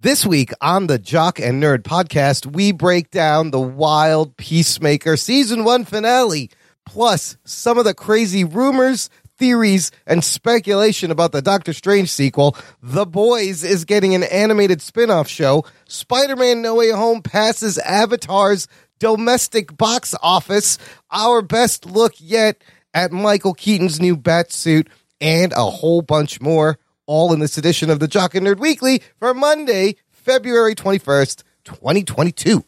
This 0.00 0.26
week 0.26 0.52
on 0.60 0.86
the 0.86 0.98
Jock 0.98 1.38
and 1.40 1.62
Nerd 1.62 1.78
podcast, 1.82 2.52
we 2.52 2.72
break 2.72 3.10
down 3.10 3.50
the 3.50 3.60
wild 3.60 4.36
Peacemaker 4.36 5.16
season 5.16 5.64
one 5.64 5.86
finale, 5.86 6.50
plus 6.84 7.38
some 7.44 7.78
of 7.78 7.84
the 7.84 7.94
crazy 7.94 8.44
rumors, 8.44 9.08
theories, 9.38 9.90
and 10.06 10.22
speculation 10.22 11.10
about 11.10 11.32
the 11.32 11.40
Doctor 11.40 11.72
Strange 11.72 12.10
sequel. 12.10 12.54
The 12.82 13.06
Boys 13.06 13.64
is 13.64 13.86
getting 13.86 14.14
an 14.14 14.24
animated 14.24 14.82
spin 14.82 15.10
off 15.10 15.28
show. 15.28 15.64
Spider 15.88 16.36
Man 16.36 16.60
No 16.60 16.74
Way 16.74 16.90
Home 16.90 17.22
passes 17.22 17.78
Avatar's 17.78 18.68
domestic 18.98 19.74
box 19.74 20.14
office. 20.22 20.76
Our 21.10 21.40
best 21.40 21.86
look 21.86 22.12
yet 22.18 22.62
at 22.92 23.10
Michael 23.10 23.54
Keaton's 23.54 24.00
new 24.00 24.18
bat 24.18 24.52
suit, 24.52 24.90
and 25.20 25.52
a 25.52 25.70
whole 25.70 26.02
bunch 26.02 26.42
more 26.42 26.78
all 27.06 27.32
in 27.32 27.40
this 27.40 27.58
edition 27.58 27.90
of 27.90 28.00
the 28.00 28.08
Jock 28.08 28.34
and 28.34 28.46
Nerd 28.46 28.58
Weekly 28.58 29.02
for 29.18 29.34
Monday, 29.34 29.96
February 30.10 30.74
21st, 30.74 31.42
2022. 31.64 32.64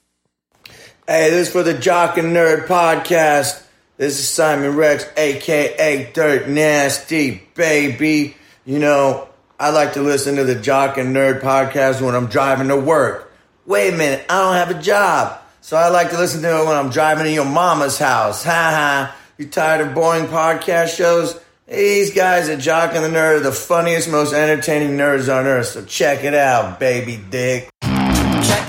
Hey, 1.07 1.31
this 1.31 1.49
is 1.49 1.53
for 1.53 1.63
the 1.63 1.75
Jock 1.75 2.19
and 2.19 2.35
Nerd 2.35 2.67
podcast. 2.67 3.63
This 3.97 4.19
is 4.19 4.29
Simon 4.29 4.77
Rex, 4.77 5.07
aka 5.17 6.11
Dirt 6.13 6.49
Nasty, 6.49 7.43
baby. 7.55 8.37
You 8.65 8.79
know, 8.79 9.29
I 9.59 9.71
like 9.71 9.95
to 9.95 10.03
listen 10.03 10.37
to 10.37 10.45
the 10.45 10.57
Jock 10.57 10.99
and 10.99 11.15
Nerd 11.15 11.41
podcast 11.41 12.03
when 12.03 12.15
I'm 12.15 12.27
driving 12.27 12.69
to 12.69 12.77
work. 12.77 13.33
Wait 13.65 13.95
a 13.95 13.97
minute, 13.97 14.27
I 14.29 14.41
don't 14.41 14.55
have 14.55 14.79
a 14.79 14.83
job. 14.83 15.41
So 15.61 15.77
I 15.77 15.89
like 15.89 16.11
to 16.11 16.19
listen 16.19 16.43
to 16.43 16.61
it 16.63 16.67
when 16.67 16.77
I'm 16.77 16.91
driving 16.91 17.25
to 17.25 17.33
your 17.33 17.45
mama's 17.45 17.99
house. 17.99 18.45
Ha 18.45 18.51
ha. 18.51 19.17
You 19.39 19.49
tired 19.49 19.87
of 19.87 19.95
boring 19.95 20.27
podcast 20.27 20.97
shows? 20.97 21.39
These 21.69 22.15
guys 22.15 22.49
at 22.49 22.61
Jock 22.61 22.95
and 22.95 23.05
the 23.05 23.09
Nerd 23.09 23.39
are 23.39 23.41
the 23.41 23.51
funniest, 23.51 24.09
most 24.09 24.33
entertaining 24.33 24.97
nerds 24.97 25.29
on 25.29 25.47
earth, 25.47 25.67
so 25.67 25.85
check 25.85 26.23
it 26.23 26.33
out, 26.33 26.79
baby 26.79 27.21
dick. 27.29 27.69
Check. 27.83 28.65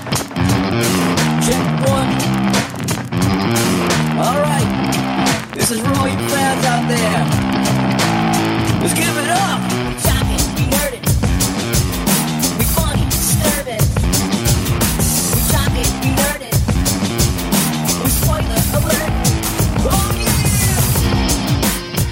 Check 1.46 1.64
one. 1.86 2.10
All 4.18 4.40
right. 4.42 5.50
This 5.54 5.70
is 5.70 5.78
you 5.78 5.84
fans 5.84 6.64
out 6.64 6.88
there. 6.88 7.37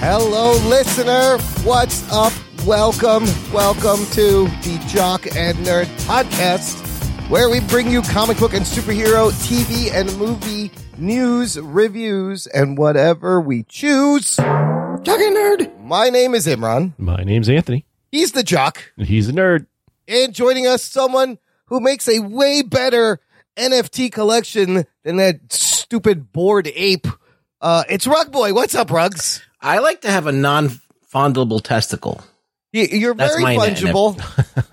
Hello, 0.08 0.52
listener. 0.68 1.36
What's 1.64 2.08
up? 2.12 2.32
Welcome, 2.64 3.24
welcome 3.52 4.06
to 4.12 4.46
the 4.62 4.80
Jock 4.86 5.26
and 5.34 5.58
Nerd 5.66 5.86
podcast, 6.06 6.78
where 7.28 7.50
we 7.50 7.58
bring 7.58 7.90
you 7.90 8.02
comic 8.02 8.38
book 8.38 8.54
and 8.54 8.64
superhero 8.64 9.32
TV 9.32 9.92
and 9.92 10.16
movie 10.16 10.70
news, 10.96 11.58
reviews, 11.58 12.46
and 12.46 12.78
whatever 12.78 13.40
we 13.40 13.64
choose. 13.64 14.36
Jock 14.36 15.08
and 15.08 15.36
Nerd. 15.36 15.82
My 15.82 16.08
name 16.08 16.36
is 16.36 16.46
Imran. 16.46 16.92
My 16.98 17.24
name's 17.24 17.48
Anthony. 17.48 17.84
He's 18.12 18.30
the 18.30 18.44
Jock. 18.44 18.92
He's 18.96 19.28
a 19.28 19.32
nerd. 19.32 19.66
And 20.06 20.32
joining 20.32 20.68
us, 20.68 20.84
someone 20.84 21.40
who 21.64 21.80
makes 21.80 22.08
a 22.08 22.20
way 22.20 22.62
better 22.62 23.18
NFT 23.56 24.12
collection 24.12 24.86
than 25.02 25.16
that 25.16 25.52
stupid 25.52 26.30
bored 26.30 26.70
ape. 26.77 27.08
Uh, 27.60 27.82
it's 27.90 28.06
Rug 28.06 28.30
Boy. 28.30 28.54
What's 28.54 28.77
up, 28.77 28.92
Rugs? 28.92 29.42
I 29.67 29.78
like 29.81 30.03
to 30.03 30.11
have 30.11 30.28
a 30.28 30.33
non-fondable 30.33 31.61
testicle. 31.61 32.22
You're 32.72 33.14
That's 33.14 33.34
very 33.34 33.56
fungible. 33.56 34.17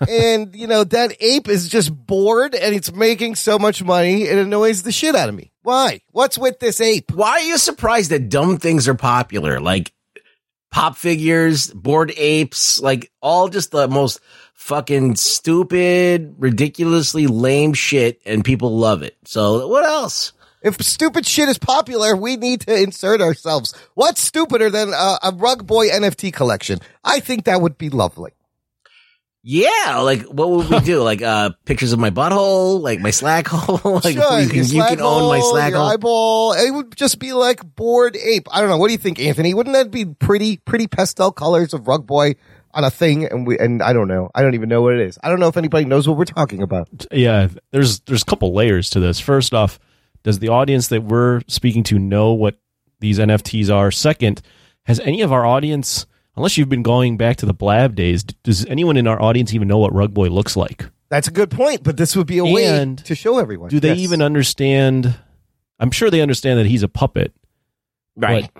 and, 0.08 0.54
you 0.54 0.66
know, 0.66 0.84
that 0.84 1.16
ape 1.20 1.48
is 1.48 1.68
just 1.68 1.94
bored 1.94 2.54
and 2.54 2.74
it's 2.74 2.92
making 2.92 3.34
so 3.34 3.58
much 3.58 3.82
money, 3.82 4.22
it 4.22 4.38
annoys 4.38 4.84
the 4.84 4.92
shit 4.92 5.16
out 5.16 5.28
of 5.28 5.34
me. 5.34 5.52
Why? 5.62 6.00
What's 6.12 6.38
with 6.38 6.60
this 6.60 6.80
ape? 6.80 7.10
Why 7.12 7.30
are 7.30 7.40
you 7.40 7.58
surprised 7.58 8.10
that 8.12 8.28
dumb 8.28 8.58
things 8.58 8.86
are 8.86 8.94
popular? 8.94 9.58
Like 9.58 9.92
pop 10.70 10.96
figures, 10.96 11.72
bored 11.72 12.12
apes, 12.16 12.80
like 12.80 13.10
all 13.20 13.48
just 13.48 13.72
the 13.72 13.88
most 13.88 14.20
fucking 14.52 15.16
stupid, 15.16 16.36
ridiculously 16.38 17.26
lame 17.26 17.72
shit, 17.72 18.20
and 18.24 18.44
people 18.44 18.76
love 18.76 19.02
it. 19.02 19.16
So 19.24 19.66
what 19.66 19.84
else? 19.84 20.32
If 20.64 20.80
stupid 20.82 21.26
shit 21.26 21.48
is 21.48 21.58
popular, 21.58 22.16
we 22.16 22.36
need 22.36 22.62
to 22.62 22.74
insert 22.82 23.20
ourselves. 23.20 23.74
What's 23.94 24.20
stupider 24.22 24.70
than 24.70 24.88
a, 24.88 25.18
a 25.22 25.32
Rug 25.36 25.66
Boy 25.66 25.88
NFT 25.90 26.32
collection? 26.32 26.80
I 27.04 27.20
think 27.20 27.44
that 27.44 27.60
would 27.60 27.78
be 27.78 27.90
lovely. 27.90 28.32
Yeah, 29.46 29.98
like 29.98 30.22
what 30.22 30.48
would 30.48 30.70
we 30.70 30.80
do? 30.80 31.02
Like 31.02 31.20
uh 31.20 31.50
pictures 31.66 31.92
of 31.92 31.98
my 31.98 32.08
butthole, 32.08 32.80
like 32.80 33.00
my 33.00 33.10
slack 33.10 33.46
hole. 33.50 34.00
like 34.02 34.14
Sure, 34.16 34.40
you 34.40 34.48
can 34.48 34.56
you 34.56 34.64
slag 34.64 34.88
can 34.96 35.00
own 35.02 35.28
my 35.28 35.40
slack 35.40 35.74
hole. 35.74 35.82
eyeball. 35.86 36.52
It 36.54 36.70
would 36.70 36.96
just 36.96 37.18
be 37.18 37.34
like 37.34 37.60
bored 37.76 38.16
ape. 38.16 38.48
I 38.50 38.62
don't 38.62 38.70
know. 38.70 38.78
What 38.78 38.86
do 38.88 38.92
you 38.92 38.98
think, 38.98 39.20
Anthony? 39.20 39.52
Wouldn't 39.52 39.74
that 39.74 39.90
be 39.90 40.06
pretty, 40.06 40.56
pretty 40.56 40.86
pastel 40.86 41.30
colors 41.30 41.74
of 41.74 41.86
Rug 41.86 42.06
Boy 42.06 42.36
on 42.72 42.84
a 42.84 42.90
thing? 42.90 43.26
And 43.26 43.46
we, 43.46 43.58
and 43.58 43.82
I 43.82 43.92
don't 43.92 44.08
know. 44.08 44.30
I 44.34 44.40
don't 44.40 44.54
even 44.54 44.70
know 44.70 44.80
what 44.80 44.94
it 44.94 45.00
is. 45.00 45.18
I 45.22 45.28
don't 45.28 45.40
know 45.40 45.48
if 45.48 45.58
anybody 45.58 45.84
knows 45.84 46.08
what 46.08 46.16
we're 46.16 46.24
talking 46.24 46.62
about. 46.62 46.88
Yeah, 47.12 47.48
there's 47.70 48.00
there's 48.00 48.22
a 48.22 48.26
couple 48.26 48.54
layers 48.54 48.88
to 48.90 49.00
this. 49.00 49.20
First 49.20 49.52
off, 49.52 49.78
does 50.24 50.40
the 50.40 50.48
audience 50.48 50.88
that 50.88 51.04
we're 51.04 51.42
speaking 51.46 51.84
to 51.84 51.98
know 51.98 52.32
what 52.32 52.58
these 52.98 53.18
NFTs 53.20 53.72
are? 53.72 53.90
Second, 53.92 54.42
has 54.86 54.98
any 55.00 55.20
of 55.22 55.32
our 55.32 55.46
audience, 55.46 56.06
unless 56.36 56.58
you've 56.58 56.68
been 56.68 56.82
going 56.82 57.16
back 57.16 57.36
to 57.36 57.46
the 57.46 57.54
Blab 57.54 57.94
days, 57.94 58.24
does 58.24 58.66
anyone 58.66 58.96
in 58.96 59.06
our 59.06 59.20
audience 59.22 59.54
even 59.54 59.68
know 59.68 59.78
what 59.78 59.94
Rug 59.94 60.12
Boy 60.12 60.28
looks 60.28 60.56
like? 60.56 60.86
That's 61.10 61.28
a 61.28 61.30
good 61.30 61.50
point, 61.50 61.84
but 61.84 61.96
this 61.96 62.16
would 62.16 62.26
be 62.26 62.38
a 62.38 62.44
way 62.44 62.96
to 63.04 63.14
show 63.14 63.38
everyone. 63.38 63.68
Do 63.70 63.78
they 63.78 63.90
Yes. 63.90 63.98
even 63.98 64.20
understand? 64.22 65.14
I'm 65.78 65.90
sure 65.92 66.10
they 66.10 66.20
understand 66.22 66.58
that 66.58 66.66
he's 66.66 66.82
a 66.82 66.88
puppet. 66.88 67.32
Right. 68.16 68.50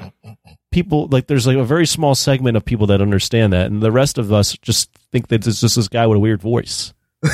People 0.71 1.07
like 1.09 1.29
there's 1.29 1.47
like 1.47 1.57
a 1.57 1.65
very 1.65 1.87
small 1.87 2.15
segment 2.17 2.57
of 2.57 2.65
people 2.65 2.89
that 2.89 3.01
understand 3.01 3.53
that, 3.53 3.71
and 3.71 3.81
the 3.81 3.93
rest 3.93 4.19
of 4.19 4.33
us 4.33 4.57
just 4.61 4.91
think 5.13 5.29
that 5.29 5.47
it's 5.47 5.61
just 5.61 5.77
this 5.77 5.87
guy 5.89 6.07
with 6.09 6.17
a 6.17 6.21
weird 6.21 6.43
voice. 6.43 6.93
My 7.23 7.31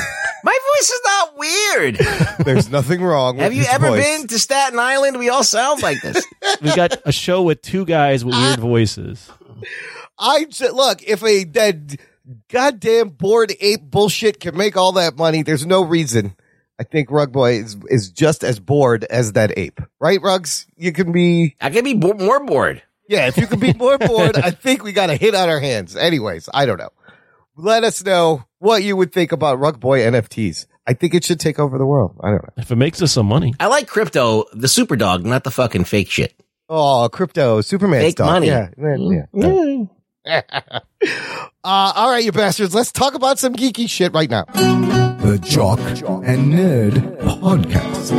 voice 0.77 0.89
is 0.89 1.01
not 1.03 1.10
weird. 1.41 1.95
There's 2.45 2.69
nothing 2.69 3.01
wrong. 3.01 3.37
Have 3.37 3.53
you 3.53 3.59
his 3.63 3.69
ever 3.73 3.87
voice. 3.87 4.03
been 4.03 4.27
to 4.27 4.39
Staten 4.39 4.79
Island? 4.79 5.17
We 5.19 5.29
all 5.29 5.43
sound 5.43 5.81
like 5.81 6.01
this. 6.01 6.25
We 6.61 6.75
got 6.75 6.97
a 7.05 7.11
show 7.11 7.41
with 7.41 7.61
two 7.61 7.85
guys 7.85 8.23
with 8.23 8.35
weird 8.35 8.59
voices. 8.59 9.29
I 10.19 10.45
j- 10.45 10.69
look 10.69 11.01
if 11.03 11.23
a 11.23 11.43
dead 11.43 11.99
goddamn 12.49 13.09
bored 13.09 13.53
ape 13.59 13.81
bullshit 13.81 14.39
can 14.39 14.55
make 14.55 14.77
all 14.77 14.91
that 14.93 15.15
money. 15.17 15.41
There's 15.43 15.65
no 15.65 15.81
reason. 15.83 16.35
I 16.79 16.83
think 16.83 17.09
Rug 17.11 17.31
Boy 17.31 17.53
is 17.59 17.77
is 17.89 18.11
just 18.11 18.43
as 18.43 18.59
bored 18.59 19.03
as 19.05 19.33
that 19.33 19.57
ape, 19.57 19.81
right? 19.99 20.21
Rugs, 20.21 20.67
you 20.77 20.91
can 20.91 21.11
be. 21.11 21.55
I 21.61 21.69
can 21.69 21.83
be 21.83 21.93
bo- 21.95 22.13
more 22.13 22.43
bored. 22.45 22.81
Yeah, 23.07 23.27
if 23.27 23.37
you 23.37 23.47
can 23.47 23.59
be 23.59 23.73
more 23.73 23.97
bored, 23.99 24.35
I 24.37 24.51
think 24.51 24.83
we 24.83 24.91
got 24.91 25.09
a 25.09 25.15
hit 25.15 25.33
on 25.35 25.49
our 25.49 25.59
hands. 25.59 25.95
Anyways, 25.95 26.47
I 26.53 26.65
don't 26.65 26.77
know. 26.79 26.89
Let 27.55 27.83
us 27.83 28.03
know 28.03 28.45
what 28.59 28.83
you 28.83 28.95
would 28.95 29.11
think 29.13 29.31
about 29.31 29.59
Rug 29.59 29.79
Boy 29.79 29.99
NFTs. 30.01 30.65
I 30.87 30.93
think 30.93 31.13
it 31.13 31.23
should 31.23 31.39
take 31.39 31.59
over 31.59 31.77
the 31.77 31.85
world. 31.85 32.17
I 32.21 32.29
don't 32.31 32.43
know. 32.43 32.53
If 32.57 32.71
it 32.71 32.75
makes 32.75 33.01
us 33.01 33.11
some 33.11 33.27
money, 33.27 33.53
I 33.59 33.67
like 33.67 33.87
crypto, 33.87 34.45
the 34.53 34.67
super 34.67 34.95
dog, 34.95 35.25
not 35.25 35.43
the 35.43 35.51
fucking 35.51 35.83
fake 35.85 36.09
shit. 36.09 36.33
Oh, 36.67 37.07
crypto, 37.11 37.61
Superman 37.61 38.01
Fake 38.01 38.11
stuff. 38.13 38.27
money. 38.27 38.47
Yeah, 38.47 38.69
yeah, 38.77 39.25
yeah. 40.25 40.41
uh, 40.63 40.79
all 41.63 42.09
right, 42.09 42.23
you 42.23 42.31
bastards. 42.31 42.73
Let's 42.73 42.91
talk 42.91 43.13
about 43.13 43.39
some 43.39 43.53
geeky 43.53 43.89
shit 43.89 44.13
right 44.13 44.29
now. 44.29 44.45
The 44.45 45.37
Jock 45.43 45.79
and 45.79 46.53
Nerd 46.53 47.19
Podcast. 47.19 48.11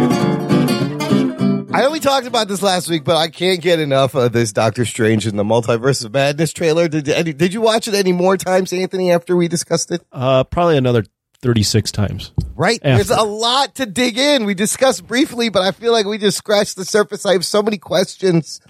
I 1.74 1.86
only 1.86 2.00
talked 2.00 2.26
about 2.26 2.48
this 2.48 2.60
last 2.60 2.90
week, 2.90 3.02
but 3.02 3.16
I 3.16 3.28
can't 3.28 3.62
get 3.62 3.80
enough 3.80 4.14
of 4.14 4.32
this 4.32 4.52
Doctor 4.52 4.84
Strange 4.84 5.26
in 5.26 5.36
the 5.36 5.44
Multiverse 5.44 6.04
of 6.04 6.12
Madness 6.12 6.52
trailer. 6.52 6.86
Did 6.86 7.04
did 7.38 7.54
you 7.54 7.62
watch 7.62 7.88
it 7.88 7.94
any 7.94 8.12
more 8.12 8.36
times, 8.36 8.72
Anthony? 8.72 9.10
After 9.10 9.34
we 9.34 9.48
discussed 9.48 9.90
it, 9.90 10.02
uh, 10.12 10.44
probably 10.44 10.76
another 10.76 11.04
36 11.42 11.90
times. 11.92 12.32
right? 12.54 12.80
After. 12.82 13.04
There's 13.04 13.10
a 13.18 13.24
lot 13.24 13.74
to 13.76 13.86
dig 13.86 14.16
in. 14.16 14.44
We 14.44 14.54
discussed 14.54 15.06
briefly, 15.06 15.48
but 15.48 15.62
I 15.62 15.72
feel 15.72 15.92
like 15.92 16.06
we 16.06 16.16
just 16.16 16.38
scratched 16.38 16.76
the 16.76 16.84
surface. 16.84 17.26
I 17.26 17.32
have 17.32 17.44
so 17.44 17.62
many 17.62 17.78
questions 17.78 18.60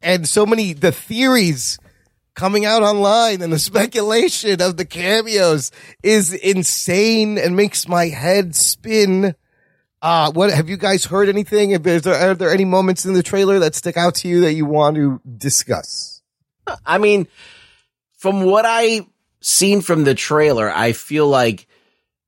and 0.00 0.26
so 0.26 0.46
many 0.46 0.72
the 0.72 0.92
theories 0.92 1.78
coming 2.34 2.64
out 2.64 2.82
online 2.82 3.42
and 3.42 3.52
the 3.52 3.58
speculation 3.70 4.62
of 4.62 4.76
the 4.76 4.84
cameos 4.84 5.70
is 6.02 6.32
insane 6.32 7.38
and 7.38 7.56
makes 7.56 7.88
my 7.88 8.06
head 8.06 8.54
spin. 8.54 9.34
Uh, 10.00 10.32
what 10.32 10.50
have 10.52 10.68
you 10.68 10.76
guys 10.76 11.04
heard 11.04 11.28
anything? 11.28 11.72
If 11.72 11.82
there's, 11.82 12.06
are 12.06 12.34
there 12.34 12.52
any 12.52 12.64
moments 12.64 13.04
in 13.04 13.12
the 13.14 13.22
trailer 13.22 13.58
that 13.60 13.74
stick 13.74 13.96
out 13.96 14.16
to 14.16 14.28
you 14.28 14.40
that 14.42 14.54
you 14.54 14.64
want 14.64 14.96
to 14.96 15.20
discuss? 15.36 16.22
I 16.86 16.98
mean, 16.98 17.28
from 18.18 18.44
what 18.44 18.64
I 18.66 19.06
seen 19.40 19.80
from 19.80 20.04
the 20.04 20.14
trailer, 20.14 20.70
I 20.70 20.92
feel 20.92 21.26
like 21.28 21.66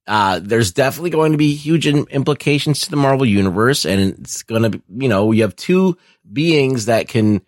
uh, 0.06 0.40
there's 0.42 0.72
definitely 0.72 1.10
going 1.10 1.32
to 1.32 1.38
be 1.38 1.54
huge 1.54 1.86
in- 1.86 2.06
implications 2.10 2.80
to 2.80 2.90
the 2.90 2.96
Marvel 2.96 3.24
universe, 3.26 3.84
and 3.86 4.00
it's 4.00 4.42
going 4.42 4.62
to 4.62 4.70
be, 4.70 4.82
you 5.04 5.08
know, 5.08 5.32
you 5.32 5.42
have 5.42 5.56
two 5.56 5.96
beings 6.30 6.86
that 6.86 7.08
can 7.08 7.40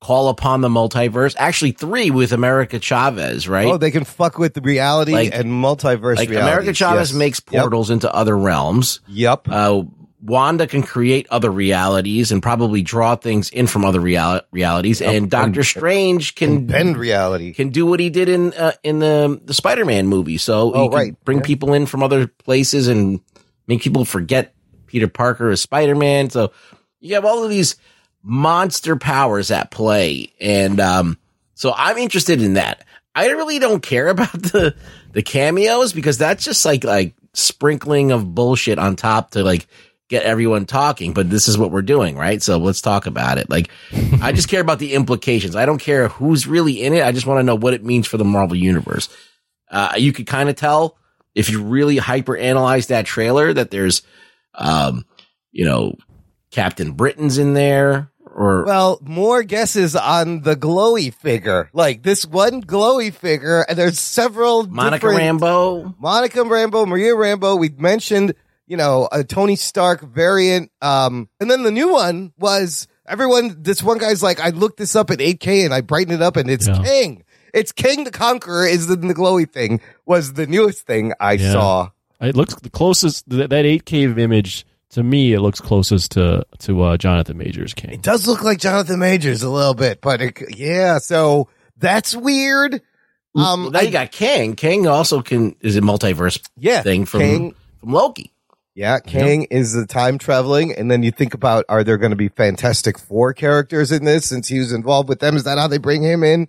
call 0.00 0.28
upon 0.28 0.60
the 0.60 0.68
multiverse. 0.68 1.34
Actually, 1.38 1.72
three 1.72 2.10
with 2.10 2.32
America 2.32 2.78
Chavez, 2.78 3.48
right? 3.48 3.66
Oh, 3.66 3.76
they 3.78 3.90
can 3.90 4.04
fuck 4.04 4.38
with 4.38 4.54
the 4.54 4.60
reality 4.60 5.12
Like- 5.12 5.34
and 5.34 5.46
multiverse 5.50 6.16
like 6.16 6.28
realities. 6.30 6.36
America 6.36 6.72
Chavez 6.72 7.10
Yes. 7.10 7.18
makes 7.18 7.42
Yep. 7.50 7.60
portals 7.62 7.90
into 7.90 8.12
other 8.14 8.36
realms. 8.38 9.00
Yep. 9.08 9.48
Uh, 9.50 9.82
Wanda 10.20 10.66
can 10.66 10.82
create 10.82 11.26
other 11.30 11.50
realities 11.50 12.32
and 12.32 12.42
probably 12.42 12.82
draw 12.82 13.14
things 13.14 13.50
in 13.50 13.66
from 13.68 13.84
other 13.84 14.00
real- 14.00 14.40
realities, 14.50 15.00
and 15.00 15.30
Doctor 15.30 15.62
Strange 15.62 16.34
can 16.34 16.66
Bend 16.66 16.96
reality. 16.96 17.52
can 17.52 17.68
do 17.68 17.86
what 17.86 18.00
he 18.00 18.10
did 18.10 18.28
in 18.28 18.52
uh, 18.54 18.72
in 18.82 18.98
the 18.98 19.40
the 19.44 19.54
Spider 19.54 19.84
Man 19.84 20.06
movie. 20.08 20.36
So 20.38 20.72
Oh, 20.74 20.82
he 20.82 20.88
can 20.88 20.96
right. 20.98 21.24
bring 21.24 21.38
Yeah. 21.38 21.44
people 21.44 21.72
in 21.72 21.86
from 21.86 22.02
other 22.02 22.26
places 22.26 22.88
and 22.88 23.20
make 23.68 23.80
people 23.82 24.04
forget 24.04 24.54
Peter 24.86 25.06
Parker 25.06 25.50
as 25.50 25.60
Spider 25.60 25.94
Man. 25.94 26.30
So 26.30 26.50
you 26.98 27.14
have 27.14 27.24
all 27.24 27.44
of 27.44 27.50
these 27.50 27.76
monster 28.22 28.96
powers 28.96 29.50
at 29.50 29.70
play, 29.70 30.32
and 30.40 30.80
um, 30.80 31.18
so 31.54 31.72
I'm 31.76 31.96
interested 31.98 32.42
in 32.42 32.54
that. 32.54 32.84
I 33.14 33.28
really 33.28 33.58
don't 33.60 33.82
care 33.82 34.08
about 34.14 34.32
the 34.32 34.74
the 35.12 35.22
cameos 35.22 35.92
because 35.92 36.18
that's 36.18 36.44
just 36.44 36.64
like 36.64 36.82
like 36.82 37.14
sprinkling 37.34 38.10
of 38.10 38.34
bullshit 38.34 38.78
on 38.80 38.96
top 38.96 39.30
to 39.32 39.44
like 39.44 39.68
get 40.08 40.24
everyone 40.24 40.66
talking. 40.66 41.12
But 41.12 41.30
this 41.30 41.48
is 41.48 41.56
what 41.56 41.70
we're 41.70 41.82
doing, 41.82 42.16
right? 42.16 42.42
So 42.42 42.58
let's 42.58 42.80
talk 42.80 43.06
about 43.06 43.38
it. 43.38 43.48
Like, 43.50 43.70
I 44.22 44.32
just 44.32 44.48
care 44.48 44.60
about 44.60 44.78
the 44.78 44.94
implications. 44.94 45.56
I 45.56 45.66
don't 45.66 45.78
care 45.80 46.08
who's 46.08 46.46
really 46.46 46.82
in 46.82 46.92
it. 46.94 47.04
I 47.04 47.12
just 47.12 47.26
want 47.26 47.38
to 47.38 47.44
know 47.44 47.56
what 47.56 47.74
it 47.74 47.84
means 47.84 48.06
for 48.06 48.16
the 48.16 48.24
Marvel 48.24 48.56
universe. 48.56 49.08
Uh, 49.70 49.94
you 49.96 50.12
could 50.12 50.26
kind 50.26 50.48
of 50.48 50.56
tell 50.56 50.96
if 51.34 51.50
you 51.50 51.62
really 51.62 51.98
hyper 51.98 52.36
analyze 52.36 52.88
that 52.88 53.06
trailer 53.06 53.52
that 53.52 53.70
there's, 53.70 54.02
um, 54.54 55.04
you 55.52 55.64
know, 55.64 55.94
Captain 56.50 56.92
Britain's 56.92 57.38
in 57.38 57.52
there 57.54 58.10
or 58.38 58.64
Well, 58.64 58.98
more 59.02 59.42
guesses 59.42 59.96
on 59.96 60.42
the 60.42 60.54
glowy 60.54 61.12
figure. 61.12 61.68
Like 61.72 62.02
this 62.02 62.24
one 62.24 62.62
glowy 62.62 63.12
figure, 63.12 63.66
and 63.68 63.76
there's 63.76 63.98
several 63.98 64.66
Monica 64.66 65.06
Rambeau. 65.06 65.94
Monica 65.98 66.38
Rambeau, 66.40 66.86
Maria 66.86 67.14
Rambeau. 67.14 67.58
We 67.58 67.68
mentioned, 67.70 68.34
you 68.68 68.76
know, 68.76 69.08
a 69.10 69.24
Tony 69.24 69.56
Stark 69.56 70.02
variant. 70.02 70.70
Um, 70.82 71.28
and 71.40 71.50
then 71.50 71.62
the 71.64 71.70
new 71.72 71.90
one 71.92 72.32
was 72.38 72.86
everyone. 73.06 73.56
This 73.62 73.82
one 73.82 73.98
guy's 73.98 74.22
like, 74.22 74.38
I 74.40 74.50
looked 74.50 74.76
this 74.78 74.94
up 74.94 75.10
at 75.10 75.18
8K 75.18 75.64
and 75.64 75.74
I 75.74 75.80
brightened 75.80 76.14
it 76.14 76.22
up, 76.22 76.36
and 76.36 76.48
it's 76.50 76.68
Yeah. 76.68 76.82
Kang. 76.84 77.24
It's 77.54 77.72
Kang 77.72 78.04
the 78.04 78.10
Conqueror. 78.10 78.66
Is 78.66 78.86
the, 78.86 78.96
the 78.96 79.14
glowy 79.14 79.50
thing 79.50 79.80
was 80.06 80.34
the 80.34 80.46
newest 80.46 80.86
thing 80.86 81.12
I 81.18 81.32
Yeah. 81.32 81.52
saw. 81.52 81.90
It 82.20 82.36
looks 82.36 82.54
the 82.54 82.70
closest 82.70 83.28
that 83.30 83.50
that 83.50 83.64
8K 83.64 84.18
image 84.18 84.66
to 84.90 85.02
me. 85.02 85.32
It 85.32 85.40
looks 85.40 85.60
closest 85.60 86.12
to 86.12 86.44
to 86.60 86.82
uh, 86.82 86.96
Jonathan 86.98 87.38
Majors 87.38 87.72
Kang. 87.74 87.92
It 87.92 88.02
does 88.02 88.26
look 88.26 88.42
like 88.42 88.58
Jonathan 88.58 88.98
Majors 88.98 89.42
a 89.42 89.48
little 89.50 89.74
bit, 89.74 90.00
but 90.00 90.20
it, 90.20 90.56
yeah. 90.56 90.98
So 90.98 91.48
that's 91.78 92.14
weird. 92.14 92.82
Um, 93.34 93.62
Well, 93.64 93.70
now 93.70 93.78
I- 93.78 93.82
you 93.82 93.90
got 93.92 94.10
King. 94.12 94.54
King 94.56 94.86
also 94.86 95.22
can 95.22 95.54
is 95.60 95.76
a 95.76 95.80
multiverse 95.80 96.40
yeah, 96.58 96.82
thing 96.82 97.04
from 97.06 97.20
King. 97.20 97.54
from 97.80 97.92
Loki. 97.92 98.32
Yeah, 98.78 99.00
Kang 99.00 99.42
is 99.50 99.72
the 99.72 99.88
time 99.88 100.18
traveling, 100.18 100.72
and 100.72 100.88
then 100.88 101.02
you 101.02 101.10
think 101.10 101.34
about 101.34 101.64
are 101.68 101.82
there 101.82 101.98
going 101.98 102.12
to 102.12 102.16
be 102.16 102.28
Fantastic 102.28 102.96
Four 102.96 103.34
characters 103.34 103.90
in 103.90 104.04
this 104.04 104.26
since 104.26 104.46
he 104.46 104.60
was 104.60 104.72
involved 104.72 105.08
with 105.08 105.18
them? 105.18 105.34
Is 105.34 105.42
that 105.42 105.58
how 105.58 105.66
they 105.66 105.78
bring 105.78 106.04
him 106.04 106.22
in? 106.22 106.46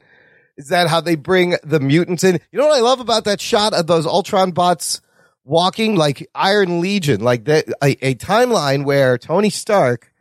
Is 0.55 0.67
that 0.67 0.89
how 0.89 1.01
they 1.01 1.15
bring 1.15 1.55
the 1.63 1.79
mutants 1.79 2.23
in? 2.23 2.39
You 2.51 2.59
know 2.59 2.67
what 2.67 2.77
I 2.77 2.81
love 2.81 2.99
about 2.99 3.23
that 3.23 3.41
shot 3.41 3.73
of 3.73 3.87
those 3.87 4.05
Ultron 4.05 4.51
bots 4.51 5.01
walking 5.43 5.95
like 5.95 6.29
Iron 6.35 6.81
Legion, 6.81 7.21
like 7.21 7.45
that 7.45 7.67
a, 7.81 7.97
a 8.05 8.13
timeline 8.13 8.85
where 8.85 9.17
Tony 9.17 9.49
Stark 9.49 10.13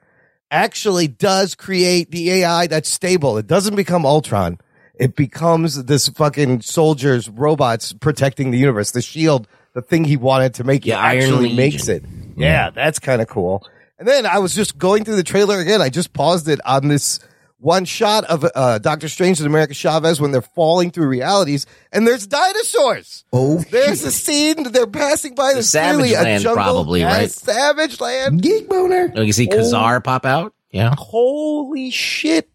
actually 0.50 1.08
does 1.08 1.54
create 1.54 2.10
the 2.10 2.30
AI 2.30 2.68
that's 2.68 2.88
stable. 2.88 3.36
It 3.36 3.46
doesn't 3.46 3.76
become 3.76 4.06
Ultron. 4.06 4.56
It 4.94 5.14
becomes 5.14 5.84
this 5.84 6.08
fucking 6.08 6.62
soldiers, 6.62 7.28
robots 7.28 7.92
protecting 7.92 8.50
the 8.50 8.56
universe, 8.56 8.92
the 8.92 9.02
shield, 9.02 9.46
the 9.80 9.86
thing 9.86 10.04
he 10.04 10.16
wanted 10.16 10.54
to 10.54 10.64
make. 10.64 10.84
Yeah, 10.86 10.96
he 10.96 11.18
Iron 11.18 11.22
actually 11.24 11.42
Legion. 11.50 11.56
makes 11.56 11.88
it. 11.88 12.04
Yeah, 12.36 12.70
that's 12.70 12.98
kind 12.98 13.22
of 13.22 13.28
cool. 13.28 13.66
And 13.98 14.06
then 14.06 14.26
I 14.26 14.38
was 14.38 14.54
just 14.54 14.78
going 14.78 15.04
through 15.04 15.16
the 15.16 15.22
trailer 15.24 15.58
again. 15.58 15.80
I 15.82 15.88
just 15.88 16.12
paused 16.12 16.48
it 16.48 16.60
on 16.64 16.88
this 16.88 17.18
one 17.60 17.84
shot 17.84 18.22
of 18.24 18.44
uh, 18.54 18.78
Doctor 18.78 19.08
Strange 19.08 19.40
and 19.40 19.46
America 19.48 19.74
Chavez 19.74 20.20
when 20.20 20.30
they're 20.30 20.42
falling 20.42 20.90
through 20.92 21.08
realities, 21.08 21.66
and 21.92 22.06
there's 22.06 22.26
dinosaurs. 22.26 23.24
Oh, 23.32 23.58
There's 23.70 24.04
a 24.04 24.12
scene 24.12 24.70
they're 24.70 24.86
passing 24.86 25.34
by. 25.34 25.54
The 25.54 25.64
Savage 25.64 25.96
clearly 25.96 26.14
a 26.14 26.22
Land, 26.22 26.42
jungle. 26.44 26.62
probably, 26.62 27.00
Yeah, 27.00 27.16
right? 27.16 27.30
Savage 27.30 28.00
Land. 28.00 28.40
geek 28.42 28.68
boner. 28.68 29.12
Oh, 29.16 29.22
you 29.22 29.32
see 29.32 29.48
Ka-Zar 29.48 30.00
pop 30.00 30.24
out. 30.24 30.54
Yeah. 30.70 30.94
Holy 30.96 31.90
shit! 31.90 32.48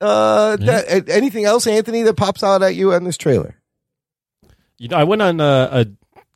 Uh, 0.00 0.56
that, 0.56 0.88
uh, 0.88 1.12
anything 1.12 1.44
else, 1.44 1.66
Anthony, 1.68 2.02
that 2.02 2.16
pops 2.16 2.42
out 2.42 2.62
at 2.62 2.74
you 2.74 2.92
on 2.94 3.04
this 3.04 3.16
trailer? 3.18 3.54
You 4.78 4.88
know, 4.88 4.96
I 4.96 5.04
went 5.04 5.20
on 5.22 5.40
a, 5.40 5.68
a 5.70 5.86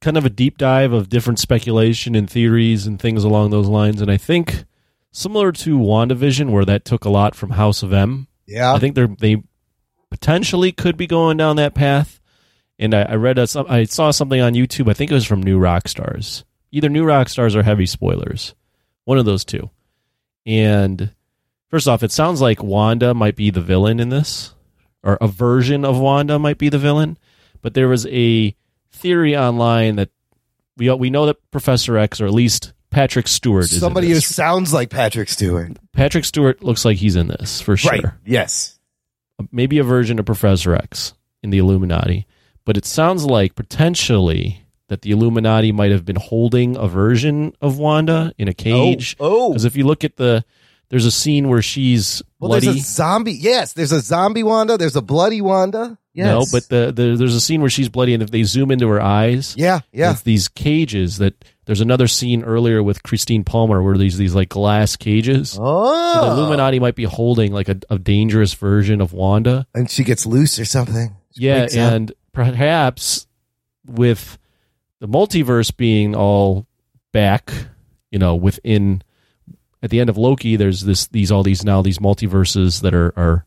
kind 0.05 0.17
of 0.19 0.27
a 0.27 0.31
deep 0.31 0.59
dive 0.59 0.93
of 0.93 1.09
different 1.09 1.39
speculation 1.39 2.15
and 2.15 2.29
theories 2.29 2.87
and 2.87 3.01
things 3.01 3.25
along 3.25 3.51
those 3.51 3.67
lines, 3.67 4.01
and 4.01 4.11
I 4.11 4.19
think 4.19 4.67
similar 5.11 5.51
to 5.53 5.79
WandaVision, 5.79 6.51
where 6.51 6.67
that 6.67 6.85
took 6.85 7.05
a 7.05 7.11
lot 7.11 7.35
from 7.35 7.51
House 7.51 7.83
of 7.83 7.93
M. 7.93 8.29
Yeah, 8.47 8.75
I 8.75 8.79
think 8.79 8.95
they're 8.95 9.09
they 9.09 9.43
potentially 10.11 10.71
could 10.71 10.97
be 10.97 11.07
going 11.07 11.37
down 11.39 11.57
that 11.57 11.75
path. 11.75 12.21
And 12.79 12.93
I, 12.93 13.03
I 13.03 13.15
read 13.15 13.39
a, 13.39 13.47
some, 13.47 13.67
I 13.69 13.85
saw 13.85 14.11
something 14.11 14.41
on 14.41 14.55
YouTube. 14.55 14.91
I 14.91 14.95
think 14.95 15.11
it 15.11 15.15
was 15.15 15.25
from 15.25 15.43
New 15.43 15.59
Rockstars, 15.59 16.45
either 16.71 16.89
New 16.89 17.05
Rockstars 17.05 17.55
or 17.55 17.63
Heavy 17.63 17.87
Spoilers, 17.87 18.55
one 19.05 19.19
of 19.19 19.25
those 19.25 19.45
two. 19.45 19.71
And 20.45 21.11
first 21.69 21.89
off, 21.89 22.03
it 22.03 22.13
sounds 22.13 22.41
like 22.41 22.63
Wanda 22.63 23.15
might 23.15 23.37
be 23.37 23.51
the 23.51 23.61
villain 23.61 24.01
in 24.01 24.11
this, 24.11 24.55
or 25.03 25.17
a 25.21 25.29
version 25.29 25.85
of 25.85 25.99
Wanda 25.99 26.39
might 26.39 26.59
be 26.59 26.69
the 26.69 26.79
villain. 26.79 27.17
But 27.63 27.75
there 27.75 27.89
was 27.89 28.07
a 28.07 28.55
theory 29.05 29.37
online 29.37 29.97
that 29.97 30.09
we 30.79 30.91
we 30.95 31.11
know 31.11 31.27
that 31.27 31.37
Professor 31.51 31.99
X, 31.99 32.23
or 32.23 32.27
at 32.27 32.33
least 32.33 32.73
Patrick 32.91 33.29
Stewart, 33.29 33.65
is 33.65 33.79
somebody 33.79 34.09
who 34.09 34.19
sounds 34.19 34.73
like 34.73 34.89
Patrick 34.89 35.29
Stewart. 35.29 35.73
Patrick 35.93 36.25
Stewart 36.25 36.65
looks 36.65 36.87
like 36.87 36.97
he's 36.97 37.15
in 37.15 37.29
this 37.29 37.61
for 37.61 37.77
sure 37.77 37.93
Right? 37.93 38.05
Yes. 38.25 38.79
Uh, 39.39 39.45
maybe 39.53 39.79
a 39.79 39.85
version 39.85 40.19
of 40.19 40.25
Professor 40.25 40.75
X 40.75 41.13
in 41.43 41.51
the 41.51 41.59
Illuminati, 41.59 42.27
but 42.65 42.79
it 42.79 42.87
sounds 42.87 43.27
like 43.27 43.55
potentially 43.55 44.63
that 44.89 45.03
the 45.03 45.11
Illuminati 45.11 45.71
might 45.71 45.91
have 45.91 46.07
been 46.07 46.17
holding 46.17 46.77
a 46.77 46.89
version 46.89 47.55
of 47.61 47.79
Wanda 47.79 48.33
in 48.39 48.49
a 48.49 48.53
oh, 48.53 48.55
cage. 48.55 49.17
Oh, 49.21 49.51
Because 49.51 49.67
if 49.67 49.77
you 49.77 49.85
look 49.85 50.03
at 50.05 50.17
the, 50.17 50.45
there's 50.89 51.07
a 51.07 51.11
scene 51.11 51.49
where 51.49 51.63
she's 51.63 52.23
well, 52.39 52.49
bloody. 52.49 52.67
there's 52.67 52.79
a 52.79 52.81
zombie. 52.81 53.33
Yes, 53.33 53.75
there's 53.75 53.93
a 53.93 54.01
zombie 54.01 54.43
Wanda. 54.43 54.79
There's 54.79 54.97
a 54.97 55.03
bloody 55.03 55.43
Wanda. 55.43 55.99
Yes. 56.15 56.27
No, 56.27 56.47
but 56.53 56.69
the, 56.69 56.93
the 56.93 57.17
there's 57.17 57.35
a 57.35 57.41
scene 57.41 57.61
where 57.61 57.69
she's 57.69 57.89
bloody, 57.89 58.15
and 58.15 58.23
if 58.23 58.31
they 58.31 58.45
zoom 58.45 58.71
into 58.71 58.89
her 58.89 59.03
eyes, 59.03 59.55
yeah, 59.57 59.81
yeah. 59.93 60.13
it's 60.13 60.23
these 60.23 60.47
cages. 60.47 61.19
That 61.19 61.45
there's 61.65 61.81
another 61.81 62.07
scene 62.07 62.45
earlier 62.45 62.85
with 62.85 63.03
Christine 63.03 63.43
Palmer 63.43 63.83
where 63.83 63.99
these 63.99 64.17
these 64.17 64.33
like 64.33 64.49
glass 64.49 64.95
cages. 64.95 65.51
So 65.51 65.63
Oh, 65.65 66.25
the 66.37 66.41
Illuminati 66.41 66.79
might 66.79 66.95
be 66.95 67.03
holding 67.03 67.53
like 67.53 67.69
a, 67.69 67.79
a 67.91 67.99
dangerous 67.99 68.55
version 68.55 69.01
of 69.01 69.13
Wanda. 69.13 69.67
and 69.75 69.91
she 69.91 70.05
gets 70.05 70.25
loose 70.25 70.59
or 70.61 70.65
something. 70.65 71.17
She 71.33 71.47
Yeah, 71.47 71.67
and 71.75 72.13
perhaps 72.33 73.27
with 73.85 74.39
the 75.01 75.09
multiverse 75.09 75.77
being 75.77 76.15
all 76.15 76.67
back, 77.13 77.53
you 78.13 78.21
know, 78.21 78.37
within 78.37 79.03
at 79.83 79.91
the 79.91 79.99
end 79.99 80.11
of 80.11 80.17
Loki, 80.17 80.55
there's 80.55 80.83
this 80.83 81.09
these 81.09 81.33
all 81.33 81.43
these 81.43 81.65
now 81.65 81.83
these 81.83 81.99
multiverses 81.99 82.83
that 82.83 82.95
are 82.95 83.13
are 83.17 83.47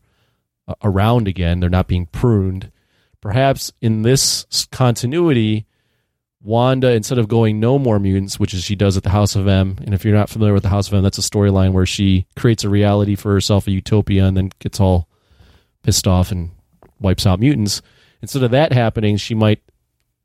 around 0.83 1.27
again. 1.27 1.59
They're 1.59 1.69
not 1.69 1.87
being 1.87 2.07
pruned. 2.07 2.71
Perhaps 3.21 3.73
in 3.81 4.03
this 4.03 4.45
continuity, 4.71 5.65
Wanda, 6.41 6.91
instead 6.91 7.17
of 7.17 7.27
going 7.27 7.59
no 7.59 7.77
more 7.79 7.99
mutants, 7.99 8.39
which 8.39 8.53
is 8.53 8.63
she 8.63 8.75
does 8.75 8.95
at 8.95 9.03
the 9.03 9.09
House 9.09 9.35
of 9.35 9.47
M, 9.47 9.77
and 9.83 9.93
if 9.93 10.05
you're 10.05 10.15
not 10.15 10.29
familiar 10.29 10.53
with 10.53 10.63
the 10.63 10.69
House 10.69 10.87
of 10.87 10.93
M, 10.93 11.03
that's 11.03 11.17
a 11.17 11.21
storyline 11.21 11.73
where 11.73 11.85
she 11.85 12.27
creates 12.35 12.63
a 12.63 12.69
reality 12.69 13.15
for 13.15 13.33
herself, 13.33 13.67
a 13.67 13.71
utopia, 13.71 14.25
and 14.25 14.37
then 14.37 14.51
gets 14.59 14.79
all 14.79 15.09
pissed 15.83 16.07
off 16.07 16.31
and 16.31 16.51
wipes 16.99 17.25
out 17.25 17.39
mutants. 17.39 17.81
Instead 18.21 18.43
of 18.43 18.51
that 18.51 18.71
happening, 18.71 19.17
she 19.17 19.35
might 19.35 19.61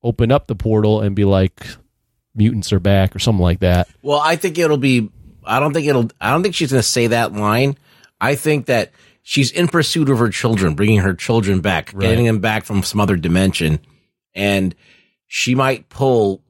open 0.03 0.31
up 0.31 0.47
the 0.47 0.55
portal 0.55 1.01
and 1.01 1.17
be 1.17 1.25
like, 1.25 1.67
mutants 2.35 2.73
are 2.73 2.81
back 2.81 3.15
or 3.17 3.19
something 3.19 3.43
like 3.43 3.61
that. 3.61 3.89
Well, 4.03 4.21
I 4.21 4.37
think 4.37 4.59
it'll 4.59 4.77
be. 4.77 5.11
I 5.45 5.61
don't 5.61 5.73
think 5.73 5.87
it'll. 5.87 6.11
I 6.21 6.31
don't 6.31 6.43
think 6.43 6.55
she's 6.55 6.71
going 6.71 6.83
to 6.83 6.89
say 6.89 7.09
that 7.09 7.33
line. 7.33 7.77
I 8.21 8.35
think 8.37 8.67
that 8.67 8.93
she's 9.23 9.51
in 9.51 9.69
pursuit 9.69 10.09
of 10.11 10.19
her 10.19 10.29
children, 10.29 10.75
bringing 10.75 10.99
her 11.01 11.15
children 11.15 11.61
back, 11.61 11.91
Right. 11.95 12.09
getting 12.09 12.27
them 12.27 12.41
back 12.41 12.65
from 12.65 12.83
some 12.83 13.01
other 13.01 13.17
dimension, 13.17 13.79
and 14.35 14.75
she 15.27 15.55
might 15.55 15.89
pull 15.89 16.43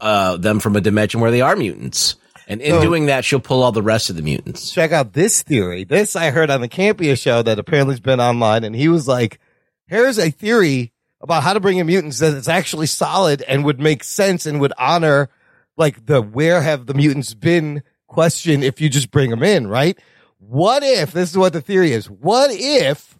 uh, 0.00 0.36
them 0.36 0.60
from 0.60 0.76
a 0.76 0.80
dimension 0.80 1.20
where 1.20 1.30
they 1.32 1.40
are 1.40 1.56
mutants. 1.56 2.14
And 2.46 2.60
in 2.60 2.74
So- 2.76 2.82
doing 2.82 3.06
that, 3.06 3.24
she'll 3.24 3.40
pull 3.40 3.62
all 3.62 3.72
the 3.72 3.82
rest 3.82 4.10
of 4.10 4.16
the 4.16 4.22
mutants. 4.22 4.70
check 4.70 4.92
out 4.92 5.12
this 5.12 5.42
theory. 5.42 5.82
This 5.84 6.14
I 6.16 6.30
heard 6.30 6.50
on 6.50 6.60
the 6.60 6.68
Campia 6.68 7.20
show 7.20 7.42
that 7.42 7.58
apparently 7.58 7.94
has 7.94 8.00
been 8.00 8.20
online, 8.20 8.62
and 8.64 8.76
he 8.76 8.88
was 8.88 9.08
like, 9.08 9.40
"Here's 9.88 10.18
a 10.18 10.30
theory 10.30 10.92
about 11.20 11.42
how 11.42 11.52
to 11.52 11.58
bring 11.60 11.78
in 11.78 11.86
mutants 11.88 12.20
that 12.20 12.32
is 12.34 12.48
actually 12.48 12.86
solid 12.86 13.42
and 13.42 13.64
would 13.64 13.80
make 13.80 14.04
sense 14.04 14.46
and 14.46 14.60
would 14.60 14.72
honor 14.78 15.28
like 15.76 16.06
the 16.06 16.22
where 16.22 16.62
have 16.62 16.86
the 16.86 16.94
mutants 16.94 17.34
been 17.34 17.82
question 18.06 18.62
if 18.62 18.80
you 18.80 18.88
just 18.88 19.10
bring 19.10 19.30
them 19.30 19.42
in, 19.42 19.66
right? 19.66 19.98
What 20.38 20.82
if 20.82 21.12
this 21.12 21.30
is 21.30 21.38
what 21.38 21.52
the 21.52 21.60
theory 21.60 21.92
is? 21.92 22.08
What 22.08 22.50
if 22.52 23.18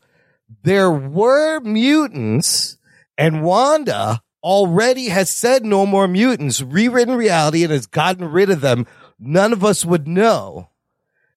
there 0.62 0.90
were 0.90 1.60
mutants 1.60 2.78
and 3.16 3.42
Wanda 3.42 4.22
already 4.42 5.08
has 5.08 5.28
said 5.28 5.64
no 5.64 5.84
more 5.84 6.08
mutants, 6.08 6.62
rewritten 6.62 7.16
reality 7.16 7.64
and 7.64 7.72
has 7.72 7.87
gotten 7.87 8.30
rid 8.30 8.50
of 8.50 8.60
them? 8.60 8.87
None 9.18 9.52
of 9.52 9.64
us 9.64 9.84
would 9.84 10.06
know. 10.06 10.70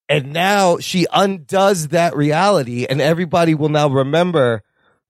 And 0.07 0.33
now 0.33 0.77
she 0.77 1.07
undoes 1.11 1.88
that 1.89 2.15
reality 2.15 2.85
and 2.85 3.01
everybody 3.01 3.55
will 3.55 3.69
now 3.69 3.88
remember 3.88 4.61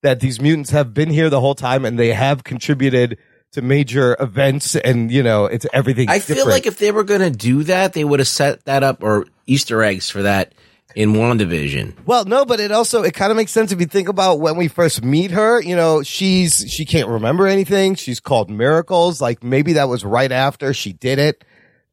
that 0.03 0.19
these 0.19 0.39
mutants 0.39 0.69
have 0.69 0.93
been 0.93 1.09
here 1.09 1.29
the 1.29 1.41
whole 1.41 1.55
time 1.55 1.85
and 1.85 1.97
they 1.97 2.13
have 2.13 2.43
contributed 2.43 3.17
to 3.51 3.61
major 3.61 4.15
events 4.19 4.75
and 4.75 5.11
you 5.11 5.21
know 5.21 5.45
it's 5.45 5.65
everything 5.73 6.09
I 6.09 6.19
feel 6.19 6.47
like 6.47 6.65
if 6.65 6.77
they 6.77 6.91
were 6.91 7.03
going 7.03 7.21
to 7.21 7.29
do 7.31 7.63
that, 7.63 7.93
they 7.93 8.05
would 8.05 8.19
have 8.19 8.27
set 8.27 8.63
that 8.65 8.83
up 8.83 9.03
or 9.03 9.25
Easter 9.45 9.83
eggs 9.83 10.09
for 10.09 10.21
that 10.21 10.53
in 10.95 11.13
WandaVision. 11.13 11.93
Well, 12.05 12.25
no, 12.25 12.45
but 12.45 12.59
it 12.59 12.71
also 12.71 13.03
it 13.03 13.13
kind 13.13 13.31
of 13.31 13.37
makes 13.37 13.51
sense 13.51 13.71
if 13.71 13.79
you 13.79 13.85
think 13.85 14.07
about 14.09 14.39
when 14.39 14.57
we 14.57 14.67
first 14.67 15.03
meet 15.03 15.31
her. 15.31 15.61
You 15.61 15.75
know, 15.75 16.03
she's 16.03 16.65
she 16.67 16.85
can't 16.85 17.07
remember 17.07 17.47
anything. 17.47 17.95
She's 17.95 18.19
called 18.19 18.49
miracles. 18.49 19.21
Like 19.21 19.43
maybe 19.43 19.73
that 19.73 19.89
was 19.89 20.03
right 20.05 20.31
after 20.31 20.73
she 20.73 20.93
did 20.93 21.19
it. 21.19 21.43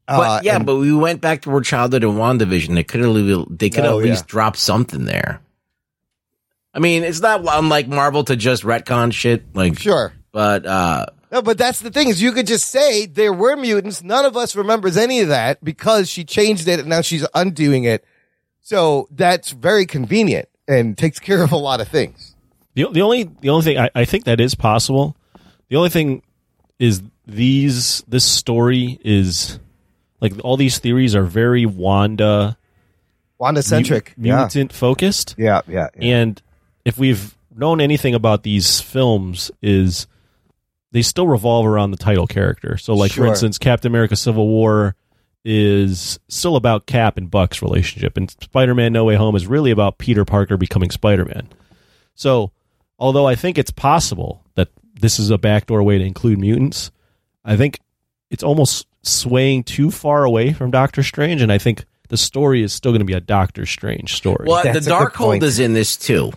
But 0.07 0.21
Uh, 0.21 0.41
yeah, 0.43 0.57
and- 0.57 0.65
but 0.67 0.77
we 0.77 0.93
went 0.95 1.21
back 1.21 1.43
to 1.43 1.51
her 1.51 1.61
childhood 1.61 2.03
in 2.03 2.11
WandaVision. 2.11 2.75
They 2.75 2.83
could 2.85 3.01
have 3.01 3.59
they 3.59 3.69
could 3.71 3.85
Oh, 3.85 3.99
at 3.99 4.05
least 4.05 4.27
drop 4.27 4.57
something 4.57 5.05
there. 5.05 5.41
I 6.75 6.81
mean, 6.81 7.03
it's 7.03 7.21
not 7.21 7.43
unlike 7.47 7.89
Marvel 7.89 8.25
to 8.25 8.37
just 8.37 8.63
retcon 8.63 9.13
shit. 9.13 9.55
Like 9.55 9.79
sure. 9.79 10.13
but 10.33 10.65
uh 10.67 11.07
No, 11.33 11.43
but 11.43 11.59
that's 11.59 11.81
the 11.81 11.91
thing 11.91 12.09
is 12.09 12.23
you 12.23 12.33
could 12.33 12.47
just 12.47 12.69
say 12.71 13.07
there 13.07 13.33
were 13.33 13.57
mutants. 13.57 14.03
None 14.03 14.25
of 14.25 14.37
us 14.37 14.55
remembers 14.57 14.97
any 14.97 15.21
of 15.21 15.29
that 15.29 15.63
because 15.63 16.09
she 16.09 16.25
changed 16.25 16.69
it 16.69 16.79
and 16.81 16.89
now 16.89 17.01
she's 17.03 17.27
undoing 17.35 17.85
it. 17.85 18.05
So 18.69 19.09
that's 19.11 19.53
very 19.53 19.87
convenient 19.87 20.47
and 20.69 20.97
takes 20.99 21.19
care 21.19 21.43
of 21.43 21.53
a 21.53 21.57
lot 21.57 21.81
of 21.81 21.89
things. 21.89 22.37
The, 22.75 22.87
the 22.93 23.01
only 23.01 23.23
the 23.41 23.49
only 23.49 23.65
thing 23.65 23.79
I, 23.79 23.89
I 23.95 24.05
think 24.05 24.25
that 24.25 24.41
is 24.41 24.55
possible. 24.55 25.17
The 25.71 25.77
only 25.77 25.89
thing 25.89 26.23
is 26.79 27.01
these 27.27 28.05
this 28.07 28.27
story 28.27 29.01
is 29.03 29.59
like 30.21 30.35
all 30.45 30.59
these 30.59 30.79
theories 30.81 31.17
are 31.17 31.23
very 31.23 31.65
Wanda 31.65 32.59
Wanda 33.39 33.63
centric. 33.63 34.13
mu- 34.19 34.37
mutant 34.37 34.75
focused. 34.75 35.35
Yeah, 35.39 35.63
yeah, 35.67 35.89
yeah. 35.99 36.17
And 36.17 36.43
if 36.85 36.99
we've 36.99 37.39
known 37.57 37.81
anything 37.81 38.15
about 38.15 38.43
these 38.43 38.83
films 38.83 39.51
is 39.63 40.07
they 40.93 41.01
still 41.01 41.27
revolve 41.27 41.65
around 41.65 41.93
the 41.93 41.97
title 41.97 42.27
character. 42.27 42.77
So 42.77 42.93
like 42.93 43.13
for 43.13 43.25
instance, 43.25 43.57
Captain 43.57 43.91
America 43.91 44.15
Civil 44.15 44.47
War 44.47 44.95
is 45.45 46.19
still 46.29 46.57
about 46.57 46.87
Cap 46.87 47.17
and 47.17 47.31
Buck's 47.31 47.63
relationship 47.63 48.17
and 48.17 48.31
Spider-Man 48.31 48.93
No 48.93 49.05
Way 49.05 49.15
Home 49.15 49.37
is 49.37 49.47
really 49.47 49.71
about 49.71 49.99
Peter 49.99 50.25
Parker 50.25 50.57
becoming 50.57 50.91
Spider-Man. 50.91 51.49
So, 52.15 52.53
although 52.99 53.27
I 53.27 53.35
think 53.35 53.57
it's 53.59 53.71
possible 53.71 54.45
that 54.57 54.69
this 55.01 55.19
is 55.19 55.31
a 55.31 55.39
backdoor 55.39 55.83
way 55.83 55.99
to 55.99 56.05
include 56.05 56.39
mutants, 56.39 56.91
I 57.45 57.57
think 57.57 57.81
it's 58.31 58.43
almost 58.43 58.87
swaying 59.03 59.65
too 59.65 59.91
far 59.91 60.25
away 60.25 60.53
from 60.53 60.71
Doctor 60.71 61.03
Strange 61.03 61.41
and 61.41 61.53
I 61.53 61.59
think 61.59 61.85
the 62.09 62.17
story 62.17 62.63
is 62.63 62.73
still 62.73 62.93
going 62.93 63.01
to 63.01 63.07
be 63.07 63.13
a 63.13 63.21
Doctor 63.21 63.65
Strange 63.67 64.15
story. 64.15 64.47
well, 64.49 64.63
That's 64.65 64.87
the 64.87 64.95
a 64.95 64.99
good 64.99 65.13
Darkhold 65.13 65.43
is 65.43 65.59
in 65.59 65.73
this 65.73 65.97
too. 65.97 66.33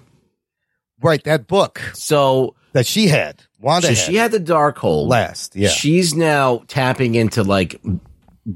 Right, 1.01 1.24
that 1.24 1.48
book 1.48 1.81
So 1.93 2.55
that 2.74 2.86
she 2.86 3.08
had. 3.08 3.41
Wanda 3.60 3.88
so 3.88 3.93
had 3.93 3.98
she 3.98 4.15
had 4.15 4.31
the 4.31 4.39
dark 4.39 4.77
Darkhold 4.77 5.08
last. 5.08 5.55
Yeah. 5.55 5.70
She's 5.70 6.13
now 6.13 6.63
tapping 6.67 7.15
into 7.15 7.43
like 7.43 7.81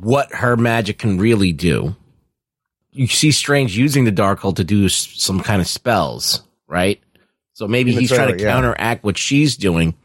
what 0.02 0.34
her 0.34 0.58
magic 0.58 1.00
can 1.00 1.18
really 1.18 1.52
do. 1.52 1.96
You 2.92 3.08
see 3.08 3.32
Strange 3.32 3.78
using 3.78 4.06
the 4.06 4.12
Darkhold 4.12 4.56
to 4.58 4.64
do 4.64 4.88
some 4.90 5.42
kind 5.42 5.62
of 5.62 5.68
spells, 5.68 6.44
right? 6.68 7.02
So 7.54 7.68
maybe 7.68 7.94
he's 7.94 8.12
trying 8.12 8.36
to 8.36 8.42
yeah. 8.42 8.52
counteract 8.52 9.04
what 9.04 9.18
she's 9.18 9.58
doing. 9.58 9.96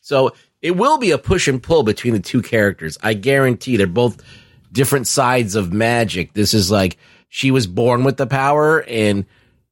So 0.00 0.32
it 0.60 0.76
will 0.76 0.98
be 0.98 1.10
a 1.10 1.18
push 1.18 1.48
and 1.48 1.62
pull 1.62 1.82
between 1.82 2.14
the 2.14 2.20
two 2.20 2.42
characters. 2.42 2.98
I 3.02 3.14
guarantee 3.14 3.76
they're 3.76 3.86
both 3.86 4.22
different 4.70 5.06
sides 5.06 5.54
of 5.54 5.72
magic. 5.72 6.32
This 6.32 6.54
is 6.54 6.70
like 6.70 6.96
she 7.28 7.50
was 7.50 7.66
born 7.66 8.04
with 8.04 8.16
the 8.16 8.26
power 8.26 8.82
and 8.82 9.26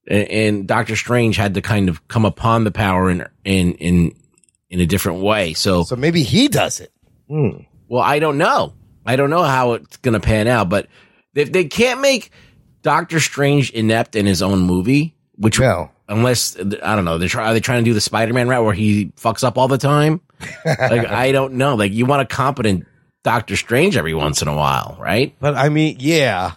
and 0.07 0.67
Doctor 0.67 0.97
Strange 0.97 1.37
had 1.37 1.55
to 1.55 1.63
kind 1.63 1.89
of 1.89 2.07
come 2.09 2.25
upon 2.25 2.65
the 2.65 2.71
power 2.71 3.11
in 3.11 3.27
in 3.45 3.75
in 3.75 4.15
in 4.69 4.81
a 4.81 4.87
different 4.87 5.21
way. 5.21 5.55
So 5.55 5.85
so 5.85 5.97
maybe 5.97 6.23
he 6.23 6.49
does 6.49 6.81
it. 6.81 6.93
Hmm. 7.29 7.63
well, 7.89 8.03
I 8.03 8.19
don't 8.19 8.39
know. 8.39 8.75
I 9.07 9.17
don't 9.17 9.31
know 9.31 9.43
how 9.43 9.75
it's 9.75 9.97
going 9.99 10.15
to 10.15 10.21
pan 10.21 10.47
out, 10.49 10.69
but 10.69 10.89
if 11.35 11.53
they 11.53 11.65
can't 11.65 12.01
make 12.01 12.31
Doctor 12.83 13.21
Strange 13.21 13.71
inept 13.71 14.17
in 14.17 14.27
his 14.27 14.43
own 14.43 14.61
movie, 14.61 15.15
which 15.37 15.59
No. 15.59 15.91
unless 16.09 16.57
I 16.59 16.95
don't 16.97 17.05
know, 17.05 17.19
they're 17.19 17.29
try, 17.29 17.51
are 17.51 17.55
they 17.55 17.61
trying 17.61 17.83
to 17.85 17.89
do 17.91 17.95
the 17.95 18.01
Spider-Man 18.01 18.49
route 18.49 18.65
where 18.65 18.75
he 18.75 19.07
fucks 19.17 19.43
up 19.45 19.57
all 19.59 19.69
the 19.69 19.79
time? 19.79 20.21
like 20.65 21.07
I 21.07 21.33
don't 21.33 21.55
know. 21.55 21.75
Like 21.75 21.93
you 21.93 22.07
want 22.07 22.23
a 22.23 22.27
competent 22.27 22.87
Doctor 23.23 23.57
Strange 23.57 23.97
every 23.97 24.15
once 24.15 24.41
in 24.43 24.49
a 24.49 24.57
while, 24.57 24.97
right? 25.01 25.35
But 25.41 25.55
I 25.55 25.69
mean, 25.69 25.97
yeah. 25.99 26.53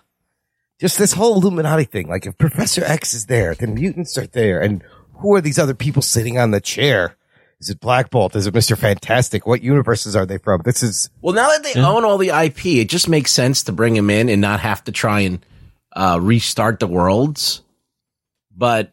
Just 0.80 0.98
this 0.98 1.14
whole 1.14 1.36
Illuminati 1.36 1.86
thing. 1.86 2.08
Like 2.08 2.26
if 2.26 2.38
Professor 2.38 2.84
X 2.84 3.14
is 3.14 3.26
there, 3.28 3.56
then 3.56 3.76
mutants 3.76 4.18
are 4.18 4.28
there. 4.28 4.60
And 4.62 4.84
who 5.16 5.36
are 5.36 5.42
these 5.42 5.60
other 5.60 5.74
people 5.74 6.02
sitting 6.02 6.38
on 6.38 6.52
the 6.52 6.60
chair? 6.62 7.16
Is 7.64 7.70
it 7.70 7.80
Black 7.80 8.10
Bolt? 8.10 8.36
Is 8.36 8.46
it 8.46 8.54
Mr. 8.54 8.78
Fantastic? 8.78 9.48
What 9.48 9.64
universes 9.64 10.18
are 10.18 10.26
they 10.26 10.38
from? 10.38 10.62
This 10.66 10.84
is 10.84 11.10
Well, 11.22 11.34
now 11.34 11.48
that 11.48 11.64
they 11.64 11.80
own 11.80 12.04
all 12.04 12.18
the 12.18 12.28
IP, 12.28 12.66
it 12.66 12.90
just 12.90 13.08
makes 13.08 13.32
sense 13.32 13.64
to 13.64 13.72
bring 13.72 13.96
him 13.96 14.10
in 14.10 14.28
and 14.28 14.42
not 14.42 14.60
have 14.60 14.84
to 14.84 14.92
try 14.92 15.22
and 15.22 15.46
uh, 15.96 16.20
restart 16.22 16.82
the 16.82 16.88
worlds. 16.88 17.62
But 18.54 18.92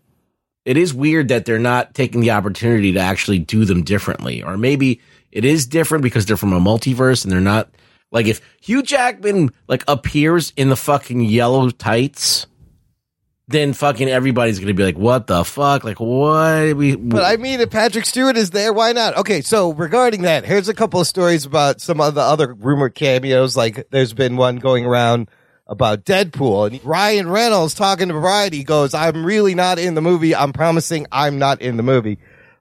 it 0.64 0.76
is 0.76 0.94
weird 0.94 1.28
that 1.28 1.46
they're 1.46 1.58
not 1.58 1.94
taking 1.94 2.20
the 2.20 2.30
opportunity 2.30 2.92
to 2.92 3.00
actually 3.00 3.40
do 3.40 3.64
them 3.64 3.82
differently. 3.82 4.44
Or 4.44 4.56
maybe 4.56 5.00
it 5.32 5.44
is 5.44 5.66
different 5.66 6.04
because 6.04 6.26
they're 6.26 6.36
from 6.36 6.52
a 6.52 6.60
multiverse 6.60 7.24
and 7.24 7.32
they're 7.32 7.40
not 7.40 7.70
like 8.12 8.26
if 8.26 8.40
Hugh 8.62 8.84
Jackman 8.84 9.50
like 9.66 9.82
appears 9.88 10.52
in 10.56 10.68
the 10.68 10.76
fucking 10.76 11.22
yellow 11.22 11.70
tights, 11.70 12.46
then 13.50 13.72
fucking 13.72 14.08
everybody's 14.08 14.60
gonna 14.60 14.74
be 14.74 14.84
like, 14.84 14.96
"What 14.96 15.26
the 15.26 15.44
fuck? 15.44 15.82
Like 15.84 15.98
what?" 15.98 16.76
We 16.76 16.96
But 16.96 17.24
I 17.24 17.36
mean, 17.36 17.60
if 17.60 17.70
Patrick 17.70 18.06
Stewart 18.06 18.36
is 18.36 18.50
there, 18.50 18.72
why 18.72 18.92
not? 18.92 19.16
Okay, 19.16 19.40
so 19.40 19.72
regarding 19.72 20.22
that, 20.22 20.44
here's 20.44 20.68
a 20.68 20.74
couple 20.74 21.00
of 21.00 21.06
stories 21.06 21.44
about 21.44 21.80
some 21.80 22.00
of 22.00 22.14
the 22.14 22.20
other 22.20 22.54
rumored 22.54 22.94
cameos. 22.94 23.56
Like, 23.56 23.88
there's 23.90 24.12
been 24.12 24.36
one 24.36 24.56
going 24.56 24.86
around 24.86 25.28
about 25.66 26.04
Deadpool, 26.04 26.68
and 26.68 26.84
Ryan 26.84 27.28
Reynolds 27.28 27.74
talking 27.74 28.08
to 28.08 28.14
Variety 28.14 28.62
goes, 28.62 28.94
"I'm 28.94 29.26
really 29.26 29.54
not 29.54 29.78
in 29.78 29.94
the 29.94 30.02
movie. 30.02 30.34
I'm 30.34 30.52
promising 30.52 31.06
I'm 31.10 31.38
not 31.38 31.60
in 31.60 31.76
the 31.76 31.82
movie." 31.82 32.18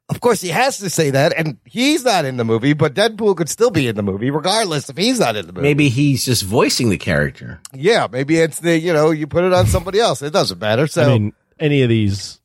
Of 0.09 0.21
course, 0.21 0.41
he 0.41 0.49
has 0.49 0.79
to 0.79 0.89
say 0.89 1.11
that, 1.11 1.33
and 1.37 1.57
he's 1.65 2.03
not 2.03 2.25
in 2.25 2.37
the 2.37 2.43
movie, 2.43 2.73
but 2.73 2.95
Deadpool 2.95 3.37
could 3.37 3.47
still 3.49 3.69
be 3.69 3.87
in 3.87 3.95
the 3.95 4.01
movie, 4.01 4.31
regardless 4.31 4.89
if 4.89 4.97
he's 4.97 5.19
not 5.19 5.35
in 5.35 5.45
the 5.45 5.53
movie. 5.53 5.61
maybe 5.67 5.87
he's 5.89 6.25
just 6.25 6.43
voicing 6.43 6.89
the 6.89 6.97
character. 6.97 7.61
yeah, 7.73 8.07
maybe 8.11 8.37
it's 8.37 8.59
the 8.59 8.77
you 8.77 8.91
know 8.91 9.11
you 9.11 9.27
put 9.27 9.43
it 9.43 9.53
on 9.53 9.67
somebody 9.67 9.99
else. 9.99 10.21
It 10.23 10.33
doesn't 10.33 10.59
matter. 10.59 10.87
So 10.87 11.03
I 11.03 11.07
mean, 11.07 11.33
any 11.59 11.83
of 11.83 11.89
these 11.89 12.39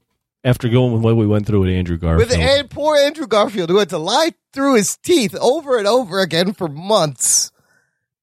after 0.44 0.68
going 0.68 0.92
with 0.92 1.02
what 1.02 1.16
we 1.16 1.26
went 1.26 1.46
through 1.46 1.60
with 1.60 1.70
Andrew 1.70 1.96
Garfield. 1.96 2.28
With 2.30 2.38
and 2.38 2.68
poor 2.68 2.96
Andrew 2.96 3.26
Garfield, 3.26 3.70
who 3.70 3.78
had 3.78 3.88
to 3.88 3.98
lie 3.98 4.32
through 4.52 4.74
his 4.76 4.98
teeth 4.98 5.34
over 5.40 5.78
and 5.78 5.86
over 5.86 6.20
again 6.20 6.52
for 6.52 6.68
months. 6.68 7.50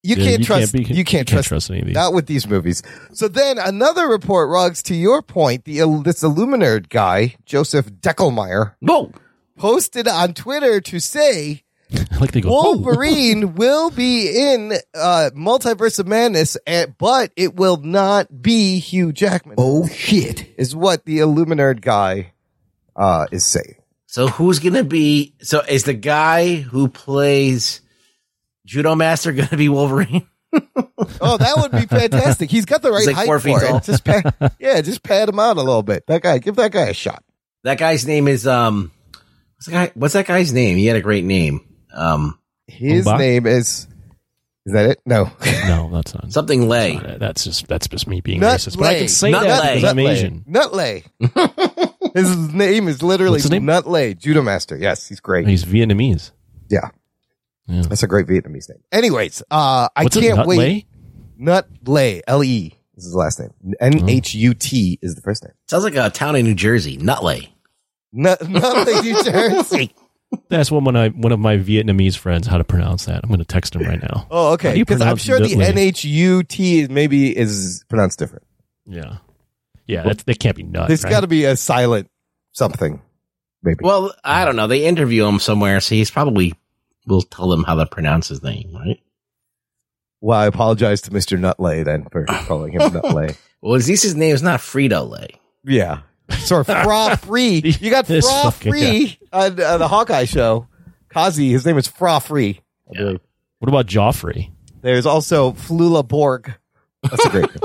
You 0.04 0.16
Yeah, 0.18 0.24
can't 0.26 0.40
you 0.40 0.46
trust. 0.46 0.60
can't 0.62 0.72
be- 0.74 0.80
you 0.80 0.86
can't 0.86 0.98
you 0.98 1.04
can't 1.06 1.28
trust, 1.28 1.48
trust 1.48 1.70
any 1.72 1.80
of 1.82 1.86
these. 1.88 1.96
Not 1.96 2.14
with 2.14 2.28
these 2.28 2.48
movies. 2.48 2.84
So 3.14 3.28
then 3.28 3.58
another 3.58 4.08
report, 4.08 4.50
Ruggs, 4.50 4.84
to 4.84 4.96
your 4.96 5.22
point, 5.24 5.66
the 5.66 5.80
this 6.04 6.22
Illuminerd 6.24 6.90
guy, 6.90 7.36
Joseph 7.46 7.88
Deckelmeier, 7.92 8.74
Whoa. 8.82 9.12
Posted 9.62 10.08
on 10.08 10.34
Twitter 10.34 10.82
to 10.82 11.00
say 11.00 11.62
like 12.20 12.32
they 12.32 12.42
go, 12.42 12.50
"Oh." 12.52 12.78
Wolverine 12.78 13.54
will 13.54 13.92
be 13.92 14.52
in 14.52 14.74
uh, 14.96 15.30
Multiverse 15.36 16.00
of 16.00 16.08
Madness, 16.08 16.58
eh, 16.66 16.88
but 16.98 17.32
it 17.36 17.56
will 17.56 17.78
not 17.78 18.42
be 18.42 18.80
Hugh 18.80 19.14
Jackman. 19.14 19.56
Oh 19.60 19.88
shit. 19.88 20.48
Is 20.58 20.76
what 20.76 21.06
the 21.06 21.20
Illuminerd 21.20 21.82
guy 21.82 22.34
uh, 22.96 23.28
is 23.32 23.46
saying. 23.46 23.76
So 24.08 24.28
who's 24.28 24.60
gonna 24.60 24.84
be? 24.84 25.36
So 25.42 25.62
is 25.62 25.84
the 25.84 25.94
guy 25.94 26.56
who 26.56 26.88
plays 26.88 27.82
Judo 28.66 28.96
Master 28.96 29.32
gonna 29.34 29.58
be 29.58 29.70
Wolverine? 29.70 30.28
Oh, 31.20 31.38
that 31.38 31.58
would 31.58 31.72
be 31.72 31.88
fantastic. 31.88 32.52
He's 32.52 32.66
got 32.66 32.82
the 32.82 32.92
right 32.92 33.06
like 33.08 33.16
height 33.16 33.26
four 33.26 33.40
for 33.40 33.46
feet 33.46 33.58
it. 33.62 33.84
Just 33.84 34.04
pat, 34.04 34.54
yeah, 34.60 34.82
just 34.82 35.02
pat 35.02 35.30
him 35.30 35.40
out 35.40 35.58
a 35.58 35.62
little 35.62 35.82
bit. 35.82 36.06
That 36.08 36.22
guy, 36.22 36.38
give 36.38 36.56
that 36.58 36.72
guy 36.72 36.88
a 36.88 36.94
shot. 36.94 37.24
That 37.64 37.78
guy's 37.80 38.06
name 38.06 38.28
is 38.28 38.46
um. 38.46 38.92
What's 39.62 39.68
that 39.68 39.74
guy? 39.74 39.92
What's 39.94 40.14
that 40.16 40.26
guy's 40.26 40.52
name? 40.52 40.76
He 40.78 40.88
had 40.88 40.98
a 40.98 41.02
great 41.02 41.24
name. 41.24 41.62
Um, 41.94 42.40
His 42.66 43.06
Umbach? 43.06 43.20
name 43.20 43.46
is. 43.46 43.88
Is 44.66 44.74
that 44.74 44.88
it? 44.88 45.02
No. 45.06 45.26
no, 45.68 45.88
that's 45.94 46.16
not. 46.16 46.32
something 46.34 46.68
Lay. 46.68 46.98
That's 46.98 47.44
just 47.44 47.68
that's 47.68 47.88
just 47.88 48.08
me 48.08 48.22
being 48.22 48.40
Nut 48.40 48.60
racist. 48.60 48.80
But 48.80 48.88
I 48.88 48.98
can 48.98 49.08
say 49.08 49.30
Nut 49.30 49.44
that 49.44 49.64
Lay. 49.64 49.76
because 49.76 49.90
I'm 49.92 49.96
Nutley. 49.98 50.12
Asian. 50.12 50.44
Nutley. 50.48 51.04
his 52.16 52.36
name 52.54 52.88
is 52.88 53.04
literally 53.04 53.34
What's 53.34 53.44
his 53.44 53.52
name? 53.52 53.66
Nutley, 53.66 54.16
Judo 54.16 54.42
Master. 54.42 54.76
Yes, 54.76 55.08
he's 55.08 55.20
great. 55.20 55.48
He's 55.48 55.64
Vietnamese. 55.64 56.32
yeah. 56.68 56.90
Yeah. 57.68 57.84
That's 57.84 58.02
a 58.02 58.08
great 58.08 58.26
Vietnamese 58.26 58.68
name. 58.68 58.82
Anyways, 58.92 59.44
uh, 59.52 59.90
I 59.96 60.04
What's 60.06 60.18
can't 60.18 60.38
Nut 60.38 60.48
wait. 60.48 60.58
Lay? 60.58 60.86
Nutley, 61.38 62.24
L 62.26 62.44
E. 62.44 62.76
is 62.98 63.04
his 63.04 63.14
last 63.14 63.40
name. 63.40 63.52
N 63.80 64.10
H 64.10 64.34
U 64.34 64.56
T 64.56 64.98
is 65.04 65.14
the 65.14 65.22
first 65.22 65.44
name. 65.44 65.54
Sounds 65.68 65.84
like 65.84 65.96
a 65.96 66.10
town 66.10 66.36
in 66.36 66.46
New 66.46 66.56
Jersey, 66.56 66.98
Nutley. 66.98 67.54
Not, 68.14 68.48
not 68.48 68.88
like 68.88 69.04
New 69.04 69.24
Jersey. 69.24 69.96
That's 70.50 70.72
one 70.72 70.88
of 70.88 70.94
my 70.94 71.10
one 71.10 71.32
of 71.32 71.40
my 71.40 71.58
Vietnamese 71.58 72.18
friends 72.18 72.48
how 72.48 72.58
to 72.58 72.64
pronounce 72.64 73.06
that. 73.06 73.22
I'm 73.24 73.30
going 73.30 73.40
to 73.40 73.46
text 73.46 73.76
him 73.76 73.84
right 73.84 74.02
now. 74.02 74.28
Oh, 74.32 74.48
How 74.48 74.54
okay. 74.54 74.74
do 74.74 74.80
you 74.80 74.86
Because 74.86 75.02
I'm 75.02 75.18
sure 75.18 75.40
the 75.40 75.62
N 75.62 75.78
H 75.78 76.06
U 76.06 76.44
T 76.44 76.88
maybe 76.90 77.38
is 77.38 77.84
pronounced 77.90 78.20
different. 78.20 78.46
Yeah, 78.86 79.18
yeah, 79.88 80.04
that's, 80.04 80.24
that 80.24 80.40
can't 80.40 80.56
be 80.56 80.64
nuts. 80.64 80.88
There's 80.88 81.04
right? 81.04 81.10
got 81.10 81.22
to 81.22 81.28
be 81.28 81.46
a 81.46 81.58
silent 81.58 82.10
something. 82.54 83.02
Maybe. 83.64 83.80
Well, 83.84 84.14
I 84.24 84.46
don't 84.46 84.56
know. 84.56 84.68
They 84.68 84.86
interview 84.86 85.26
him 85.26 85.40
somewhere, 85.40 85.80
so 85.82 85.96
he's 85.96 86.10
probably 86.10 86.54
will 87.06 87.22
tell 87.22 87.50
them 87.50 87.64
how 87.64 87.76
to 87.76 87.86
pronounce 87.86 88.30
his 88.30 88.42
name, 88.42 88.74
right? 88.74 89.00
Well, 90.22 90.40
I 90.40 90.46
apologize 90.46 91.02
to 91.02 91.12
Mr. 91.12 91.40
Nutley 91.40 91.84
then 91.84 92.06
for 92.12 92.26
calling 92.26 92.74
him 92.74 92.80
Nutley. 92.94 93.36
Well, 93.62 93.76
at 93.76 93.88
least 93.88 94.04
his 94.04 94.16
name 94.16 94.34
is 94.34 94.42
not 94.44 94.60
Frito 94.60 95.10
Lay. 95.10 95.40
Yeah. 95.64 96.02
Sort 96.32 96.68
of 96.68 96.76
Fra 96.84 97.18
Free. 97.18 97.62
You 97.64 97.90
got 97.90 98.06
This 98.06 98.26
Fra 98.30 98.52
fucking 98.52 98.72
Free 98.72 99.20
on, 99.32 99.56
the 99.56 99.88
Hawkeye 99.88 100.26
show. 100.26 100.68
Kazi, 101.10 101.50
his 101.50 101.66
name 101.66 101.78
is 101.78 101.88
Fra 101.88 102.20
Free. 102.20 102.62
I 102.90 102.98
believe. 102.98 103.20
What 103.60 103.70
about 103.70 103.86
Joffrey? 103.88 104.52
There's 104.82 105.06
also 105.06 105.52
Flula 105.52 106.08
Borg. 106.08 106.54
That's 107.04 107.26
a 107.26 107.30
great. 107.30 107.50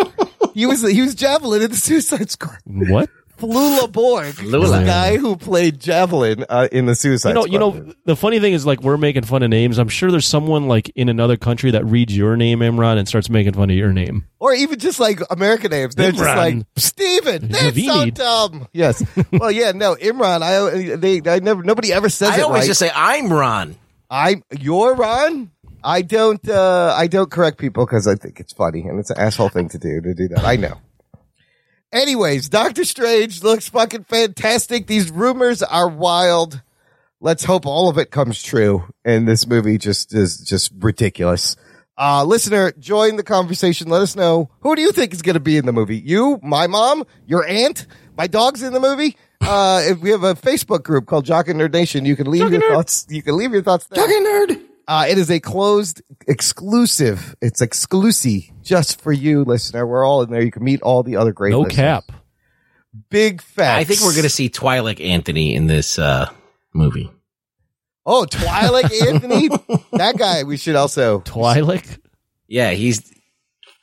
He 0.54 0.64
was 0.64 0.80
he 0.80 1.02
was 1.02 1.14
Javelin 1.14 1.60
in 1.60 1.70
the 1.70 1.76
Suicide 1.76 2.30
Squad. 2.30 2.56
What? 2.64 3.10
Flula 3.38 3.90
Borg 3.90 4.28
is 4.40 4.50
the 4.50 4.82
guy 4.86 5.16
who 5.16 5.36
played 5.36 5.78
Javelin 5.80 6.44
uh, 6.48 6.68
in 6.72 6.86
the 6.86 6.94
Suicide 6.94 7.30
You 7.30 7.34
know, 7.34 7.42
Squad. 7.42 7.52
you 7.52 7.58
know. 7.86 7.94
The 8.04 8.16
funny 8.16 8.40
thing 8.40 8.52
is, 8.54 8.64
like, 8.64 8.80
we're 8.82 8.96
making 8.96 9.24
fun 9.24 9.42
of 9.42 9.50
names. 9.50 9.78
I'm 9.78 9.88
sure 9.88 10.10
there's 10.10 10.26
someone 10.26 10.68
like 10.68 10.90
in 10.96 11.08
another 11.08 11.36
country 11.36 11.70
that 11.72 11.84
reads 11.84 12.16
your 12.16 12.36
name, 12.36 12.60
Imran, 12.60 12.98
and 12.98 13.06
starts 13.06 13.28
making 13.28 13.52
fun 13.52 13.68
of 13.70 13.76
your 13.76 13.92
name. 13.92 14.26
or 14.38 14.54
even 14.54 14.78
just 14.78 14.98
like 15.00 15.20
American 15.30 15.70
names. 15.70 15.94
They're 15.94 16.12
just 16.12 16.22
Imran. 16.24 16.36
like 16.36 16.66
Steven. 16.76 17.48
That's 17.48 17.62
so 17.62 17.70
Naveen. 17.72 18.14
dumb. 18.14 18.68
Yes. 18.72 19.04
well, 19.32 19.50
yeah. 19.50 19.72
No, 19.72 19.94
Imran. 19.96 20.42
I 20.42 20.96
they 20.96 21.20
I 21.30 21.38
never 21.40 21.62
nobody 21.62 21.92
ever 21.92 22.08
says 22.08 22.36
it 22.36 22.40
I 22.40 22.42
always 22.42 22.60
right. 22.62 22.66
just 22.66 22.78
say 22.80 22.90
I'm 22.94 23.32
Ron. 23.32 23.76
I 24.10 24.42
you're 24.58 24.94
Ron. 24.94 25.50
I 25.84 26.02
don't 26.02 26.48
uh 26.48 26.94
I 26.96 27.06
don't 27.06 27.30
correct 27.30 27.58
people 27.58 27.84
because 27.86 28.06
I 28.06 28.14
think 28.14 28.40
it's 28.40 28.52
funny 28.52 28.82
and 28.82 28.98
it's 28.98 29.10
an 29.10 29.18
asshole 29.18 29.48
thing 29.50 29.68
to 29.70 29.78
do 29.78 30.00
to 30.00 30.14
do 30.14 30.28
that. 30.28 30.44
I 30.44 30.56
know. 30.56 30.78
Anyways, 31.96 32.50
Doctor 32.50 32.84
Strange 32.84 33.42
looks 33.42 33.70
fucking 33.70 34.04
fantastic. 34.04 34.86
These 34.86 35.10
rumors 35.10 35.62
are 35.62 35.88
wild. 35.88 36.60
Let's 37.20 37.42
hope 37.42 37.64
all 37.64 37.88
of 37.88 37.96
it 37.96 38.10
comes 38.10 38.42
true. 38.42 38.84
And 39.02 39.26
this 39.26 39.46
movie 39.46 39.78
just 39.78 40.14
is 40.14 40.36
just 40.36 40.72
ridiculous. 40.78 41.56
Uh, 41.96 42.22
listener, 42.24 42.72
join 42.72 43.16
the 43.16 43.22
conversation. 43.22 43.88
Let 43.88 44.02
us 44.02 44.14
know 44.14 44.50
who 44.60 44.76
do 44.76 44.82
you 44.82 44.92
think 44.92 45.14
is 45.14 45.22
going 45.22 45.34
to 45.34 45.40
be 45.40 45.56
in 45.56 45.64
the 45.64 45.72
movie? 45.72 45.96
You, 45.96 46.38
my 46.42 46.66
mom, 46.66 47.04
your 47.26 47.46
aunt, 47.46 47.86
my 48.14 48.26
dog's 48.26 48.62
in 48.62 48.74
the 48.74 48.80
movie. 48.80 49.16
Uh, 49.40 49.80
if 49.86 49.98
we 50.00 50.10
have 50.10 50.22
a 50.22 50.34
Facebook 50.34 50.82
group 50.82 51.06
called 51.06 51.24
Jock 51.24 51.48
and 51.48 51.58
Nerd 51.58 51.72
Nation, 51.72 52.04
you 52.04 52.14
can 52.14 52.30
leave 52.30 52.52
your 52.52 52.60
thoughts. 52.60 53.06
You 53.08 53.22
can 53.22 53.38
leave 53.38 53.52
your 53.52 53.62
thoughts 53.62 53.86
there. 53.86 54.06
Jock 54.06 54.14
and 54.14 54.26
nerd. 54.26 54.60
Uh, 54.88 55.06
it 55.08 55.18
is 55.18 55.30
a 55.30 55.40
closed 55.40 56.00
exclusive. 56.28 57.34
It's 57.40 57.60
exclusive 57.60 58.42
just 58.62 59.00
for 59.00 59.12
you, 59.12 59.44
listener. 59.44 59.86
We're 59.86 60.06
all 60.06 60.22
in 60.22 60.30
there. 60.30 60.42
You 60.42 60.50
can 60.52 60.62
meet 60.64 60.80
all 60.82 61.02
the 61.02 61.16
other 61.16 61.32
great 61.32 61.50
No 61.50 61.60
listeners. 61.60 61.76
cap. 61.76 62.12
Big 63.10 63.42
facts. 63.42 63.80
I 63.80 63.84
think 63.84 64.00
we're 64.00 64.12
going 64.12 64.22
to 64.22 64.28
see 64.30 64.48
Twilight 64.48 65.00
Anthony 65.00 65.54
in 65.54 65.66
this 65.66 65.98
uh, 65.98 66.30
movie. 66.72 67.10
Oh, 68.06 68.24
Twilight 68.24 68.92
Anthony. 69.02 69.48
that 69.92 70.16
guy 70.16 70.44
we 70.44 70.56
should 70.56 70.76
also. 70.76 71.20
Twilight. 71.20 71.98
Yeah, 72.46 72.70
he's. 72.70 73.12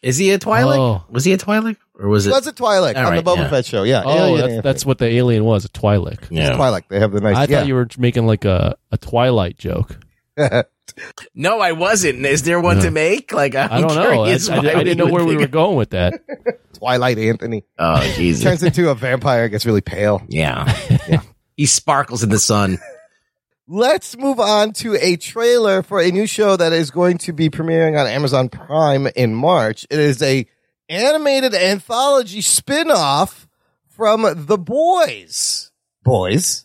Is 0.01 0.17
he 0.17 0.31
a 0.31 0.39
Twilight? 0.39 0.79
Oh. 0.79 1.03
Was 1.09 1.23
he 1.25 1.31
a 1.33 1.37
Twilight, 1.37 1.77
or 1.95 2.09
was 2.09 2.25
He 2.25 2.31
it? 2.31 2.33
was 2.33 2.47
a 2.47 2.51
Twilight 2.53 2.95
All 2.97 3.05
on 3.07 3.15
the 3.15 3.21
right, 3.21 3.25
Boba 3.25 3.43
yeah. 3.43 3.49
Fett 3.49 3.65
show. 3.65 3.83
Yeah. 3.83 4.03
Oh, 4.05 4.35
Alien 4.35 4.49
that's, 4.49 4.63
that's 4.63 4.85
what 4.85 4.97
the 4.97 5.05
alien 5.07 5.43
was. 5.45 5.63
A 5.65 5.69
Twilight. 5.69 6.19
yeah. 6.29 6.55
Twilight. 6.55 6.85
They 6.89 6.99
have 6.99 7.11
the 7.11 7.21
nice. 7.21 7.35
I 7.37 7.41
yeah. 7.45 7.59
thought 7.59 7.67
you 7.67 7.75
were 7.75 7.87
making 7.97 8.25
like 8.25 8.43
a, 8.45 8.75
a 8.91 8.97
Twilight 8.97 9.57
joke. 9.57 9.97
No, 11.33 11.59
I 11.59 11.71
wasn't. 11.71 12.25
Is 12.25 12.43
there 12.43 12.59
one 12.59 12.77
No. 12.77 12.83
to 12.83 12.91
make? 12.91 13.31
Like 13.31 13.55
I'm 13.55 13.71
I 13.71 13.81
don't 13.81 13.95
know. 13.95 14.23
I, 14.23 14.29
I- 14.31 14.79
I 14.79 14.83
didn't 14.83 14.97
know 14.97 15.11
where 15.11 15.25
we 15.25 15.37
were 15.37 15.47
going 15.47 15.77
with 15.77 15.91
that. 15.91 16.21
Twilight 16.73 17.17
Anthony 17.17 17.63
Oh 17.79 18.01
Jesus! 18.15 18.43
turns 18.43 18.63
into 18.63 18.89
a 18.89 18.95
vampire. 18.95 19.47
Gets 19.49 19.65
really 19.65 19.81
pale. 19.81 20.21
yeah, 20.27 20.65
he 21.57 21.65
sparkles 21.65 22.23
in 22.23 22.29
the 22.29 22.39
sun. 22.39 22.77
Let's 23.67 24.17
move 24.17 24.39
on 24.41 24.73
to 24.73 24.95
a 24.95 25.15
trailer 25.15 25.83
for 25.83 26.01
a 26.01 26.11
new 26.11 26.27
show 26.27 26.57
that 26.57 26.73
is 26.73 26.91
going 26.91 27.17
to 27.19 27.31
be 27.31 27.49
premiering 27.49 27.97
on 27.97 28.05
Amazon 28.07 28.49
Prime 28.49 29.07
in 29.15 29.33
March. 29.33 29.85
It 29.89 29.99
is 29.99 30.21
a 30.21 30.45
animated 30.89 31.55
anthology 31.55 32.41
spin-off 32.41 33.47
from 33.87 34.23
The 34.45 34.57
Boys. 34.57 35.71
Boys. 36.03 36.62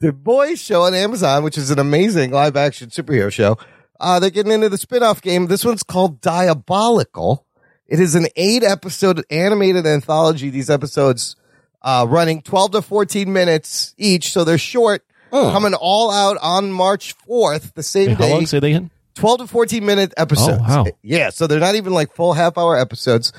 The 0.00 0.12
Boys 0.14 0.58
show 0.58 0.82
on 0.82 0.94
Amazon, 0.94 1.44
which 1.44 1.58
is 1.58 1.70
an 1.70 1.78
amazing 1.78 2.30
live 2.30 2.56
action 2.56 2.88
superhero 2.88 3.30
show. 3.30 3.58
Uh, 4.00 4.18
they're 4.18 4.30
getting 4.30 4.52
into 4.52 4.70
the 4.70 4.78
spin-off 4.78 5.20
game. 5.20 5.46
This 5.46 5.62
one's 5.62 5.82
called 5.82 6.22
Diabolical. 6.22 7.44
It 7.86 8.00
is 8.00 8.14
an 8.14 8.26
eight 8.34 8.62
episode 8.62 9.22
animated 9.30 9.86
anthology. 9.86 10.48
These 10.48 10.70
episodes, 10.70 11.36
uh, 11.82 12.06
running 12.08 12.40
12 12.40 12.70
to 12.72 12.82
14 12.82 13.30
minutes 13.30 13.94
each. 13.98 14.32
So 14.32 14.42
they're 14.42 14.56
short 14.56 15.04
coming 15.30 15.74
all 15.74 16.10
out 16.10 16.38
on 16.40 16.72
March 16.72 17.14
4th, 17.28 17.74
the 17.74 17.82
same 17.82 18.08
Wait, 18.08 18.16
how 18.16 18.24
day. 18.24 18.32
long? 18.32 18.46
Say 18.46 18.58
that 18.60 18.66
again. 18.66 18.90
12 19.16 19.40
to 19.40 19.46
14 19.48 19.84
minute 19.84 20.14
episodes. 20.16 20.62
Oh, 20.62 20.82
wow. 20.84 20.86
Yeah, 21.02 21.28
so 21.28 21.46
they're 21.46 21.60
not 21.60 21.74
even 21.74 21.92
like 21.92 22.14
full 22.14 22.32
half 22.32 22.56
hour 22.56 22.78
episodes. 22.78 23.32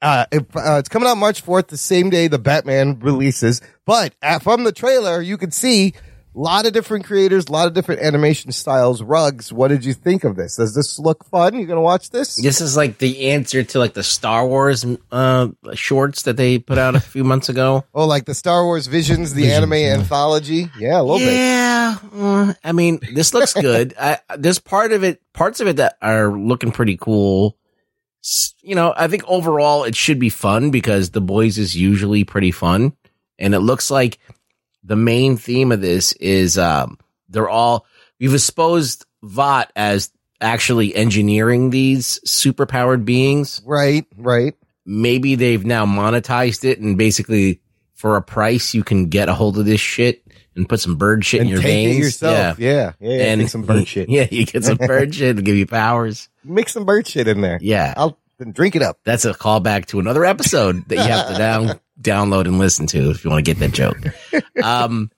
Uh, 0.00 0.24
it, 0.32 0.46
uh, 0.54 0.76
it's 0.78 0.88
coming 0.88 1.08
out 1.08 1.18
March 1.18 1.44
4th, 1.44 1.66
the 1.66 1.76
same 1.76 2.08
day 2.08 2.26
the 2.26 2.38
Batman 2.38 2.98
releases. 3.00 3.60
But 3.84 4.14
uh, 4.22 4.38
from 4.38 4.64
the 4.64 4.72
trailer, 4.72 5.20
you 5.20 5.36
can 5.36 5.50
see 5.50 5.92
a 6.36 6.38
lot 6.38 6.66
of 6.66 6.74
different 6.74 7.06
creators, 7.06 7.46
a 7.46 7.52
lot 7.52 7.66
of 7.66 7.72
different 7.72 8.02
animation 8.02 8.52
styles, 8.52 9.02
rugs. 9.02 9.52
What 9.52 9.68
did 9.68 9.86
you 9.86 9.94
think 9.94 10.22
of 10.22 10.36
this? 10.36 10.56
Does 10.56 10.74
this 10.74 10.98
look 10.98 11.24
fun? 11.24 11.54
You 11.54 11.66
going 11.66 11.78
to 11.78 11.82
watch 11.82 12.10
this? 12.10 12.36
This 12.36 12.60
is 12.60 12.76
like 12.76 12.98
the 12.98 13.30
answer 13.30 13.62
to 13.62 13.78
like 13.78 13.94
the 13.94 14.02
Star 14.02 14.46
Wars 14.46 14.84
uh, 15.10 15.48
shorts 15.72 16.22
that 16.24 16.36
they 16.36 16.58
put 16.58 16.76
out 16.76 16.94
a 16.94 17.00
few 17.00 17.24
months 17.24 17.48
ago. 17.48 17.84
Oh, 17.94 18.06
like 18.06 18.26
the 18.26 18.34
Star 18.34 18.64
Wars 18.64 18.88
Visions, 18.88 19.32
the 19.32 19.50
anime 19.50 19.72
anthology? 19.72 20.70
Yeah, 20.78 21.00
a 21.00 21.02
little 21.02 21.18
bit. 21.18 21.32
Yeah, 21.32 21.96
uh, 22.14 22.52
I 22.62 22.72
mean, 22.72 23.00
this 23.14 23.32
looks 23.32 23.54
good. 23.54 23.94
I, 23.98 24.18
there's 24.36 24.58
part 24.58 24.92
of 24.92 25.02
it, 25.02 25.22
parts 25.32 25.60
of 25.60 25.68
it 25.68 25.76
that 25.76 25.96
are 26.02 26.30
looking 26.30 26.72
pretty 26.72 26.98
cool. 26.98 27.56
You 28.60 28.74
know, 28.74 28.92
I 28.94 29.08
think 29.08 29.24
overall 29.26 29.84
it 29.84 29.96
should 29.96 30.18
be 30.18 30.28
fun 30.28 30.70
because 30.70 31.10
the 31.10 31.22
boys 31.22 31.56
is 31.56 31.74
usually 31.74 32.24
pretty 32.24 32.50
fun, 32.50 32.92
and 33.38 33.54
it 33.54 33.60
looks 33.60 33.90
like 33.90 34.18
the 34.86 34.96
main 34.96 35.36
theme 35.36 35.72
of 35.72 35.80
this 35.80 36.12
is 36.12 36.56
um, 36.58 36.98
they're 37.28 37.48
all 37.48 37.86
we've 38.20 38.32
exposed 38.34 39.04
Vought 39.22 39.72
as 39.74 40.10
actually 40.40 40.94
engineering 40.94 41.70
these 41.70 42.20
superpowered 42.26 43.04
beings. 43.04 43.60
Right, 43.66 44.06
right. 44.16 44.54
Maybe 44.84 45.34
they've 45.34 45.64
now 45.64 45.84
monetized 45.86 46.64
it 46.64 46.78
and 46.78 46.96
basically 46.96 47.60
for 47.94 48.16
a 48.16 48.22
price 48.22 48.74
you 48.74 48.84
can 48.84 49.08
get 49.08 49.28
a 49.28 49.34
hold 49.34 49.58
of 49.58 49.64
this 49.64 49.80
shit 49.80 50.22
and 50.54 50.68
put 50.68 50.80
some 50.80 50.96
bird 50.96 51.24
shit 51.24 51.40
And 51.40 51.48
in 51.48 51.54
your 51.54 51.62
take 51.62 51.68
veins. 51.72 51.96
it 51.96 52.00
yourself. 52.00 52.58
Yeah. 52.58 52.68
Yeah, 52.68 52.92
yeah. 53.00 53.16
yeah. 53.16 53.24
And 53.32 53.50
some 53.50 53.62
bird 53.62 53.88
shit. 53.88 54.08
Yeah, 54.08 54.28
you 54.30 54.46
get 54.46 54.64
some 54.64 54.76
bird 54.76 55.14
shit 55.14 55.36
to 55.36 55.42
give 55.42 55.56
you 55.56 55.66
powers. 55.66 56.28
Mix 56.44 56.72
some 56.72 56.84
bird 56.84 57.06
shit 57.08 57.26
in 57.26 57.40
there. 57.40 57.58
Yeah. 57.60 57.92
I'll 57.96 58.18
drink 58.52 58.76
it 58.76 58.82
up. 58.82 59.00
That's 59.04 59.24
a 59.24 59.32
callback 59.34 59.86
to 59.86 59.98
another 59.98 60.24
episode 60.24 60.88
that 60.88 60.96
you 60.96 61.02
have 61.02 61.28
to 61.28 61.34
down 61.38 61.80
download 62.00 62.46
and 62.46 62.58
listen 62.58 62.86
to 62.88 63.10
if 63.10 63.24
you 63.24 63.30
want 63.30 63.44
to 63.44 63.54
get 63.54 63.58
that 63.60 63.72
joke. 63.72 63.98
Um, 64.62 65.10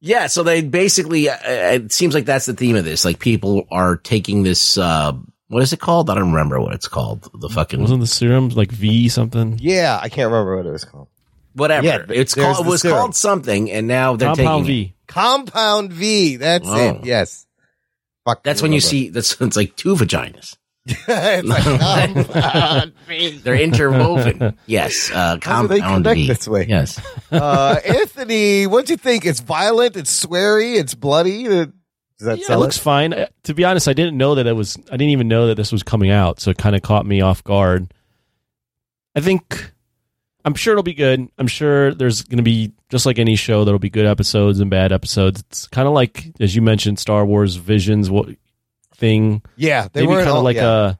yeah, 0.00 0.26
so 0.26 0.42
they 0.42 0.62
basically 0.62 1.28
uh, 1.28 1.36
it 1.44 1.92
seems 1.92 2.14
like 2.14 2.26
that's 2.26 2.46
the 2.46 2.52
theme 2.54 2.76
of 2.76 2.84
this. 2.84 3.04
Like 3.04 3.18
people 3.18 3.66
are 3.70 3.96
taking 3.96 4.42
this. 4.42 4.76
Uh, 4.78 5.12
what 5.48 5.62
is 5.62 5.72
it 5.72 5.80
called? 5.80 6.10
I 6.10 6.14
don't 6.14 6.30
remember 6.32 6.60
what 6.60 6.74
it's 6.74 6.86
called. 6.88 7.28
The 7.40 7.48
fucking 7.48 7.80
Wasn't 7.80 8.00
the 8.00 8.06
serum 8.06 8.50
like 8.50 8.70
V 8.70 9.08
something? 9.08 9.58
Yeah, 9.60 9.98
I 10.00 10.08
can't 10.08 10.30
remember 10.30 10.56
what 10.56 10.66
it 10.66 10.70
was 10.70 10.84
called. 10.84 11.08
whatever. 11.54 11.86
Yeah, 11.86 12.04
it's 12.08 12.34
called. 12.34 12.64
It 12.64 12.68
was 12.68 12.82
serum. 12.82 12.96
called 12.98 13.14
something, 13.16 13.70
and 13.70 13.88
now 13.88 14.16
they're 14.16 14.34
Compound 14.34 14.66
taking. 14.66 14.82
it. 14.84 14.88
V. 14.88 14.94
Compound 15.06 15.92
V. 15.92 16.36
That's 16.36 16.68
Oh. 16.68 16.76
it. 16.96 17.04
Yes. 17.04 17.46
Fuck. 18.26 18.42
That's 18.44 18.60
when 18.62 18.72
you 18.72 18.80
see. 18.80 19.08
That's 19.08 19.40
it's 19.40 19.56
like 19.56 19.76
two 19.76 19.94
vaginas. 19.94 20.56
It's 20.86 21.48
like 21.48 21.62
compound 22.30 22.92
They're 23.42 23.54
interwoven. 23.56 24.56
yes, 24.66 25.10
uh, 25.10 25.38
How 25.42 25.62
do 25.62 25.68
they 25.68 25.80
compound 25.80 26.04
connect 26.04 26.18
V. 26.20 26.26
this 26.28 26.48
way? 26.48 26.66
Yes. 26.68 27.00
Uh, 27.30 27.78
Anthony, 27.84 28.66
what'd 28.66 28.90
you 28.90 28.96
think? 28.96 29.24
It's 29.26 29.40
violent. 29.40 29.96
It's 29.96 30.24
sweary. 30.24 30.76
It's 30.78 30.94
bloody. 30.94 31.46
Uh, 31.48 31.66
Does 32.18 32.26
that 32.26 32.38
Yeah, 32.38 32.44
it 32.44 32.46
sell 32.46 32.60
looks 32.60 32.78
fine. 32.78 33.12
Uh, 33.12 33.26
To 33.44 33.54
be 33.54 33.64
honest, 33.64 33.88
I 33.88 33.92
didn't 33.92 34.16
know 34.16 34.36
that 34.36 34.46
it 34.46 34.52
was. 34.54 34.76
I 34.88 34.92
didn't 34.96 35.10
even 35.10 35.28
know 35.28 35.48
that 35.48 35.56
this 35.56 35.72
was 35.72 35.82
coming 35.82 36.10
out, 36.10 36.40
so 36.40 36.50
it 36.50 36.58
kind 36.58 36.76
of 36.76 36.82
caught 36.82 37.04
me 37.06 37.20
off 37.20 37.42
guard. 37.44 37.92
I 39.16 39.20
think 39.20 39.72
I'm 40.44 40.54
sure 40.54 40.72
it'll 40.72 40.82
be 40.84 40.94
good. 40.94 41.28
I'm 41.38 41.46
sure 41.48 41.92
there's 41.94 42.22
going 42.22 42.36
to 42.38 42.42
be 42.44 42.72
just 42.90 43.06
like 43.06 43.18
any 43.18 43.34
show. 43.34 43.64
There'll 43.64 43.78
be 43.80 43.90
good 43.90 44.06
episodes 44.06 44.60
and 44.60 44.70
bad 44.70 44.92
episodes. 44.92 45.40
It's 45.48 45.66
kind 45.68 45.88
of 45.88 45.94
like 45.94 46.32
as 46.38 46.54
you 46.54 46.62
mentioned, 46.62 46.98
Star 46.98 47.24
Wars 47.26 47.56
Visions 47.56 48.10
what 48.10 48.28
thing. 48.96 49.42
Yeah, 49.56 49.88
they 49.92 50.02
Maybe 50.02 50.14
were 50.14 50.24
kind 50.24 50.36
of 50.36 50.44
like 50.44 50.56
yeah. 50.56 50.90
a 50.90 50.98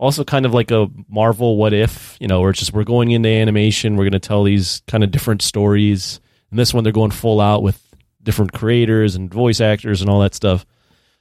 also 0.00 0.24
kind 0.24 0.46
of 0.46 0.54
like 0.54 0.70
a 0.70 0.88
Marvel 1.08 1.56
what 1.58 1.74
if, 1.74 2.16
you 2.20 2.26
know, 2.26 2.40
where 2.40 2.50
it's 2.50 2.58
just 2.58 2.72
we're 2.72 2.84
going 2.84 3.10
into 3.10 3.28
animation, 3.28 3.96
we're 3.96 4.04
going 4.04 4.12
to 4.12 4.18
tell 4.18 4.44
these 4.44 4.82
kind 4.86 5.04
of 5.04 5.10
different 5.10 5.42
stories. 5.42 6.20
And 6.50 6.58
this 6.58 6.72
one 6.72 6.84
they're 6.84 6.92
going 6.92 7.10
full 7.10 7.40
out 7.40 7.62
with 7.62 7.80
different 8.22 8.52
creators 8.52 9.14
and 9.14 9.32
voice 9.32 9.60
actors 9.60 10.00
and 10.00 10.08
all 10.08 10.20
that 10.20 10.34
stuff. 10.34 10.64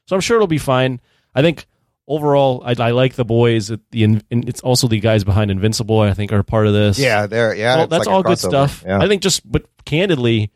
So 0.08 0.16
I'm 0.16 0.22
sure 0.22 0.38
it'll 0.38 0.48
be 0.48 0.58
fine. 0.58 1.02
I 1.36 1.42
think 1.42 1.68
overall, 2.08 2.64
I, 2.66 2.74
I 2.80 2.92
like 2.92 3.14
the 3.14 3.26
boys. 3.26 3.68
The 3.68 4.04
and 4.04 4.24
it's 4.32 4.62
also 4.62 4.88
the 4.88 5.00
guys 5.00 5.24
behind 5.24 5.52
Invincible. 5.52 6.00
I 6.00 6.14
think 6.14 6.32
are 6.32 6.42
part 6.42 6.66
of 6.66 6.74
this. 6.74 6.98
Yeah, 6.98 7.28
there. 7.28 7.54
Yeah, 7.54 7.76
Well, 7.76 7.88
that's 7.88 8.08
like 8.08 8.16
all 8.16 8.24
good 8.24 8.40
stuff. 8.40 8.84
Yeah. 8.86 9.00
I 9.00 9.08
think 9.08 9.22
just, 9.22 9.50
but 9.50 9.66
candidly, 9.86 10.52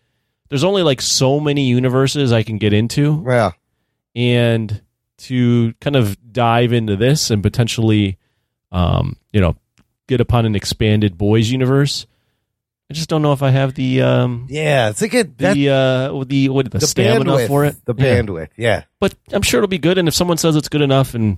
there's 0.50 0.64
only 0.64 0.82
like 0.82 1.02
so 1.02 1.40
many 1.40 1.68
universes 1.68 2.32
I 2.32 2.44
can 2.44 2.58
get 2.58 2.74
into, 2.74 3.24
yeah. 3.28 3.52
and 4.16 4.82
to 5.20 5.74
kind 5.82 5.96
of 5.96 6.18
dive 6.34 6.74
into 6.74 6.96
this 6.96 7.30
and 7.30 7.42
potentially, 7.44 8.18
um, 8.72 9.16
you 9.32 9.40
know, 9.42 9.56
get 10.08 10.20
upon 10.22 10.46
an 10.46 10.56
expanded 10.56 11.18
boys 11.18 11.50
universe. 11.50 12.06
I 12.90 12.94
just 12.94 13.10
don't 13.10 13.22
know 13.22 13.34
if 13.34 13.42
I 13.42 13.50
have 13.50 13.74
the 13.74 14.02
um 14.02 14.46
Yeah, 14.50 14.90
it's 14.90 15.02
a 15.02 15.08
that, 15.08 15.38
the 15.56 15.70
uh 15.70 16.24
the 16.26 16.50
what 16.50 16.70
the, 16.70 16.80
the 16.80 16.88
stamina 16.88 17.48
for 17.48 17.66
it. 17.66 17.76
The 17.86 17.96
Yeah. 17.98 18.22
bandwidth. 18.22 18.50
Yeah. 18.58 18.84
But 19.00 19.16
I'm 19.32 19.42
sure 19.42 19.60
it'll 19.60 19.68
be 19.68 19.78
good. 19.78 19.98
And 19.98 20.08
if 20.08 20.14
someone 20.14 20.38
says 20.38 20.56
it's 20.56 20.70
good 20.70 20.82
enough 20.82 21.14
and 21.16 21.38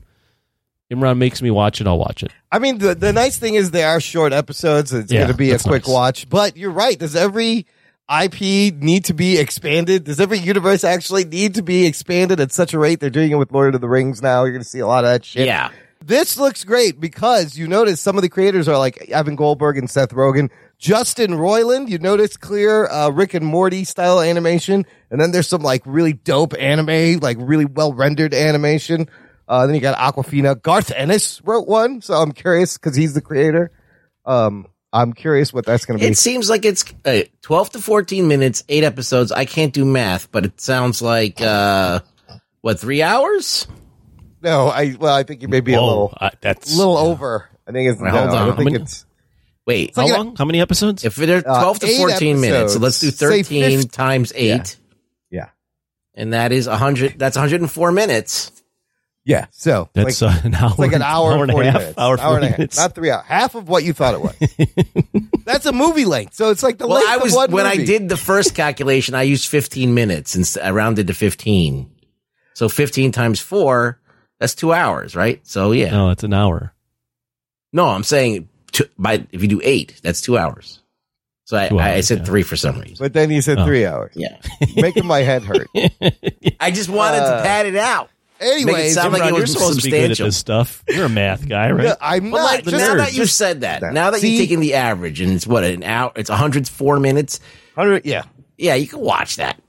Imran 0.92 1.18
makes 1.18 1.42
me 1.42 1.52
watch 1.52 1.82
it, 1.82 1.88
I'll 1.88 1.98
watch 2.00 2.24
it. 2.24 2.32
I 2.52 2.60
mean, 2.60 2.80
the 2.80 2.94
the 2.96 3.14
nice 3.14 3.38
thing 3.38 3.56
is 3.56 3.72
they 3.72 3.84
are 3.84 4.00
short 4.00 4.34
episodes. 4.34 4.92
It's 4.94 5.12
Yeah, 5.12 5.22
going 5.22 5.32
to 5.32 5.38
be 5.38 5.52
a 5.52 5.60
quick 5.60 5.84
nice. 5.84 5.94
watch. 5.94 6.30
But 6.30 6.58
you're 6.58 6.72
right. 6.72 6.98
Does 6.98 7.16
every 7.16 7.66
IP 8.10 8.74
need 8.76 9.06
to 9.06 9.14
be 9.14 9.38
expanded? 9.38 10.04
Does 10.04 10.20
every 10.20 10.40
universe 10.40 10.84
actually 10.84 11.26
need 11.26 11.56
to 11.56 11.64
be 11.64 11.86
expanded 11.86 12.40
at 12.40 12.52
such 12.52 12.74
a 12.74 12.80
rate? 12.80 13.00
They're 13.00 13.10
doing 13.10 13.32
it 13.32 13.36
with 13.36 13.52
Lord 13.52 13.74
of 13.76 13.82
the 13.82 13.90
Rings 13.90 14.22
now. 14.22 14.44
You're 14.44 14.54
going 14.54 14.64
to 14.64 14.70
see 14.70 14.80
a 14.80 14.88
lot 14.88 15.04
of 15.04 15.12
that 15.12 15.26
shit. 15.26 15.48
Yeah. 15.48 15.72
This 16.04 16.38
looks 16.38 16.64
great 16.64 17.00
because 17.00 17.58
you 17.58 17.68
notice 17.68 18.00
some 18.00 18.16
of 18.16 18.22
the 18.22 18.30
creators 18.30 18.68
are 18.68 18.78
like 18.78 19.10
Evan 19.10 19.36
Goldberg 19.36 19.78
and 19.78 19.90
Seth 19.90 20.12
Rogen. 20.12 20.52
Justin 20.78 21.32
Roiland, 21.32 21.90
you 21.90 21.98
notice 21.98 22.38
clear 22.38 22.88
uh, 22.88 23.10
Rick 23.10 23.34
and 23.34 23.46
Morty 23.46 23.86
style 23.86 24.22
animation, 24.22 24.86
and 25.10 25.20
then 25.20 25.32
there's 25.32 25.48
some 25.48 25.62
like 25.62 25.82
really 25.86 26.14
dope 26.14 26.54
anime, 26.60 27.20
like 27.22 27.38
really 27.40 27.66
well 27.66 27.94
rendered 27.94 28.34
animation. 28.36 29.10
Uh, 29.48 29.66
then 29.66 29.74
you 29.74 29.82
got 29.82 29.98
Awkwafina. 29.98 30.62
Garth 30.62 30.92
Ennis 30.92 31.42
wrote 31.44 31.68
one, 31.68 32.02
so 32.02 32.16
I'm 32.16 32.34
curious 32.34 32.78
because 32.78 32.96
he's 32.96 33.14
the 33.14 33.22
creator. 33.22 33.72
Um, 34.26 34.68
I'm 34.96 35.14
curious 35.14 35.52
what 35.54 35.66
that's 35.66 35.86
going 35.86 36.00
to 36.00 36.06
be. 36.06 36.10
It 36.12 36.18
seems 36.18 36.50
like 36.50 36.64
it's 36.66 36.86
uh, 37.04 37.24
12 37.42 37.72
to 37.72 37.80
14 37.80 38.28
minutes, 38.28 38.64
eight 38.70 38.84
episodes. 38.86 39.32
I 39.32 39.44
can't 39.46 39.74
do 39.74 39.84
math, 39.84 40.32
but 40.32 40.46
it 40.46 40.62
sounds 40.62 41.02
like, 41.02 41.42
uh, 41.42 42.00
what, 42.62 42.80
three 42.80 43.02
hours? 43.04 43.68
no, 44.42 44.68
I 44.68 44.96
well, 45.00 45.14
I 45.14 45.24
think 45.24 45.42
you 45.42 45.48
may 45.48 45.60
be 45.60 45.74
a 45.74 45.82
little, 45.82 46.14
I- 46.20 46.32
that's 46.40 46.76
little 46.78 46.98
over. 46.98 47.50
I 47.68 47.72
think 47.72 47.92
it's. 47.92 48.00
Well, 48.02 48.14
no, 48.14 48.20
hold 48.20 48.30
I 48.32 48.40
on. 48.42 48.48
don't 48.48 48.58
think 48.58 48.70
How 48.70 48.74
many- 48.74 48.84
it's. 48.84 49.06
Wait, 49.68 49.96
how 49.96 50.04
like 50.04 50.12
a- 50.14 50.18
long? 50.18 50.36
How 50.36 50.46
many 50.46 50.62
episodes? 50.62 51.04
if 51.04 51.16
they're 51.16 51.40
Uh, 51.40 51.62
12 51.62 51.80
to 51.80 51.88
eight 51.88 51.98
14 51.98 52.40
minutes, 52.40 52.74
so 52.74 52.80
let's 52.80 53.00
do 53.00 53.10
13 53.12 53.82
fif- 53.82 53.92
times 53.92 54.32
eight. 54.36 54.78
Yeah. 55.32 55.50
And 56.14 56.34
that 56.34 56.52
is 56.52 56.68
100, 56.68 57.18
that's 57.20 57.36
104 57.36 57.92
minutes. 57.92 58.52
Yeah, 59.28 59.48
so 59.52 59.90
that's 59.94 60.22
like, 60.22 60.36
uh, 60.36 60.40
an 60.48 60.54
hour. 60.56 60.70
It's 60.70 60.78
like 60.80 60.94
an 60.94 61.02
hour, 61.02 61.32
and 61.32 61.42
and 61.42 61.50
a 61.50 61.54
40 61.54 61.68
half. 61.68 61.80
minutes. 61.82 61.98
Hour, 61.98 62.14
and 62.14 62.22
a 62.22 62.48
half. 62.48 62.58
minutes. 62.60 62.78
Not 62.78 62.94
three 62.96 63.10
hours. 63.10 63.26
Half 63.26 63.56
of 63.56 63.68
what 63.68 63.84
you 63.84 63.92
thought 63.94 64.14
it 64.14 64.22
was. 64.22 65.16
That's 65.46 65.66
a 65.66 65.72
movie 65.72 66.06
length. 66.06 66.36
So 66.36 66.52
it's 66.52 66.62
like 66.62 66.78
the 66.78 66.88
Well, 66.88 66.98
length 66.98 67.10
I 67.10 67.18
was, 67.18 67.34
of 67.34 67.38
one 67.38 67.52
when 67.52 67.66
I 67.66 67.76
did 67.78 68.08
the 68.08 68.18
first 68.18 68.54
calculation, 68.56 69.16
I 69.16 69.24
used 69.24 69.48
15 69.48 69.94
minutes 69.96 70.36
and 70.36 70.64
I 70.64 70.70
rounded 70.72 71.08
to 71.08 71.14
15. 71.16 71.90
So 72.54 72.70
15 72.70 73.12
times 73.12 73.40
four, 73.40 74.00
that's 74.40 74.54
two 74.54 74.72
hours, 74.74 75.16
right? 75.16 75.46
So 75.48 75.72
yeah. 75.72 75.90
no, 75.90 76.12
it's 76.12 76.24
an 76.24 76.34
hour. 76.34 76.74
No, 77.74 77.88
I'm 77.88 78.04
saying 78.04 78.48
two, 78.72 78.86
by 78.98 79.26
if 79.32 79.42
you 79.42 79.48
do 79.48 79.62
eight, 79.64 80.00
that's 80.04 80.22
two 80.22 80.38
hours. 80.38 80.82
So 81.46 81.58
I, 81.58 81.68
Two 81.70 81.80
I, 81.80 81.94
I 81.96 82.02
said 82.02 82.20
yeah. 82.20 82.24
three 82.26 82.42
for 82.44 82.56
some 82.56 82.80
reason. 82.80 82.98
But 83.00 83.14
then 83.14 83.30
you 83.30 83.42
said 83.42 83.60
Oh. 83.60 83.66
three 83.66 83.86
hours. 83.86 84.14
Yeah, 84.16 84.38
Making 84.76 85.06
my 85.06 85.20
head 85.20 85.44
hurt. 85.44 85.68
I 86.60 86.72
just 86.72 86.90
wanted 86.90 87.20
Uh, 87.22 87.38
to 87.38 87.44
pad 87.44 87.66
it 87.68 87.76
out. 87.76 88.10
Anyways, 88.40 88.94
sound 88.96 89.14
like 89.14 89.22
Imran, 89.24 89.30
it 89.30 89.34
was 89.34 89.40
you're 89.40 89.48
supposed 89.48 89.80
to 89.80 89.86
be 89.86 89.92
good 89.92 90.12
at 90.12 90.18
substantial. 90.18 90.26
this 90.28 90.38
stuff. 90.38 90.84
You're 90.90 91.06
a 91.06 91.10
math 91.10 91.48
guy, 91.48 91.72
right? 91.72 91.86
yeah, 91.86 91.96
I'm 92.02 92.32
But 92.32 92.38
not. 92.38 92.44
like 92.44 92.64
just, 92.66 92.76
now 92.76 92.96
that 92.96 93.14
you 93.14 93.20
just- 93.22 93.38
said 93.38 93.62
that, 93.62 93.82
now 93.94 94.12
that 94.12 94.20
See? 94.20 94.36
you're 94.36 94.42
taking 94.42 94.60
the 94.60 94.74
average 94.76 95.22
and 95.22 95.32
it's 95.34 95.48
what 95.48 95.64
an 95.64 95.84
hour, 95.84 96.12
it's 96.16 96.30
104 96.30 97.00
minutes. 97.00 97.40
100 97.76 98.06
yeah. 98.06 98.24
Yeah, 98.58 98.76
you 98.76 98.88
can 98.88 99.00
watch 99.00 99.36
that. 99.38 99.60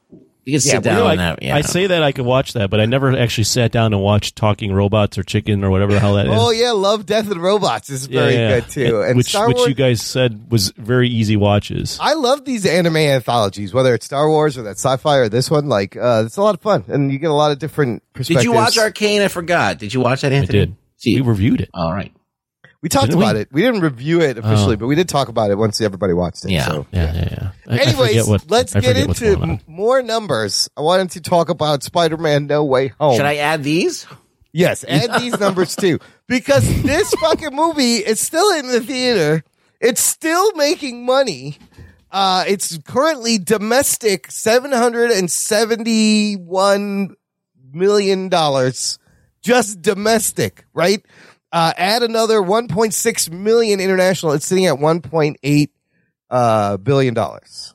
You 0.47 0.53
can 0.53 0.61
sit 0.61 0.75
Yeah, 0.75 0.81
down 0.81 0.93
You 0.95 0.99
know, 1.01 1.07
on 1.11 1.11
I, 1.11 1.17
that. 1.17 1.43
Yeah, 1.43 1.57
I 1.57 1.61
say 1.63 1.89
that 1.89 2.05
I 2.05 2.13
could 2.13 2.25
watch 2.25 2.53
that, 2.53 2.71
but 2.71 2.79
I 2.79 2.87
never 2.87 3.15
actually 3.19 3.45
sat 3.45 3.73
down 3.73 3.93
and 3.93 4.01
watched 4.01 4.37
Talking 4.37 4.73
Robots 4.73 5.19
or 5.19 5.25
Chicken 5.25 5.65
or 5.65 5.71
whatever 5.71 5.93
the 5.93 5.99
hell 5.99 6.15
that 6.15 6.27
is. 6.29 6.33
Oh 6.35 6.51
yeah, 6.51 6.71
Love, 6.71 7.05
Death, 7.05 7.29
and 7.31 7.43
Robots 7.43 7.91
is 7.91 8.07
very 8.07 8.35
yeah. 8.35 8.61
good 8.61 8.71
too. 8.71 9.03
And 9.03 9.17
which 9.17 9.27
Star 9.27 9.49
which 9.49 9.57
Wars. 9.57 9.69
you 9.69 9.75
guys 9.75 10.01
said 10.01 10.49
was 10.51 10.71
very 10.77 11.09
easy 11.09 11.37
watches. 11.37 11.99
I 12.01 12.15
love 12.15 12.45
these 12.45 12.65
anime 12.65 12.97
anthologies, 12.97 13.75
whether 13.75 13.93
it's 13.93 14.07
Star 14.07 14.29
Wars 14.29 14.57
or 14.57 14.63
that 14.63 14.77
sci-fi 14.79 15.17
or 15.17 15.29
this 15.29 15.51
one. 15.51 15.67
Like, 15.69 15.97
uh, 15.97 16.23
it's 16.25 16.37
a 16.37 16.43
lot 16.43 16.55
of 16.55 16.61
fun, 16.63 16.85
and 16.87 17.11
you 17.11 17.19
get 17.19 17.31
a 17.31 17.35
lot 17.35 17.51
of 17.51 17.59
different 17.59 18.05
perspectives. 18.13 18.45
Did 18.45 18.49
you 18.49 18.53
watch 18.53 18.79
Arcane? 18.79 19.23
I 19.23 19.29
forgot. 19.29 19.79
Did 19.79 19.93
you 19.93 20.01
watch 20.01 20.21
that, 20.21 20.33
I 20.33 20.45
did. 20.45 20.77
See, 20.99 21.17
We 21.17 21.23
reviewed 21.23 21.61
it. 21.61 21.71
all 21.75 21.93
right. 21.93 22.13
We 22.87 22.89
talked 22.89 23.07
Didn't 23.07 23.19
we? 23.19 23.25
about 23.25 23.35
it. 23.35 23.49
We 23.51 23.63
didn't 23.63 23.81
review 23.81 24.21
it 24.21 24.39
officially, 24.39 24.75
Oh. 24.75 24.77
but 24.77 24.87
we 24.87 24.95
did 24.95 25.09
talk 25.09 25.27
about 25.27 25.51
it 25.51 25.59
once 25.59 25.81
everybody 25.81 26.13
watched 26.13 26.45
it. 26.45 26.53
Yeah. 26.53 26.67
So, 26.69 26.87
Yeah, 26.93 27.13
yeah, 27.13 27.29
yeah. 27.33 27.51
I- 27.67 27.75
I 27.75 27.79
Anyways, 27.79 28.09
forget 28.11 28.27
what- 28.29 28.49
let's 28.49 28.77
I 28.77 28.81
get 28.81 28.97
into 28.97 29.25
going 29.35 29.43
on. 29.43 29.51
m- 29.51 29.59
more 29.67 30.03
numbers. 30.03 30.69
I 30.77 30.83
wanted 30.83 31.11
to 31.11 31.21
talk 31.21 31.49
about 31.49 31.83
Spider-Man 31.83 32.47
No 32.47 32.63
Way 32.63 32.93
Home. 33.01 33.17
Should 33.17 33.27
I 33.27 33.39
add 33.39 33.65
these? 33.65 34.07
Yes, 34.53 34.85
add 34.87 35.15
these 35.21 35.37
numbers 35.41 35.75
too. 35.75 35.99
Because 36.29 36.63
this 36.85 37.13
fucking 37.21 37.57
movie 37.57 37.97
is 37.97 38.21
still 38.21 38.53
in 38.57 38.69
the 38.69 38.81
theater. 38.81 39.43
It's 39.81 40.01
still 40.01 40.53
making 40.53 41.05
money. 41.05 41.59
Uh, 42.13 42.45
it's 42.47 42.79
currently 42.87 43.39
domestic 43.39 44.29
$771 44.29 47.15
million. 47.73 48.31
Just 49.43 49.83
domestic, 49.83 50.65
right? 50.73 51.05
Uh, 51.57 51.73
add 51.79 52.03
another 52.03 52.43
1.6 52.43 53.31
million 53.31 53.81
international. 53.81 54.33
It's 54.33 54.45
sitting 54.45 54.67
at 54.67 54.75
1.8 54.75 55.69
uh, 56.29 56.77
billion 56.77 57.15
dollars. 57.15 57.75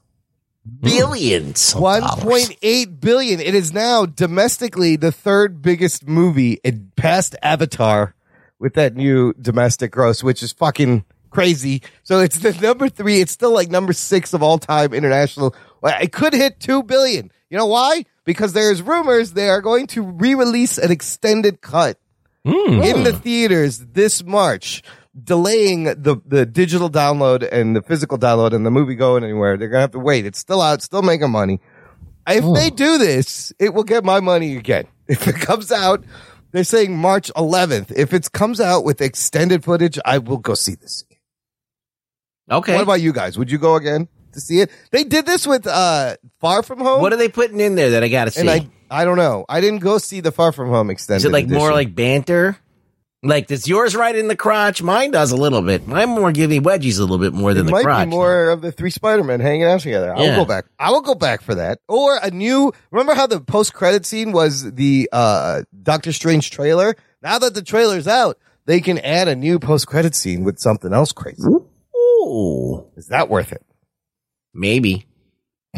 Billions. 0.82 1.74
One 1.74 2.04
point 2.04 2.56
eight 2.62 3.00
billion. 3.00 3.39
It 3.39 3.56
is 3.56 3.74
now 3.74 4.06
domestically 4.06 4.98
the 4.98 5.12
third 5.12 5.63
biggest 5.63 6.08
movie 6.08 6.60
in 6.63 6.91
past 6.96 7.36
Avatar 7.41 8.13
with 8.60 8.76
that 8.76 8.96
new 8.96 9.34
domestic 9.34 9.89
gross, 9.89 10.24
which 10.24 10.44
is 10.44 10.52
fucking 10.54 11.04
crazy. 11.32 11.82
So 12.04 12.20
it's 12.20 12.38
the 12.38 12.54
number 12.62 12.88
three. 12.88 13.20
It's 13.20 13.32
still 13.32 13.52
like 13.52 13.72
number 13.72 13.94
six 13.94 14.32
of 14.36 14.44
all 14.44 14.60
time 14.60 14.94
international. 14.94 15.56
It 15.84 16.12
could 16.12 16.34
hit 16.34 16.60
two 16.60 16.84
billion. 16.84 17.32
You 17.50 17.58
know 17.58 17.65
why? 17.65 18.06
Because 18.26 18.54
there's 18.54 18.84
rumors 18.84 19.34
they 19.34 19.50
are 19.50 19.62
going 19.62 19.88
to 19.88 20.04
re-release 20.04 20.78
an 20.78 20.91
extended 20.91 21.62
cut 21.62 21.98
Hmm. 22.45 22.82
in 22.82 23.04
the 23.04 23.13
theaters 23.13 23.77
this 23.77 24.23
March, 24.23 24.82
delaying 25.23 25.84
the, 25.84 26.19
the 26.25 26.45
digital 26.45 26.89
download 26.89 27.47
and 27.51 27.75
the 27.75 27.84
physical 27.84 28.17
download 28.17 28.54
and 28.54 28.65
the 28.65 28.71
movie 28.71 28.95
going 28.95 29.23
anywhere. 29.23 29.58
They're 29.58 29.69
gonna 29.69 29.82
have 29.82 29.91
to 29.91 29.99
wait. 29.99 30.25
It's 30.25 30.39
still 30.39 30.62
out, 30.62 30.82
still 30.82 31.04
making 31.04 31.30
money. 31.30 31.60
If 32.27 32.45
they 32.56 32.69
do 32.69 32.97
this, 32.97 33.51
it 33.60 33.73
will 33.73 33.84
get 33.84 34.04
my 34.04 34.19
money 34.19 34.58
again. 34.58 34.88
If 35.08 35.27
it 35.27 35.36
comes 35.36 35.73
out, 35.73 36.06
they're 36.51 36.63
saying 36.63 36.95
March 36.95 37.30
11th. 37.36 37.91
If 37.91 38.13
it 38.13 38.32
comes 38.32 38.62
out 38.62 38.86
with 38.86 39.01
extended 39.01 39.62
footage, 39.62 39.99
I 40.06 40.19
will 40.19 40.38
go 40.38 40.54
see 40.54 40.75
this. 40.75 41.04
Okay. 42.49 42.75
What 42.75 42.84
about 42.84 43.01
you 43.01 43.12
guys? 43.12 43.38
Would 43.38 43.51
you 43.51 43.58
go 43.58 43.75
again 43.75 44.08
to 44.34 44.39
see 44.41 44.60
it? 44.62 44.72
They 44.91 45.04
did 45.04 45.26
this 45.26 45.46
with 45.48 45.67
uh 45.67 46.15
Far 46.39 46.63
From 46.63 46.80
Home. 46.80 47.02
What 47.02 47.13
are 47.13 47.17
they 47.17 47.30
putting 47.30 47.60
in 47.60 47.76
there 47.76 47.91
that 47.91 48.04
I 48.04 48.08
got 48.08 48.26
to 48.26 48.32
see? 48.32 48.41
and 48.41 48.50
I 48.50 48.67
I 48.89 49.06
don't 49.06 49.17
know. 49.17 49.46
I 49.48 49.62
didn't 49.62 49.80
go 49.80 49.98
see 49.98 50.20
the 50.20 50.32
Far 50.32 50.52
From 50.52 50.70
Home 50.70 50.89
extended. 50.89 51.20
Is 51.20 51.26
it 51.26 51.32
like 51.32 51.48
more 51.50 51.72
like 51.72 51.96
banter? 51.96 52.58
Like 53.24 53.46
does 53.46 53.67
yours 53.67 53.96
right 53.96 54.15
in 54.15 54.28
the 54.28 54.36
crotch? 54.36 54.82
Mine 54.82 55.12
does 55.12 55.32
a 55.32 55.38
little 55.38 55.62
bit. 55.62 55.86
Mine 55.88 56.10
more 56.10 56.32
giving 56.32 56.63
wedgies 56.63 56.98
a 56.98 57.02
little 57.02 57.20
bit 57.20 57.34
more 57.34 57.54
than 57.54 57.63
it 57.63 57.65
the 57.67 57.72
might 57.72 57.84
crotch. 57.84 58.08
be 58.08 58.10
more 58.10 58.50
of 58.50 58.62
the 58.62 58.72
three 58.72 58.89
Spider-Men 58.89 59.39
hanging 59.39 59.63
out 59.63 59.82
together. 59.82 60.12
I 60.12 60.17
will 60.20 60.26
Yeah. 60.26 60.36
go 60.38 60.46
back. 60.46 60.65
I 60.80 60.89
will 60.89 61.02
go 61.02 61.13
back 61.13 61.44
for 61.44 61.54
that. 61.54 61.78
Or 61.88 62.17
a 62.17 62.32
new, 62.32 62.74
remember 62.89 63.13
how 63.13 63.28
the 63.28 63.39
post-credit 63.39 64.08
scene 64.08 64.32
was 64.32 64.74
the, 64.74 65.08
uh, 65.13 65.62
Doctor 65.84 66.12
Strange 66.13 66.50
trailer? 66.50 66.96
Now 67.22 67.38
that 67.38 67.54
the 67.54 67.62
trailer's 67.62 68.08
out, 68.08 68.39
they 68.65 68.82
can 68.82 68.98
add 68.98 69.28
a 69.28 69.36
new 69.36 69.60
post-credit 69.60 70.15
scene 70.15 70.44
with 70.44 70.58
something 70.58 70.91
else 70.91 71.12
crazy. 71.12 71.44
Ooh, 71.48 72.86
Is 72.98 73.08
that 73.10 73.30
worth 73.30 73.52
it? 73.52 73.63
Maybe. 74.53 75.05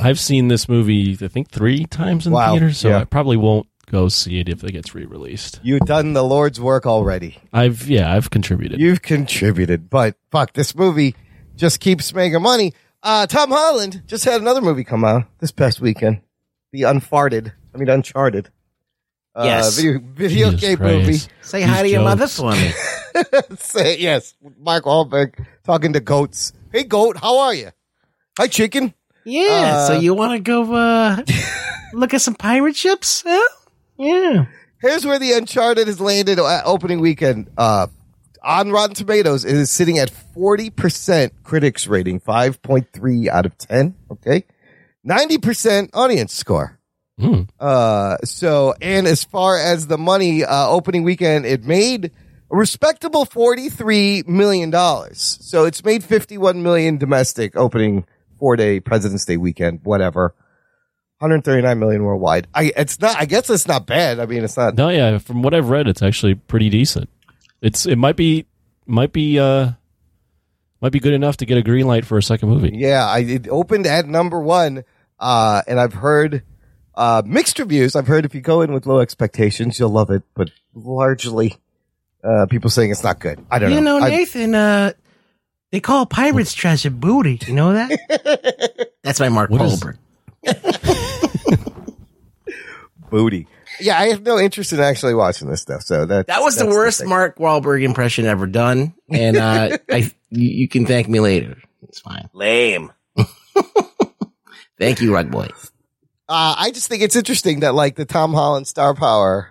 I've 0.01 0.19
seen 0.19 0.47
this 0.47 0.67
movie, 0.67 1.17
I 1.21 1.27
think, 1.27 1.49
three 1.49 1.85
times 1.85 2.25
in 2.25 2.33
Wow. 2.33 2.51
theaters, 2.53 2.77
so 2.79 2.89
Yeah. 2.89 2.99
I 2.99 3.03
probably 3.05 3.37
won't 3.37 3.67
go 3.91 4.07
see 4.07 4.39
it 4.39 4.49
if 4.49 4.63
it 4.63 4.71
gets 4.71 4.95
re-released. 4.95 5.59
You've 5.61 5.81
done 5.81 6.13
the 6.13 6.23
Lord's 6.23 6.59
work 6.59 6.85
already. 6.87 7.37
I've 7.53 7.87
yeah, 7.87 8.11
I've 8.13 8.29
contributed. 8.31 8.79
You've 8.79 9.01
contributed, 9.03 9.89
but 9.89 10.15
fuck, 10.31 10.53
this 10.53 10.73
movie 10.75 11.15
just 11.55 11.79
keeps 11.79 12.13
making 12.13 12.41
money. 12.41 12.73
Uh, 13.03 13.27
Tom 13.27 13.51
Holland 13.51 14.01
just 14.07 14.25
had 14.25 14.41
another 14.41 14.61
movie 14.61 14.83
come 14.83 15.03
out 15.05 15.25
this 15.39 15.51
past 15.51 15.79
weekend. 15.79 16.21
The 16.71 16.83
Unfarted. 16.83 17.51
I 17.75 17.77
mean, 17.77 17.89
Uncharted. 17.89 18.49
Uh, 19.35 19.43
Yes. 19.45 19.75
Video, 19.77 19.99
video 20.15 20.49
Jesus 20.51 20.61
game 20.61 20.77
Christ. 20.77 20.95
movie. 21.07 21.17
Say 21.41 21.61
hi 21.61 21.77
to 21.77 21.83
These 21.83 21.91
your 21.91 22.01
mother 22.03 22.27
for 22.27 22.51
me. 22.51 22.71
Say 23.59 23.99
yes, 23.99 24.33
Mark 24.59 24.85
Wahlberg 24.85 25.45
talking 25.63 25.93
to 25.93 25.99
goats. 25.99 26.53
Hey, 26.71 26.83
goat, 26.83 27.17
how 27.17 27.37
are 27.39 27.53
you? 27.53 27.69
Hi, 28.39 28.47
chicken. 28.47 28.95
Yeah. 29.25 29.73
Uh, 29.75 29.87
so 29.87 29.99
you 29.99 30.15
want 30.15 30.33
to 30.33 30.39
go 30.39 30.73
uh, 30.73 31.21
look 31.93 32.15
at 32.15 32.21
some 32.21 32.33
pirate 32.33 32.75
ships? 32.75 33.23
Huh? 33.25 33.47
Yeah. 33.97 34.45
Here's 34.81 35.05
where 35.05 35.19
the 35.19 35.33
Uncharted 35.33 35.85
has 35.87 36.01
landed 36.01 36.39
at 36.39 36.65
opening 36.65 36.99
weekend. 36.99 37.51
Uh, 37.55 37.87
on 38.41 38.71
Rotten 38.71 38.95
Tomatoes, 38.95 39.45
it 39.45 39.55
is 39.55 39.71
sitting 39.71 39.99
at 39.99 40.11
40% 40.35 41.31
critics 41.43 41.85
rating, 41.85 42.19
5.3 42.19 43.27
out 43.27 43.45
of 43.45 43.55
10. 43.57 43.95
Okay. 44.11 44.45
90% 45.07 45.91
audience 45.93 46.33
score. 46.33 46.79
Hmm. 47.19 47.41
Uh, 47.59 48.17
so, 48.23 48.73
and 48.81 49.05
as 49.05 49.23
far 49.23 49.57
as 49.57 49.85
the 49.85 49.99
money, 49.99 50.43
uh, 50.43 50.67
opening 50.67 51.03
weekend, 51.03 51.45
it 51.45 51.63
made 51.63 52.11
a 52.51 52.55
respectable 52.57 53.27
$43 53.27 54.27
million. 54.27 54.73
So 55.13 55.65
it's 55.65 55.85
made 55.85 56.03
51 56.03 56.63
million 56.63 56.97
domestic 56.97 57.55
opening 57.55 58.05
four 58.39 58.55
day 58.55 58.79
President's 58.79 59.25
Day 59.25 59.37
weekend, 59.37 59.81
whatever. 59.83 60.33
139 61.19 61.79
million 61.79 62.03
worldwide. 62.03 62.47
I, 62.53 62.73
it's 62.75 62.99
not, 62.99 63.15
I 63.15 63.23
guess 63.25 63.49
it's 63.49 63.67
not 63.67 63.85
bad. 63.85 64.19
I 64.19 64.25
mean, 64.25 64.43
it's 64.43 64.57
not, 64.57 64.75
No, 64.75 64.89
yeah. 64.89 65.19
From 65.19 65.41
what 65.41 65.53
I've 65.53 65.69
read, 65.69 65.87
it's 65.87 66.01
actually 66.01 66.35
pretty 66.35 66.69
decent. 66.69 67.09
It's 67.61 67.85
it 67.85 67.95
might 67.97 68.17
be 68.17 68.45
might 68.85 69.13
be 69.13 69.39
uh 69.39 69.71
might 70.81 70.91
be 70.91 70.99
good 70.99 71.13
enough 71.13 71.37
to 71.37 71.45
get 71.45 71.57
a 71.57 71.61
green 71.61 71.87
light 71.87 72.03
for 72.05 72.17
a 72.17 72.23
second 72.23 72.49
movie. 72.49 72.71
Yeah, 72.73 73.05
I 73.05 73.19
it 73.19 73.47
opened 73.47 73.87
at 73.87 74.05
number 74.05 74.41
one, 74.41 74.83
uh, 75.17 75.61
and 75.65 75.79
I've 75.79 75.93
heard 75.93 76.43
uh, 76.93 77.21
mixed 77.25 77.57
reviews. 77.57 77.95
I've 77.95 78.07
heard 78.07 78.25
if 78.25 78.35
you 78.35 78.41
go 78.41 78.61
in 78.61 78.73
with 78.73 78.85
low 78.85 78.99
expectations, 78.99 79.79
you'll 79.79 79.91
love 79.91 80.09
it, 80.09 80.23
but 80.35 80.49
largely, 80.73 81.55
uh, 82.21 82.47
people 82.49 82.69
saying 82.69 82.91
it's 82.91 83.03
not 83.03 83.21
good. 83.21 83.39
I 83.49 83.59
don't 83.59 83.71
You 83.71 83.79
know. 83.79 83.95
You 83.95 83.99
know, 84.01 84.05
I- 84.07 84.09
Nathan, 84.09 84.55
uh, 84.55 84.91
they 85.73 85.79
call 85.79 86.05
pirates 86.05 86.53
treasure 86.53 86.91
booty. 86.91 87.39
You 87.47 87.53
know 87.55 87.73
that? 87.73 88.89
That's 89.03 89.19
my 89.19 89.29
Mark 89.29 89.49
What 89.49 89.61
is- 89.63 89.83
Wahlberg. 89.83 89.97
booty. 93.09 93.47
Yeah, 93.79 93.99
I 93.99 94.09
have 94.09 94.21
no 94.21 94.37
interest 94.37 94.71
in 94.71 94.79
actually 94.79 95.15
watching 95.15 95.49
this 95.49 95.61
stuff. 95.61 95.81
So 95.81 96.05
that 96.05 96.27
That 96.27 96.41
was 96.43 96.57
the 96.57 96.67
worst 96.67 96.99
thing. 96.99 97.09
Mark 97.09 97.37
Wahlberg 97.37 97.81
impression 97.83 98.25
ever 98.25 98.45
done, 98.45 98.93
and 99.09 99.35
uh, 99.35 99.77
I 99.89 100.11
you, 100.29 100.47
you 100.47 100.67
can 100.67 100.85
thank 100.85 101.09
me 101.09 101.19
later. 101.19 101.57
It's 101.81 101.99
fine. 101.99 102.29
Lame. 102.33 102.91
Thank 104.79 105.01
you, 105.01 105.13
Rug 105.13 105.31
Boy. 105.31 105.47
Uh, 106.29 106.55
I 106.57 106.71
just 106.71 106.87
think 106.87 107.01
it's 107.03 107.15
interesting 107.15 107.61
that 107.61 107.73
like 107.73 107.95
the 107.95 108.05
Tom 108.05 108.33
Holland 108.33 108.67
star 108.67 108.93
power. 108.93 109.49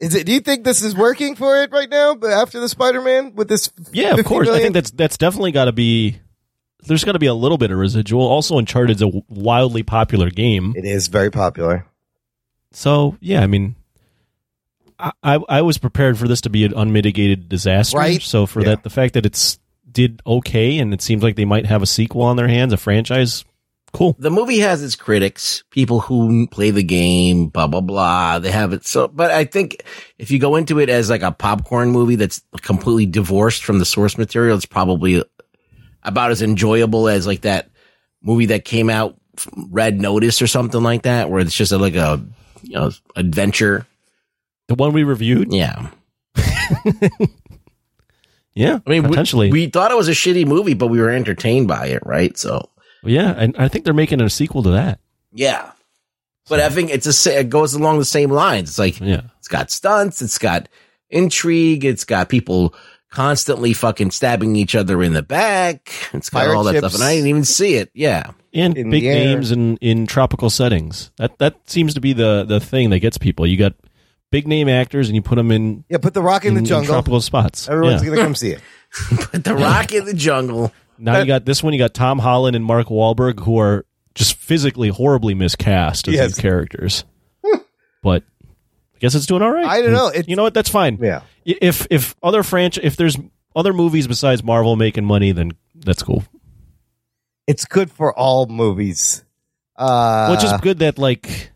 Is 0.00 0.14
it? 0.14 0.24
Do 0.26 0.32
you 0.32 0.40
think 0.40 0.64
this 0.64 0.82
is 0.82 0.94
working 0.94 1.36
for 1.36 1.62
it 1.62 1.70
right 1.72 1.88
now? 1.90 2.14
But 2.14 2.30
after 2.30 2.58
the 2.58 2.68
Spider 2.68 3.02
Man 3.02 3.34
with 3.34 3.48
this, 3.48 3.70
Yeah, 3.92 4.10
of 4.12 4.16
50 4.16 4.28
course. 4.28 4.48
I 4.48 4.58
think 4.60 4.74
that's 4.74 4.90
that's 4.90 5.18
definitely 5.18 5.52
got 5.52 5.66
to 5.66 5.72
be. 5.72 6.18
There's 6.86 7.04
got 7.04 7.12
to 7.12 7.18
be 7.18 7.26
a 7.26 7.34
little 7.34 7.58
bit 7.58 7.70
of 7.70 7.78
residual. 7.78 8.26
Also, 8.26 8.56
Uncharted's 8.56 9.02
a 9.02 9.10
wildly 9.28 9.82
popular 9.82 10.30
game, 10.30 10.72
it 10.76 10.86
is 10.86 11.08
very 11.08 11.30
popular. 11.30 11.86
so 12.72 13.18
yeah. 13.20 13.42
I 13.42 13.46
mean, 13.46 13.76
I 14.98 15.12
I, 15.22 15.34
I 15.48 15.62
was 15.62 15.76
prepared 15.76 16.16
for 16.18 16.26
this 16.26 16.40
to 16.42 16.50
be 16.50 16.64
an 16.64 16.72
unmitigated 16.74 17.48
disaster. 17.50 17.98
Right. 17.98 18.22
So 18.22 18.46
for 18.46 18.60
Yeah. 18.60 18.70
that, 18.70 18.82
the 18.84 18.90
fact 18.90 19.12
that 19.14 19.26
it's 19.26 19.58
did 19.92 20.22
okay, 20.26 20.78
and 20.78 20.94
it 20.94 21.02
seems 21.02 21.22
like 21.22 21.36
they 21.36 21.44
might 21.44 21.66
have 21.66 21.82
a 21.82 21.86
sequel 21.86 22.22
on 22.22 22.36
their 22.36 22.48
hands, 22.48 22.72
a 22.72 22.76
franchise. 22.78 23.44
Cool. 23.92 24.14
The 24.18 24.30
movie 24.30 24.60
has 24.60 24.82
its 24.84 24.94
critics, 24.94 25.64
people 25.70 26.00
who 26.00 26.46
play 26.46 26.70
the 26.70 26.82
game, 26.82 27.48
blah 27.48 27.66
blah 27.66 27.80
blah. 27.80 28.38
They 28.38 28.50
have 28.52 28.72
it 28.72 28.86
so, 28.86 29.08
but 29.08 29.30
I 29.32 29.44
think 29.44 29.84
if 30.18 30.30
you 30.30 30.38
go 30.38 30.54
into 30.56 30.78
it 30.78 30.88
as 30.88 31.10
like 31.10 31.22
a 31.22 31.32
popcorn 31.32 31.90
movie 31.90 32.14
that's 32.16 32.40
completely 32.62 33.06
divorced 33.06 33.64
from 33.64 33.78
the 33.80 33.84
source 33.84 34.16
material, 34.16 34.56
it's 34.56 34.64
probably 34.64 35.24
about 36.04 36.30
as 36.30 36.40
enjoyable 36.40 37.08
as 37.08 37.26
like 37.26 37.40
that 37.42 37.68
movie 38.22 38.46
that 38.46 38.64
came 38.64 38.88
out, 38.88 39.16
Red 39.70 40.00
Notice 40.00 40.40
or 40.40 40.46
something 40.46 40.82
like 40.82 41.02
that, 41.02 41.28
where 41.28 41.40
it's 41.40 41.54
just 41.54 41.72
a, 41.72 41.78
like 41.78 41.96
a 41.96 42.24
you 42.62 42.74
know 42.74 42.92
adventure. 43.16 43.86
The 44.68 44.76
one 44.76 44.92
we 44.92 45.02
reviewed. 45.02 45.52
Yeah, 45.52 45.88
Yeah, 48.54 48.80
I 48.86 48.90
mean, 48.90 49.04
we- 49.04 49.08
potentially. 49.10 49.50
we, 49.50 49.66
thought 49.68 49.90
it 49.90 49.96
was 49.96 50.08
a 50.08 50.12
shitty 50.12 50.46
movie, 50.46 50.74
but 50.74 50.88
we 50.88 51.00
were 51.00 51.10
entertained 51.10 51.68
by 51.68 51.86
it, 51.86 52.02
right? 52.04 52.36
So 52.36 52.68
yeah, 53.04 53.34
and 53.36 53.54
I 53.58 53.68
think 53.68 53.84
they're 53.84 53.94
making 53.94 54.20
a 54.20 54.30
sequel 54.30 54.62
to 54.64 54.70
that. 54.70 55.00
yeah, 55.32 55.72
but 56.48 56.60
I 56.60 56.68
think 56.68 56.90
it's 56.90 57.26
a 57.26 57.38
it 57.38 57.48
goes 57.48 57.74
along 57.74 57.98
the 57.98 58.04
same 58.04 58.30
lines. 58.30 58.70
It's 58.70 58.78
like 58.78 59.00
Yeah. 59.00 59.22
It's 59.38 59.48
got 59.48 59.70
stunts. 59.70 60.20
It's 60.22 60.38
got 60.38 60.68
intrigue. 61.08 61.84
It's 61.84 62.04
got 62.04 62.28
people 62.28 62.74
constantly 63.10 63.72
fucking 63.72 64.10
stabbing 64.12 64.54
each 64.56 64.74
other 64.74 65.02
in 65.02 65.12
the 65.12 65.22
back. 65.22 65.92
It's 66.12 66.30
got 66.30 66.40
Pirate 66.40 66.56
all 66.56 66.64
that 66.64 66.72
ships. 66.74 66.80
stuff, 66.88 66.94
and 66.94 67.02
I 67.04 67.14
didn't 67.14 67.28
even 67.28 67.44
see 67.44 67.74
it. 67.74 67.90
Yeah, 67.94 68.30
and 68.54 68.76
In 68.76 68.90
big 68.90 69.04
names 69.04 69.50
in 69.50 69.76
in 69.78 70.06
tropical 70.06 70.50
settings. 70.50 71.10
That 71.16 71.38
that 71.38 71.56
seems 71.68 71.94
to 71.94 72.00
be 72.00 72.12
the 72.12 72.44
the 72.46 72.60
thing 72.60 72.90
that 72.90 73.00
gets 73.00 73.18
people. 73.18 73.46
You 73.46 73.56
got 73.56 73.74
big 74.30 74.46
name 74.46 74.68
actors, 74.68 75.08
and 75.08 75.16
you 75.16 75.22
put 75.22 75.36
them 75.36 75.50
in 75.50 75.84
Yeah, 75.88 75.98
put 75.98 76.14
the 76.14 76.22
Rock 76.22 76.44
in, 76.44 76.54
the 76.54 76.62
jungle. 76.62 76.92
tropical 76.94 77.20
spots. 77.20 77.68
Everyone's 77.68 78.02
Yeah. 78.02 78.10
gonna 78.10 78.22
come 78.22 78.34
see 78.36 78.50
it. 78.50 78.60
but 79.32 79.44
the 79.44 79.54
Rock 79.54 79.92
in 79.92 80.04
the 80.04 80.14
Jungle. 80.14 80.72
Now 81.00 81.18
you 81.20 81.26
got 81.26 81.44
this 81.44 81.62
one. 81.62 81.72
You 81.72 81.78
got 81.78 81.94
Tom 81.94 82.18
Holland 82.18 82.54
and 82.56 82.64
Mark 82.64 82.88
Wahlberg, 82.88 83.40
who 83.40 83.58
are 83.58 83.86
just 84.14 84.34
physically 84.34 84.88
horribly 84.88 85.34
miscast 85.34 86.06
as 86.08 86.14
Yes. 86.14 86.26
these 86.34 86.38
characters. 86.40 87.04
but 88.02 88.22
I 88.94 88.98
guess 88.98 89.14
it's 89.14 89.26
doing 89.26 89.42
all 89.42 89.50
right. 89.52 89.64
I 89.66 89.82
don't 89.82 89.92
know. 89.92 90.08
It's- 90.08 90.24
you 90.28 90.36
know 90.36 90.42
what? 90.42 90.54
That's 90.54 90.68
fine. 90.70 90.98
Yeah. 91.00 91.22
If 91.44 91.86
if 91.90 92.14
other 92.22 92.42
franchise, 92.42 92.84
if 92.84 92.96
there's 92.96 93.16
other 93.56 93.72
movies 93.72 94.06
besides 94.06 94.42
Marvel 94.44 94.76
making 94.76 95.04
money, 95.04 95.32
then 95.32 95.52
that's 95.74 96.02
cool. 96.02 96.22
It's 97.46 97.64
good 97.64 97.90
for 97.90 98.16
all 98.16 98.46
movies. 98.46 99.24
Uh, 99.76 100.26
well, 100.28 100.32
it's 100.34 100.42
just 100.42 100.62
good 100.62 100.80
that 100.80 100.98
like 100.98 101.50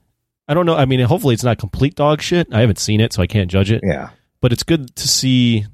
I 0.48 0.54
don't 0.54 0.66
know. 0.66 0.74
I 0.76 0.84
mean, 0.86 1.00
hopefully 1.00 1.34
it's 1.34 1.44
not 1.44 1.58
complete 1.58 1.94
dog 1.94 2.20
shit. 2.22 2.48
I 2.52 2.60
haven't 2.60 2.78
seen 2.78 3.00
it, 3.00 3.12
so 3.12 3.22
I 3.22 3.26
can't 3.26 3.50
judge 3.50 3.70
it. 3.70 3.82
yeah. 3.84 4.10
But 4.40 4.52
it's 4.52 4.62
good 4.62 4.94
to 4.96 5.08
see 5.08 5.66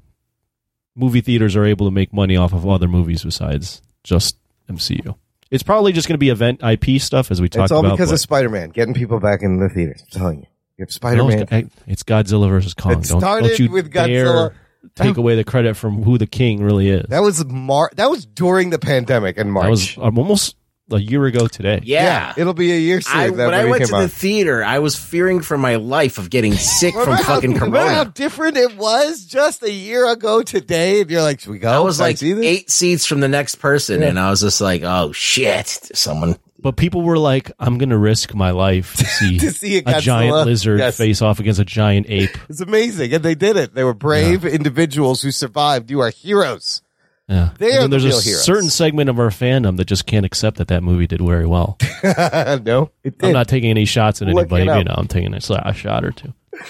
movie 0.95 1.21
theaters 1.21 1.55
are 1.55 1.65
able 1.65 1.87
to 1.87 1.91
make 1.91 2.13
money 2.13 2.35
off 2.37 2.53
of 2.53 2.67
other 2.67 2.87
movies 2.87 3.23
besides 3.23 3.81
just 4.03 4.37
MCU. 4.69 5.15
It's 5.49 5.63
probably 5.63 5.91
just 5.91 6.07
going 6.07 6.13
to 6.13 6.19
be 6.19 6.29
event 6.29 6.61
IP 6.63 7.01
stuff 7.01 7.29
as 7.29 7.41
we 7.41 7.49
talked 7.49 7.57
about. 7.57 7.63
It's 7.65 7.71
all 7.71 7.79
about. 7.79 7.97
because 7.97 8.11
of 8.11 8.19
Spider 8.19 8.49
Man 8.49 8.69
getting 8.69 8.93
people 8.93 9.19
back 9.19 9.41
in 9.41 9.59
the 9.59 9.69
theaters. 9.69 10.01
I'm 10.13 10.19
telling 10.19 10.39
you. 10.39 10.47
You 10.77 10.83
have 10.83 10.91
Spider 10.91 11.23
Man. 11.25 11.47
it's, 11.51 11.75
it's 11.87 12.03
Godzilla 12.03 12.49
versus 12.49 12.73
Kong. 12.73 12.93
It 12.93 13.03
don't, 13.03 13.19
started 13.19 13.49
don't 13.49 13.59
you 13.59 13.71
with 13.71 13.91
dare 13.91 14.25
Godzilla. 14.25 14.53
take 14.95 15.17
away 15.17 15.35
the 15.35 15.43
credit 15.43 15.75
from 15.75 16.03
who 16.03 16.17
the 16.17 16.25
king 16.25 16.63
really 16.63 16.89
is. 16.89 17.05
that 17.09 17.19
was 17.19 17.43
Mar. 17.45 17.91
That 17.97 18.09
was 18.09 18.25
during 18.25 18.69
the 18.69 18.79
pandemic 18.79 19.37
in 19.37 19.51
March. 19.51 19.65
That 19.65 19.69
was 19.69 19.97
almost 19.97 20.55
a 20.91 21.01
year 21.01 21.25
ago 21.25 21.47
today. 21.47 21.79
Yeah. 21.83 22.33
It'll 22.37 22.53
be 22.53 22.71
a 22.71 22.77
year 22.79 23.01
soon. 23.01 23.17
I, 23.17 23.29
that 23.29 23.35
when 23.37 23.53
I 23.53 23.57
movie 23.59 23.69
went 23.71 23.81
came 23.83 23.87
to 23.89 23.95
out. 23.95 24.01
the 24.01 24.07
theater, 24.09 24.63
I 24.63 24.79
was 24.79 24.95
fearing 24.95 25.41
for 25.41 25.57
my 25.57 25.75
life 25.75 26.17
of 26.17 26.29
getting 26.29 26.53
sick 26.55 26.93
from 26.93 27.01
Remember 27.03 27.23
how- 27.23 27.35
fucking 27.35 27.53
remember 27.53 27.77
how 27.79 27.85
corona. 28.03 28.11
different 28.13 28.57
it 28.57 28.77
was 28.77 29.25
just 29.25 29.63
a 29.63 29.71
year 29.71 30.09
ago 30.11 30.41
today? 30.43 31.01
And 31.01 31.09
you're 31.09 31.21
like, 31.21 31.39
should 31.39 31.51
we 31.51 31.59
go? 31.59 31.69
I 31.71 31.79
was 31.79 31.97
Can 31.97 32.05
like 32.05 32.17
see 32.17 32.33
this? 32.33 32.45
eight 32.45 32.69
seats 32.71 33.05
from 33.05 33.19
the 33.19 33.27
next 33.27 33.55
person, 33.55 34.01
Yeah. 34.01 34.07
and 34.09 34.19
I 34.19 34.29
was 34.29 34.41
just 34.41 34.61
like, 34.61 34.81
"Oh 34.83 35.11
shit!" 35.11 35.67
Someone 35.93 36.35
But 36.59 36.75
people 36.77 37.01
were 37.01 37.17
like, 37.17 37.51
I'm 37.59 37.77
going 37.79 37.89
to 37.89 37.97
risk 37.97 38.35
my 38.35 38.51
life 38.51 38.95
to 38.97 39.05
see, 39.19 39.39
To 39.39 39.49
see 39.51 39.77
a 39.77 39.79
a 39.79 39.83
Godzilla. 39.83 40.01
giant 40.01 40.45
lizard 40.45 40.79
Yes. 40.79 40.97
face 40.97 41.21
off 41.21 41.39
against 41.39 41.59
a 41.59 41.65
giant 41.65 42.05
ape. 42.09 42.37
It's 42.49 42.61
amazing. 42.61 43.11
And 43.13 43.23
they 43.23 43.33
did 43.35 43.57
it. 43.57 43.73
They 43.73 43.83
were 43.83 43.95
brave 43.95 44.45
individuals 44.45 45.23
who 45.23 45.31
survived. 45.31 45.89
You 45.89 46.01
are 46.01 46.11
heroes. 46.11 46.83
Yeah. 47.31 47.49
They 47.57 47.67
And 47.67 47.75
are 47.75 47.81
then 47.83 47.89
there's 47.91 48.03
the 48.03 48.09
a 48.09 48.21
heroes. 48.21 48.43
certain 48.43 48.69
segment 48.69 49.09
of 49.09 49.17
our 49.17 49.29
fandom 49.29 49.77
that 49.77 49.85
just 49.85 50.05
can't 50.05 50.25
accept 50.25 50.57
that 50.57 50.67
that 50.67 50.83
movie 50.83 51.07
did 51.07 51.21
very 51.21 51.47
well. 51.47 51.77
no, 52.03 52.91
it 53.03 53.17
did. 53.17 53.23
I'm 53.23 53.31
not 53.33 53.47
taking 53.47 53.69
any 53.69 53.85
shots 53.85 54.21
at 54.21 54.27
Look 54.27 54.51
anybody. 54.51 54.65
You 54.79 54.83
know, 54.83 54.95
I'm 54.97 55.07
taking 55.07 55.33
a, 55.33 55.39
a 55.65 55.73
shot 55.73 56.03
or 56.05 56.11
two. 56.11 56.33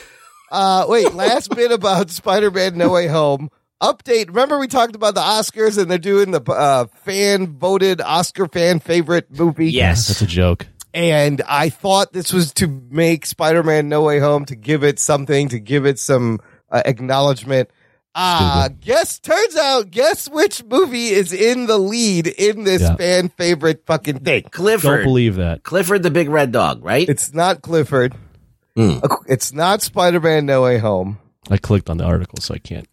Uh, 0.54 0.86
wait, 0.90 1.14
last 1.14 1.50
bit 1.56 1.72
about 1.72 2.10
Spider 2.10 2.52
Man 2.52 2.78
No 2.78 2.90
Way 2.90 3.08
Home. 3.08 3.50
Update. 3.82 4.28
Remember, 4.28 4.60
we 4.60 4.68
talked 4.68 4.98
about 4.98 5.16
the 5.16 5.22
Oscars 5.22 5.78
and 5.78 5.90
they're 5.90 5.98
doing 5.98 6.32
the 6.32 6.42
uh, 6.42 6.88
fan 7.06 7.58
voted 7.58 8.02
Oscar 8.02 8.48
fan 8.50 8.82
favorite 8.82 9.32
movie? 9.32 9.72
Yes. 9.72 10.10
That's 10.10 10.22
a 10.22 10.28
joke. 10.28 10.68
And 10.94 11.42
I 11.48 11.70
thought 11.70 12.12
this 12.12 12.34
was 12.34 12.54
to 12.56 12.68
make 12.90 13.26
Spider 13.26 13.64
Man 13.64 13.88
No 13.88 14.02
Way 14.02 14.20
Home, 14.20 14.44
to 14.44 14.56
give 14.58 14.84
it 14.84 15.00
something, 15.00 15.48
to 15.48 15.60
give 15.60 15.86
it 15.86 15.98
some 15.98 16.42
uh, 16.70 16.82
acknowledgement. 16.86 17.70
Uh, 18.14 18.68
guess, 18.82 19.20
turns 19.20 19.56
out, 19.56 19.90
guess 19.90 20.30
which 20.30 20.64
movie 20.66 21.08
is 21.08 21.32
in 21.32 21.66
the 21.68 21.78
lead 21.78 22.28
in 22.28 22.64
this 22.66 22.82
Yeah. 22.82 22.96
fan 22.96 23.30
favorite 23.30 23.84
fucking 23.86 24.20
thing? 24.20 24.44
Clifford. 24.52 24.84
Don't 25.00 25.04
believe 25.06 25.36
that. 25.38 25.64
Clifford 25.64 26.04
the 26.04 26.12
big 26.12 26.28
red 26.30 26.52
dog, 26.52 26.84
right? 26.84 27.08
It's 27.08 27.34
not 27.34 27.62
Clifford. 27.62 28.14
Hmm. 28.76 29.00
It's 29.28 29.54
not 29.54 29.82
Spider 29.82 30.20
Man 30.20 30.46
No 30.46 30.64
Way 30.64 30.78
Home. 30.78 31.20
I 31.50 31.58
clicked 31.58 31.90
on 31.90 31.98
the 31.98 32.04
article, 32.06 32.40
so 32.42 32.54
I 32.54 32.58
can't. 32.58 32.88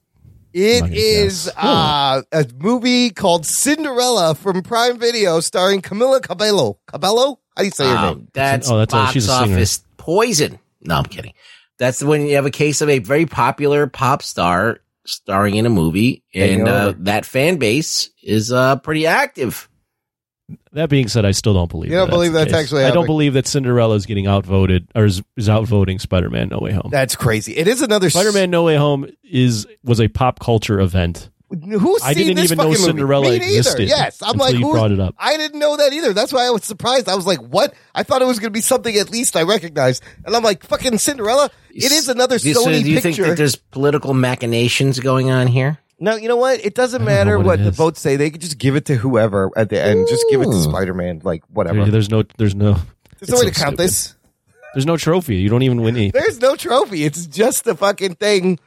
It 0.54 0.76
I'm 0.76 0.80
not 0.80 0.88
gonna 0.90 1.00
is 1.00 1.44
guess. 1.44 1.54
uh, 1.56 2.22
a 2.32 2.46
movie 2.58 3.10
called 3.10 3.44
Cinderella 3.44 4.34
from 4.34 4.62
Prime 4.62 4.98
Video, 4.98 5.40
starring 5.40 5.82
Camila 5.82 6.22
Cabello. 6.22 6.78
Cabello? 6.86 7.38
How 7.56 7.62
do 7.62 7.64
you 7.66 7.70
say 7.70 7.86
her 7.86 7.94
name? 7.94 8.04
Um, 8.04 8.28
that's, 8.32 8.70
Oh, 8.70 8.78
that's- 8.78 8.92
box 8.92 9.12
she's 9.12 9.28
a 9.28 9.38
singer. 9.38 9.54
office 9.56 9.82
poison. 9.98 10.58
No, 10.80 10.96
I'm 10.96 11.04
kidding. 11.04 11.32
That's 11.78 12.02
when 12.02 12.22
you 12.26 12.36
have 12.36 12.46
a 12.46 12.50
case 12.50 12.80
of 12.80 12.88
a 12.88 12.98
very 12.98 13.26
popular 13.26 13.86
pop 13.86 14.22
star 14.22 14.78
starring 15.08 15.56
in 15.56 15.66
a 15.66 15.70
movie, 15.70 16.22
and 16.34 16.68
uh, 16.68 16.94
that 16.98 17.24
fan 17.24 17.56
base 17.56 18.10
is 18.22 18.52
uh, 18.52 18.76
pretty 18.76 19.06
active. 19.06 19.68
That 20.72 20.88
being 20.88 21.08
said, 21.08 21.24
I 21.24 21.32
still 21.32 21.52
don't 21.54 21.70
believe. 21.70 21.90
You 21.90 21.98
don't 21.98 22.06
that 22.06 22.12
believe 22.12 22.32
the 22.32 22.38
that's 22.38 22.52
actually 22.54 22.84
I 22.84 22.90
don't 22.90 23.06
believe 23.06 23.34
that 23.34 23.46
Cinderella 23.46 23.94
is 23.96 24.06
getting 24.06 24.26
outvoted 24.26 24.88
or 24.94 25.04
is, 25.04 25.22
is 25.36 25.48
outvoting 25.48 25.98
Spider-Man: 25.98 26.48
No 26.48 26.58
Way 26.58 26.72
Home. 26.72 26.88
That's 26.90 27.16
crazy. 27.16 27.56
It 27.56 27.68
is 27.68 27.82
another 27.82 28.08
Spider-Man: 28.08 28.50
No 28.50 28.62
Way 28.62 28.76
Home 28.76 29.06
is 29.22 29.66
was 29.84 30.00
a 30.00 30.08
pop 30.08 30.40
culture 30.40 30.80
event. 30.80 31.30
Who's 31.50 32.02
I 32.04 32.12
didn't 32.12 32.36
this 32.36 32.44
even 32.52 32.58
know 32.58 32.64
fucking 32.64 32.80
movie? 32.80 32.84
Cinderella 32.84 33.24
Me 33.30 33.38
neither. 33.38 33.44
existed 33.58 33.88
Yes, 33.88 34.20
I'm 34.22 34.36
like, 34.36 34.52
you 34.54 34.60
who's- 34.60 34.72
brought 34.74 34.92
it 34.92 35.00
up. 35.00 35.14
I 35.18 35.36
didn't 35.38 35.58
know 35.58 35.78
that 35.78 35.92
either. 35.94 36.12
That's 36.12 36.30
why 36.32 36.46
I 36.46 36.50
was 36.50 36.64
surprised. 36.64 37.08
I 37.08 37.14
was 37.14 37.26
like, 37.26 37.38
"What?" 37.40 37.72
I 37.94 38.02
thought 38.02 38.20
it 38.20 38.26
was 38.26 38.38
going 38.38 38.48
to 38.48 38.56
be 38.56 38.60
something 38.60 38.94
at 38.96 39.08
least 39.10 39.34
I 39.34 39.42
recognized, 39.44 40.02
and 40.26 40.36
I'm 40.36 40.42
like, 40.42 40.62
"Fucking 40.64 40.98
Cinderella." 40.98 41.50
It 41.70 41.90
is 41.90 42.08
another 42.10 42.38
Do 42.38 42.48
you- 42.48 42.54
so 42.54 42.66
Sony 42.66 42.82
do 42.82 42.90
you 42.90 42.96
picture. 43.00 43.12
think 43.22 43.28
that 43.28 43.36
there's 43.38 43.56
political 43.56 44.12
machinations 44.14 45.00
going 45.00 45.30
on 45.30 45.46
here? 45.46 45.78
no, 46.00 46.16
you 46.16 46.28
know 46.28 46.36
what? 46.36 46.64
It 46.64 46.74
doesn't 46.74 47.00
I 47.02 47.04
don't 47.04 47.12
know 47.14 47.18
matter 47.24 47.36
what 47.38 47.46
what, 47.46 47.64
the 47.64 47.70
votes 47.70 48.00
say. 48.00 48.16
They 48.16 48.30
could 48.30 48.40
just 48.42 48.58
give 48.58 48.76
it 48.76 48.84
to 48.86 48.94
whoever 48.94 49.50
at 49.56 49.70
the 49.70 49.80
end. 49.80 50.06
Just 50.08 50.26
give 50.30 50.42
it 50.42 50.46
to 50.46 50.62
Spider 50.62 50.92
Man. 50.94 51.22
Like 51.24 51.42
whatever. 51.52 51.82
There- 51.84 51.92
There's 51.92 52.10
no, 52.10 52.24
there's 52.36 52.54
no, 52.54 52.72
There's 53.20 53.30
no 53.30 53.36
it's 53.38 53.44
way 53.44 53.50
to 53.50 53.54
count 53.58 53.74
stupid. 53.76 53.78
this. 53.78 54.14
There's 54.74 54.86
no 54.86 54.96
trophy. 54.98 55.36
You 55.36 55.48
don't 55.48 55.62
even 55.62 55.80
win 55.80 55.96
anything. 55.96 56.20
There's 56.20 56.40
no 56.40 56.54
trophy. 56.54 57.04
It's 57.04 57.26
just 57.26 57.66
a 57.66 57.74
fucking 57.74 58.16
thing. 58.16 58.58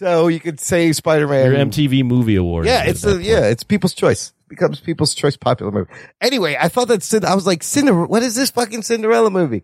So 0.00 0.28
you 0.28 0.40
could 0.40 0.58
say 0.58 0.92
Spider 0.92 1.28
Man. 1.28 1.52
Your 1.52 1.60
MTV 1.66 2.06
Movie 2.06 2.36
Award. 2.36 2.64
Yeah, 2.64 2.84
it's 2.84 3.04
a, 3.04 3.22
yeah, 3.22 3.48
it's 3.48 3.62
people's 3.62 3.92
choice. 3.92 4.32
Becomes 4.48 4.80
people's 4.80 5.14
choice 5.14 5.36
popular 5.36 5.70
movie. 5.70 5.90
Anyway, 6.22 6.56
I 6.58 6.68
thought 6.68 6.88
that 6.88 7.02
Cin- 7.02 7.26
I 7.26 7.34
was 7.34 7.46
like, 7.46 7.62
Cinder, 7.62 8.06
what 8.06 8.22
is 8.22 8.34
this 8.34 8.50
fucking 8.50 8.80
Cinderella 8.80 9.28
movie? 9.28 9.62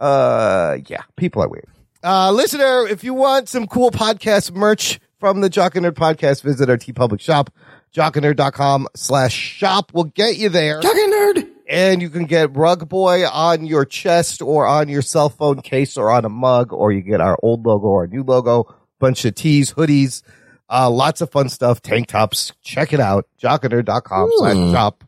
Uh, 0.00 0.78
yeah, 0.86 1.02
people 1.16 1.42
are 1.42 1.48
weird. 1.50 1.68
Uh, 2.02 2.32
listener, 2.32 2.88
if 2.88 3.04
you 3.04 3.12
want 3.12 3.50
some 3.50 3.66
cool 3.66 3.90
podcast 3.90 4.50
merch 4.54 4.98
from 5.20 5.42
the 5.42 5.50
Jock 5.50 5.76
and 5.76 5.84
Nerd 5.84 5.92
podcast, 5.92 6.40
visit 6.42 6.70
our 6.70 6.78
TeePublic 6.78 7.20
shop, 7.20 7.50
jockandnerd.com 7.94 8.88
slash 8.96 9.34
shop. 9.34 9.92
We'll 9.92 10.04
get 10.04 10.38
you 10.38 10.48
there. 10.48 10.80
Jock 10.80 10.96
and 10.96 11.12
nerd. 11.12 11.48
And 11.68 12.00
you 12.00 12.08
can 12.08 12.24
get 12.24 12.56
Rug 12.56 12.88
Boy 12.88 13.26
on 13.26 13.66
your 13.66 13.84
chest 13.84 14.40
or 14.40 14.66
on 14.66 14.88
your 14.88 15.02
cell 15.02 15.28
phone 15.28 15.60
case 15.60 15.98
or 15.98 16.10
on 16.10 16.24
a 16.24 16.30
mug, 16.30 16.72
or 16.72 16.92
you 16.92 17.02
get 17.02 17.20
our 17.20 17.38
old 17.42 17.66
logo 17.66 17.88
or 17.88 18.00
our 18.02 18.06
new 18.06 18.22
logo, 18.22 18.74
bunch 18.98 19.24
of 19.24 19.34
tees, 19.34 19.72
hoodies, 19.74 20.22
uh, 20.68 20.90
lots 20.90 21.20
of 21.20 21.30
fun 21.30 21.48
stuff, 21.48 21.80
tank 21.82 22.08
tops. 22.08 22.52
Check 22.62 22.92
it 22.92 23.00
out. 23.00 23.26
jockandnerd.com 23.42 24.30
slash 24.36 24.72
shop. 24.72 25.04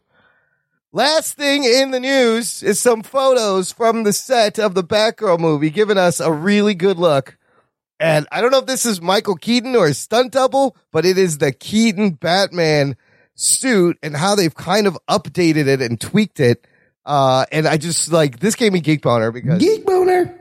Last 0.93 1.35
thing 1.35 1.65
in 1.65 1.91
the 1.91 2.01
news 2.01 2.63
is 2.63 2.81
some 2.81 3.03
photos 3.03 3.73
from 3.73 4.05
the 4.05 4.13
set 4.13 4.59
of 4.59 4.75
the 4.75 4.83
Batgirl 4.83 5.39
movie, 5.39 5.71
giving 5.71 5.99
us 5.99 6.19
a 6.19 6.33
really 6.33 6.75
good 6.75 6.97
look. 6.99 7.37
And 8.01 8.27
I 8.33 8.41
don't 8.41 8.51
know 8.53 8.59
if 8.61 8.67
this 8.67 8.87
is 8.87 9.03
Michael 9.03 9.35
Keaton 9.37 9.75
or 9.77 9.89
his 9.89 9.99
stunt 9.99 10.33
double, 10.33 10.77
but 10.93 11.05
it 11.05 11.19
is 11.19 11.39
the 11.39 11.53
Keaton 11.53 12.11
Batman 12.13 12.97
suit 13.35 13.99
and 14.03 14.17
how 14.17 14.35
they've 14.35 14.55
kind 14.55 14.87
of 14.87 14.97
updated 15.11 15.67
it 15.67 15.83
and 15.83 16.01
tweaked 16.01 16.41
it. 16.41 16.67
Uh, 17.05 17.45
and 17.53 17.67
I 17.67 17.77
just 17.77 18.11
like 18.13 18.39
this 18.39 18.55
gave 18.55 18.73
me 18.73 18.81
geek 18.81 19.03
boner 19.03 19.31
because 19.33 19.61
Geek 19.61 19.85
boner. 19.85 20.35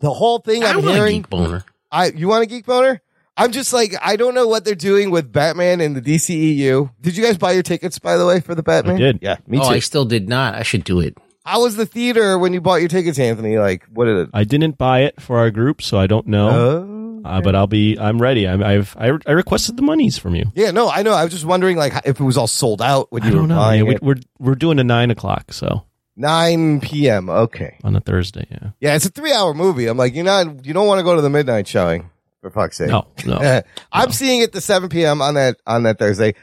the 0.00 0.12
whole 0.12 0.38
thing 0.40 0.64
I 0.64 0.70
I'm 0.70 0.82
hearing. 0.82 1.22
geek 1.22 1.30
boner. 1.30 1.64
I 1.92 2.06
you 2.06 2.26
want 2.28 2.42
a 2.42 2.46
geek 2.46 2.66
boner? 2.66 3.00
I'm 3.36 3.52
just 3.52 3.72
like 3.72 3.94
I 4.02 4.16
don't 4.16 4.34
know 4.34 4.48
what 4.48 4.64
they're 4.64 4.74
doing 4.74 5.10
with 5.10 5.30
Batman 5.30 5.80
in 5.80 5.94
the 5.94 6.00
DCEU. 6.02 6.90
Did 7.00 7.16
you 7.16 7.22
guys 7.24 7.38
buy 7.38 7.52
your 7.52 7.62
tickets 7.62 7.98
by 7.98 8.16
the 8.16 8.26
way 8.26 8.40
for 8.40 8.54
the 8.54 8.62
Batman? 8.62 8.96
I 8.96 8.98
did. 8.98 9.18
Yeah, 9.22 9.36
me 9.46 9.58
oh, 9.58 9.68
too. 9.68 9.74
I 9.74 9.78
still 9.78 10.04
did 10.04 10.28
not. 10.28 10.54
I 10.54 10.62
should 10.62 10.84
do 10.84 11.00
it. 11.00 11.16
How 11.44 11.62
was 11.62 11.76
the 11.76 11.86
theater 11.86 12.38
when 12.38 12.52
you 12.52 12.60
bought 12.60 12.76
your 12.76 12.88
tickets, 12.88 13.18
Anthony? 13.18 13.58
Like, 13.58 13.84
what 13.92 14.04
did 14.04 14.16
it? 14.16 14.30
I 14.32 14.44
didn't 14.44 14.78
buy 14.78 15.00
it 15.00 15.20
for 15.20 15.38
our 15.38 15.50
group, 15.50 15.82
so 15.82 15.98
I 15.98 16.06
don't 16.06 16.26
know. 16.28 16.48
Oh, 16.50 17.28
Uh, 17.28 17.40
but 17.40 17.54
I'll 17.56 17.66
be. 17.66 17.98
I'm 17.98 18.20
ready. 18.22 18.46
I'm, 18.46 18.62
I've. 18.62 18.96
I, 18.98 19.10
I 19.26 19.32
requested 19.32 19.76
the 19.76 19.82
monies 19.82 20.18
from 20.18 20.34
you. 20.36 20.52
yeah, 20.54 20.70
no, 20.70 20.88
I 20.88 21.02
know. 21.02 21.12
I 21.12 21.24
was 21.24 21.32
just 21.32 21.44
wondering, 21.44 21.76
like, 21.76 21.94
if 22.04 22.20
it 22.20 22.24
was 22.24 22.36
all 22.36 22.46
sold 22.46 22.80
out 22.80 23.10
when 23.10 23.24
you 23.24 23.30
were 23.32 23.38
don't 23.38 23.48
know. 23.48 23.56
buying 23.56 23.86
Yeah, 23.86 23.92
it. 23.94 24.02
we're 24.02 24.16
we're 24.38 24.54
doing 24.54 24.78
a 24.78 24.84
nine 24.84 25.10
o'clock, 25.10 25.52
so 25.52 25.84
9 26.16 26.80
p.m. 26.80 27.28
Okay, 27.28 27.78
on 27.84 27.96
a 27.96 28.00
Thursday. 28.00 28.46
Yeah. 28.50 28.70
yeah, 28.80 28.94
it's 28.94 29.06
a 29.06 29.10
three-hour 29.10 29.54
movie. 29.54 29.86
I'm 29.86 29.96
like, 29.96 30.14
you're 30.14 30.24
not, 30.24 30.66
you 30.66 30.74
don't 30.74 30.86
want 30.86 30.98
to 30.98 31.04
go 31.04 31.14
to 31.14 31.22
the 31.22 31.30
midnight 31.30 31.66
showing 31.66 32.10
for 32.40 32.50
fuck's 32.50 32.76
sake. 32.76 32.88
No, 32.88 33.06
no. 33.24 33.62
I'm 33.92 34.12
seeing 34.12 34.42
it 34.42 34.52
the 34.52 34.60
7 34.60 34.88
p.m. 34.88 35.22
on 35.22 35.34
that 35.34 35.56
on 35.66 35.84
that 35.84 35.98
Thursday. 35.98 36.34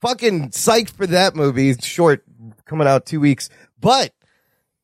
Fucking 0.00 0.50
psyched 0.50 0.90
for 0.90 1.06
that 1.08 1.34
movie. 1.34 1.70
It's 1.70 1.84
short, 1.84 2.24
coming 2.66 2.86
out 2.86 3.06
two 3.06 3.18
weeks. 3.18 3.48
But 3.80 4.12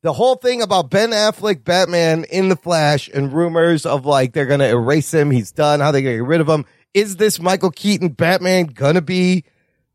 the 0.01 0.11
whole 0.11 0.35
thing 0.35 0.61
about 0.61 0.89
Ben 0.89 1.11
Affleck, 1.11 1.63
Batman 1.63 2.25
in 2.25 2.49
the 2.49 2.55
Flash, 2.55 3.07
and 3.07 3.31
rumors 3.31 3.85
of 3.85 4.05
like 4.05 4.33
they're 4.33 4.47
gonna 4.47 4.67
erase 4.67 5.13
him, 5.13 5.31
he's 5.31 5.51
done. 5.51 5.79
How 5.79 5.91
they 5.91 6.01
gonna 6.01 6.17
get 6.17 6.25
rid 6.25 6.41
of 6.41 6.49
him? 6.49 6.65
Is 6.93 7.15
this 7.15 7.39
Michael 7.39 7.71
Keaton 7.71 8.09
Batman 8.09 8.65
gonna 8.65 9.01
be 9.01 9.45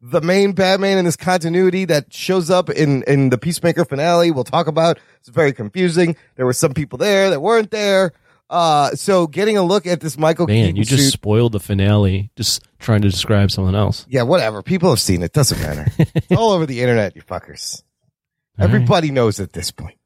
the 0.01 0.21
main 0.21 0.53
Batman 0.53 0.99
in 0.99 1.05
this 1.05 1.17
continuity 1.17 1.85
that 1.87 2.13
shows 2.13 2.51
up 2.51 2.71
in 2.71 3.03
in 3.05 3.31
the 3.31 3.39
Peacemaker 3.39 3.85
finale? 3.85 4.31
We'll 4.31 4.45
talk 4.45 4.67
about. 4.67 4.99
It's 5.21 5.29
very 5.29 5.53
confusing. 5.53 6.17
There 6.37 6.47
were 6.47 6.53
some 6.53 6.73
people 6.75 6.99
there 6.99 7.31
that 7.31 7.41
weren't 7.41 7.71
there. 7.71 8.13
Uh, 8.51 8.91
so 8.95 9.27
getting 9.27 9.59
a 9.59 9.63
look 9.63 9.87
at 9.87 10.01
this 10.01 10.17
Michael 10.17 10.47
Man, 10.47 10.57
Keaton 10.57 10.77
you 10.77 10.85
just 10.85 11.05
suit- 11.05 11.13
spoiled 11.13 11.53
the 11.53 11.61
finale. 11.61 12.31
Just 12.37 12.63
trying 12.79 13.03
to 13.03 13.11
describe 13.11 13.51
something 13.51 13.75
else. 13.75 14.07
yeah, 14.09 14.23
whatever. 14.23 14.63
People 14.63 14.89
have 14.91 15.01
seen 15.01 15.23
it. 15.23 15.33
Doesn't 15.33 15.61
matter. 15.61 15.87
It's 15.99 16.33
all 16.37 16.53
over 16.53 16.65
the 16.65 16.81
internet, 16.81 17.15
you 17.15 17.23
fuckers. 17.23 17.83
All 18.59 18.65
right. 18.67 18.75
Everybody 18.75 19.11
knows 19.11 19.39
at 19.41 19.53
this 19.53 19.71
point. 19.71 19.99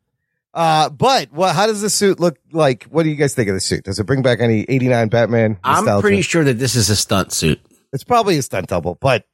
Uh, 0.54 0.90
but 0.90 1.32
what, 1.32 1.54
how 1.54 1.66
does 1.66 1.80
the 1.82 1.88
suit 1.88 2.18
look 2.20 2.36
like? 2.50 2.84
What 2.84 3.04
do 3.04 3.10
you 3.10 3.14
guys 3.16 3.34
think 3.34 3.48
of 3.48 3.54
the 3.54 3.60
suit? 3.60 3.84
Does 3.84 3.98
it 3.98 4.04
bring 4.04 4.22
back 4.22 4.40
any 4.40 4.66
89 4.68 5.08
Batman? 5.08 5.58
I'm 5.64 6.00
pretty 6.00 6.20
sure 6.22 6.44
that 6.44 6.58
this 6.58 6.74
is 6.74 6.90
a 6.90 6.96
stunt 6.96 7.32
suit 7.32 7.60
It's 7.92 8.04
probably 8.04 8.36
a 8.38 8.42
stunt 8.42 8.66
double, 8.66 8.96
but 9.00 9.20
it's 9.22 9.28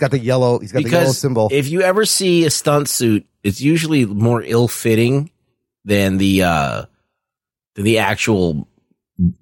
got 0.00 0.10
the 0.10 0.18
yellow, 0.18 0.58
he's 0.58 0.72
got 0.72 0.82
the 0.82 0.90
yellow 0.90 1.12
symbol. 1.12 1.48
if 1.52 1.68
you 1.68 1.82
ever 1.82 2.04
see 2.04 2.44
a 2.44 2.50
stunt 2.50 2.88
suit, 2.88 3.26
it's 3.42 3.60
usually 3.60 4.04
more 4.04 4.42
ill 4.42 4.68
fitting 4.68 5.30
than 5.84 6.18
the 6.18 6.42
uh 6.42 6.84
than 7.74 7.84
the 7.84 7.98
actual 7.98 8.66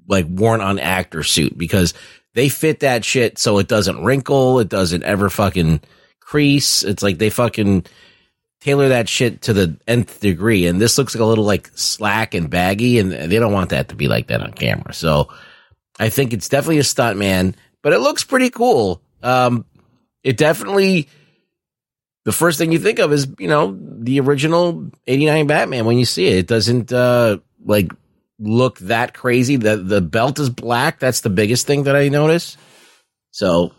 like 0.07 0.27
worn 0.29 0.61
on 0.61 0.79
actor 0.79 1.23
suit 1.23 1.57
because 1.57 1.95
they 2.35 2.49
fit 2.49 2.81
that 2.81 3.05
shit 3.05 3.39
so 3.39 3.59
it 3.59 3.69
doesn't 3.69 4.05
wrinkle, 4.05 4.61
it 4.61 4.69
doesn't 4.69 5.03
ever 5.05 5.31
fucking 5.31 5.81
crease. 6.21 6.83
It's 6.83 7.03
like 7.03 7.19
they 7.19 7.31
fucking 7.31 7.87
tailor 8.61 8.89
that 8.89 9.09
shit 9.09 9.43
to 9.43 9.53
the 9.53 9.77
nth 9.87 10.21
degree. 10.21 10.67
And 10.67 10.81
this 10.81 10.99
looks 10.99 11.15
like 11.15 11.23
a 11.23 11.25
little 11.25 11.45
like 11.45 11.71
slack 11.75 12.35
and 12.35 12.51
baggy, 12.51 12.99
and 12.99 13.13
they 13.13 13.39
don't 13.39 13.53
want 13.53 13.71
that 13.71 13.89
to 13.89 13.97
be 13.97 14.09
like 14.09 14.29
that 14.29 14.43
on 14.43 14.53
camera. 14.53 14.93
So 14.93 15.29
I 15.99 16.09
think 16.09 16.33
it's 16.33 16.49
definitely 16.49 16.79
a 16.79 16.85
stunt 16.85 17.19
man, 17.19 17.55
but 17.83 17.93
it 17.93 17.99
looks 18.01 18.25
pretty 18.25 18.51
cool. 18.51 19.01
Um, 19.23 19.65
it 20.29 20.37
definitely 20.37 21.09
the 22.25 22.33
first 22.33 22.59
thing 22.59 22.73
you 22.73 22.79
think 22.79 22.99
of 22.99 23.13
is 23.13 23.29
you 23.39 23.49
know 23.49 23.77
the 23.81 24.21
original 24.21 24.91
89 25.07 25.47
batman 25.47 25.85
when 25.85 25.99
you 25.99 26.05
see 26.05 26.27
it 26.27 26.39
it 26.39 26.47
doesn't 26.47 26.93
uh 26.93 27.39
like 27.65 27.93
look 28.39 28.79
that 28.81 29.15
crazy 29.15 29.57
the 29.57 29.77
the 29.77 30.01
belt 30.01 30.39
is 30.39 30.51
black 30.51 30.99
that's 30.99 31.21
the 31.21 31.31
biggest 31.31 31.67
thing 31.67 31.85
that 31.85 31.97
i 31.97 32.09
notice 32.09 32.57
so 33.31 33.73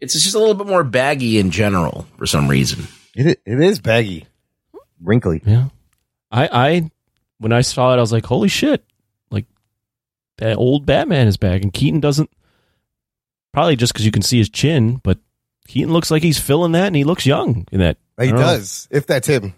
it's 0.00 0.14
just 0.14 0.34
a 0.34 0.38
little 0.38 0.54
bit 0.54 0.66
more 0.66 0.84
baggy 0.84 1.38
in 1.38 1.50
general 1.50 2.06
for 2.16 2.26
some 2.26 2.48
reason 2.48 2.86
it, 3.14 3.40
it 3.44 3.60
is 3.60 3.80
baggy, 3.80 4.26
wrinkly. 5.02 5.42
Yeah. 5.44 5.68
I 6.30 6.48
I 6.52 6.90
when 7.38 7.52
I 7.52 7.62
saw 7.62 7.92
it, 7.92 7.96
I 7.96 8.00
was 8.00 8.12
like, 8.12 8.26
holy 8.26 8.48
shit! 8.48 8.84
Like 9.30 9.46
that 10.38 10.56
old 10.56 10.86
Batman 10.86 11.26
is 11.26 11.36
back, 11.36 11.62
and 11.62 11.72
Keaton 11.72 12.00
doesn't. 12.00 12.30
Probably 13.52 13.74
just 13.74 13.92
because 13.92 14.06
you 14.06 14.12
can 14.12 14.22
see 14.22 14.38
his 14.38 14.48
chin, 14.48 15.00
but 15.02 15.18
Keaton 15.70 15.92
looks 15.92 16.10
like 16.10 16.22
he's 16.22 16.38
filling 16.40 16.72
that, 16.72 16.88
and 16.88 16.96
he 16.96 17.04
looks 17.04 17.24
young 17.26 17.66
in 17.72 17.80
that. 17.80 17.96
He 18.20 18.26
don't 18.28 18.36
know. 18.36 18.42
does, 18.42 18.88
if 18.90 19.06
that's 19.06 19.26
him. 19.28 19.54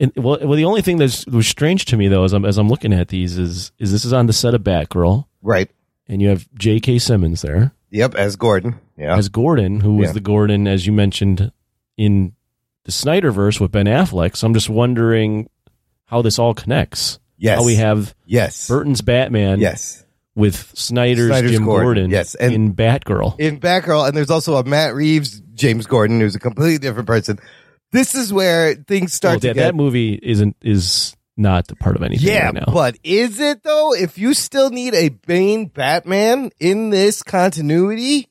And, 0.00 0.12
well, 0.16 0.38
well, 0.42 0.56
the 0.56 0.64
only 0.64 0.82
thing 0.82 0.96
that 0.98 1.24
was 1.30 1.46
strange 1.46 1.84
to 1.86 1.96
me 1.96 2.08
though, 2.08 2.24
as 2.24 2.32
I'm 2.32 2.44
as 2.44 2.58
I'm 2.58 2.68
looking 2.68 2.92
at 2.92 3.08
these, 3.08 3.38
is 3.38 3.70
is 3.78 3.92
this 3.92 4.04
is 4.04 4.12
on 4.12 4.26
the 4.26 4.32
set 4.32 4.54
of 4.54 4.62
Batgirl, 4.62 5.26
Right. 5.40 5.70
and 6.08 6.20
you 6.20 6.28
have 6.28 6.48
J.K. 6.54 6.98
Simmons 6.98 7.42
there 7.42 7.72
Yep, 7.90 8.14
as 8.16 8.34
Gordon. 8.36 8.80
Yeah. 8.96 9.16
as 9.16 9.28
Gordon, 9.28 9.80
who 9.80 9.94
was 9.96 10.08
Yeah. 10.08 10.12
the 10.14 10.20
Gordon 10.20 10.66
as 10.66 10.86
you 10.86 10.92
mentioned 10.92 11.52
in 11.96 12.32
the 12.84 12.90
Snyderverse 12.90 13.60
with 13.60 13.70
Ben 13.70 13.86
Affleck. 13.86 14.36
So 14.36 14.46
I'm 14.46 14.54
just 14.54 14.68
wondering 14.68 15.48
how 16.06 16.20
this 16.22 16.38
all 16.38 16.52
connects. 16.54 17.20
yes. 17.38 17.58
How 17.58 17.64
we 17.64 17.76
have 17.76 18.14
yes. 18.26 18.66
Burton's 18.68 19.00
Batman 19.02 19.60
yes. 19.60 20.04
With 20.34 20.72
Snyder's, 20.74 21.28
Snyder's 21.28 21.50
Jim 21.52 21.64
Gordon, 21.64 21.84
Gordon, 21.86 22.10
yes, 22.10 22.34
and- 22.34 22.52
in 22.54 22.74
Batgirl. 22.74 23.38
in 23.38 23.60
Batgirl, 23.60 24.08
and 24.08 24.16
there's 24.16 24.30
also 24.30 24.56
a 24.56 24.64
Matt 24.64 24.94
Reeves 24.94 25.40
James 25.54 25.86
Gordon 25.86 26.20
who's 26.20 26.34
a 26.34 26.40
completely 26.40 26.78
different 26.78 27.06
person. 27.06 27.38
This 27.92 28.14
is 28.14 28.32
where 28.32 28.74
things 28.74 29.12
start 29.12 29.32
Well, 29.34 29.40
to 29.40 29.46
that, 29.48 29.54
get 29.54 29.62
that 29.64 29.74
movie 29.74 30.18
isn't 30.22 30.56
is 30.62 31.14
not 31.36 31.70
a 31.70 31.76
part 31.76 31.96
of 31.96 32.02
anything 32.02 32.26
yeah, 32.28 32.46
right 32.46 32.54
now. 32.54 32.64
but 32.72 32.96
is 33.04 33.38
it 33.40 33.62
though? 33.62 33.92
If 33.94 34.16
you 34.16 34.32
still 34.34 34.70
need 34.70 34.94
a 34.94 35.10
main 35.28 35.66
Batman 35.66 36.50
in 36.58 36.88
this 36.90 37.22
continuity, 37.22 38.28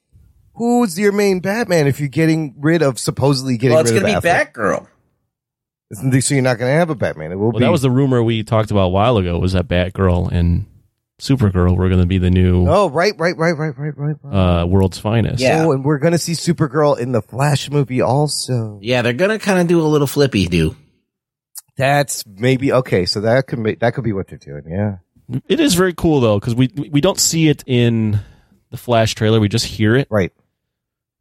who's 0.55 0.97
your 0.99 1.11
main 1.11 1.39
Batman? 1.41 1.85
If 1.87 1.99
you're 1.99 2.09
getting 2.09 2.55
rid 2.59 2.81
of 2.81 2.97
supposedly 2.97 3.57
getting 3.57 3.77
rid 3.77 3.81
of 3.81 3.87
the 3.87 3.93
well 3.93 3.99
it's 3.99 4.03
rid 4.03 4.13
gonna 4.13 4.17
of 4.17 4.23
be 4.23 4.29
Affleck? 4.29 4.53
Batgirl 4.53 4.87
Isn't 5.91 6.21
so 6.21 6.33
you're 6.33 6.41
not 6.43 6.57
going 6.57 6.71
to 6.71 6.77
have 6.79 6.89
a 6.89 6.95
Batman. 6.95 7.31
It 7.31 7.35
will 7.35 7.51
Well, 7.51 7.59
be 7.59 7.65
that 7.65 7.71
was 7.71 7.81
the 7.83 7.91
rumor 7.91 8.23
we 8.23 8.43
talked 8.43 8.71
about 8.71 8.85
a 8.85 8.89
while 8.89 9.17
ago. 9.17 9.37
Was 9.39 9.53
that 9.53 9.67
Batgirl 9.67 10.31
and 10.31 10.65
Supergirl 11.21 11.77
were 11.77 11.87
going 11.87 12.01
to 12.01 12.07
be 12.07 12.17
the 12.17 12.31
new 12.31 12.67
Oh, 12.67 12.89
right, 12.89 13.13
right, 13.19 13.37
right, 13.37 13.51
right, 13.51 13.77
right, 13.77 13.95
right. 13.95 14.15
right. 14.23 14.61
uh, 14.61 14.65
world's 14.65 14.97
finest. 14.97 15.39
Yeah. 15.39 15.65
Oh, 15.65 15.71
and 15.71 15.85
we're 15.85 15.99
gonna 15.99 16.17
see 16.17 16.31
Supergirl 16.33 16.97
in 16.97 17.11
the 17.11 17.21
Flash 17.21 17.69
movie 17.69 18.01
also. 18.01 18.79
Yeah, 18.81 19.03
they're 19.03 19.13
gonna 19.13 19.37
kind 19.37 19.59
of 19.59 19.67
do 19.67 19.79
a 19.81 19.83
little 19.87 20.07
flippy 20.07 20.47
do. 20.47 20.75
That's 21.77 22.25
maybe 22.25 22.73
okay. 22.73 23.05
So 23.05 23.21
that 23.21 23.45
could 23.47 23.61
be 23.63 23.75
that 23.75 23.93
could 23.93 24.03
be 24.03 24.13
what 24.13 24.27
they're 24.27 24.39
doing. 24.39 24.63
Yeah. 24.67 24.97
It 25.47 25.59
is 25.59 25.75
very 25.75 25.93
cool 25.93 26.19
though 26.21 26.39
because 26.39 26.55
we 26.55 26.69
we 26.91 27.01
don't 27.01 27.19
see 27.19 27.47
it 27.49 27.63
in 27.67 28.19
the 28.71 28.77
Flash 28.77 29.13
trailer. 29.15 29.39
We 29.39 29.47
just 29.47 29.65
hear 29.65 29.95
it. 29.95 30.07
Right. 30.09 30.33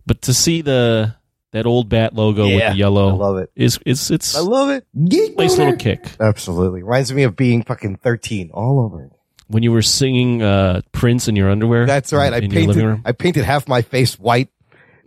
But 0.07 0.22
to 0.22 0.34
see 0.34 0.62
the 0.62 1.14
that 1.53 1.66
old 1.66 1.88
bat 1.88 2.14
logo 2.14 2.44
with 2.46 2.55
Yeah, 2.59 2.72
the 2.72 2.78
yellow, 2.78 3.11
I 3.11 3.12
love 3.12 3.36
it. 3.38 3.51
Is 3.55 3.78
it's 3.84 4.11
it's 4.11 4.34
I 4.34 4.40
love 4.40 4.70
it. 4.70 4.86
nice 4.94 5.59
little 5.59 5.76
kick. 5.76 6.11
Absolutely. 6.18 6.82
Reminds 6.82 7.12
me 7.12 7.22
of 7.24 7.36
being 7.36 7.62
fucking 7.62 7.96
13 7.96 8.51
all 8.53 8.80
over 8.80 9.05
again. 9.05 9.16
When 9.51 9.62
you 9.64 9.72
were 9.72 9.82
singing 9.82 10.42
uh, 10.42 10.82
Prince 10.92 11.26
in 11.28 11.34
your 11.36 11.51
underwear. 11.51 11.84
That's 11.84 12.12
right. 12.12 12.28
in- 12.28 12.34
I 12.34 12.36
in 12.38 12.51
your 12.51 12.61
painted 12.66 12.84
room. 12.84 13.03
I 13.05 13.12
painted 13.12 13.44
half 13.44 13.66
my 13.68 13.82
face 13.82 14.18
white 14.18 14.48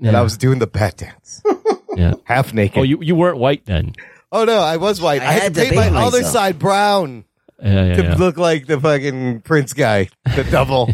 and 0.01 0.15
I 0.17 0.21
was 0.21 0.37
doing 0.37 0.59
the 0.59 0.67
bat 0.67 0.97
dance. 0.97 1.41
Yeah. 1.95 2.15
half 2.23 2.55
naked. 2.55 2.79
Oh, 2.79 2.81
you 2.81 2.97
you 3.03 3.13
weren't 3.13 3.37
white 3.37 3.65
then. 3.65 3.93
Oh 4.31 4.45
no, 4.45 4.57
I 4.59 4.77
was 4.77 4.99
white. 4.99 5.21
I 5.21 5.27
I, 5.27 5.31
had, 5.33 5.41
had 5.43 5.53
to 5.53 5.59
to 5.59 5.65
paint 5.65 5.75
my 5.75 5.83
paint 5.89 5.95
other 5.95 6.23
side 6.23 6.57
brown 6.57 7.23
Yeah, 7.61 7.85
yeah, 7.85 7.95
to 7.97 8.03
yeah. 8.03 8.15
look 8.15 8.35
like 8.37 8.65
the 8.65 8.79
fucking 8.81 9.41
Prince 9.41 9.73
guy. 9.73 10.09
The 10.35 10.43
double 10.51 10.89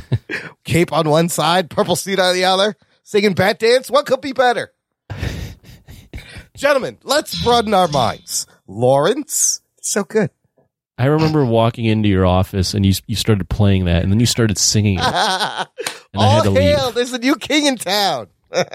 cape 0.65 0.91
on 0.91 1.07
one 1.09 1.29
side, 1.29 1.69
purple 1.69 1.95
suit 1.95 2.19
on 2.19 2.35
the 2.35 2.43
other, 2.43 2.75
singing 3.03 3.33
bat 3.33 3.59
dance. 3.59 3.89
What 3.89 4.07
could 4.07 4.19
be 4.19 4.33
better? 4.33 4.73
Gentlemen, 6.57 6.97
let's 7.03 7.41
broaden 7.43 7.73
our 7.73 7.87
minds. 7.87 8.45
Lawrence, 8.67 9.61
so 9.81 10.03
good. 10.03 10.31
I 10.99 11.05
remember 11.05 11.45
walking 11.45 11.85
into 11.85 12.09
your 12.09 12.25
office 12.25 12.73
and 12.73 12.85
you 12.85 12.93
you 13.07 13.15
started 13.15 13.49
playing 13.49 13.85
that, 13.85 14.03
and 14.03 14.11
then 14.11 14.19
you 14.19 14.25
started 14.25 14.57
singing 14.57 14.99
it. 14.99 15.03
All 15.03 15.65
And 16.13 16.21
I 16.23 16.29
had 16.29 16.43
to 16.43 16.49
leave. 16.51 16.61
hail! 16.61 16.91
There's 16.91 17.13
a 17.13 17.17
new 17.19 17.35
king 17.35 17.65
in 17.65 17.77
town. 17.77 18.27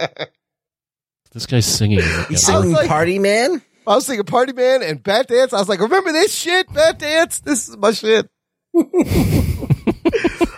This 1.33 1.47
guy's 1.47 1.67
singing. 1.67 1.99
He's 2.29 2.43
singing 2.47 2.71
like- 2.71 2.87
Party 2.89 3.19
Man. 3.19 3.61
I 3.89 3.97
was 3.97 4.07
thinking 4.07 4.25
Party 4.25 4.53
Man 4.53 4.85
and 4.85 5.03
Bat 5.03 5.27
Dance. 5.27 5.53
I 5.53 5.59
was 5.59 5.69
like, 5.69 5.81
remember 5.81 6.13
this 6.13 6.33
shit? 6.33 6.73
Bat 6.73 7.01
Dance? 7.01 7.41
This 7.41 7.69
is 7.69 7.77
my 7.77 7.91
shit. 7.91 8.31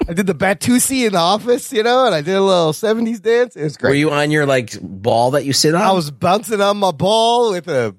I 0.08 0.12
did 0.14 0.26
the 0.26 0.34
Batusi 0.34 1.06
in 1.06 1.14
the 1.14 1.18
office, 1.18 1.72
you 1.72 1.82
know, 1.82 2.04
and 2.06 2.14
I 2.14 2.20
did 2.20 2.34
a 2.34 2.42
little 2.42 2.72
70s 2.72 3.20
dance. 3.22 3.56
It 3.56 3.64
was 3.64 3.76
great. 3.76 3.90
Were 3.90 3.94
you 3.96 4.10
on 4.12 4.30
your 4.30 4.44
like 4.46 4.78
ball 4.82 5.32
that 5.32 5.44
you 5.46 5.52
sit 5.52 5.74
on? 5.74 5.80
I 5.80 5.92
was 5.92 6.10
bouncing 6.10 6.60
on 6.60 6.76
my 6.76 6.92
ball 6.92 7.52
with 7.52 7.68
a 7.68 7.96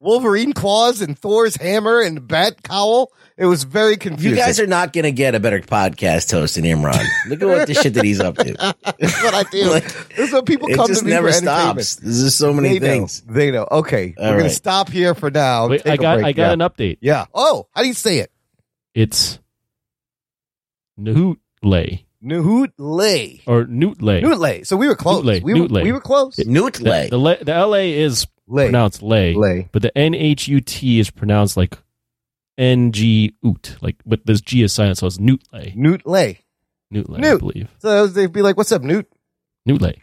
Wolverine 0.00 0.52
claws 0.52 1.00
and 1.00 1.18
Thor's 1.18 1.56
hammer 1.56 2.00
and 2.00 2.26
bat 2.28 2.62
cowl. 2.62 3.10
It 3.38 3.46
was 3.46 3.64
very 3.64 3.96
confusing. 3.96 4.30
You 4.30 4.36
guys 4.36 4.60
are 4.60 4.66
not 4.66 4.92
gonna 4.92 5.10
get 5.10 5.34
a 5.34 5.40
better 5.40 5.60
podcast 5.60 6.30
host 6.30 6.54
than 6.56 6.64
Imran. 6.64 7.02
Look 7.28 7.42
at 7.42 7.48
what 7.48 7.66
the 7.66 7.74
shit 7.74 7.94
that 7.94 8.04
he's 8.04 8.20
up 8.20 8.36
to. 8.36 8.52
That's 8.98 9.22
what 9.22 9.34
I 9.34 9.42
do. 9.44 9.70
Like, 9.70 9.84
this 10.16 10.28
is 10.28 10.32
what 10.32 10.46
people 10.46 10.68
come 10.74 10.86
to 10.92 11.02
me 11.04 11.10
never 11.10 11.28
for 11.30 11.36
entertainment. 11.36 11.86
stops. 11.86 11.96
There's 11.96 12.22
just 12.24 12.38
so 12.38 12.52
many 12.52 12.78
they 12.78 12.86
things. 12.88 13.26
Know. 13.26 13.34
They 13.34 13.50
know. 13.50 13.66
Okay, 13.70 14.14
All 14.18 14.30
we're 14.30 14.38
gonna 14.38 14.50
stop 14.50 14.90
here 14.90 15.14
for 15.14 15.30
now. 15.30 15.68
Wait, 15.68 15.82
Take 15.82 15.92
I 15.92 15.94
a 15.94 15.98
got. 15.98 16.18
I 16.24 16.32
got 16.32 16.42
yeah. 16.46 16.52
an 16.52 16.58
update. 16.60 16.98
Yeah. 17.00 17.26
Oh, 17.34 17.66
how 17.74 17.82
do 17.82 17.88
you 17.88 17.94
say 17.94 18.18
it? 18.18 18.30
It's 18.94 19.38
Newtley 20.96 22.06
Newt 22.22 22.72
Lay. 22.78 23.42
or 23.46 23.64
Newtley. 23.66 24.20
Newt 24.22 24.38
Lay. 24.38 24.62
So 24.64 24.76
we 24.76 24.88
were 24.88 24.96
close. 24.96 25.24
Newtley, 25.24 25.40
We, 25.40 25.52
were, 25.54 25.58
Newtley. 25.60 25.82
we 25.84 25.92
were 25.92 26.00
close. 26.00 26.38
Newtley. 26.38 27.08
The, 27.10 27.18
the, 27.18 27.44
the 27.44 27.66
LA 27.66 27.76
is 27.76 28.26
Lay. 28.48 28.66
pronounced 28.66 29.02
lay, 29.02 29.34
Lay. 29.34 29.68
but 29.72 29.82
the 29.82 29.96
N 29.96 30.14
H 30.14 30.46
U 30.48 30.60
T 30.60 30.98
is 31.00 31.10
pronounced 31.10 31.56
like 31.56 31.76
N 32.58 32.92
G 32.92 33.34
oot, 33.44 33.76
like 33.82 33.96
but 34.06 34.24
this 34.26 34.40
G 34.40 34.62
is 34.62 34.72
silent, 34.72 34.98
so 34.98 35.06
it's 35.06 35.18
Newtley. 35.18 35.72
Newt 35.76 36.06
Lay. 36.06 36.40
Newtley, 36.90 37.18
I 37.18 37.20
Newt. 37.22 37.40
believe. 37.40 37.68
So 37.78 38.06
they'd 38.06 38.32
be 38.32 38.42
like, 38.42 38.56
"What's 38.56 38.72
up, 38.72 38.82
Newt?" 38.82 39.06
Newtley. 39.66 40.02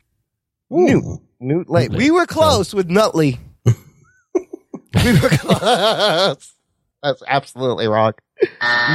Newt. 0.70 1.22
Newt 1.40 1.70
Lay. 1.70 1.84
Newt 1.88 1.92
Lay. 1.92 1.98
We 1.98 2.12
were 2.12 2.26
close 2.26 2.74
with 2.74 2.90
Nutley. 2.90 3.40
we 3.66 5.20
were 5.20 5.30
close. 5.32 6.54
That's 7.02 7.24
absolutely 7.28 7.88
wrong. 7.88 8.14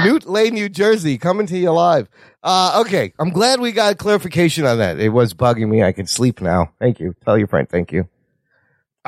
Newt 0.04 0.26
Lay, 0.26 0.50
New 0.50 0.68
Jersey, 0.68 1.18
coming 1.18 1.46
to 1.46 1.58
you 1.58 1.70
live. 1.72 2.08
Uh, 2.42 2.82
okay, 2.86 3.12
I'm 3.18 3.30
glad 3.30 3.60
we 3.60 3.72
got 3.72 3.96
clarification 3.98 4.64
on 4.66 4.78
that. 4.78 4.98
It 5.00 5.08
was 5.10 5.34
bugging 5.34 5.68
me. 5.68 5.82
I 5.82 5.92
can 5.92 6.06
sleep 6.06 6.40
now. 6.40 6.72
Thank 6.78 7.00
you. 7.00 7.14
Tell 7.24 7.36
your 7.38 7.48
friend. 7.48 7.68
Thank 7.68 7.92
you. 7.92 8.08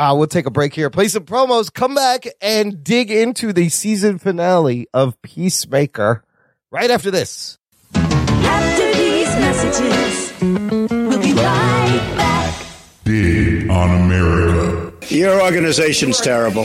Uh, 0.00 0.14
we'll 0.14 0.26
take 0.26 0.46
a 0.46 0.50
break 0.50 0.72
here, 0.72 0.88
play 0.88 1.08
some 1.08 1.26
promos, 1.26 1.70
come 1.70 1.94
back 1.94 2.24
and 2.40 2.82
dig 2.82 3.10
into 3.10 3.52
the 3.52 3.68
season 3.68 4.16
finale 4.16 4.88
of 4.94 5.20
Peacemaker 5.20 6.24
right 6.70 6.90
after 6.90 7.10
this. 7.10 7.58
After 7.92 8.94
these 8.94 9.28
messages, 9.36 10.32
we'll 10.40 11.20
be 11.20 11.34
right 11.34 12.14
back. 12.16 12.66
Dig 13.04 13.68
on 13.68 13.90
America. 14.06 15.14
Your 15.14 15.42
organization's 15.42 16.18
terrible. 16.18 16.64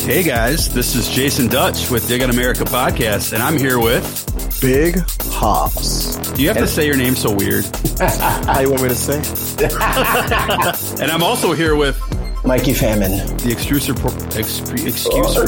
Hey 0.00 0.24
guys, 0.24 0.74
this 0.74 0.96
is 0.96 1.08
Jason 1.08 1.46
Dutch 1.46 1.88
with 1.88 2.08
Dig 2.08 2.20
on 2.20 2.30
America 2.30 2.64
podcast, 2.64 3.32
and 3.32 3.40
I'm 3.40 3.56
here 3.56 3.78
with. 3.78 4.29
Big 4.60 4.98
Hops. 5.22 6.16
Do 6.32 6.42
you 6.42 6.48
have 6.48 6.58
to 6.58 6.66
say 6.66 6.86
your 6.86 6.96
name 6.96 7.16
so 7.16 7.32
weird? 7.32 7.64
How 7.98 8.60
you 8.60 8.70
want 8.70 8.82
me 8.82 8.88
to 8.88 8.94
say? 8.94 9.20
And 11.02 11.10
I'm 11.10 11.22
also 11.22 11.52
here 11.54 11.74
with 11.74 11.98
Mikey 12.44 12.72
Famine. 12.74 13.10
the 13.38 13.50
extruser, 13.54 13.94
pro- 13.98 14.10
exp- 14.36 14.74
excuser. 14.80 15.46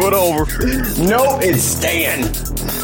Do 0.00 0.06
it 0.06 0.14
over. 0.14 0.46
No, 1.02 1.38
it's 1.40 1.62
staying. 1.62 2.22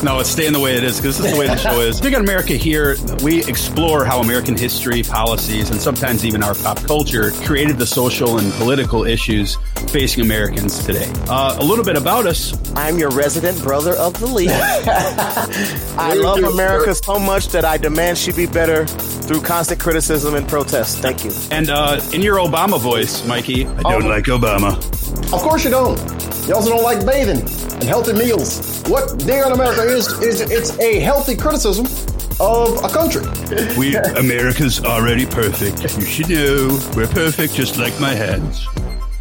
No, 0.03 0.19
it's 0.21 0.29
staying 0.29 0.53
the 0.53 0.61
way 0.61 0.77
it 0.77 0.85
is 0.85 0.97
because 1.01 1.17
this 1.17 1.27
is 1.27 1.33
the 1.33 1.39
way 1.39 1.47
the 1.47 1.57
show 1.57 1.81
is. 1.81 1.99
Dig 2.01 2.15
on 2.15 2.21
America 2.21 2.53
here, 2.55 2.97
we 3.23 3.43
explore 3.47 4.05
how 4.05 4.21
American 4.21 4.57
history, 4.57 5.03
policies, 5.03 5.71
and 5.71 5.81
sometimes 5.81 6.25
even 6.27 6.43
our 6.43 6.55
pop 6.55 6.79
culture 6.85 7.31
created 7.45 7.79
the 7.79 7.87
social 7.87 8.39
and 8.39 8.53
political 8.55 9.05
issues 9.05 9.57
facing 9.89 10.23
Americans 10.25 10.85
today. 10.85 11.11
Uh, 11.29 11.57
a 11.59 11.65
little 11.65 11.85
bit 11.85 11.97
about 11.97 12.27
us. 12.27 12.53
I'm 12.77 12.99
your 12.99 13.11
resident 13.11 13.63
brother 13.63 13.93
of 13.95 14.19
the 14.19 14.27
league. 14.27 14.51
I 14.53 16.15
love 16.15 16.43
America 16.43 16.95
so 16.95 17.19
much 17.19 17.49
that 17.49 17.65
I 17.65 17.79
demand 17.79 18.19
she 18.19 18.33
be 18.33 18.47
better 18.47 18.87
through 18.87 19.41
constant 19.41 19.81
criticism 19.81 20.35
and 20.35 20.47
protest. 20.47 20.99
Thank 20.99 21.25
you. 21.25 21.33
And 21.51 21.71
uh, 21.71 22.01
in 22.13 22.21
your 22.21 22.37
Obama 22.37 22.74
voice, 22.79 23.25
Mikey, 23.27 23.67
I 23.67 23.83
don't 23.83 24.05
Oh. 24.05 24.09
like 24.09 24.25
Obama. 24.25 24.77
Of 25.33 25.41
course 25.43 25.65
you 25.65 25.71
don't. 25.71 25.99
You 26.49 26.55
also 26.55 26.71
don't 26.71 26.83
like 26.83 27.05
bathing 27.07 27.41
and 27.41 27.85
healthy 27.85 28.13
meals. 28.13 28.83
What 28.89 29.19
Dig 29.19 29.43
on 29.45 29.53
America 29.53 29.83
is, 29.83 30.07
is 30.21 30.41
it's 30.43 30.79
a 30.79 31.01
healthy 31.01 31.37
criticism 31.37 31.87
of 32.41 32.83
a 32.85 32.89
country. 32.89 33.23
We 33.79 33.97
America's 33.97 34.85
already 34.85 35.25
perfect. 35.27 35.97
You 35.99 36.05
should 36.07 36.29
know 36.31 36.79
we're 36.97 37.07
perfect, 37.09 37.55
just 37.55 37.79
like 37.79 37.99
my 38.01 38.15
hands. 38.15 38.67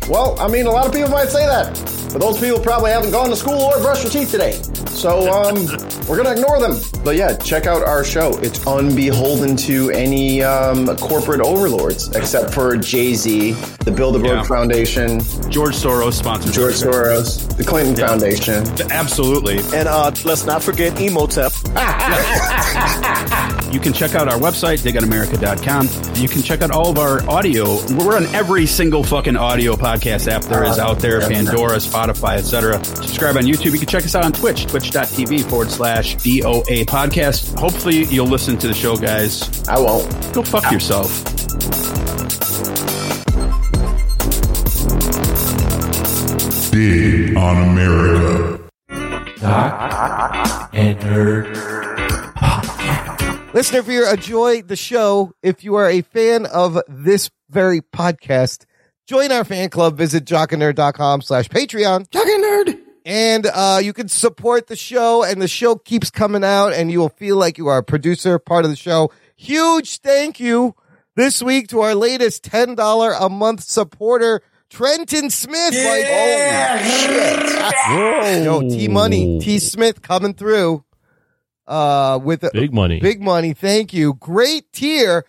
Well, 0.09 0.37
I 0.39 0.47
mean, 0.49 0.65
a 0.67 0.71
lot 0.71 0.85
of 0.85 0.93
people 0.93 1.09
might 1.09 1.29
say 1.29 1.45
that, 1.45 1.73
but 2.11 2.19
those 2.19 2.39
people 2.39 2.59
probably 2.59 2.91
haven't 2.91 3.11
gone 3.11 3.29
to 3.29 3.35
school 3.35 3.61
or 3.61 3.79
brushed 3.79 4.03
their 4.03 4.11
teeth 4.11 4.31
today. 4.31 4.51
So, 4.89 5.31
um, 5.31 5.55
we're 6.07 6.17
gonna 6.17 6.33
ignore 6.33 6.59
them. 6.59 6.77
But 7.03 7.15
yeah, 7.15 7.35
check 7.37 7.65
out 7.65 7.81
our 7.83 8.03
show. 8.03 8.37
It's 8.39 8.65
unbeholden 8.67 9.55
to 9.57 9.89
any 9.91 10.43
um, 10.43 10.95
corporate 10.97 11.41
overlords, 11.41 12.13
except 12.15 12.53
for 12.53 12.77
Jay 12.77 13.13
Z, 13.15 13.51
the 13.51 13.91
Bilderberg 13.91 14.25
Yeah. 14.25 14.43
Foundation, 14.43 15.19
George 15.49 15.73
Soros 15.75 16.13
sponsors. 16.13 16.53
George 16.53 16.75
Soros, 16.75 17.55
the 17.57 17.63
Clinton 17.63 17.95
Foundation. 17.95 18.65
Absolutely. 18.91 19.57
And 19.77 19.87
uh, 19.87 20.11
let's 20.25 20.45
not 20.45 20.61
forget 20.61 20.93
Emotep. 20.93 21.51
You 23.73 23.79
can 23.79 23.91
check 23.91 24.13
out 24.13 24.27
our 24.27 24.37
website, 24.37 24.83
digonamerica.com. 24.83 26.21
You 26.21 26.29
can 26.29 26.43
check 26.43 26.61
out 26.61 26.69
all 26.69 26.91
of 26.91 26.99
our 26.99 27.27
audio. 27.27 27.83
We're 27.95 28.15
on 28.15 28.27
every 28.27 28.67
single 28.67 29.03
fucking 29.03 29.35
audio 29.35 29.75
podcast 29.75 30.31
app 30.31 30.43
there 30.43 30.63
is 30.63 30.77
out 30.77 30.99
there 30.99 31.21
Pandora, 31.21 31.77
Spotify, 31.77 32.37
etc. 32.37 32.83
Subscribe 32.85 33.35
on 33.35 33.43
YouTube. 33.43 33.71
You 33.71 33.79
can 33.79 33.87
check 33.87 34.03
us 34.03 34.13
out 34.13 34.25
on 34.25 34.31
Twitch, 34.31 34.67
twitch.tv 34.67 35.49
forward 35.49 35.71
slash 35.71 36.15
DOA 36.17 36.85
podcast. 36.85 37.57
Hopefully, 37.57 38.03
you'll 38.05 38.27
listen 38.27 38.57
to 38.59 38.67
the 38.67 38.75
show, 38.75 38.95
guys. 38.95 39.67
I 39.67 39.79
won't. 39.79 40.07
Go 40.35 40.43
fuck 40.43 40.71
yourself. 40.71 41.23
Dig 46.71 47.35
on 47.35 47.69
America. 47.71 48.59
Listener, 53.53 53.79
if 53.79 53.87
you 53.87 54.09
enjoy 54.09 54.63
the 54.63 54.75
show, 54.75 55.31
if 55.43 55.63
you 55.63 55.75
are 55.75 55.87
a 55.87 56.01
fan 56.01 56.47
of 56.47 56.79
this 56.87 57.29
very 57.51 57.81
podcast, 57.81 58.65
join 59.05 59.31
our 59.31 59.43
fan 59.43 59.69
club. 59.69 59.95
Visit 59.95 60.25
jockandnerd.com 60.25 61.21
slash 61.21 61.49
Patreon. 61.49 62.09
Jock 62.09 62.25
and 62.25 62.43
Nerd. 62.43 62.79
And 63.05 63.45
uh, 63.45 63.79
you 63.83 63.93
can 63.93 64.07
support 64.07 64.65
the 64.67 64.75
show, 64.75 65.23
and 65.23 65.39
the 65.39 65.47
show 65.47 65.75
keeps 65.75 66.09
coming 66.09 66.43
out, 66.43 66.73
and 66.73 66.89
you 66.89 66.99
will 66.99 67.09
feel 67.09 67.37
like 67.37 67.59
you 67.59 67.67
are 67.67 67.77
a 67.77 67.83
producer, 67.83 68.39
part 68.39 68.65
of 68.65 68.71
the 68.71 68.77
show. 68.77 69.11
Huge 69.35 69.99
thank 69.99 70.39
you 70.39 70.73
this 71.15 71.43
week 71.43 71.67
to 71.67 71.81
our 71.81 71.93
latest 71.93 72.43
$10 72.49 73.15
a 73.19 73.29
month 73.29 73.61
supporter, 73.61 74.41
Trenton 74.71 75.29
Smith. 75.29 75.75
Like, 75.75 76.05
oh 76.07 76.77
shit! 78.33 78.45
Yo, 78.45 78.61
T 78.61 78.87
Money, 78.87 79.39
T 79.39 79.59
Smith 79.59 80.01
coming 80.01 80.33
through. 80.33 80.83
Uh, 81.65 82.19
with 82.21 82.43
a, 82.43 82.51
Big 82.51 82.73
money. 82.73 82.99
Big 82.99 83.21
money. 83.21 83.53
Thank 83.53 83.93
you. 83.93 84.15
Great 84.15 84.71
tier. 84.73 85.25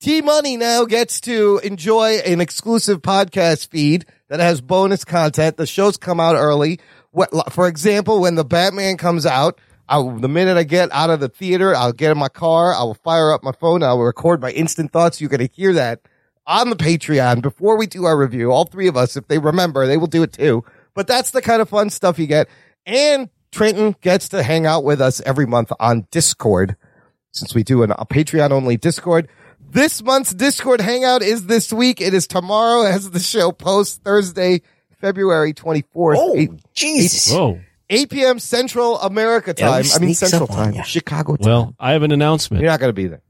T 0.00 0.22
Money 0.22 0.56
now 0.56 0.84
gets 0.86 1.20
to 1.22 1.60
enjoy 1.62 2.18
an 2.18 2.40
exclusive 2.40 3.02
podcast 3.02 3.68
feed 3.68 4.06
that 4.28 4.40
has 4.40 4.62
bonus 4.62 5.04
content. 5.04 5.58
The 5.58 5.66
shows 5.66 5.98
come 5.98 6.18
out 6.20 6.36
early. 6.36 6.80
What, 7.10 7.52
for 7.52 7.68
example, 7.68 8.20
when 8.20 8.34
the 8.34 8.44
Batman 8.44 8.96
comes 8.96 9.26
out, 9.26 9.60
I, 9.90 10.00
the 10.02 10.28
minute 10.28 10.56
I 10.56 10.62
get 10.62 10.90
out 10.92 11.10
of 11.10 11.20
the 11.20 11.28
theater, 11.28 11.74
I'll 11.74 11.92
get 11.92 12.12
in 12.12 12.18
my 12.18 12.28
car. 12.28 12.72
I 12.74 12.82
will 12.84 12.94
fire 12.94 13.32
up 13.32 13.42
my 13.42 13.52
phone. 13.52 13.82
I 13.82 13.92
will 13.92 14.04
record 14.04 14.40
my 14.40 14.52
instant 14.52 14.90
thoughts. 14.92 15.20
You're 15.20 15.28
going 15.28 15.46
to 15.46 15.52
hear 15.52 15.74
that 15.74 16.00
on 16.46 16.70
the 16.70 16.76
Patreon 16.76 17.42
before 17.42 17.76
we 17.76 17.86
do 17.86 18.04
our 18.04 18.16
review. 18.16 18.52
All 18.52 18.64
three 18.64 18.88
of 18.88 18.96
us, 18.96 19.16
if 19.16 19.28
they 19.28 19.38
remember, 19.38 19.86
they 19.86 19.96
will 19.96 20.06
do 20.06 20.22
it 20.22 20.32
too. 20.32 20.64
But 20.94 21.08
that's 21.08 21.32
the 21.32 21.42
kind 21.42 21.60
of 21.60 21.68
fun 21.68 21.90
stuff 21.90 22.18
you 22.18 22.26
get. 22.26 22.48
And 22.86 23.28
Trenton 23.52 23.96
gets 24.00 24.28
to 24.30 24.42
hang 24.42 24.66
out 24.66 24.84
with 24.84 25.00
us 25.00 25.20
every 25.22 25.46
month 25.46 25.72
on 25.80 26.06
Discord 26.10 26.76
since 27.32 27.54
we 27.54 27.62
do 27.62 27.82
an, 27.82 27.90
a 27.92 28.06
Patreon 28.06 28.50
only 28.50 28.76
Discord. 28.76 29.28
This 29.60 30.02
month's 30.02 30.34
Discord 30.34 30.80
hangout 30.80 31.22
is 31.22 31.46
this 31.46 31.72
week. 31.72 32.00
It 32.00 32.14
is 32.14 32.26
tomorrow 32.26 32.82
as 32.86 33.10
the 33.10 33.20
show 33.20 33.52
posts 33.52 33.98
Thursday, 33.98 34.62
February 35.00 35.54
24th. 35.54 35.84
Oh, 36.18 36.36
8, 36.36 36.50
Jesus. 36.74 37.32
Whoa. 37.32 37.60
8 37.88 38.10
p.m. 38.10 38.38
Central 38.38 39.00
America 39.00 39.52
time. 39.52 39.82
we 39.82 39.90
I 39.92 39.98
mean, 39.98 40.14
Central 40.14 40.46
time. 40.46 40.74
ya. 40.74 40.82
Chicago 40.82 41.36
time. 41.36 41.46
Well, 41.46 41.74
I 41.78 41.92
have 41.92 42.04
an 42.04 42.12
announcement. 42.12 42.62
You're 42.62 42.70
not 42.70 42.78
going 42.78 42.90
to 42.90 42.94
be 42.94 43.08
there. 43.08 43.22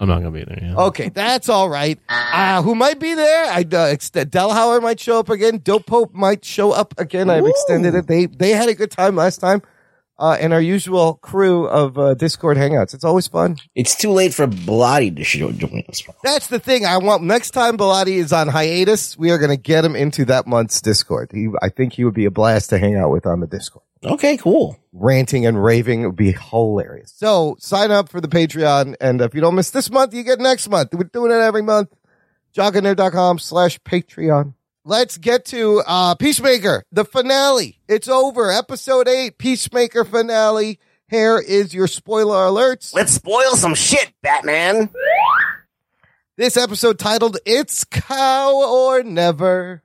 I'm 0.00 0.08
not 0.08 0.20
to 0.22 0.30
be 0.30 0.44
there. 0.44 0.58
Yeah. 0.62 0.76
Okay, 0.76 1.08
that's 1.08 1.48
all 1.48 1.68
right. 1.68 1.98
Uh, 2.08 2.62
who 2.62 2.74
might 2.74 3.00
be 3.00 3.14
there? 3.14 3.46
I 3.46 3.64
uh, 3.72 3.78
ex- 3.86 4.10
Delhauer 4.10 4.80
might 4.80 5.00
show 5.00 5.18
up 5.18 5.28
again. 5.28 5.58
Dope 5.58 5.86
Pope 5.86 6.14
might 6.14 6.44
show 6.44 6.70
up 6.70 6.94
again. 6.98 7.28
I've 7.28 7.46
extended 7.46 7.94
it. 7.94 8.06
They 8.06 8.26
they 8.26 8.50
had 8.50 8.68
a 8.68 8.74
good 8.74 8.90
time 8.92 9.16
last 9.16 9.38
time. 9.38 9.60
Uh, 10.18 10.36
and 10.40 10.52
our 10.52 10.60
usual 10.60 11.14
crew 11.14 11.68
of 11.68 11.96
uh, 11.96 12.14
Discord 12.14 12.56
hangouts. 12.56 12.92
It's 12.92 13.04
always 13.04 13.28
fun. 13.28 13.58
It's 13.76 13.94
too 13.94 14.10
late 14.10 14.34
for 14.34 14.48
Bilotti 14.48 15.14
to 15.16 15.22
show, 15.22 15.52
join 15.52 15.84
us. 15.88 16.02
That's 16.24 16.48
the 16.48 16.58
thing. 16.58 16.84
I 16.84 16.98
want 16.98 17.22
next 17.22 17.52
time 17.52 17.78
Bilotti 17.78 18.16
is 18.16 18.32
on 18.32 18.48
hiatus, 18.48 19.16
we 19.16 19.30
are 19.30 19.38
going 19.38 19.50
to 19.50 19.56
get 19.56 19.84
him 19.84 19.94
into 19.94 20.24
that 20.24 20.46
month's 20.46 20.80
Discord. 20.80 21.30
He, 21.32 21.48
I 21.62 21.68
think 21.68 21.92
he 21.92 22.04
would 22.04 22.14
be 22.14 22.24
a 22.24 22.32
blast 22.32 22.70
to 22.70 22.78
hang 22.78 22.96
out 22.96 23.10
with 23.10 23.26
on 23.26 23.38
the 23.38 23.46
Discord. 23.46 23.84
Okay, 24.04 24.36
cool. 24.36 24.76
Ranting 24.92 25.46
and 25.46 25.62
raving 25.62 26.04
would 26.04 26.16
be 26.16 26.32
hilarious. 26.32 27.12
So 27.16 27.56
sign 27.58 27.90
up 27.90 28.08
for 28.08 28.20
the 28.20 28.28
Patreon, 28.28 28.96
and 29.00 29.20
if 29.20 29.34
you 29.34 29.40
don't 29.40 29.54
miss 29.54 29.70
this 29.70 29.90
month, 29.90 30.14
you 30.14 30.22
get 30.22 30.40
next 30.40 30.68
month. 30.68 30.94
We're 30.94 31.04
doing 31.04 31.32
it 31.32 31.36
every 31.36 31.62
month. 31.62 31.88
jockandnerd.com 32.56 33.38
slash 33.38 33.78
Patreon. 33.80 34.54
Let's 34.88 35.18
get 35.18 35.44
to 35.46 35.82
uh 35.86 36.14
Peacemaker, 36.14 36.82
the 36.90 37.04
finale. 37.04 37.78
It's 37.90 38.08
over. 38.08 38.50
Episode 38.50 39.06
eight, 39.06 39.36
Peacemaker 39.36 40.02
finale. 40.02 40.80
Here 41.10 41.38
is 41.38 41.74
your 41.74 41.86
spoiler 41.86 42.36
alerts. 42.46 42.94
Let's 42.94 43.12
spoil 43.12 43.54
some 43.56 43.74
shit, 43.74 44.10
Batman. 44.22 44.88
This 46.38 46.56
episode 46.56 46.98
titled 46.98 47.36
It's 47.44 47.84
Cow 47.84 48.62
or 48.66 49.02
Never. 49.02 49.82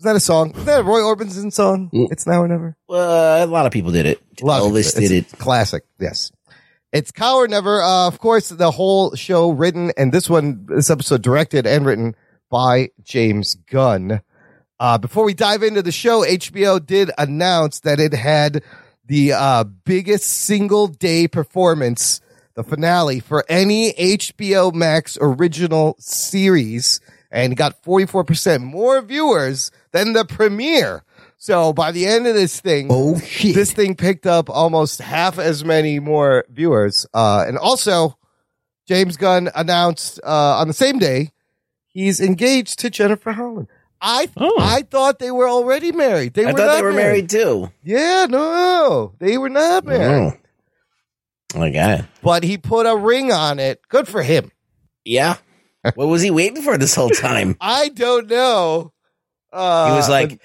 Is 0.00 0.04
that 0.04 0.16
a 0.16 0.20
song? 0.20 0.56
Is 0.56 0.64
that 0.64 0.80
a 0.80 0.82
Roy 0.82 1.02
Orbison 1.02 1.52
song? 1.52 1.88
It's 1.92 2.26
now 2.26 2.42
or 2.42 2.48
never? 2.48 2.76
Uh, 2.88 3.44
a 3.44 3.46
lot 3.46 3.66
of 3.66 3.70
people 3.72 3.92
did 3.92 4.06
it. 4.06 4.20
A 4.42 4.44
lot 4.44 4.56
of 4.60 4.64
people 4.74 4.78
Elvis 4.80 4.98
did. 4.98 5.12
it. 5.12 5.38
Classic, 5.38 5.84
yes. 6.00 6.32
It's 6.92 7.12
Cow 7.12 7.36
or 7.36 7.46
Never. 7.46 7.80
Uh, 7.80 8.08
of 8.08 8.18
course, 8.18 8.48
the 8.48 8.72
whole 8.72 9.14
show 9.14 9.50
written 9.50 9.92
and 9.96 10.10
this 10.10 10.28
one, 10.28 10.66
this 10.66 10.90
episode 10.90 11.22
directed 11.22 11.64
and 11.64 11.86
written 11.86 12.16
by 12.50 12.90
James 13.02 13.54
Gunn. 13.54 14.20
Uh, 14.78 14.98
before 14.98 15.24
we 15.24 15.34
dive 15.34 15.62
into 15.62 15.82
the 15.82 15.92
show, 15.92 16.24
HBO 16.24 16.84
did 16.84 17.10
announce 17.18 17.80
that 17.80 18.00
it 18.00 18.12
had 18.12 18.62
the 19.06 19.32
uh, 19.32 19.64
biggest 19.64 20.24
single 20.28 20.86
day 20.88 21.28
performance, 21.28 22.20
the 22.54 22.64
finale 22.64 23.20
for 23.20 23.44
any 23.48 23.92
HBO 23.92 24.72
Max 24.74 25.16
original 25.20 25.96
series, 25.98 27.00
and 27.30 27.56
got 27.56 27.82
44% 27.82 28.62
more 28.62 29.00
viewers 29.02 29.70
than 29.92 30.12
the 30.12 30.24
premiere. 30.24 31.04
So 31.36 31.72
by 31.72 31.92
the 31.92 32.06
end 32.06 32.26
of 32.26 32.34
this 32.34 32.60
thing, 32.60 32.88
Oh, 32.90 33.18
shit. 33.18 33.54
this 33.54 33.72
thing 33.72 33.94
picked 33.94 34.26
up 34.26 34.50
almost 34.50 35.00
half 35.00 35.38
as 35.38 35.64
many 35.64 35.98
more 35.98 36.44
viewers. 36.50 37.06
Uh, 37.14 37.44
and 37.46 37.56
also, 37.56 38.16
James 38.86 39.16
Gunn 39.16 39.50
announced 39.54 40.20
uh, 40.24 40.58
on 40.58 40.68
the 40.68 40.74
same 40.74 40.98
day 40.98 41.30
he's 41.92 42.20
engaged 42.20 42.78
to 42.80 42.90
Jennifer 42.90 43.32
Holland. 43.32 43.68
I 44.00 44.28
Oh. 44.36 44.56
I 44.58 44.82
thought 44.82 45.18
they 45.18 45.30
were 45.30 45.48
already 45.48 45.92
married. 45.92 46.34
They 46.34 46.44
I 46.46 46.52
were 46.52 46.58
thought 46.58 46.66
not 46.66 46.76
they 46.76 46.82
were 46.82 46.92
married 46.92 47.28
too. 47.28 47.70
Yeah, 47.84 48.26
no, 48.28 49.12
they 49.18 49.36
were 49.38 49.50
not 49.50 49.84
married. 49.84 50.32
Oh. 51.54 51.62
Okay. 51.66 52.04
But 52.22 52.44
he 52.44 52.58
put 52.58 52.86
a 52.86 52.96
ring 52.96 53.32
on 53.32 53.58
it. 53.58 53.80
Good 53.88 54.06
for 54.08 54.22
him. 54.22 54.52
Yeah. 55.04 55.36
what 55.94 56.06
was 56.06 56.22
he 56.22 56.30
waiting 56.30 56.62
for 56.62 56.78
this 56.78 56.94
whole 56.94 57.10
time? 57.10 57.56
I 57.60 57.88
don't 57.88 58.28
know. 58.28 58.92
Uh, 59.52 59.90
he 59.90 59.96
was 59.96 60.08
like, 60.08 60.40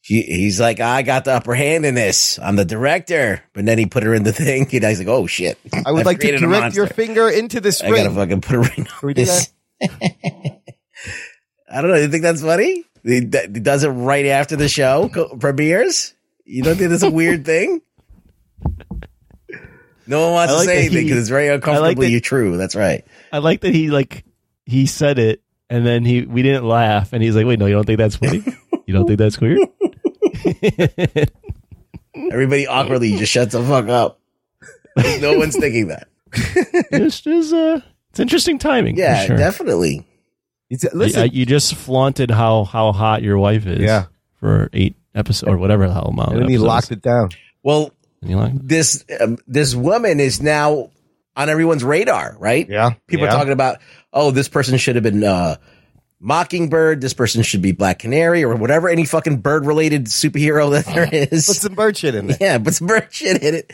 he, 0.00 0.22
he's 0.22 0.58
like, 0.60 0.80
I 0.80 1.02
got 1.02 1.24
the 1.24 1.32
upper 1.32 1.54
hand 1.54 1.86
in 1.86 1.94
this. 1.94 2.38
I'm 2.40 2.56
the 2.56 2.64
director. 2.64 3.42
But 3.54 3.66
then 3.66 3.78
he 3.78 3.86
put 3.86 4.02
her 4.02 4.12
in 4.12 4.24
the 4.24 4.32
thing. 4.32 4.62
And 4.62 4.84
he's 4.84 4.98
like, 4.98 5.06
oh 5.08 5.26
shit. 5.28 5.58
I 5.86 5.92
would 5.92 6.00
I've 6.00 6.06
like 6.06 6.18
to 6.18 6.26
created 6.26 6.40
direct 6.40 6.74
your 6.74 6.88
finger 6.88 7.28
into 7.28 7.60
this 7.60 7.80
I 7.80 7.88
ring. 7.90 8.04
gotta 8.04 8.14
fucking 8.16 8.40
put 8.40 8.56
a 8.56 8.60
ring 8.60 8.86
Can 8.86 8.86
we 9.02 9.08
on 9.10 9.14
do 9.14 9.24
this. 9.24 9.52
I 11.72 11.80
don't 11.82 11.90
know. 11.90 11.96
You 11.96 12.08
think 12.08 12.22
that's 12.22 12.42
funny? 12.42 12.84
He, 13.02 13.14
he 13.20 13.20
does 13.26 13.84
it 13.84 13.88
right 13.88 14.26
after 14.26 14.56
the 14.56 14.68
show 14.68 15.08
premieres. 15.38 16.14
You 16.44 16.62
don't 16.62 16.76
think 16.76 16.90
that's 16.90 17.02
a 17.02 17.10
weird 17.10 17.44
thing? 17.44 17.80
No 20.06 20.22
one 20.22 20.32
wants 20.32 20.52
I 20.54 20.58
to 20.58 20.64
say 20.64 20.78
anything 20.80 21.04
because 21.06 21.18
it's 21.20 21.28
very 21.28 21.48
I 21.48 21.52
like 21.52 21.62
uncomfortably 21.66 22.14
that- 22.14 22.24
true. 22.24 22.56
That's 22.56 22.74
right. 22.74 23.04
I 23.32 23.38
like 23.38 23.60
that 23.60 23.74
he 23.74 23.90
like 23.90 24.24
he 24.66 24.86
said 24.86 25.18
it 25.20 25.42
and 25.70 25.86
then 25.86 26.04
he 26.04 26.22
we 26.22 26.42
didn't 26.42 26.66
laugh 26.66 27.12
and 27.12 27.22
he's 27.22 27.36
like, 27.36 27.46
wait, 27.46 27.58
no, 27.60 27.66
you 27.66 27.74
don't 27.74 27.86
think 27.86 27.98
that's 27.98 28.16
funny? 28.16 28.42
You 28.86 28.94
don't 28.94 29.06
think 29.06 29.18
that's 29.18 29.40
weird? 29.40 29.60
Everybody 32.14 32.66
awkwardly 32.66 33.16
just 33.16 33.30
shuts 33.32 33.52
the 33.52 33.62
fuck 33.62 33.88
up. 33.88 34.18
no 35.20 35.38
one's 35.38 35.56
thinking 35.56 35.88
that. 35.88 36.08
it's 36.32 37.20
just 37.20 37.52
uh, 37.54 37.80
it's 38.10 38.20
interesting 38.20 38.58
timing. 38.58 38.96
for 38.96 39.02
Yeah, 39.02 39.24
sure. 39.26 39.36
definitely. 39.36 40.06
He's- 40.68 40.86
listen, 40.94 41.22
I- 41.22 41.24
you 41.24 41.46
just 41.46 41.74
flaunted 41.74 42.30
how 42.30 42.64
how 42.64 42.92
hot 42.92 43.22
your 43.22 43.38
wife 43.38 43.66
is. 43.66 43.80
Yeah. 43.80 44.04
for 44.38 44.70
eight 44.72 44.94
episodes 45.14 45.50
or 45.52 45.58
whatever 45.58 45.86
the 45.86 45.92
hell 45.92 46.06
amount. 46.06 46.32
and 46.32 46.42
then 46.42 46.48
he 46.48 46.56
locked 46.56 46.90
it 46.92 47.02
down. 47.02 47.28
Well, 47.62 47.92
you 48.22 48.36
locked 48.36 48.66
this 48.66 49.04
um, 49.20 49.36
this 49.46 49.74
woman 49.74 50.18
is 50.20 50.40
now 50.40 50.90
on 51.36 51.48
everyone's 51.50 51.84
radar, 51.84 52.36
right? 52.38 52.66
Yeah. 52.68 52.94
People 53.06 53.26
Yeah. 53.26 53.32
are 53.34 53.36
talking 53.36 53.52
about, 53.52 53.78
oh, 54.14 54.30
this 54.30 54.48
person 54.48 54.78
should 54.78 54.94
have 54.96 55.02
been 55.04 55.22
uh, 55.24 55.56
Mockingbird. 56.20 57.00
This 57.00 57.14
person 57.14 57.42
should 57.42 57.62
be 57.62 57.72
Black 57.72 57.98
Canary 57.98 58.44
or 58.44 58.54
whatever 58.54 58.88
any 58.88 59.06
fucking 59.06 59.38
bird 59.38 59.64
related 59.64 60.04
superhero 60.06 60.70
that 60.70 60.86
there 60.86 61.08
is. 61.12 61.46
Put 61.46 61.56
some 61.56 61.74
bird 61.74 61.96
shit 61.96 62.14
in 62.14 62.28
there. 62.28 62.36
yeah, 62.40 62.58
put 62.58 62.74
some 62.74 62.86
bird 62.86 63.08
shit 63.10 63.42
in 63.42 63.54
it. 63.54 63.72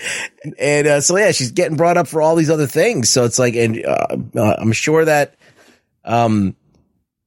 And 0.59 0.87
uh, 0.87 1.01
so 1.01 1.17
yeah, 1.17 1.33
she's 1.33 1.51
getting 1.51 1.77
brought 1.77 1.97
up 1.97 2.07
for 2.09 2.23
all 2.23 2.37
these 2.37 2.51
other 2.51 2.67
things. 2.67 3.11
So 3.11 3.25
it's 3.25 3.39
like, 3.39 3.57
and 3.57 3.85
uh, 3.85 4.17
uh, 4.37 4.57
I'm 4.59 4.73
sure 4.73 5.05
that 5.05 5.35
um, 6.05 6.55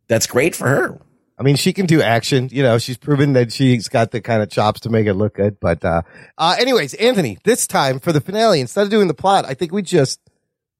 that's 0.07 0.26
great 0.26 0.55
for 0.55 0.67
her. 0.67 0.99
I 1.38 1.43
mean, 1.43 1.55
she 1.55 1.72
can 1.72 1.86
do 1.86 2.01
action. 2.01 2.49
You 2.51 2.63
know, 2.63 2.78
she's 2.80 2.97
proven 2.97 3.34
that 3.34 3.53
she's 3.53 3.88
got 3.88 4.11
the 4.11 4.20
kind 4.20 4.41
of 4.41 4.49
chops 4.49 4.82
to 4.82 4.89
make 4.89 5.07
it 5.07 5.13
look 5.13 5.36
good. 5.36 5.57
But, 5.59 5.86
uh, 5.86 6.01
uh, 6.38 6.57
anyways, 6.59 6.95
Anthony, 6.95 7.38
this 7.45 7.65
time 7.65 7.99
for 7.99 8.11
the 8.11 8.20
finale, 8.20 8.59
instead 8.59 8.84
of 8.84 8.89
doing 8.89 9.07
the 9.07 9.13
plot, 9.13 9.45
I 9.45 9.53
think 9.53 9.72
we 9.72 9.82
just 9.82 10.20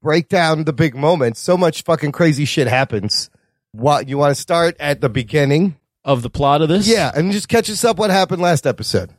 break 0.02 0.28
down 0.28 0.66
the 0.66 0.74
big 0.74 0.96
moments. 0.96 1.40
So 1.40 1.56
much 1.56 1.84
fucking 1.84 2.12
crazy 2.12 2.44
shit 2.44 2.68
happens. 2.68 3.30
What, 3.72 4.10
you 4.10 4.18
want 4.18 4.36
to 4.36 4.42
start 4.42 4.76
at 4.80 5.02
the 5.02 5.10
beginning? 5.10 5.76
of 6.06 6.22
the 6.24 6.30
plot 6.30 6.62
of 6.62 6.70
this. 6.70 6.88
Yeah. 6.88 7.12
And 7.14 7.32
just 7.32 7.50
catch 7.50 7.70
us 7.70 7.84
up 7.84 7.98
what 8.00 8.10
happened 8.10 8.42
last 8.42 8.66
episode. 8.66 9.12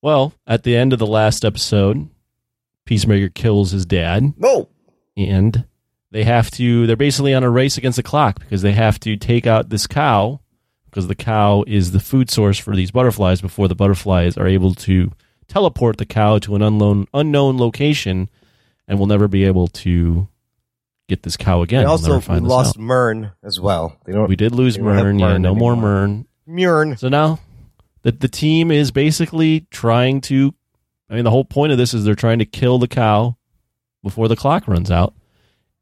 Well, 0.00 0.32
at 0.46 0.62
the 0.62 0.76
end 0.76 0.92
of 0.92 0.98
the 0.98 1.06
last 1.06 1.44
episode, 1.44 2.08
Peacemaker 2.84 3.28
kills 3.28 3.72
his 3.72 3.84
dad. 3.84 4.34
No. 4.36 4.68
and 5.16 5.64
they 6.10 6.24
have 6.24 6.50
to 6.52 6.86
they're 6.86 6.96
basically 6.96 7.34
on 7.34 7.42
a 7.42 7.50
race 7.50 7.76
against 7.76 7.96
the 7.96 8.02
clock 8.02 8.38
because 8.38 8.62
they 8.62 8.72
have 8.72 9.00
to 9.00 9.16
take 9.16 9.46
out 9.48 9.68
this 9.68 9.86
cow 9.86 10.40
because 10.86 11.08
the 11.08 11.14
cow 11.14 11.64
is 11.66 11.90
the 11.90 12.00
food 12.00 12.30
source 12.30 12.56
for 12.58 12.76
these 12.76 12.92
butterflies 12.92 13.40
before 13.40 13.66
the 13.66 13.74
butterflies 13.74 14.38
are 14.38 14.46
able 14.46 14.74
to 14.74 15.10
teleport 15.48 15.96
the 15.98 16.06
cow 16.06 16.38
to 16.38 16.54
an 16.54 16.62
unknown 16.62 17.08
unknown 17.12 17.58
location 17.58 18.30
and 18.86 18.98
we'll 18.98 19.08
never 19.08 19.26
be 19.26 19.44
able 19.44 19.66
to 19.66 20.28
get 21.08 21.22
this 21.22 21.36
cow 21.36 21.62
again. 21.62 21.80
They 21.80 21.84
We'll 21.84 21.92
also 21.92 22.20
find 22.20 22.46
lost. 22.46 22.78
Murn 22.78 23.32
as 23.42 23.60
well. 23.60 23.98
They 24.04 24.12
don't, 24.12 24.28
We 24.28 24.36
did 24.36 24.52
lose 24.54 24.78
Murn, 24.78 25.18
yeah, 25.18 25.36
no 25.38 25.54
more. 25.54 25.76
Murn. 25.76 26.26
Murn. 26.46 26.96
So 26.96 27.08
now 27.08 27.40
the 28.02 28.12
the 28.12 28.28
team 28.28 28.70
is 28.70 28.90
basically 28.90 29.66
trying 29.70 30.20
to 30.22 30.54
I 31.10 31.14
mean 31.14 31.24
the 31.24 31.30
whole 31.30 31.44
point 31.44 31.72
of 31.72 31.78
this 31.78 31.94
is 31.94 32.04
they're 32.04 32.14
trying 32.14 32.38
to 32.40 32.44
kill 32.46 32.78
the 32.78 32.88
cow 32.88 33.36
before 34.02 34.28
the 34.28 34.36
clock 34.36 34.68
runs 34.68 34.90
out. 34.90 35.14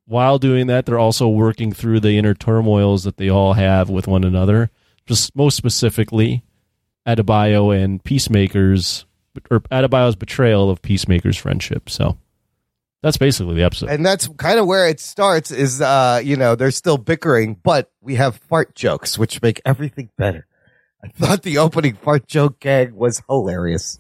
While 0.05 0.39
doing 0.39 0.67
that, 0.67 0.85
they're 0.87 0.99
also 0.99 1.29
working 1.29 1.73
through 1.73 2.01
the 2.01 2.19
inner 2.19 2.35
turmoils 2.35 3.05
that 3.05 3.17
they 3.17 3.29
all 3.29 3.55
have 3.55 3.89
with 3.89 4.07
one 4.07 4.25
another. 4.25 4.71
just 5.07 5.35
most 5.35 5.57
specifically 5.57 6.43
Adebayo 7.07 7.75
and 7.77 8.03
Peacemaker's 8.03 9.07
or 9.51 9.61
Adebayo's 9.61 10.17
betrayal 10.17 10.71
of 10.71 10.83
Peacemaker's 10.83 11.37
friendship. 11.37 11.89
So 11.89 12.19
that's 13.03 13.17
basically 13.17 13.55
the 13.57 13.63
episode. 13.65 13.91
And 13.91 14.05
that's 14.07 14.29
kind 14.39 14.59
of 14.59 14.67
where 14.67 14.89
it 14.89 15.01
starts 15.01 15.51
is, 15.51 15.81
uh, 15.81 16.21
you 16.25 16.37
know, 16.37 16.55
they're 16.55 16.71
still 16.71 16.99
bickering, 16.99 17.55
but 17.63 17.91
we 18.01 18.15
have 18.15 18.37
fart 18.37 18.75
jokes, 18.75 19.19
which 19.19 19.43
make 19.43 19.61
everything 19.67 20.11
better. 20.17 20.47
I 21.05 21.09
thought 21.09 21.43
the 21.43 21.59
opening 21.59 21.95
fart 21.95 22.27
joke 22.29 22.61
gag 22.61 22.93
was 22.93 23.23
hilarious. 23.29 23.99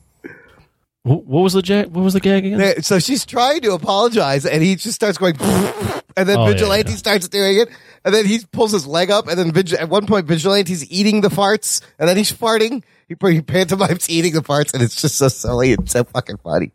What 1.05 1.25
was 1.27 1.53
the 1.55 1.63
jag- 1.63 1.89
what 1.93 2.03
was 2.05 2.15
the 2.15 2.21
gag 2.21 2.47
again? 2.47 2.81
So 2.83 3.01
she's 3.01 3.27
trying 3.27 3.61
to 3.63 3.73
apologize 3.73 4.47
and 4.47 4.63
he 4.63 4.77
just 4.77 4.95
starts 4.95 5.19
going, 5.19 5.35
and 6.17 6.29
then 6.29 6.39
Oh, 6.39 6.47
yeah, 6.47 6.53
Vigilante 6.53 6.93
yeah. 6.93 6.97
starts 6.97 7.27
doing 7.29 7.59
it. 7.59 7.69
And 8.05 8.15
then 8.15 8.25
he 8.25 8.39
pulls 8.53 8.71
his 8.71 8.87
leg 8.87 9.11
up 9.11 9.27
and 9.27 9.37
then 9.37 9.51
Vig- 9.51 9.73
at 9.73 9.89
one 9.89 10.07
point 10.07 10.27
Vigilante's 10.27 10.89
eating 10.93 11.21
the 11.23 11.29
farts 11.29 11.83
and 11.99 12.09
then 12.09 12.17
he's 12.17 12.33
farting. 12.33 12.85
He, 13.09 13.17
he 13.33 13.43
pantomimes 13.43 14.09
eating 14.09 14.33
the 14.33 14.43
farts 14.43 14.75
and 14.75 14.83
it's 14.83 15.01
just 15.03 15.17
so 15.17 15.27
silly 15.27 15.73
and 15.73 15.91
so 15.91 16.05
fucking 16.05 16.37
funny. 16.39 16.71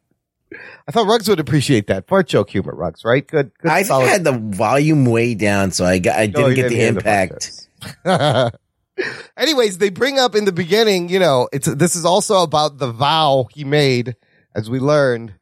I 0.87 0.91
thought 0.91 1.07
Ruggs 1.07 1.27
would 1.27 1.39
appreciate 1.39 1.87
that. 1.87 2.07
Fart 2.07 2.27
joke 2.27 2.49
humor, 2.49 2.73
Ruggs, 2.73 3.03
right? 3.03 3.25
Good, 3.27 3.51
good. 3.59 3.69
I 3.71 3.79
I 3.79 4.03
had 4.03 4.23
the 4.23 4.31
volume 4.33 5.05
way 5.05 5.33
down, 5.35 5.71
so 5.71 5.85
I 5.85 5.99
got 5.99 6.17
I 6.17 6.27
didn't 6.27 6.43
Oh, 6.43 6.47
you 6.47 6.55
get 6.55 6.69
the 6.69 6.75
hear 6.75 6.93
fart 6.93 6.97
impact. 6.97 7.67
jokes. 8.05 8.53
Anyways, 9.37 9.77
they 9.77 9.89
bring 9.89 10.17
up 10.17 10.35
in 10.35 10.45
the 10.45 10.51
beginning, 10.51 11.09
you 11.09 11.19
know, 11.19 11.47
it's 11.53 11.67
this 11.67 11.95
is 11.95 12.03
also 12.05 12.41
about 12.41 12.79
the 12.79 12.91
vow 12.91 13.47
he 13.53 13.63
made, 13.63 14.15
as 14.55 14.69
we 14.69 14.79
learned, 14.79 15.35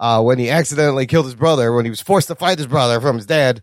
uh, 0.00 0.22
when 0.22 0.38
he 0.38 0.48
accidentally 0.48 1.06
killed 1.06 1.26
his 1.26 1.34
brother, 1.34 1.72
when 1.72 1.84
he 1.84 1.90
was 1.90 2.00
forced 2.00 2.28
to 2.28 2.34
fight 2.34 2.56
his 2.58 2.66
brother 2.66 3.00
from 3.00 3.16
his 3.16 3.26
dad. 3.26 3.62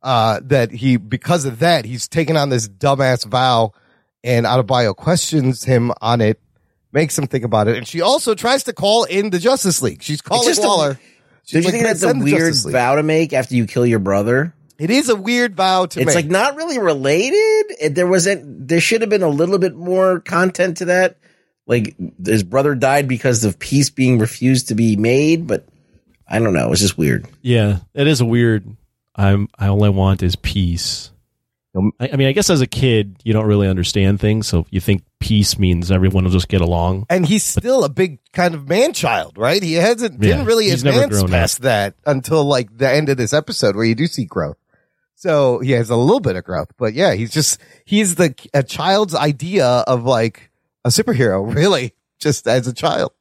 Uh, 0.00 0.38
that 0.44 0.70
he 0.70 0.96
because 0.96 1.44
of 1.44 1.58
that 1.58 1.84
he's 1.84 2.06
taken 2.06 2.36
on 2.36 2.50
this 2.50 2.68
dumbass 2.68 3.26
vow, 3.26 3.72
and 4.22 4.46
Adebayo 4.46 4.94
questions 4.94 5.64
him 5.64 5.90
on 6.00 6.20
it, 6.20 6.40
makes 6.92 7.18
him 7.18 7.26
think 7.26 7.44
about 7.44 7.68
it, 7.68 7.76
and 7.76 7.86
she 7.86 8.00
also 8.00 8.34
tries 8.34 8.64
to 8.64 8.72
call 8.72 9.04
in 9.04 9.30
the 9.30 9.38
Justice 9.38 9.82
League. 9.82 10.02
She's 10.02 10.20
calling 10.20 10.48
just 10.48 10.62
a- 10.62 10.66
Waller. 10.66 10.94
Do 10.94 11.00
She's 11.44 11.64
you 11.64 11.70
think 11.70 11.84
that's 11.84 12.02
a 12.02 12.12
weird 12.14 12.54
vow 12.56 12.96
to 12.96 13.02
make 13.02 13.32
after 13.32 13.54
you 13.54 13.66
kill 13.66 13.86
your 13.86 14.00
brother? 14.00 14.52
It 14.78 14.90
is 14.90 15.08
a 15.08 15.16
weird 15.16 15.56
vow 15.56 15.86
to 15.86 15.86
It's 15.86 15.96
make. 15.96 16.06
It's 16.08 16.14
like 16.14 16.26
not 16.26 16.56
really 16.56 16.78
related. 16.78 17.94
There 17.94 18.06
wasn't. 18.06 18.68
There 18.68 18.80
should 18.80 19.00
have 19.00 19.08
been 19.10 19.22
a 19.22 19.28
little 19.28 19.58
bit 19.58 19.74
more 19.74 20.20
content 20.20 20.76
to 20.78 20.84
that. 20.86 21.16
Like 21.66 21.96
his 22.24 22.42
brother 22.42 22.74
died 22.74 23.08
because 23.08 23.44
of 23.44 23.58
peace 23.58 23.88
being 23.90 24.18
refused 24.18 24.68
to 24.68 24.74
be 24.74 24.96
made, 24.96 25.46
but 25.46 25.66
I 26.28 26.38
don't 26.38 26.52
know. 26.52 26.70
It's 26.70 26.80
just 26.82 26.98
weird. 26.98 27.26
Yeah, 27.40 27.78
it 27.94 28.06
is 28.06 28.20
a 28.20 28.26
weird. 28.26 28.76
I'm. 29.16 29.48
I 29.58 29.68
all 29.68 29.82
I 29.84 29.88
want 29.88 30.22
is 30.22 30.36
peace. 30.36 31.10
I, 31.76 32.10
I 32.12 32.16
mean, 32.16 32.28
I 32.28 32.32
guess 32.32 32.50
as 32.50 32.60
a 32.60 32.66
kid, 32.66 33.20
you 33.24 33.32
don't 33.32 33.46
really 33.46 33.68
understand 33.68 34.20
things, 34.20 34.46
so 34.48 34.66
you 34.70 34.80
think 34.80 35.02
peace 35.20 35.58
means 35.58 35.90
everyone 35.90 36.24
will 36.24 36.30
just 36.30 36.48
get 36.48 36.60
along. 36.60 37.06
and 37.10 37.26
he's 37.26 37.44
still 37.44 37.84
a 37.84 37.88
big 37.88 38.18
kind 38.32 38.54
of 38.54 38.68
man 38.68 38.92
child, 38.92 39.36
right? 39.36 39.62
He 39.62 39.74
hasn't 39.74 40.18
didn't 40.20 40.46
really 40.46 40.70
advance 40.70 41.22
past 41.30 41.62
that 41.62 41.94
until 42.06 42.44
like 42.44 42.76
the 42.76 42.90
end 42.90 43.08
of 43.08 43.16
this 43.16 43.32
episode 43.32 43.76
where 43.76 43.84
you 43.84 43.94
do 43.94 44.06
see 44.06 44.24
growth. 44.24 44.56
So 45.14 45.58
he 45.58 45.72
has 45.72 45.90
a 45.90 45.96
little 45.96 46.20
bit 46.20 46.36
of 46.36 46.44
growth, 46.44 46.70
but 46.78 46.94
yeah, 46.94 47.14
he's 47.14 47.32
just 47.32 47.60
he's 47.84 48.14
the 48.14 48.34
a 48.54 48.62
child's 48.62 49.14
idea 49.14 49.66
of 49.66 50.04
like 50.04 50.50
a 50.84 50.88
superhero, 50.90 51.54
really, 51.54 51.94
just 52.18 52.46
as 52.46 52.66
a 52.66 52.72
child. 52.72 53.12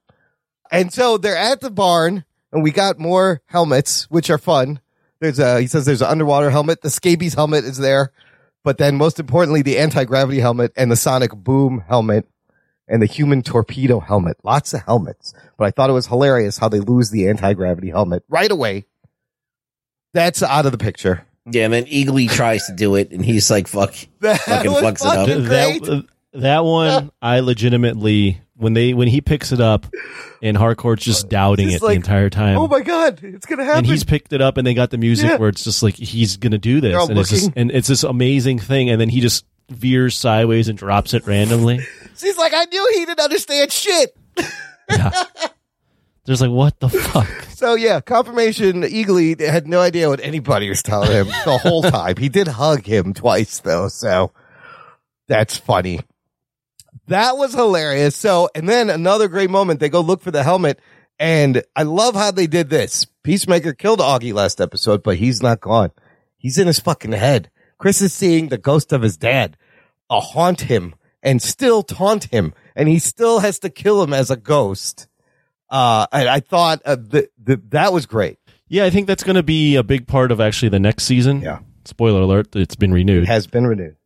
And 0.72 0.94
so 0.94 1.18
they're 1.18 1.38
at 1.38 1.62
the 1.62 1.72
barn, 1.72 2.24
and 2.52 2.62
we 2.64 2.72
got 2.72 3.00
more 3.00 3.42
helmets, 3.48 4.04
which 4.12 4.30
are 4.30 4.38
fun. 4.38 4.80
There's 5.20 5.40
a 5.40 5.60
he 5.60 5.68
says 5.68 5.86
there's 5.86 6.02
an 6.04 6.10
underwater 6.10 6.50
helmet. 6.52 6.82
The 6.82 6.90
scabies 6.92 7.34
helmet 7.34 7.66
is 7.66 7.78
there, 7.78 8.12
but 8.68 8.80
then 8.80 8.98
most 8.98 9.18
importantly, 9.18 9.62
the 9.62 9.78
anti 9.78 10.04
gravity 10.04 10.42
helmet 10.42 10.74
and 10.76 10.92
the 10.92 10.98
sonic 10.98 11.32
boom 11.34 11.86
helmet 11.88 12.28
and 12.86 13.02
the 13.02 13.06
human 13.06 13.42
torpedo 13.42 14.02
helmet. 14.02 14.36
Lots 14.44 14.74
of 14.74 14.82
helmets. 14.82 15.34
But 15.58 15.68
I 15.68 15.72
thought 15.72 15.90
it 15.90 15.94
was 15.94 16.08
hilarious 16.08 16.58
how 16.58 16.68
they 16.68 16.82
lose 16.82 17.10
the 17.10 17.30
anti 17.30 17.54
gravity 17.54 17.92
helmet 17.92 18.26
right 18.28 18.52
away. 18.52 18.86
That's 20.14 20.44
out 20.44 20.66
of 20.66 20.74
the 20.74 20.78
picture. 20.78 21.26
Yeah, 21.50 21.64
and 21.64 21.72
then 21.72 21.86
Eagly 21.86 22.30
tries 22.30 22.66
to 22.66 22.74
do 22.74 22.96
it, 22.96 23.12
and 23.12 23.24
he's 23.24 23.50
like, 23.50 23.70
"Fuck, 23.70 23.96
That 24.20 24.42
fucking 24.42 24.70
was 24.70 24.84
fucks 24.84 25.00
it 25.00 25.18
up." 25.18 25.28
fucking 25.30 25.44
that 25.46 25.82
great. 25.82 26.06
That 26.38 26.64
one, 26.64 27.12
I 27.22 27.40
legitimately 27.42 28.42
when 28.56 28.74
they 28.74 28.94
when 28.94 29.08
he 29.08 29.22
picks 29.22 29.52
it 29.52 29.60
up, 29.62 29.86
and 30.42 30.56
Harcourt's 30.58 31.04
just 31.04 31.30
doubting 31.30 31.68
He's 31.70 31.78
it 31.78 31.82
like, 31.84 31.92
the 31.94 31.96
entire 31.98 32.30
time. 32.30 32.58
Oh 32.58 32.68
my 32.68 32.82
god, 32.82 33.20
it's 33.24 33.46
gonna 33.46 33.64
happen. 33.64 33.80
and 33.80 33.88
he's 33.88 34.04
picked 34.04 34.34
it 34.34 34.42
up, 34.42 34.58
and 34.58 34.66
they 34.66 34.74
got 34.74 34.90
the 34.92 34.98
music 34.98 35.30
Yeah. 35.30 35.38
where 35.38 35.50
it's 35.50 35.64
just 35.64 35.84
like 35.84 35.96
he's 35.96 36.38
gonna 36.38 36.58
do 36.58 36.82
this, 36.82 37.10
and 37.10 37.18
it's 37.18 37.30
just 37.30 37.52
and 37.56 37.72
it's 37.72 37.88
this 37.88 38.04
amazing 38.04 38.60
thing, 38.60 38.90
and 38.90 39.00
then 39.00 39.10
he 39.10 39.20
just 39.22 39.46
veers 39.70 40.16
sideways 40.16 40.68
and 40.70 40.78
drops 40.78 41.14
it 41.14 41.26
randomly. 41.28 41.80
She's 42.18 42.38
like, 42.38 42.54
I 42.56 42.66
knew 42.66 42.90
he 42.94 43.06
didn't 43.06 43.20
understand 43.20 43.72
shit. 43.72 44.16
yeah. 44.90 45.12
There's 46.26 46.42
like, 46.42 46.52
what 46.52 46.80
the 46.80 46.90
fuck? 46.90 47.28
So 47.50 47.76
yeah, 47.76 48.00
confirmation. 48.02 48.82
Eagly 48.84 49.40
had 49.40 49.68
no 49.68 49.80
idea 49.80 50.10
what 50.10 50.20
anybody 50.22 50.70
was 50.70 50.84
telling 50.84 51.12
him 51.12 51.28
the 51.28 51.58
whole 51.58 51.84
time. 51.84 52.16
He 52.18 52.30
did 52.30 52.48
hug 52.48 52.86
him 52.86 53.14
twice 53.14 53.60
though, 53.60 53.88
so 53.88 54.32
that's 55.28 55.58
funny. 55.58 56.02
That 57.08 57.38
was 57.38 57.54
hilarious. 57.54 58.16
So, 58.16 58.50
and 58.54 58.68
then 58.68 58.90
another 58.90 59.28
great 59.28 59.50
moment. 59.50 59.80
They 59.80 59.90
go 59.90 60.02
look 60.02 60.22
for 60.22 60.32
the 60.32 60.44
helmet, 60.44 60.80
and 61.20 61.64
I 61.76 61.84
love 61.84 62.16
how 62.16 62.32
they 62.32 62.48
did 62.48 62.70
this. 62.70 63.06
Peacemaker 63.24 63.74
killed 63.74 64.00
Auggie 64.00 64.34
last 64.34 64.62
episode, 64.62 65.04
but 65.04 65.18
he's 65.18 65.42
not 65.42 65.62
gone. 65.62 65.92
He's 66.38 66.58
in 66.58 66.68
his 66.68 66.80
fucking 66.80 67.14
head. 67.14 67.50
Chris 67.78 68.02
is 68.02 68.14
seeing 68.14 68.50
the 68.50 68.58
ghost 68.58 68.92
of 68.92 69.02
his 69.02 69.18
dad 69.18 69.58
uh, 70.10 70.20
haunt 70.20 70.62
him 70.62 70.96
and 71.22 71.42
still 71.42 71.84
taunt 71.84 72.26
him, 72.26 72.54
and 72.76 72.88
he 72.88 73.00
still 73.00 73.40
has 73.40 73.60
to 73.60 73.70
kill 73.70 74.02
him 74.02 74.14
as 74.14 74.32
a 74.32 74.38
ghost. 74.38 75.08
Uh, 75.70 76.08
and 76.12 76.30
I 76.30 76.40
thought 76.40 76.82
uh, 76.86 76.96
the, 76.96 77.30
the, 77.42 77.62
that 77.70 77.92
was 77.92 78.06
great. 78.06 78.40
Yeah, 78.70 78.86
I 78.86 78.90
think 78.90 79.08
that's 79.08 79.24
going 79.24 79.36
to 79.36 79.44
be 79.44 79.76
a 79.76 79.84
big 79.84 80.08
part 80.08 80.32
of 80.32 80.40
actually 80.40 80.70
the 80.70 80.80
next 80.80 81.04
season. 81.04 81.42
Yeah. 81.42 81.60
Spoiler 81.86 82.22
alert: 82.22 82.56
it's 82.56 82.76
been 82.76 82.94
renewed. 82.94 83.24
It 83.24 83.28
has 83.28 83.48
been 83.48 83.68
renewed. 83.68 83.97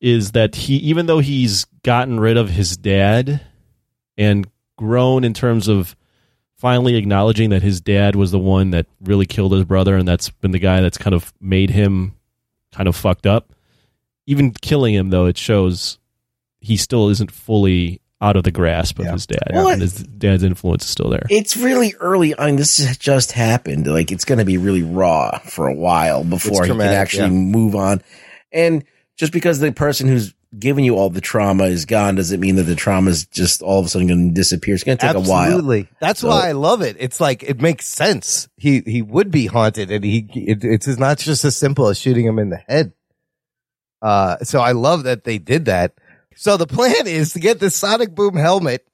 Is 0.00 0.32
that 0.32 0.54
he 0.54 0.76
even 0.76 1.06
though 1.06 1.20
he's 1.20 1.64
gotten 1.82 2.18
rid 2.18 2.36
of 2.36 2.50
his 2.50 2.76
dad 2.76 3.40
and 4.16 4.48
grown 4.76 5.24
in 5.24 5.34
terms 5.34 5.68
of 5.68 5.96
finally 6.56 6.96
acknowledging 6.96 7.50
that 7.50 7.62
his 7.62 7.80
dad 7.80 8.16
was 8.16 8.30
the 8.30 8.38
one 8.38 8.70
that 8.70 8.86
really 9.00 9.26
killed 9.26 9.52
his 9.52 9.64
brother 9.64 9.96
and 9.96 10.06
that's 10.06 10.30
been 10.30 10.50
the 10.50 10.58
guy 10.58 10.80
that's 10.80 10.98
kind 10.98 11.14
of 11.14 11.32
made 11.40 11.70
him 11.70 12.14
kind 12.72 12.88
of 12.88 12.96
fucked 12.96 13.26
up 13.26 13.52
even 14.26 14.50
killing 14.50 14.94
him 14.94 15.10
though 15.10 15.26
it 15.26 15.38
shows 15.38 15.98
he 16.60 16.76
still 16.76 17.08
isn't 17.08 17.30
fully 17.30 18.00
out 18.20 18.36
of 18.36 18.42
the 18.42 18.50
grasp 18.50 18.98
of 18.98 19.06
his 19.06 19.26
dad 19.26 19.50
Well, 19.52 19.68
and 19.68 19.80
his 19.80 20.02
dad's 20.02 20.42
influence 20.42 20.84
is 20.84 20.90
still 20.90 21.08
there 21.08 21.22
It's 21.30 21.56
really 21.56 21.94
early. 22.00 22.36
I 22.36 22.46
mean, 22.46 22.56
this 22.56 22.78
has 22.78 22.98
just 22.98 23.30
happened. 23.30 23.86
Like, 23.86 24.10
it's 24.10 24.24
going 24.24 24.40
to 24.40 24.44
be 24.44 24.58
really 24.58 24.82
raw 24.82 25.38
for 25.38 25.68
a 25.68 25.74
while 25.74 26.24
before 26.24 26.64
he 26.64 26.70
can 26.70 26.80
actually 26.80 27.28
yeah. 27.28 27.30
move 27.30 27.76
on. 27.76 28.02
And 28.50 28.84
just 29.18 29.32
because 29.32 29.58
the 29.58 29.72
person 29.72 30.08
who's 30.08 30.32
giving 30.58 30.84
you 30.84 30.96
all 30.96 31.10
the 31.10 31.20
trauma 31.20 31.64
is 31.64 31.84
gone 31.84 32.14
doesn't 32.14 32.40
mean 32.40 32.54
that 32.56 32.62
the 32.62 32.74
trauma 32.74 33.10
is 33.10 33.26
just 33.26 33.60
all 33.60 33.80
of 33.80 33.84
a 33.84 33.88
sudden 33.90 34.06
going 34.08 34.28
to 34.28 34.34
disappear. 34.34 34.74
It's 34.74 34.84
going 34.84 34.96
to 34.96 35.06
take 35.06 35.14
a 35.16 35.20
while. 35.20 35.42
Absolutely. 35.42 35.88
That's 36.00 36.20
So- 36.20 36.28
why 36.28 36.48
I 36.48 36.52
love 36.52 36.80
it. 36.80 36.96
It's 36.98 37.20
like 37.20 37.42
it 37.42 37.60
makes 37.60 37.86
sense. 37.86 38.48
He 38.56 38.80
he 38.86 39.02
would 39.02 39.30
be 39.30 39.46
haunted, 39.46 39.90
and 39.90 40.02
he 40.04 40.26
it, 40.32 40.64
it's 40.64 40.86
not 40.86 41.18
just 41.18 41.44
as 41.44 41.56
simple 41.56 41.88
as 41.88 41.98
shooting 41.98 42.24
him 42.24 42.38
in 42.38 42.48
the 42.48 42.62
head. 42.68 42.92
Uh, 44.00 44.38
so 44.44 44.60
I 44.60 44.72
love 44.72 45.02
that 45.02 45.24
they 45.24 45.38
did 45.38 45.64
that. 45.66 45.92
So 46.36 46.56
the 46.56 46.66
plan 46.68 46.94
is 47.06 47.32
to 47.32 47.40
get 47.40 47.58
this 47.58 47.74
sonic 47.74 48.14
boom 48.14 48.36
helmet 48.36 48.86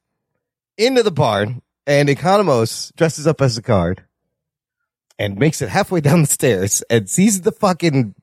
into 0.78 1.02
the 1.02 1.12
barn, 1.12 1.60
and 1.86 2.08
Economos 2.08 2.92
dresses 2.96 3.26
up 3.26 3.40
as 3.42 3.58
a 3.58 3.62
guard 3.62 4.02
and 5.18 5.38
makes 5.38 5.62
it 5.62 5.68
halfway 5.68 6.00
down 6.00 6.22
the 6.22 6.26
stairs 6.26 6.82
and 6.90 7.08
sees 7.08 7.42
the 7.42 7.52
fucking 7.52 8.14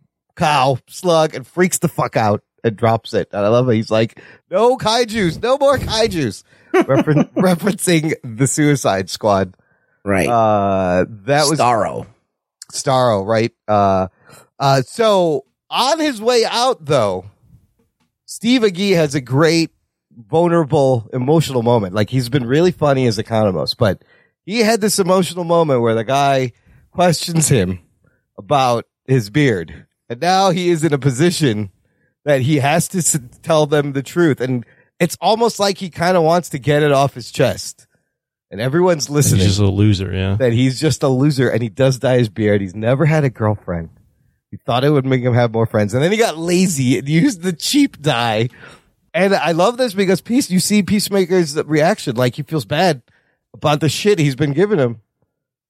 cow 0.41 0.77
slug 0.87 1.35
and 1.35 1.45
freaks 1.45 1.77
the 1.77 1.87
fuck 1.87 2.17
out 2.17 2.43
and 2.63 2.75
drops 2.75 3.13
it. 3.13 3.29
And 3.31 3.45
I 3.45 3.49
love 3.49 3.69
it. 3.69 3.75
He's 3.75 3.91
like, 3.91 4.19
no 4.49 4.75
kaiju's, 4.75 5.39
no 5.39 5.57
more 5.57 5.77
kaiju's. 5.77 6.43
Refer- 6.73 7.29
referencing 7.35 8.13
the 8.23 8.47
Suicide 8.47 9.09
Squad. 9.09 9.55
Right. 10.03 10.27
Uh, 10.27 11.05
that 11.25 11.47
was 11.47 11.59
Starro. 11.59 12.07
Starro, 12.71 13.25
right? 13.25 13.51
Uh, 13.67 14.07
uh, 14.57 14.81
so 14.81 15.45
on 15.69 15.99
his 15.99 16.21
way 16.21 16.45
out, 16.45 16.85
though, 16.85 17.25
Steve 18.25 18.61
Agee 18.61 18.95
has 18.95 19.13
a 19.13 19.21
great, 19.21 19.71
vulnerable, 20.15 21.09
emotional 21.13 21.61
moment. 21.61 21.93
Like 21.93 22.09
he's 22.09 22.29
been 22.29 22.45
really 22.45 22.71
funny 22.71 23.05
as 23.05 23.17
Economos, 23.17 23.75
but 23.77 24.03
he 24.45 24.59
had 24.59 24.81
this 24.81 24.97
emotional 24.97 25.43
moment 25.43 25.81
where 25.81 25.95
the 25.95 26.03
guy 26.03 26.53
questions 26.91 27.47
him 27.47 27.79
about 28.37 28.85
his 29.05 29.29
beard, 29.29 29.85
and 30.11 30.19
now 30.19 30.49
he 30.49 30.69
is 30.69 30.83
in 30.83 30.93
a 30.93 30.99
position 30.99 31.71
that 32.25 32.41
he 32.41 32.57
has 32.57 32.87
to 32.89 32.97
s- 32.97 33.17
tell 33.41 33.65
them 33.65 33.93
the 33.93 34.03
truth, 34.03 34.41
and 34.41 34.65
it's 34.99 35.17
almost 35.21 35.57
like 35.59 35.77
he 35.77 35.89
kind 35.89 36.17
of 36.17 36.23
wants 36.23 36.49
to 36.49 36.59
get 36.59 36.83
it 36.83 36.91
off 36.91 37.13
his 37.13 37.31
chest. 37.31 37.87
And 38.51 38.59
everyone's 38.59 39.09
listening 39.09 39.39
he's 39.39 39.51
just 39.51 39.61
a 39.61 39.67
loser 39.67 40.13
yeah 40.13 40.35
that 40.35 40.51
he's 40.51 40.77
just 40.77 41.01
a 41.03 41.07
loser 41.07 41.49
and 41.49 41.63
he 41.63 41.69
does 41.69 41.99
dye 41.99 42.17
his 42.17 42.27
beard. 42.27 42.59
He's 42.59 42.75
never 42.75 43.05
had 43.05 43.23
a 43.23 43.29
girlfriend. 43.29 43.89
He 44.51 44.57
thought 44.57 44.83
it 44.83 44.89
would 44.89 45.05
make 45.05 45.21
him 45.21 45.33
have 45.33 45.53
more 45.53 45.65
friends. 45.65 45.93
And 45.93 46.03
then 46.03 46.11
he 46.11 46.17
got 46.17 46.37
lazy 46.37 46.97
and 46.97 47.07
used 47.07 47.43
the 47.43 47.53
cheap 47.53 48.01
dye 48.01 48.49
And 49.13 49.33
I 49.33 49.53
love 49.53 49.77
this 49.77 49.93
because 49.93 50.19
Peace, 50.19 50.51
you 50.51 50.59
see 50.59 50.83
Peacemaker's 50.83 51.55
reaction, 51.63 52.17
like 52.17 52.35
he 52.35 52.43
feels 52.43 52.65
bad 52.65 53.01
about 53.53 53.79
the 53.79 53.87
shit 53.87 54.19
he's 54.19 54.35
been 54.35 54.51
giving 54.53 54.79
him 54.79 54.99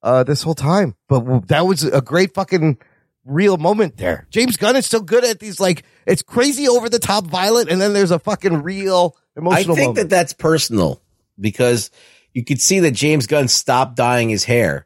uh, 0.02 0.24
this 0.24 0.42
whole 0.42 0.56
time. 0.56 0.96
But 1.08 1.48
that 1.50 1.68
was 1.68 1.84
a 1.84 2.02
great 2.02 2.34
fucking 2.34 2.80
real 3.26 3.58
moment 3.58 3.98
there. 3.98 4.28
James 4.30 4.58
Gunn 4.58 4.76
is 4.76 4.86
so 4.86 5.00
good 5.00 5.24
at 5.24 5.40
these, 5.40 5.60
like 5.60 5.84
it's 6.06 6.22
crazy 6.22 6.68
over 6.68 6.90
the 6.90 7.00
top 7.00 7.26
violent, 7.26 7.70
and 7.70 7.82
then 7.82 7.94
there's 7.94 8.12
a 8.12 8.20
fucking 8.20 8.64
real 8.64 9.16
emotional. 9.36 9.74
I 9.74 9.76
think 9.76 9.78
moment. 9.78 9.96
that 9.98 10.10
that's 10.10 10.34
personal 10.34 11.02
because 11.40 11.92
you 12.34 12.44
could 12.44 12.62
see 12.62 12.80
that 12.82 12.92
James 12.92 13.28
Gunn 13.28 13.48
stopped 13.48 13.96
dyeing 13.96 14.30
his 14.30 14.44
hair 14.46 14.86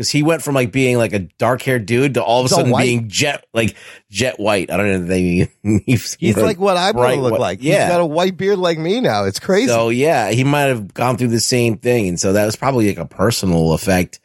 because 0.00 0.08
he 0.08 0.22
went 0.22 0.40
from 0.40 0.54
like 0.54 0.72
being 0.72 0.96
like 0.96 1.12
a 1.12 1.18
dark 1.18 1.60
haired 1.60 1.84
dude 1.84 2.14
to 2.14 2.22
all 2.22 2.40
of 2.40 2.46
a 2.46 2.48
sudden 2.48 2.70
white. 2.70 2.84
being 2.84 3.08
jet 3.08 3.44
like 3.52 3.76
jet 4.10 4.40
white. 4.40 4.70
I 4.70 4.78
don't 4.78 4.88
know 4.88 5.02
if 5.02 5.08
they 5.08 5.52
he's, 5.84 6.14
He's 6.14 6.38
like 6.38 6.58
what 6.58 6.78
I'm 6.78 6.94
gonna 6.94 7.16
look 7.16 7.32
white- 7.32 7.40
like. 7.40 7.62
Yeah. 7.62 7.84
He's 7.84 7.92
got 7.92 8.00
a 8.00 8.06
white 8.06 8.36
beard 8.36 8.58
like 8.58 8.78
me 8.78 9.00
now. 9.02 9.24
It's 9.24 9.38
crazy. 9.38 9.68
So 9.68 9.90
yeah, 9.90 10.30
he 10.30 10.42
might 10.42 10.68
have 10.68 10.94
gone 10.94 11.18
through 11.18 11.28
the 11.28 11.38
same 11.38 11.76
thing, 11.76 12.08
and 12.08 12.18
so 12.18 12.32
that 12.32 12.46
was 12.46 12.56
probably 12.56 12.88
like 12.88 12.98
a 12.98 13.04
personal 13.04 13.74
effect. 13.74 14.20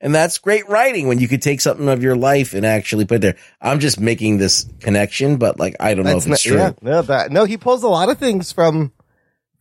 And 0.00 0.14
that's 0.14 0.38
great 0.38 0.66
writing 0.68 1.08
when 1.08 1.18
you 1.18 1.28
could 1.28 1.42
take 1.42 1.60
something 1.60 1.88
of 1.88 2.02
your 2.02 2.16
life 2.16 2.54
and 2.54 2.64
actually 2.64 3.04
put 3.04 3.16
it 3.16 3.20
there. 3.20 3.36
I'm 3.60 3.80
just 3.80 4.00
making 4.00 4.38
this 4.38 4.66
connection, 4.80 5.36
but 5.36 5.58
like 5.58 5.76
I 5.78 5.94
don't 5.94 6.04
know 6.04 6.12
if 6.12 6.16
it's 6.18 6.26
not- 6.26 6.38
true. 6.40 6.56
Yeah, 6.56 6.72
no, 6.80 7.02
that, 7.02 7.30
no, 7.30 7.44
he 7.44 7.56
pulls 7.58 7.82
a 7.82 7.88
lot 7.88 8.08
of 8.08 8.18
things 8.18 8.50
from 8.52 8.92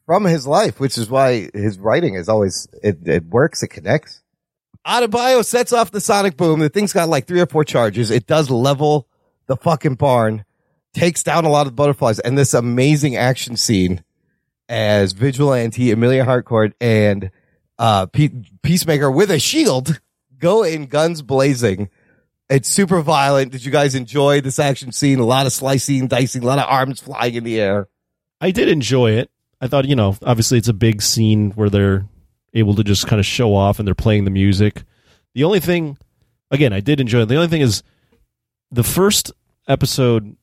from 0.05 0.23
his 0.23 0.47
life, 0.47 0.79
which 0.79 0.97
is 0.97 1.09
why 1.09 1.49
his 1.53 1.77
writing 1.77 2.15
is 2.15 2.29
always 2.29 2.67
it, 2.81 3.05
it 3.05 3.25
works, 3.25 3.61
it 3.63 3.67
connects. 3.67 4.21
Adebayo 4.87 5.43
sets 5.43 5.73
off 5.73 5.91
the 5.91 5.99
sonic 6.01 6.37
boom. 6.37 6.61
The 6.61 6.69
thing's 6.69 6.93
got 6.93 7.09
like 7.09 7.27
three 7.27 7.41
or 7.41 7.45
four 7.45 7.65
charges. 7.65 8.09
It 8.09 8.25
does 8.25 8.49
level 8.49 9.07
the 9.47 9.57
fucking 9.57 9.95
barn, 9.95 10.45
takes 10.93 11.21
down 11.21 11.43
a 11.43 11.49
lot 11.49 11.67
of 11.67 11.75
butterflies, 11.75 12.19
and 12.19 12.37
this 12.37 12.53
amazing 12.53 13.17
action 13.17 13.57
scene 13.57 14.03
as 14.69 15.11
Vigilante, 15.11 15.91
Emilia 15.91 16.23
Harcourt, 16.23 16.73
and 16.79 17.29
uh, 17.77 18.05
Pe- 18.05 18.29
Peacemaker 18.63 19.11
with 19.11 19.31
a 19.31 19.39
shield 19.39 19.99
go 20.39 20.63
in 20.63 20.85
guns 20.85 21.21
blazing. 21.21 21.89
It's 22.49 22.67
super 22.67 23.01
violent. 23.01 23.51
Did 23.51 23.63
you 23.63 23.71
guys 23.71 23.93
enjoy 23.93 24.41
this 24.41 24.57
action 24.57 24.91
scene? 24.91 25.19
A 25.19 25.25
lot 25.25 25.45
of 25.45 25.53
slicing, 25.53 26.07
dicing, 26.07 26.43
a 26.43 26.47
lot 26.47 26.57
of 26.57 26.65
arms 26.67 26.99
flying 26.99 27.35
in 27.35 27.43
the 27.43 27.59
air. 27.59 27.87
I 28.41 28.51
did 28.51 28.69
enjoy 28.69 29.11
it. 29.11 29.29
I 29.61 29.67
thought, 29.67 29.85
you 29.85 29.95
know, 29.95 30.15
obviously 30.23 30.57
it's 30.57 30.67
a 30.67 30.73
big 30.73 31.01
scene 31.01 31.51
where 31.51 31.69
they're 31.69 32.07
able 32.53 32.73
to 32.75 32.83
just 32.83 33.07
kind 33.07 33.19
of 33.19 33.25
show 33.25 33.53
off 33.55 33.77
and 33.77 33.87
they're 33.87 33.93
playing 33.93 34.23
the 34.23 34.31
music. 34.31 34.83
The 35.35 35.43
only 35.43 35.59
thing, 35.59 35.97
again, 36.49 36.73
I 36.73 36.79
did 36.79 36.99
enjoy 36.99 37.21
it. 37.21 37.25
The 37.27 37.35
only 37.35 37.49
thing 37.49 37.61
is 37.61 37.83
the 38.71 38.83
first 38.83 39.31
episode 39.67 40.35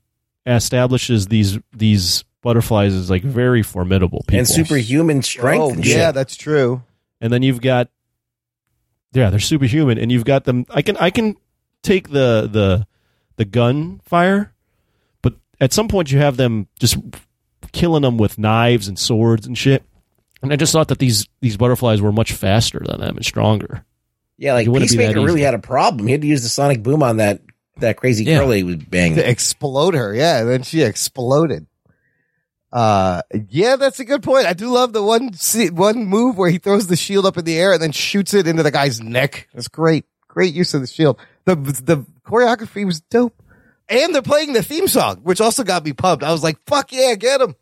establishes 0.44 1.26
these 1.26 1.58
these 1.72 2.24
butterflies 2.42 2.94
as 2.94 3.10
like 3.10 3.24
very 3.24 3.62
formidable 3.62 4.22
people 4.28 4.38
and 4.38 4.48
superhuman 4.48 5.18
oh, 5.18 5.22
strength. 5.22 5.62
Oh, 5.62 5.70
and 5.70 5.84
yeah, 5.84 6.12
that's 6.12 6.36
true. 6.36 6.82
and 7.20 7.32
then 7.32 7.42
you've 7.42 7.60
got 7.60 7.88
yeah 9.16 9.30
they're 9.30 9.40
superhuman 9.40 9.98
and 9.98 10.12
you've 10.12 10.24
got 10.24 10.44
them 10.44 10.64
i 10.70 10.82
can 10.82 10.96
i 10.98 11.10
can 11.10 11.34
take 11.82 12.08
the 12.10 12.48
the 12.50 12.86
the 13.36 13.44
gun 13.44 14.00
fire 14.04 14.52
but 15.22 15.34
at 15.60 15.72
some 15.72 15.88
point 15.88 16.10
you 16.12 16.18
have 16.18 16.36
them 16.36 16.68
just 16.78 16.96
killing 17.72 18.02
them 18.02 18.16
with 18.18 18.38
knives 18.38 18.86
and 18.88 18.98
swords 18.98 19.46
and 19.46 19.56
shit 19.58 19.82
and 20.42 20.52
i 20.52 20.56
just 20.56 20.72
thought 20.72 20.88
that 20.88 20.98
these 20.98 21.26
these 21.40 21.56
butterflies 21.56 22.00
were 22.00 22.12
much 22.12 22.32
faster 22.32 22.80
than 22.84 23.00
them 23.00 23.16
and 23.16 23.24
stronger 23.24 23.84
Yeah, 24.38 24.52
like 24.52 24.66
It 24.66 24.70
wouldn't 24.70 24.90
be 24.90 24.96
that 24.98 25.02
Peacemaker 25.08 25.26
really 25.26 25.40
had 25.42 25.54
a 25.54 25.58
problem. 25.58 26.06
He 26.06 26.12
had 26.12 26.20
to 26.20 26.26
use 26.26 26.42
the 26.42 26.50
sonic 26.50 26.82
boom 26.82 27.02
on 27.02 27.16
that 27.16 27.40
that 27.78 27.96
crazy 27.96 28.24
Yeah. 28.24 28.38
girl 28.40 28.50
he 28.50 28.62
was 28.64 28.76
banging. 28.76 29.16
To 29.16 29.26
explode 29.28 29.94
her, 29.94 30.14
yeah, 30.14 30.40
and 30.40 30.48
then 30.48 30.62
she 30.62 30.82
exploded. 30.82 31.66
Uh, 32.72 33.22
yeah, 33.48 33.76
that's 33.76 34.00
a 34.00 34.04
good 34.04 34.22
point. 34.22 34.46
I 34.46 34.52
do 34.52 34.68
love 34.68 34.92
the 34.92 35.02
one 35.02 35.30
one 35.72 36.04
move 36.04 36.36
where 36.36 36.50
he 36.50 36.58
throws 36.58 36.86
the 36.86 36.96
shield 36.96 37.26
up 37.26 37.38
in 37.38 37.44
the 37.44 37.58
air 37.58 37.72
and 37.72 37.80
then 37.82 37.92
shoots 37.92 38.34
it 38.34 38.46
into 38.46 38.62
the 38.62 38.70
guy's 38.70 39.00
neck. 39.00 39.48
That's 39.54 39.68
great. 39.68 40.04
Great 40.28 40.54
use 40.54 40.74
of 40.74 40.80
the 40.80 40.86
shield. 40.86 41.18
The 41.44 41.54
the 41.54 42.04
choreography 42.24 42.84
was 42.84 43.00
dope. 43.00 43.42
And 43.88 44.12
they're 44.12 44.22
playing 44.22 44.52
the 44.52 44.64
theme 44.64 44.88
song, 44.88 45.20
which 45.22 45.40
also 45.40 45.62
got 45.62 45.84
me 45.84 45.92
pumped. 45.92 46.24
I 46.24 46.32
was 46.32 46.42
like, 46.42 46.58
fuck 46.66 46.90
yeah, 46.92 47.14
get 47.14 47.40
him. 47.40 47.54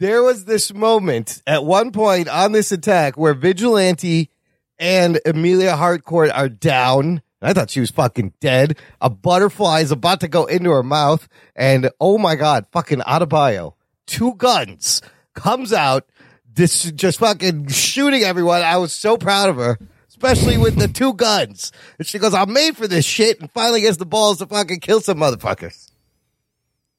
There 0.00 0.22
was 0.22 0.46
this 0.46 0.74
moment 0.74 1.42
at 1.46 1.64
one 1.64 1.92
point 1.92 2.28
on 2.28 2.52
this 2.52 2.72
attack 2.72 3.16
where 3.16 3.34
Vigilante 3.34 4.30
and 4.78 5.20
Emilia 5.24 5.76
Harcourt 5.76 6.30
are 6.30 6.48
down. 6.48 7.22
I 7.42 7.52
thought 7.52 7.70
she 7.70 7.80
was 7.80 7.90
fucking 7.90 8.34
dead. 8.40 8.78
A 9.00 9.08
butterfly 9.08 9.80
is 9.80 9.92
about 9.92 10.20
to 10.20 10.28
go 10.28 10.46
into 10.46 10.70
her 10.70 10.82
mouth. 10.82 11.28
And 11.54 11.90
oh 12.00 12.18
my 12.18 12.34
God, 12.34 12.66
fucking 12.72 13.00
Adebayo, 13.00 13.74
two 14.06 14.34
guns, 14.34 15.02
comes 15.34 15.72
out, 15.72 16.06
this 16.52 16.90
just 16.92 17.18
fucking 17.20 17.68
shooting 17.68 18.22
everyone. 18.22 18.62
I 18.62 18.76
was 18.78 18.92
so 18.92 19.16
proud 19.16 19.48
of 19.48 19.56
her, 19.56 19.78
especially 20.08 20.58
with 20.58 20.76
the 20.76 20.88
two 20.88 21.14
guns. 21.14 21.72
And 21.98 22.06
she 22.06 22.18
goes, 22.18 22.34
I'm 22.34 22.52
made 22.52 22.76
for 22.76 22.86
this 22.88 23.04
shit. 23.04 23.40
And 23.40 23.50
finally 23.52 23.80
gets 23.82 23.96
the 23.98 24.06
balls 24.06 24.38
to 24.38 24.46
fucking 24.46 24.80
kill 24.80 25.00
some 25.00 25.18
motherfuckers. 25.18 25.90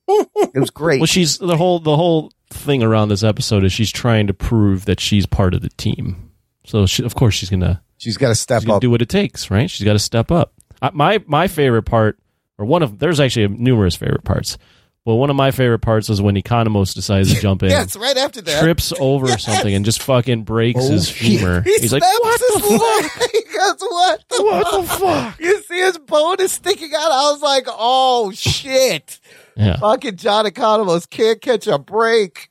it 0.08 0.60
was 0.60 0.70
great. 0.72 1.00
well 1.00 1.06
she's 1.06 1.38
the 1.38 1.56
whole 1.56 1.80
the 1.80 1.96
whole 1.96 2.32
thing 2.50 2.84
around 2.84 3.08
this 3.10 3.24
episode 3.24 3.64
is 3.64 3.72
she's 3.72 3.92
trying 3.92 4.28
to 4.28 4.34
prove 4.34 4.84
that 4.86 5.00
she's 5.00 5.26
part 5.26 5.54
of 5.54 5.62
the 5.62 5.70
team 5.78 6.32
so 6.66 6.86
she, 6.86 7.04
of 7.06 7.16
course 7.16 7.34
she's 7.36 7.50
gonna 7.50 7.82
She's 7.98 8.18
got 8.18 8.30
to 8.30 8.36
step 8.36 8.68
up. 8.68 8.82
do 8.82 8.90
what 8.90 9.04
it 9.04 9.10
takes, 9.10 9.52
right? 9.52 9.70
She's 9.70 9.86
got 9.86 9.94
to 9.94 10.00
step 10.00 10.32
up. 10.32 10.54
I, 10.82 10.90
my 10.92 11.24
my 11.28 11.48
favorite 11.48 11.84
part, 11.84 12.18
or 12.58 12.66
one 12.66 12.82
of 12.82 12.98
there's 12.98 13.20
actually 13.20 13.48
numerous 13.50 13.96
favorite 13.96 14.24
parts, 14.24 14.58
but 15.06 15.16
one 15.16 15.30
of 15.30 15.36
my 15.36 15.52
favorite 15.52 15.80
parts 15.80 16.10
was 16.10 16.22
when 16.22 16.36
Economos 16.36 16.94
decides 16.94 17.34
to 17.34 17.40
jump 17.42 17.64
in, 17.64 17.72
it's 17.72 17.96
right 17.96 18.18
after 18.18 18.42
that. 18.42 18.62
trips 18.62 18.94
over 19.00 19.38
something, 19.38 19.74
and 19.74 19.84
just 19.86 20.02
fucking 20.04 20.44
breaks 20.44 20.88
his 20.88 21.10
oh, 21.10 21.14
femur. 21.14 21.62
He 21.62 21.78
He's 21.80 21.94
like, 21.94 22.04
"What 22.04 22.40
the 22.40 22.60
fuck? 22.60 23.32
goes, 23.52 23.82
what 23.82 24.24
the 24.30 24.44
What 24.44 24.72
the 24.72 24.88
fuck? 24.88 25.00
fuck?" 25.00 25.40
You 25.40 25.62
see 25.64 25.80
his 25.80 25.98
bone 25.98 26.38
is 26.40 26.52
sticking 26.52 26.92
out. 26.96 27.12
I 27.12 27.32
was 27.32 27.42
like, 27.42 27.66
oh 27.68 28.32
shit. 28.32 29.20
Yeah. 29.56 29.78
Fucking 29.78 30.16
John 30.16 30.46
Economos 30.46 31.10
can't 31.10 31.42
catch 31.42 31.68
a 31.68 31.78
break. 31.78 32.50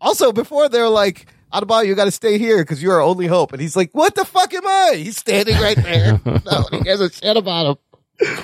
Also, 0.00 0.32
before 0.32 0.68
they're 0.68 0.88
like, 0.88 1.26
Adebayo, 1.52 1.86
you 1.86 1.94
got 1.94 2.04
to 2.04 2.10
stay 2.10 2.38
here 2.38 2.58
because 2.58 2.82
you're 2.82 2.94
our 2.94 3.00
only 3.00 3.26
hope. 3.26 3.52
And 3.52 3.60
he's 3.60 3.76
like, 3.76 3.90
what 3.92 4.14
the 4.14 4.24
fuck 4.24 4.52
am 4.54 4.66
I? 4.66 4.94
He's 4.96 5.16
standing 5.16 5.56
right 5.60 5.76
there. 5.76 6.20
no, 6.24 6.64
he 6.70 6.80
gives 6.80 7.00
a 7.00 7.10
shit 7.10 7.36
about 7.36 7.78
him. 8.20 8.36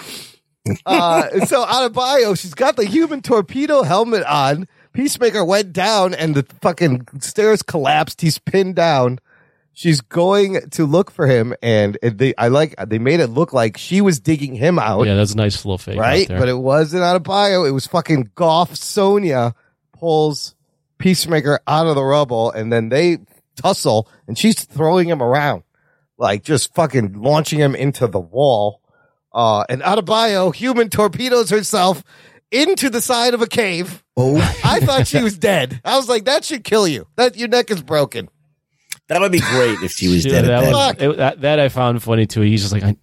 Uh, 0.87 1.45
so 1.47 1.65
Adebayo, 1.65 2.39
she's 2.39 2.55
got 2.55 2.77
the 2.77 2.87
human 2.87 3.21
torpedo 3.21 3.83
helmet 3.83 4.25
on. 4.25 4.67
Peacemaker 4.93 5.45
went 5.45 5.73
down 5.73 6.15
and 6.15 6.35
the 6.35 6.45
fucking 6.61 7.07
stairs 7.21 7.63
collapsed. 7.63 8.21
He's 8.21 8.39
pinned 8.39 8.77
down. 8.77 9.19
She's 9.77 10.01
going 10.01 10.71
to 10.71 10.87
look 10.87 11.11
for 11.11 11.27
him, 11.27 11.53
and 11.61 11.99
they, 12.01 12.33
I 12.39 12.47
like, 12.47 12.77
they 12.87 13.01
made 13.01 13.19
it 13.19 13.27
look 13.27 13.53
like 13.53 13.77
she 13.77 14.01
was 14.01 14.21
digging 14.21 14.55
him 14.55 14.79
out 14.79 15.05
yeah, 15.05 15.15
that's 15.15 15.33
a 15.35 15.37
nice 15.37 15.65
little 15.65 15.79
fake, 15.79 15.99
right? 15.99 16.29
But 16.39 16.49
it 16.49 16.57
wasn't 16.57 17.03
Adebayo. 17.03 17.69
It 17.69 17.73
was 17.73 17.85
fucking 17.89 18.31
Goff 18.37 18.77
Sonia 18.77 19.53
pulls 19.93 20.55
Peacemaker 20.99 21.59
out 21.67 21.89
of 21.89 21.97
the 21.97 22.05
rubble, 22.05 22.53
and 22.53 22.73
then 22.73 22.89
they 22.89 23.19
tussle, 23.57 24.09
and 24.29 24.39
she's 24.39 24.65
throwing 24.65 25.09
him 25.09 25.21
around, 25.21 25.65
like 26.19 26.45
just 26.45 26.73
fucking 26.77 27.15
launching 27.21 27.59
him 27.59 27.75
into 27.75 28.07
the 28.07 28.21
wall. 28.21 28.81
Uh, 29.35 29.65
and 29.69 29.83
Adebayo, 29.83 30.55
human 30.55 30.89
torpedoes 30.91 31.51
herself 31.51 32.05
into 32.53 32.89
the 32.89 33.01
side 33.01 33.35
of 33.35 33.43
a 33.43 33.49
cave. 33.49 34.05
Oh, 34.17 34.37
I 34.65 34.79
thought 34.81 35.09
she 35.09 35.21
was 35.23 35.37
dead. 35.37 35.81
I 35.85 35.97
was 35.97 36.09
like, 36.09 36.27
that 36.27 36.45
should 36.45 36.63
kill 36.63 36.87
you. 36.87 37.07
That 37.17 37.37
your 37.37 37.49
neck 37.49 37.71
is 37.73 37.83
broken. 37.83 38.29
that 39.09 39.21
would 39.21 39.33
be 39.33 39.41
great 39.41 39.83
if 39.83 39.91
she 39.91 40.07
was 40.09 40.25
Yeah, 40.25 40.43
dead. 40.43 40.45
that, 40.45 40.51
at 40.65 40.71
that. 40.73 40.73
was, 40.73 41.15
it- 41.15 41.17
that, 41.19 41.41
that 41.41 41.59
I 41.61 41.69
found 41.69 42.01
funny 42.03 42.27
too. 42.27 42.43
He's 42.43 42.61
just 42.63 42.73
like, 42.73 42.85
I, 42.85 42.97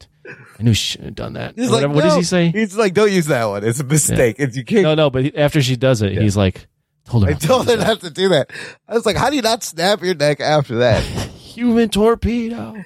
I 0.57 0.63
knew 0.63 0.73
she 0.73 0.91
shouldn't 0.93 1.07
have 1.09 1.15
done 1.15 1.33
that. 1.33 1.55
He's 1.57 1.67
Or 1.67 1.73
whatever. 1.73 1.93
like, 1.93 1.95
what 1.95 2.09
does 2.09 2.15
he 2.15 2.23
say? 2.23 2.47
He's 2.49 2.77
like, 2.77 2.93
don't 2.93 3.11
use 3.11 3.25
that 3.25 3.45
one. 3.45 3.65
It's 3.65 3.81
a 3.81 3.83
mistake. 3.83 4.37
It's, 4.39 4.55
you 4.55 4.63
can't 4.63 4.83
No, 4.83 4.95
no. 4.95 5.09
But 5.09 5.25
he- 5.25 5.35
after 5.37 5.61
she 5.61 5.75
does 5.75 6.01
it, 6.01 6.13
he's 6.17 6.37
like, 6.37 6.65
told 7.03 7.25
her. 7.25 7.31
I 7.31 7.33
told 7.33 7.67
her 7.67 7.75
not 7.75 7.99
to 8.01 8.09
do 8.09 8.29
that. 8.29 8.51
I 8.87 8.93
was 8.93 9.05
like, 9.05 9.17
how 9.17 9.29
do 9.29 9.35
you 9.35 9.41
not 9.41 9.63
snap 9.63 10.01
your 10.01 10.15
neck 10.15 10.39
after 10.39 10.77
that? 10.77 11.03
Human 11.51 11.89
torpedo. 11.89 12.81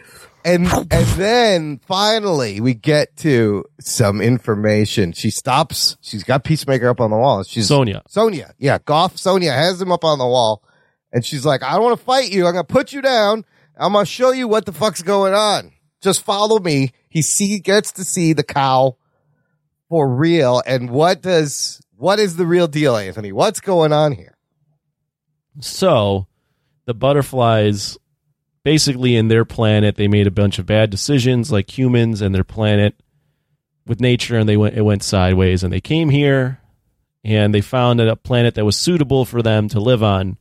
And 0.45 0.67
and 0.91 1.07
then 1.17 1.79
finally 1.79 2.61
we 2.61 2.75
get 2.75 3.17
to 3.17 3.65
some 3.81 4.21
information. 4.21 5.11
She 5.11 5.31
stops. 5.31 5.97
She's 5.99 6.23
got 6.23 6.45
Peacemaker 6.45 6.87
up 6.87 7.01
on 7.01 7.09
the 7.09 7.17
wall. 7.17 7.43
She's 7.43 7.67
Sonia. 7.67 8.03
Sonia. 8.07 8.53
Yeah, 8.57 8.77
Goff 8.77 9.17
Sonia 9.17 9.51
has 9.51 9.81
him 9.81 9.91
up 9.91 10.05
on 10.05 10.19
the 10.19 10.27
wall. 10.27 10.63
And 11.11 11.25
she's 11.25 11.45
like, 11.45 11.63
I 11.63 11.73
don't 11.73 11.83
want 11.83 11.99
to 11.99 12.05
fight 12.05 12.31
you. 12.31 12.45
I'm 12.45 12.53
going 12.53 12.65
to 12.65 12.73
put 12.73 12.93
you 12.93 13.01
down. 13.01 13.45
I'm 13.77 13.93
going 13.93 14.05
to 14.05 14.11
show 14.11 14.31
you 14.31 14.47
what 14.47 14.65
the 14.65 14.71
fuck's 14.71 15.01
going 15.01 15.33
on. 15.33 15.71
Just 16.01 16.23
follow 16.23 16.59
me. 16.59 16.91
He 17.09 17.21
see 17.21 17.59
gets 17.59 17.93
to 17.93 18.03
see 18.03 18.33
the 18.33 18.43
cow 18.43 18.97
for 19.89 20.13
real. 20.13 20.61
And 20.65 20.89
what 20.89 21.21
does 21.21 21.81
what 21.97 22.19
is 22.19 22.35
the 22.35 22.45
real 22.45 22.67
deal, 22.67 22.95
Anthony? 22.95 23.31
What's 23.31 23.61
going 23.61 23.93
on 23.93 24.11
here? 24.11 24.37
So 25.61 26.27
the 26.85 26.93
butterflies, 26.93 27.97
basically 28.65 29.15
in 29.15 29.29
their 29.29 29.45
planet, 29.45 29.95
they 29.95 30.07
made 30.09 30.25
a 30.27 30.31
bunch 30.31 30.59
of 30.59 30.65
bad 30.65 30.89
decisions, 30.89 31.51
like 31.51 31.77
humans 31.77 32.19
and 32.19 32.33
their 32.35 32.43
planet 32.43 32.95
with 33.85 34.01
nature, 34.01 34.37
and 34.37 34.49
they 34.49 34.57
went 34.57 34.75
it 34.75 34.81
went 34.81 35.03
sideways. 35.03 35.63
And 35.63 35.71
they 35.71 35.79
came 35.79 36.09
here, 36.09 36.59
and 37.23 37.53
they 37.53 37.61
found 37.61 38.01
a 38.01 38.15
planet 38.17 38.55
that 38.55 38.65
was 38.65 38.75
suitable 38.75 39.23
for 39.23 39.41
them 39.41 39.69
to 39.69 39.79
live 39.79 40.03
on. 40.03 40.37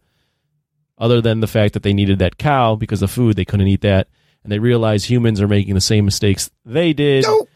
other 0.97 1.21
than 1.21 1.41
the 1.41 1.47
fact 1.47 1.75
that 1.75 1.83
they 1.83 1.93
needed 1.93 2.19
that 2.21 2.39
cow 2.39 2.75
because 2.77 3.03
of 3.03 3.11
food, 3.11 3.37
they 3.37 3.45
couldn't 3.45 3.69
eat 3.69 3.83
that, 3.83 4.09
and 4.43 4.51
they 4.51 4.59
realized 4.59 5.07
humans 5.07 5.41
are 5.41 5.49
making 5.49 5.75
the 5.75 5.81
same 5.81 6.05
mistakes 6.05 6.51
they 6.65 6.93
did, 6.93 7.25
nope. 7.25 7.49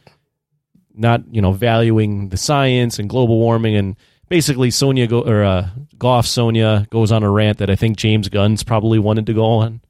not 0.94 1.22
you 1.30 1.40
know 1.40 1.52
valuing 1.52 2.28
the 2.28 2.36
science 2.36 2.98
and 3.00 3.08
global 3.08 3.38
warming 3.38 3.74
and. 3.74 3.96
Basically, 4.30 4.70
Sonia 4.70 5.06
go 5.06 5.22
or 5.22 5.42
uh, 5.42 5.70
Goff 5.96 6.26
Sonia 6.26 6.86
goes 6.90 7.10
on 7.10 7.22
a 7.22 7.30
rant 7.30 7.56
that 7.56 7.70
I 7.70 7.76
think 7.76 7.96
James 7.96 8.28
Gunn's 8.28 8.62
probably 8.62 8.98
wanted 8.98 9.24
to 9.24 9.32
go 9.32 9.46
on, 9.46 9.80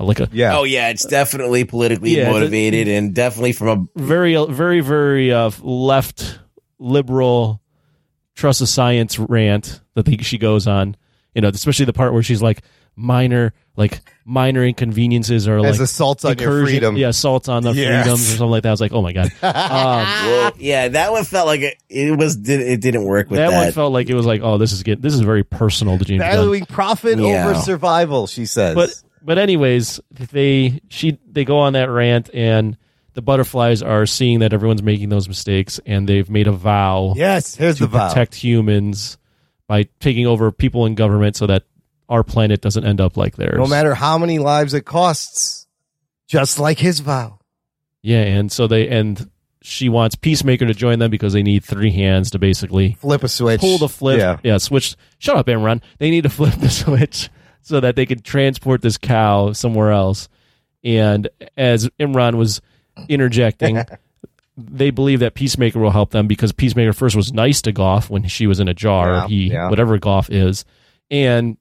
like 0.00 0.20
a 0.20 0.28
Yeah. 0.32 0.58
Oh 0.58 0.64
yeah, 0.64 0.88
it's 0.88 1.04
definitely 1.06 1.64
politically 1.64 2.16
Yeah, 2.16 2.30
motivated 2.30 2.88
and 2.88 3.14
definitely 3.14 3.52
from 3.52 3.68
a 3.96 4.00
very 4.00 4.34
very 4.46 4.80
very 4.80 5.32
uh, 5.32 5.50
left 5.62 6.38
liberal 6.78 7.60
trust 8.34 8.60
of 8.60 8.68
science 8.68 9.18
rant 9.18 9.80
that 9.94 10.04
they, 10.06 10.16
she 10.18 10.38
goes 10.38 10.66
on 10.66 10.96
you 11.34 11.40
know 11.40 11.48
especially 11.48 11.84
the 11.84 11.92
part 11.92 12.12
where 12.12 12.22
she's 12.22 12.42
like 12.42 12.62
minor 12.96 13.52
like 13.76 14.00
minor 14.24 14.64
inconveniences 14.64 15.46
or 15.48 15.58
As 15.58 15.78
like 15.78 15.80
assaults 15.80 16.24
on 16.24 16.36
your 16.38 16.64
freedom. 16.64 16.96
yeah 16.96 17.08
assaults 17.08 17.48
on 17.48 17.62
the 17.62 17.72
Yes. 17.72 18.04
freedoms 18.04 18.22
or 18.28 18.36
something 18.36 18.50
like 18.50 18.62
that 18.64 18.68
i 18.70 18.72
was 18.72 18.80
like 18.80 18.92
oh 18.92 19.02
my 19.02 19.12
god 19.12 19.26
um, 19.42 20.26
well, 20.28 20.52
yeah, 20.58 20.88
that 20.88 21.12
one 21.12 21.24
felt 21.24 21.46
like 21.46 21.60
it, 21.60 21.76
it 21.88 22.16
was 22.18 22.36
did 22.36 22.60
it 22.60 22.80
didn't 22.80 23.04
work 23.04 23.30
with 23.30 23.38
that, 23.38 23.50
that. 23.50 23.56
one 23.64 23.72
felt 23.72 23.92
like 23.92 24.08
it 24.08 24.14
was 24.14 24.26
like 24.26 24.40
oh 24.42 24.58
this 24.58 24.72
is 24.72 24.82
get 24.82 25.00
this 25.00 25.14
is 25.14 25.20
very 25.20 25.44
personal 25.44 25.96
to 25.98 26.04
james 26.04 26.20
Gunn. 26.20 26.32
Valuing 26.32 26.66
profit 26.66 27.18
Yeah. 27.18 27.48
over 27.48 27.54
survival, 27.60 28.26
she 28.26 28.46
says. 28.46 28.74
but 28.74 28.90
but 29.24 29.38
anyways 29.38 30.00
they 30.10 30.80
she 30.90 31.18
they 31.30 31.44
go 31.44 31.58
on 31.58 31.72
that 31.72 31.88
rant 31.90 32.30
and 32.34 32.76
the 33.14 33.22
butterflies 33.22 33.80
are 33.82 34.06
seeing 34.06 34.40
that 34.40 34.52
everyone's 34.52 34.82
making 34.82 35.08
those 35.08 35.28
mistakes 35.28 35.80
and 35.86 36.08
they've 36.08 36.28
made 36.28 36.46
a 36.46 36.52
vow 36.52 37.14
yes, 37.16 37.54
here's 37.54 37.76
to 37.78 37.84
the 37.84 37.88
vow. 37.88 38.08
protect 38.08 38.34
humans 38.34 39.18
by 39.66 39.84
taking 40.00 40.26
over 40.26 40.50
people 40.52 40.84
in 40.86 40.94
government 40.94 41.36
so 41.36 41.46
that 41.46 41.62
our 42.08 42.22
planet 42.22 42.60
doesn't 42.60 42.84
end 42.84 43.00
up 43.00 43.16
like 43.16 43.36
theirs. 43.36 43.56
no 43.56 43.66
matter 43.66 43.94
how 43.94 44.18
many 44.18 44.38
lives 44.38 44.74
it 44.74 44.84
costs, 44.84 45.66
just 46.26 46.58
like 46.58 46.78
his 46.78 47.00
vow. 47.00 47.38
Yeah, 48.02 48.20
and 48.20 48.52
so 48.52 48.66
they 48.66 48.88
and 48.88 49.30
she 49.62 49.88
wants 49.88 50.14
Peacemaker 50.14 50.66
to 50.66 50.74
join 50.74 50.98
them 50.98 51.10
because 51.10 51.32
they 51.32 51.42
need 51.42 51.64
three 51.64 51.90
hands 51.90 52.30
to 52.32 52.38
basically 52.38 52.98
Flip 53.00 53.22
a 53.24 53.28
switch. 53.28 53.60
pull 53.62 53.78
the 53.78 53.88
flip. 53.88 54.18
Yeah. 54.18 54.38
Yeah, 54.44 54.58
switch. 54.58 54.96
Shut 55.18 55.36
up, 55.36 55.46
Imran. 55.46 55.80
They 55.98 56.10
need 56.10 56.24
to 56.24 56.28
flip 56.28 56.52
the 56.56 56.68
switch 56.84 57.30
so 57.64 57.80
that 57.80 57.96
they 57.96 58.04
could 58.04 58.24
transport 58.24 58.82
this 58.82 58.98
cow 58.98 59.52
somewhere 59.52 59.90
else. 59.90 60.28
And 60.84 61.28
as 61.56 61.88
Imran 61.98 62.34
was 62.34 62.60
interjecting, 63.08 63.82
they 64.56 64.90
believe 64.90 65.20
that 65.20 65.34
Peacemaker 65.34 65.80
will 65.80 65.90
help 65.90 66.10
them 66.10 66.26
because 66.26 66.52
Peacemaker 66.52 66.92
first 66.92 67.16
was 67.16 67.32
nice 67.32 67.62
to 67.62 67.72
Goff 67.72 68.10
when 68.10 68.28
she 68.28 68.46
was 68.46 68.60
in 68.60 68.68
a 68.68 68.74
jar. 68.74 69.14
Yeah, 69.14 69.26
he 69.26 69.50
yeah. 69.50 69.70
whatever 69.70 69.98
Goff 69.98 70.30
is, 70.30 70.66
and 71.10 71.56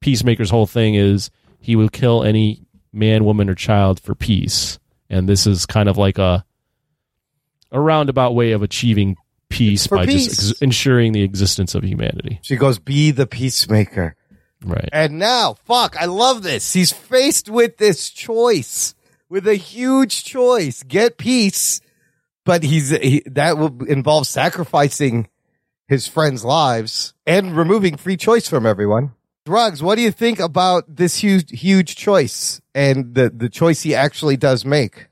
Peacemaker's 0.00 0.50
whole 0.50 0.66
thing 0.66 0.94
is 0.94 1.30
he 1.60 1.76
will 1.76 1.90
kill 1.90 2.24
any 2.24 2.62
man, 2.90 3.24
woman, 3.24 3.50
or 3.50 3.54
child 3.54 4.00
for 4.00 4.14
peace. 4.14 4.78
And 5.10 5.28
this 5.28 5.46
is 5.46 5.66
kind 5.66 5.90
of 5.90 5.98
like 5.98 6.16
a 6.16 6.44
a 7.70 7.80
roundabout 7.80 8.34
way 8.34 8.52
of 8.52 8.62
achieving 8.62 9.16
peace 9.50 9.86
by 9.86 10.06
peace. 10.06 10.28
just 10.28 10.50
ex- 10.52 10.62
ensuring 10.62 11.12
the 11.12 11.22
existence 11.22 11.74
of 11.74 11.84
humanity. 11.84 12.38
She 12.42 12.56
goes, 12.56 12.78
be 12.78 13.10
the 13.10 13.26
peacemaker. 13.26 14.16
Right. 14.64 14.88
And 14.92 15.18
now, 15.18 15.54
fuck, 15.64 15.96
I 16.00 16.06
love 16.06 16.42
this. 16.42 16.72
He's 16.72 16.92
faced 16.92 17.48
with 17.48 17.76
this 17.76 18.10
choice, 18.10 18.94
with 19.28 19.46
a 19.46 19.54
huge 19.56 20.24
choice. 20.24 20.82
Get 20.82 21.18
peace, 21.18 21.80
but 22.44 22.62
he's 22.62 22.90
he, 22.90 23.22
that 23.26 23.58
will 23.58 23.84
involve 23.84 24.26
sacrificing 24.26 25.28
his 25.88 26.06
friends' 26.06 26.44
lives 26.44 27.14
and 27.26 27.56
removing 27.56 27.96
free 27.96 28.16
choice 28.16 28.48
from 28.48 28.66
everyone. 28.66 29.12
Ruggs, 29.46 29.82
what 29.82 29.96
do 29.96 30.02
you 30.02 30.10
think 30.10 30.40
about 30.40 30.96
this 30.96 31.16
huge 31.16 31.50
huge 31.50 31.96
choice 31.96 32.62
and 32.74 33.14
the 33.14 33.28
the 33.28 33.50
choice 33.50 33.82
he 33.82 33.94
actually 33.94 34.36
does 34.36 34.64
make? 34.64 35.08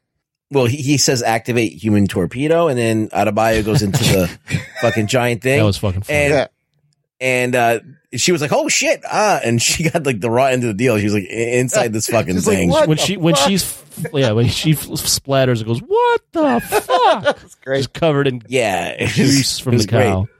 well, 0.52 0.66
he, 0.66 0.76
he 0.76 0.98
says 0.98 1.22
activate 1.22 1.72
human 1.72 2.06
torpedo, 2.06 2.68
and 2.68 2.78
then 2.78 3.08
Adebayo 3.08 3.64
goes 3.64 3.80
into 3.82 4.04
the 4.04 4.38
fucking 4.82 5.06
giant 5.06 5.42
thing. 5.42 5.58
That 5.58 5.64
was 5.64 5.78
fucking 5.78 6.02
funny. 6.02 6.18
and 6.18 6.34
Yeah. 6.34 6.46
And 7.22 7.54
uh, 7.54 7.78
she 8.14 8.32
was 8.32 8.42
like, 8.42 8.52
"Oh 8.52 8.68
shit!" 8.68 9.00
Ah, 9.10 9.40
and 9.42 9.62
she 9.62 9.88
got 9.88 10.04
like 10.04 10.20
the 10.20 10.30
raw 10.30 10.46
end 10.46 10.64
of 10.64 10.68
the 10.68 10.74
deal. 10.74 10.98
She 10.98 11.04
was 11.04 11.14
like 11.14 11.28
inside 11.30 11.92
this 11.92 12.06
fucking 12.08 12.34
She's 12.34 12.44
thing. 12.44 12.68
"What?" 12.68 12.88
when 12.88 12.98
the 12.98 13.02
she 13.02 13.16
when 13.16 13.34
she's 13.36 13.82
yeah 14.12 14.32
when 14.32 14.48
she 14.48 14.72
splatters 14.72 15.58
and 15.58 15.66
goes 15.66 15.80
what 15.80 16.20
the 16.32 16.60
fuck 16.66 17.24
That's 17.24 17.54
great. 17.56 17.78
she's 17.78 17.86
covered 17.86 18.26
in 18.26 18.42
yeah, 18.48 19.06
juice 19.06 19.58
from 19.58 19.78
the 19.78 19.86
cow 19.86 20.22
great. 20.22 20.34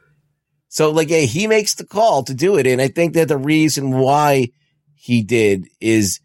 So 0.69 0.91
like, 0.91 1.09
yeah, 1.11 1.21
he 1.21 1.47
makes 1.47 1.75
the 1.75 1.87
call 1.87 2.25
to 2.25 2.35
do 2.35 2.57
it, 2.57 2.67
and 2.67 2.81
I 2.81 2.89
think 2.89 3.15
that 3.15 3.29
the 3.29 3.37
reason 3.37 3.93
why 3.93 4.49
he 4.95 5.23
did 5.23 5.69
is, 5.81 6.21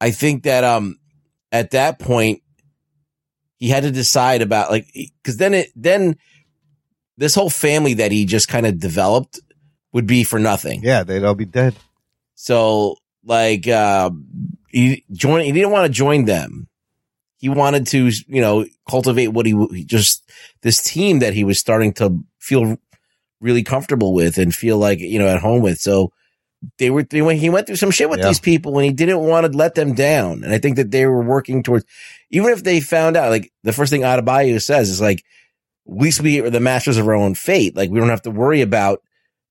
I 0.00 0.10
think 0.10 0.44
that 0.44 0.64
um, 0.64 0.98
at 1.52 1.72
that 1.72 1.98
point, 1.98 2.42
he 3.58 3.68
had 3.68 3.82
to 3.84 3.90
decide 3.90 4.42
about 4.42 4.70
like 4.70 4.88
because 5.22 5.36
then 5.36 5.54
it 5.54 5.68
then 5.76 6.16
this 7.18 7.34
whole 7.34 7.50
family 7.50 7.94
that 7.94 8.10
he 8.10 8.24
just 8.24 8.48
kind 8.48 8.66
of 8.66 8.80
developed 8.80 9.38
would 9.92 10.06
be 10.06 10.24
for 10.24 10.38
nothing. 10.38 10.82
Yeah, 10.82 11.02
they'd 11.02 11.24
all 11.24 11.34
be 11.34 11.44
dead. 11.44 11.74
So 12.34 12.96
like 13.24 13.68
uh 13.68 14.10
he 14.68 15.04
join 15.12 15.44
he 15.44 15.52
didn't 15.52 15.70
want 15.72 15.86
to 15.86 15.92
join 15.92 16.24
them. 16.24 16.68
He 17.38 17.48
wanted 17.48 17.86
to, 17.88 18.10
you 18.28 18.40
know, 18.40 18.66
cultivate 18.88 19.28
what 19.28 19.46
he, 19.46 19.52
he 19.72 19.84
just 19.84 20.30
this 20.62 20.82
team 20.82 21.20
that 21.20 21.32
he 21.34 21.44
was 21.44 21.58
starting 21.58 21.92
to 21.94 22.18
feel 22.38 22.76
really 23.40 23.62
comfortable 23.62 24.12
with 24.12 24.36
and 24.38 24.54
feel 24.54 24.76
like, 24.78 24.98
you 25.00 25.18
know, 25.18 25.26
at 25.28 25.40
home 25.40 25.62
with. 25.62 25.78
So 25.80 26.12
they 26.78 26.90
were 26.90 27.02
they, 27.02 27.22
went- 27.22 27.40
he 27.40 27.48
went 27.50 27.66
through 27.66 27.76
some 27.76 27.90
shit 27.90 28.10
with 28.10 28.20
Yeah. 28.20 28.26
these 28.28 28.40
people 28.40 28.76
and 28.78 28.84
he 28.84 28.92
didn't 28.92 29.20
want 29.20 29.50
to 29.50 29.56
let 29.56 29.74
them 29.74 29.94
down. 29.94 30.44
And 30.44 30.52
I 30.52 30.58
think 30.58 30.76
that 30.76 30.90
they 30.90 31.06
were 31.06 31.22
working 31.22 31.62
towards 31.62 31.84
even 32.30 32.50
if 32.52 32.62
they 32.62 32.80
found 32.80 33.16
out 33.16 33.30
like 33.30 33.50
the 33.64 33.72
first 33.72 33.90
thing 33.90 34.02
Adebayo 34.02 34.60
says 34.62 34.88
is 34.90 35.00
like 35.00 35.24
at 35.88 35.96
least 35.96 36.20
we 36.20 36.40
are 36.40 36.50
the 36.50 36.60
masters 36.60 36.98
of 36.98 37.08
our 37.08 37.14
own 37.14 37.34
fate. 37.34 37.74
Like 37.76 37.90
we 37.90 37.98
don't 37.98 38.10
have 38.10 38.22
to 38.22 38.30
worry 38.30 38.60
about 38.60 39.02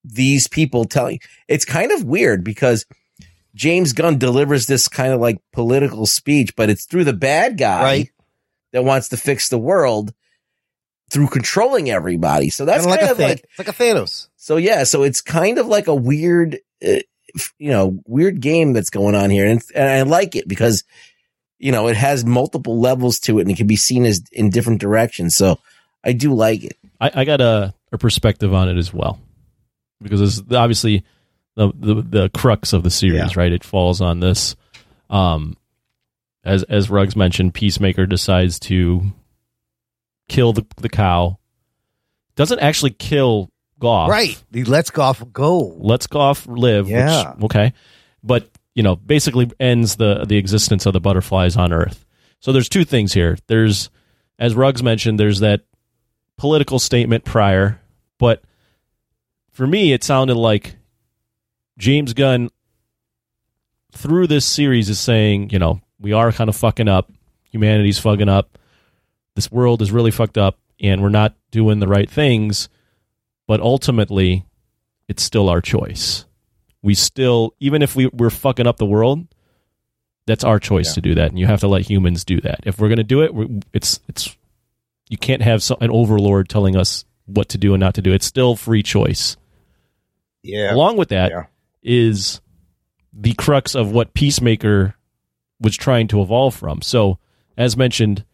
these 0.04 0.48
people 0.48 0.84
telling. 0.84 1.20
It's 1.48 1.64
kind 1.64 1.92
of 1.92 2.04
weird 2.04 2.42
because 2.44 2.86
James 3.54 3.92
Gunn 3.92 4.18
delivers 4.18 4.66
this 4.66 4.88
kind 4.88 5.12
of 5.12 5.20
like 5.20 5.38
political 5.52 6.06
speech, 6.06 6.54
but 6.56 6.70
it's 6.70 6.86
through 6.86 7.04
the 7.04 7.12
bad 7.12 7.58
guy 7.58 7.82
Right. 7.82 8.10
that 8.72 8.84
wants 8.84 9.08
to 9.08 9.16
fix 9.16 9.48
the 9.48 9.58
world 9.58 10.14
through 11.10 11.26
controlling 11.28 11.90
everybody. 11.90 12.50
So 12.50 12.64
that's 12.64 12.84
Kinda 12.86 12.98
kind 12.98 13.00
like 13.02 13.08
a 13.08 13.12
of 13.12 13.18
Than- 13.18 13.28
like 13.30 13.44
it's 13.44 13.58
like 13.58 13.68
a 13.68 13.72
Thanos. 13.72 14.28
so 14.36 14.56
yeah. 14.56 14.84
So 14.84 15.02
it's 15.02 15.20
kind 15.20 15.58
of 15.58 15.66
like 15.66 15.88
a 15.88 15.94
weird, 15.94 16.58
uh, 16.86 17.00
you 17.58 17.70
know, 17.70 17.98
weird 18.06 18.40
game 18.40 18.72
that's 18.72 18.90
going 18.90 19.14
on 19.14 19.30
here, 19.30 19.46
and, 19.46 19.60
and 19.74 19.88
I 19.88 20.02
like 20.02 20.34
it 20.36 20.48
because 20.48 20.84
you 21.58 21.72
know 21.72 21.88
it 21.88 21.96
has 21.96 22.24
multiple 22.24 22.80
levels 22.80 23.18
to 23.20 23.38
it, 23.38 23.42
and 23.42 23.50
it 23.50 23.56
can 23.56 23.66
be 23.66 23.76
seen 23.76 24.04
as 24.06 24.22
in 24.32 24.50
different 24.50 24.80
directions. 24.80 25.36
So 25.36 25.58
I 26.02 26.12
do 26.12 26.32
like 26.34 26.64
it. 26.64 26.76
I, 27.00 27.10
I 27.14 27.24
got 27.24 27.40
a, 27.40 27.74
a 27.92 27.98
perspective 27.98 28.52
on 28.54 28.68
it 28.68 28.76
as 28.78 28.92
well 28.94 29.18
because 30.02 30.20
it's 30.20 30.54
obviously 30.54 31.04
the, 31.56 31.72
the 31.74 31.94
the 32.02 32.28
crux 32.30 32.72
of 32.72 32.82
the 32.82 32.90
series, 32.90 33.16
Yeah. 33.18 33.28
right? 33.36 33.52
It 33.52 33.64
falls 33.64 34.00
on 34.00 34.20
this. 34.20 34.56
Um, 35.08 35.56
as 36.44 36.62
as 36.64 36.88
Ruggs 36.90 37.16
mentioned, 37.16 37.54
Peacemaker 37.54 38.06
decides 38.06 38.58
to 38.60 39.02
kill 40.28 40.52
the 40.52 40.64
the 40.76 40.88
cow. 40.88 41.38
Doesn't 42.36 42.60
actually 42.60 42.90
kill 42.92 43.50
Goff, 43.78 44.10
Right. 44.10 44.42
He 44.52 44.64
lets 44.64 44.90
Goff 44.90 45.22
go. 45.32 45.58
Let's 45.78 46.06
Goff 46.06 46.46
live. 46.46 46.86
which- 46.86 46.92
Yeah. 46.94 47.34
okay, 47.42 47.72
but 48.22 48.48
you 48.74 48.82
know, 48.82 48.94
basically 48.96 49.50
ends 49.58 49.96
the 49.96 50.24
the 50.26 50.36
existence 50.36 50.86
of 50.86 50.92
the 50.92 51.00
butterflies 51.00 51.56
on 51.56 51.72
Earth. 51.72 52.04
So 52.40 52.52
there's 52.52 52.68
two 52.68 52.84
things 52.84 53.12
here. 53.12 53.36
There's, 53.48 53.90
as 54.38 54.54
Ruggs 54.54 54.82
mentioned, 54.82 55.18
there's 55.20 55.40
that 55.40 55.62
political 56.38 56.78
statement 56.78 57.24
prior, 57.24 57.80
but 58.18 58.42
for 59.50 59.66
me, 59.66 59.92
it 59.92 60.04
sounded 60.04 60.36
like 60.36 60.76
James 61.78 62.12
Gunn 62.12 62.50
through 63.92 64.26
this 64.26 64.44
series 64.46 64.88
is 64.88 64.98
saying, 65.00 65.50
you 65.50 65.58
know, 65.58 65.80
we 65.98 66.12
are 66.12 66.32
kind 66.32 66.48
of 66.48 66.56
fucking 66.56 66.88
up. 66.88 67.10
Humanity's 67.50 67.98
fucking 67.98 68.28
up. 68.28 68.58
This 69.34 69.50
world 69.50 69.82
is 69.82 69.90
really 69.92 70.10
fucked 70.10 70.38
up, 70.38 70.58
and 70.80 71.02
we're 71.02 71.08
not 71.08 71.34
doing 71.50 71.78
the 71.80 71.88
right 71.88 72.08
things. 72.08 72.68
But 73.46 73.60
ultimately, 73.60 74.44
it's 75.08 75.22
still 75.22 75.48
our 75.48 75.60
choice. 75.60 76.24
We 76.82 76.94
still, 76.94 77.54
even 77.60 77.82
if 77.82 77.96
we, 77.96 78.06
we're 78.06 78.30
fucking 78.30 78.66
up 78.66 78.76
the 78.78 78.86
world, 78.86 79.26
that's 80.26 80.44
our 80.44 80.60
choice 80.60 80.88
Yeah. 80.88 80.94
to 80.94 81.00
do 81.00 81.14
that, 81.16 81.30
and 81.30 81.38
you 81.38 81.46
have 81.46 81.60
to 81.60 81.68
let 81.68 81.82
humans 81.90 82.24
do 82.24 82.40
that. 82.42 82.60
If 82.64 82.78
we're 82.78 82.88
going 82.88 82.98
to 82.98 83.04
do 83.04 83.22
it, 83.22 83.64
it's 83.72 83.98
it's 84.08 84.36
you 85.08 85.18
can't 85.18 85.42
have 85.42 85.62
some, 85.62 85.78
an 85.80 85.90
overlord 85.90 86.48
telling 86.48 86.76
us 86.76 87.04
what 87.34 87.48
to 87.50 87.58
do 87.58 87.74
and 87.74 87.80
not 87.80 87.94
to 87.94 88.02
do. 88.02 88.12
It's 88.12 88.26
still 88.26 88.56
free 88.56 88.82
choice. 88.82 89.36
Yeah. 90.42 90.72
Along 90.74 90.96
with 90.96 91.08
that 91.10 91.32
is 91.82 92.40
Yeah. 93.14 93.20
the 93.22 93.32
crux 93.34 93.74
of 93.74 93.92
what 93.92 94.14
Peacemaker 94.14 94.94
was 95.60 95.76
trying 95.76 96.08
to 96.08 96.22
evolve 96.22 96.54
from. 96.54 96.80
So, 96.82 97.18
as 97.56 97.76
mentioned, 97.76 98.24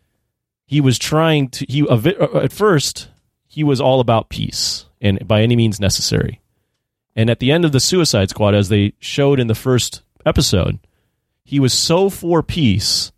he 0.67 0.81
was 0.81 0.99
trying 0.99 1.49
to 1.51 1.67
he 1.69 1.87
at 1.89 2.53
first 2.53 3.09
he 3.47 3.65
was 3.65 3.81
all 3.81 4.01
about 4.01 4.29
peace 4.29 4.87
and 5.01 5.27
by 5.27 5.43
any 5.43 5.57
means 5.57 5.81
necessary. 5.81 6.41
And 7.15 7.31
at 7.31 7.39
the 7.41 7.51
end 7.51 7.65
of 7.65 7.73
the 7.73 7.81
Suicide 7.81 8.31
Squad, 8.31 8.55
as 8.55 8.69
they 8.69 8.93
showed 9.01 9.41
in 9.41 9.47
the 9.47 9.55
first 9.55 10.03
episode, 10.27 10.79
he 11.45 11.59
was 11.59 11.73
so 11.73 12.11
for 12.11 12.43
peace 12.43 13.11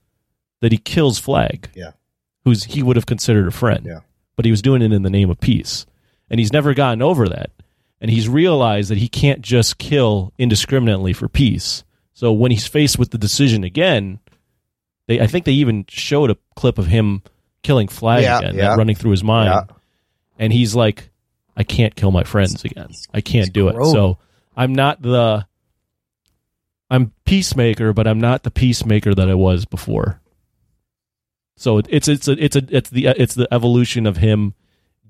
that 0.61 0.71
he 0.73 0.79
kills 0.79 1.19
Flag. 1.19 1.69
Yeah. 1.75 1.93
Who's 2.45 2.65
he 2.65 2.83
would 2.83 2.97
have 2.97 3.07
considered 3.07 3.49
a 3.49 3.51
friend. 3.51 3.85
Yeah. 3.85 4.01
But 4.39 4.45
he 4.45 4.53
was 4.53 4.63
doing 4.63 4.83
it 4.83 4.93
in 4.93 5.03
the 5.03 5.11
name 5.11 5.31
of 5.31 5.41
peace. 5.41 5.85
And 6.31 6.39
he's 6.39 6.53
never 6.53 6.73
gotten 6.73 7.03
over 7.03 7.29
that. 7.29 7.51
And 8.01 8.09
he's 8.09 8.29
realized 8.29 8.89
that 8.89 8.99
he 8.99 9.09
can't 9.09 9.43
just 9.43 9.79
kill 9.79 10.33
indiscriminately 10.39 11.13
for 11.13 11.27
peace. 11.29 11.83
So 12.15 12.33
when 12.33 12.53
he's 12.53 12.65
faced 12.65 13.01
with 13.01 13.11
the 13.11 13.19
decision 13.19 13.65
again, 13.65 14.21
they 15.09 15.21
I 15.21 15.27
think 15.27 15.45
they 15.45 15.55
even 15.55 15.87
showed 15.89 16.31
a 16.31 16.37
clip 16.55 16.79
of 16.79 16.87
him 16.87 17.25
killing 17.65 17.89
Flag 17.89 18.23
Yeah, 18.23 18.39
again, 18.39 18.55
yeah. 18.55 18.69
that 18.69 18.79
running 18.79 18.95
through 18.95 19.11
his 19.11 19.25
mind. 19.25 19.49
Yeah. 19.49 19.75
And 20.39 20.53
he's 20.53 20.73
like, 20.77 21.11
I 21.57 21.65
can't 21.65 21.97
kill 21.97 22.13
my 22.13 22.23
friends 22.23 22.65
again. 22.65 22.91
I 23.13 23.21
can't 23.21 23.53
do 23.53 23.67
it. 23.67 23.75
So 23.91 24.19
I'm 24.57 24.73
not 24.73 25.03
the 25.03 25.49
I'm 26.89 27.13
peacemaker, 27.25 27.93
but 27.93 28.07
I'm 28.07 28.21
not 28.21 28.45
the 28.45 28.53
peacemaker 28.53 29.17
that 29.17 29.29
I 29.29 29.35
was 29.35 29.65
before. 29.65 30.21
So 31.59 31.79
it, 31.79 31.87
it's 31.91 32.09
it's 32.09 32.27
a, 32.29 32.33
it's 32.43 32.57
a 32.57 32.63
it's 32.71 32.89
the 32.91 33.07
it's 33.09 33.35
the 33.35 33.47
evolution 33.53 34.07
of 34.07 34.17
him 34.17 34.55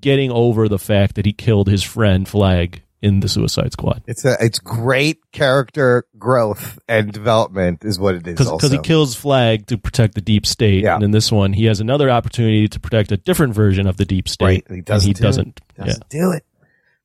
getting 0.01 0.31
over 0.33 0.69
the 0.69 0.79
fact 0.79 1.15
that 1.17 1.27
he 1.27 1.33
killed 1.33 1.69
his 1.69 1.83
friend 1.83 2.27
Flag 2.29 2.83
in 3.01 3.21
the 3.21 3.29
Suicide 3.29 3.71
Squad 3.73 4.03
It's 4.09 4.25
a 4.25 4.37
it's 4.41 4.59
great 4.59 5.19
character 5.31 6.05
growth 6.19 6.79
and 6.89 7.13
development 7.13 7.85
is 7.85 7.97
what 7.99 8.17
it 8.17 8.27
is. 8.27 8.35
because 8.37 8.73
he 8.73 8.79
kills 8.79 9.15
Flag 9.15 9.67
to 9.67 9.79
protect 9.79 10.15
the 10.15 10.21
deep 10.21 10.45
state, 10.47 10.83
Yeah. 10.83 10.97
and 10.97 11.05
in 11.05 11.11
this 11.13 11.31
one 11.31 11.53
he 11.53 11.67
has 11.67 11.79
another 11.81 12.11
opportunity 12.11 12.67
to 12.67 12.81
protect 12.81 13.13
a 13.13 13.17
different 13.17 13.55
version 13.55 13.87
of 13.87 13.99
the 13.99 14.05
deep 14.05 14.29
state. 14.29 14.45
Right, 14.45 14.67
he 14.69 14.81
doesn't 14.81 15.09
and 15.11 15.17
he 15.17 15.21
do 15.21 15.23
doesn't. 15.23 15.61
doesn't 15.77 16.09
do 16.09 16.33
it. 16.33 16.45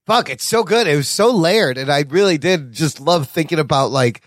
Fuck, 0.07 0.29
it's 0.29 0.43
so 0.43 0.63
good. 0.63 0.87
It 0.87 0.95
was 0.97 1.07
so 1.07 1.31
layered, 1.31 1.77
and 1.77 1.91
I 1.91 2.03
really 2.09 2.37
did 2.37 2.71
just 2.73 2.99
love 2.99 3.29
thinking 3.29 3.59
about 3.59 3.91
like, 3.91 4.21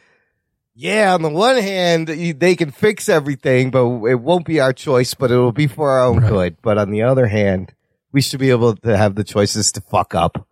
yeah, 0.76 1.14
on 1.14 1.22
the 1.22 1.30
one 1.30 1.56
hand, 1.56 2.08
you- 2.10 2.34
they 2.34 2.54
can 2.54 2.70
fix 2.70 3.08
everything, 3.08 3.70
but 3.70 3.84
it 4.04 4.20
won't 4.20 4.44
be 4.44 4.60
our 4.60 4.72
choice, 4.72 5.14
but 5.14 5.30
it 5.30 5.36
will 5.36 5.52
be 5.52 5.66
for 5.66 5.90
our 5.90 6.04
own 6.04 6.18
Right. 6.20 6.28
good. 6.30 6.56
But 6.62 6.78
on 6.78 6.90
the 6.90 7.02
other 7.02 7.26
hand, 7.26 7.72
we 8.12 8.20
should 8.20 8.38
be 8.40 8.50
able 8.50 8.76
to 8.76 8.96
have 8.96 9.14
the 9.14 9.24
choices 9.24 9.72
to 9.72 9.80
fuck 9.80 10.14
up. 10.14 10.46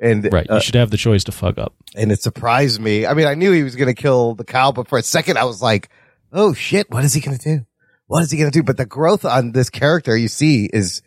And. 0.00 0.28
Right, 0.32 0.48
uh, 0.48 0.60
should 0.60 0.74
have 0.76 0.90
the 0.90 0.96
choice 0.96 1.24
to 1.24 1.32
fuck 1.32 1.58
up. 1.58 1.74
and 1.94 2.10
it 2.12 2.22
surprised 2.22 2.80
me. 2.80 3.04
I 3.06 3.14
mean, 3.14 3.26
I 3.26 3.34
knew 3.34 3.52
he 3.52 3.62
was 3.62 3.76
going 3.76 3.88
to 3.94 4.00
kill 4.00 4.34
the 4.34 4.44
cow, 4.44 4.72
but 4.72 4.88
for 4.88 4.96
a 4.98 5.02
second, 5.02 5.38
I 5.38 5.44
was 5.44 5.60
like, 5.60 5.88
"Oh 6.32 6.52
shit, 6.54 6.90
what 6.90 7.04
is 7.04 7.14
he 7.14 7.20
going 7.20 7.36
to 7.36 7.56
do? 7.56 7.66
What 8.06 8.22
is 8.22 8.30
he 8.30 8.38
going 8.38 8.50
to 8.50 8.56
do?" 8.58 8.62
But 8.62 8.76
the 8.76 8.86
growth 8.86 9.24
on 9.24 9.52
this 9.52 9.68
character 9.70 10.16
you 10.16 10.28
see 10.28 10.66
is 10.72 11.02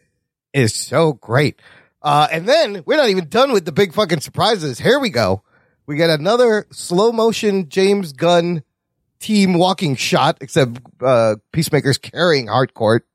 is 0.54 0.74
so 0.76 1.14
great. 1.14 1.60
Uh, 2.04 2.28
and 2.32 2.48
then 2.50 2.84
we're 2.86 2.98
not 2.98 3.10
even 3.10 3.30
done 3.30 3.54
with 3.54 3.64
the 3.64 3.72
big 3.72 3.94
fucking 3.94 4.20
surprises. 4.22 4.80
Here 4.80 5.00
we 5.00 5.10
go. 5.10 5.44
We 5.92 5.98
get 5.98 6.10
another 6.10 6.68
slow 6.72 7.12
motion 7.12 7.68
James 7.68 8.14
Gunn 8.14 8.64
team 9.20 9.56
walking 9.56 9.98
shot, 9.98 10.38
except 10.40 10.80
uh, 11.02 11.36
Peacemaker's 11.52 11.98
carrying 11.98 12.48
Harcourt 12.48 13.06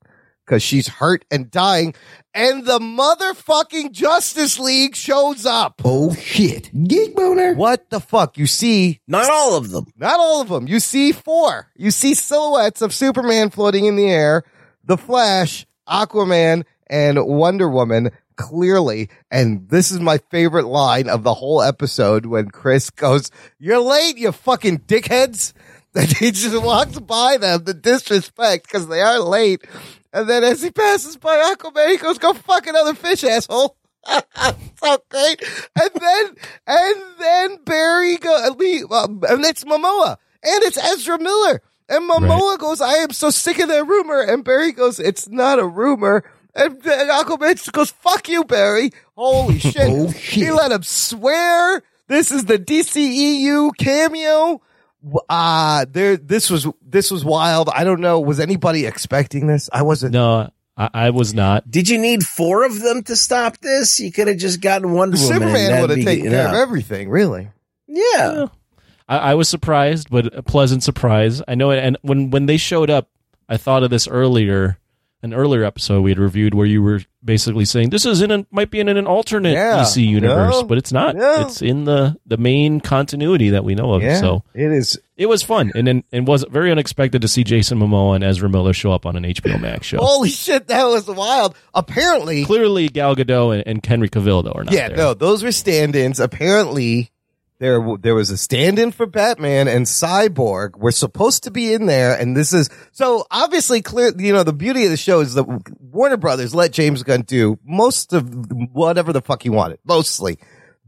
because 0.45 0.61
she's 0.61 0.87
hurt 0.87 1.25
and 1.31 1.49
dying, 1.49 1.95
and 2.35 2.67
the 2.67 2.77
motherfucking 2.77 3.93
Justice 3.93 4.59
League 4.59 4.95
shows 4.95 5.43
up. 5.43 5.81
Oh 5.83 6.13
shit. 6.13 6.69
Geek 6.87 7.15
boner. 7.15 7.55
What 7.55 7.89
the 7.89 7.99
fuck? 7.99 8.37
You 8.37 8.45
see, 8.45 8.99
Not 9.07 9.27
all 9.27 9.57
of 9.57 9.71
them. 9.71 9.87
not 9.97 10.19
all 10.19 10.39
of 10.41 10.49
them. 10.49 10.67
You 10.67 10.79
see 10.79 11.11
four. 11.13 11.71
You 11.75 11.89
see 11.89 12.13
silhouettes 12.13 12.83
of 12.83 12.93
Superman 12.93 13.49
floating 13.49 13.85
in 13.85 13.95
the 13.95 14.07
air, 14.07 14.43
the 14.83 14.97
Flash, 14.97 15.65
Aquaman, 15.89 16.63
and 16.85 17.25
Wonder 17.25 17.67
Woman 17.67 18.11
clearly. 18.37 19.09
And 19.29 19.67
this 19.69 19.91
is 19.91 19.99
my 19.99 20.19
favorite 20.29 20.67
line 20.67 21.09
of 21.09 21.23
the 21.23 21.33
whole 21.33 21.61
episode 21.61 22.25
when 22.25 22.49
Chris 22.49 22.89
goes, 22.89 23.29
You're 23.59 23.79
late, 23.79 24.17
you 24.17 24.31
fucking 24.31 24.79
dickheads. 24.79 25.53
And 25.95 26.15
he 26.15 26.29
just 26.29 26.61
walks 26.61 26.99
by 26.99 27.37
them, 27.37 27.63
the 27.63 27.73
disrespect, 27.73 28.67
because 28.67 28.87
they 28.87 29.01
are 29.01 29.17
late. 29.17 29.65
And 30.13 30.29
then 30.29 30.43
as 30.43 30.61
he 30.61 30.69
passes 30.69 31.17
by 31.17 31.37
Aquaman, 31.37 31.89
he 31.89 31.97
goes, 31.97 32.19
Go 32.19 32.33
fuck 32.33 32.67
another 32.67 32.93
fish, 32.93 33.23
asshole. 33.23 33.75
so 34.05 34.97
great. 35.09 35.41
And 35.75 35.89
then, 35.99 36.35
and 36.67 37.03
then 37.19 37.63
Barry 37.63 38.17
go, 38.17 38.55
Lee, 38.59 38.83
um, 38.91 39.23
and 39.27 39.43
it's 39.43 39.63
Momoa, 39.63 40.17
and 40.43 40.63
it's 40.63 40.77
Ezra 40.77 41.19
Miller. 41.19 41.63
And 41.89 42.09
Momoa 42.09 42.57
goes, 42.57 42.81
I 42.81 42.95
am 42.95 43.11
so 43.11 43.29
sick 43.29 43.59
of 43.59 43.69
that 43.69 43.87
rumor. 43.87 44.21
And 44.21 44.43
Barry 44.43 44.73
goes, 44.73 44.99
it's 44.99 45.29
not 45.29 45.57
a 45.57 45.65
rumor. 45.65 46.29
And 46.57 46.81
then 46.81 47.07
Aquaman 47.09 47.51
just 47.51 47.71
goes, 47.71 47.91
fuck 47.91 48.27
you, 48.27 48.43
Barry. 48.43 48.91
Holy 49.15 49.59
shit. 49.59 49.75
Oh, 49.89 50.11
shit. 50.11 50.43
He 50.45 50.51
let 50.51 50.71
him 50.71 50.83
swear. 50.83 51.83
This 52.07 52.31
is 52.31 52.45
the 52.45 52.57
DCEU 52.57 53.71
cameo. 53.77 54.61
Uh, 55.29 55.85
there, 55.89 56.17
this 56.17 56.49
was, 56.49 56.67
this 56.81 57.11
was 57.11 57.23
wild. 57.23 57.69
I 57.69 57.83
don't 57.83 58.01
know. 58.01 58.19
Was 58.19 58.39
anybody 58.39 58.85
expecting 58.85 59.47
this? 59.47 59.69
I 59.71 59.83
wasn't. 59.83 60.13
No, 60.13 60.49
I, 60.75 60.89
I 60.93 61.09
was 61.11 61.33
not. 61.33 61.69
Did 61.69 61.87
you 61.89 61.97
need 61.99 62.23
four 62.25 62.65
of 62.65 62.81
them 62.81 63.03
to 63.03 63.15
stop 63.15 63.57
this? 63.59 63.99
You 63.99 64.11
could 64.11 64.27
have 64.27 64.37
just 64.37 64.59
gotten 64.59 64.93
one. 64.93 65.15
Superman 65.15 65.71
that'd 65.71 65.97
have 65.97 66.05
taken 66.05 66.31
care 66.31 66.47
of 66.47 66.53
everything, 66.55 67.09
really. 67.09 67.49
Yeah. 67.87 68.47
I, 69.07 69.17
I 69.17 69.33
was 69.35 69.47
surprised, 69.47 70.09
but 70.09 70.35
a 70.35 70.43
pleasant 70.43 70.83
surprise. 70.83 71.41
I 71.47 71.55
know, 71.55 71.71
it, 71.71 71.79
and 71.79 71.97
when 72.01 72.31
when 72.31 72.45
they 72.45 72.57
showed 72.57 72.89
up, 72.89 73.09
I 73.47 73.57
thought 73.57 73.83
of 73.83 73.89
this 73.89 74.07
earlier, 74.07 74.77
an 75.27 75.33
earlier 75.33 75.63
episode 75.63 76.01
we 76.01 76.11
had 76.11 76.19
reviewed 76.19 76.53
where 76.53 76.65
you 76.65 76.81
were 76.81 77.01
basically 77.23 77.65
saying 77.65 77.89
this 77.89 78.05
is 78.05 78.21
in 78.21 78.31
a, 78.31 78.45
might 78.51 78.69
be 78.71 78.79
in 78.79 78.87
an 78.87 79.05
alternate 79.07 79.53
Yeah. 79.53 79.79
DC 79.79 80.05
universe, 80.07 80.53
No. 80.55 80.63
but 80.63 80.77
it's 80.77 80.91
not. 80.91 81.15
No. 81.15 81.41
It's 81.41 81.61
in 81.61 81.83
the 81.85 82.17
the 82.25 82.37
main 82.37 82.79
continuity 82.79 83.49
that 83.51 83.63
we 83.63 83.75
know 83.75 83.93
of. 83.93 84.01
Yeah. 84.01 84.19
So 84.19 84.43
it 84.53 84.71
is. 84.71 84.99
it 85.17 85.25
was 85.27 85.43
fun, 85.43 85.71
and 85.75 85.85
then 85.87 86.03
it 86.11 86.23
was 86.25 86.45
very 86.49 86.71
unexpected 86.71 87.21
to 87.21 87.27
see 87.27 87.43
Jason 87.43 87.79
Momoa 87.79 88.15
and 88.15 88.23
Ezra 88.23 88.49
Miller 88.49 88.73
show 88.73 88.91
up 88.91 89.05
on 89.05 89.15
an 89.15 89.23
HBO 89.23 89.59
Max 89.59 89.85
show. 89.87 89.97
Holy 89.97 90.29
shit, 90.29 90.67
that 90.67 90.85
was 90.85 91.07
wild. 91.07 91.55
Apparently, 91.73 92.45
Clearly, 92.45 92.87
Gal 92.89 93.15
Gadot 93.15 93.55
and, 93.55 93.63
and 93.67 93.85
Henry 93.85 94.09
Cavill 94.09 94.43
though 94.43 94.51
are 94.51 94.63
not 94.63 94.73
yeah, 94.73 94.87
there. 94.89 94.97
no, 94.97 95.13
those 95.13 95.43
were 95.43 95.51
stand-ins. 95.51 96.19
Apparently, 96.19 97.11
there 97.59 97.79
there 97.99 98.13
was 98.15 98.29
a 98.29 98.37
stand-in 98.37 98.91
for 98.91 99.05
Batman 99.05 99.67
and 99.67 99.85
Cyborg 99.85 100.77
were 100.77 100.91
supposed 100.91 101.43
to 101.43 101.51
be 101.51 101.73
in 101.73 101.85
there, 101.87 102.13
and 102.19 102.35
this 102.37 102.53
is 102.53 102.69
so 102.91 103.25
obviously 103.31 103.81
clear. 103.81 104.13
You 104.17 104.33
know, 104.33 104.43
the 104.43 104.53
beauty 104.53 104.83
of 104.85 104.91
the 104.91 104.97
show 104.97 105.19
is 105.21 105.33
that 105.33 105.45
Warner 105.79 106.17
Brothers 106.17 106.53
let 106.53 106.71
James 106.71 107.03
Gunn 107.03 107.21
do 107.23 107.57
most 107.63 108.13
of 108.13 108.29
whatever 108.71 109.11
the 109.11 109.21
fuck 109.21 109.41
he 109.43 109.49
wanted. 109.49 109.79
Mostly, 109.85 110.37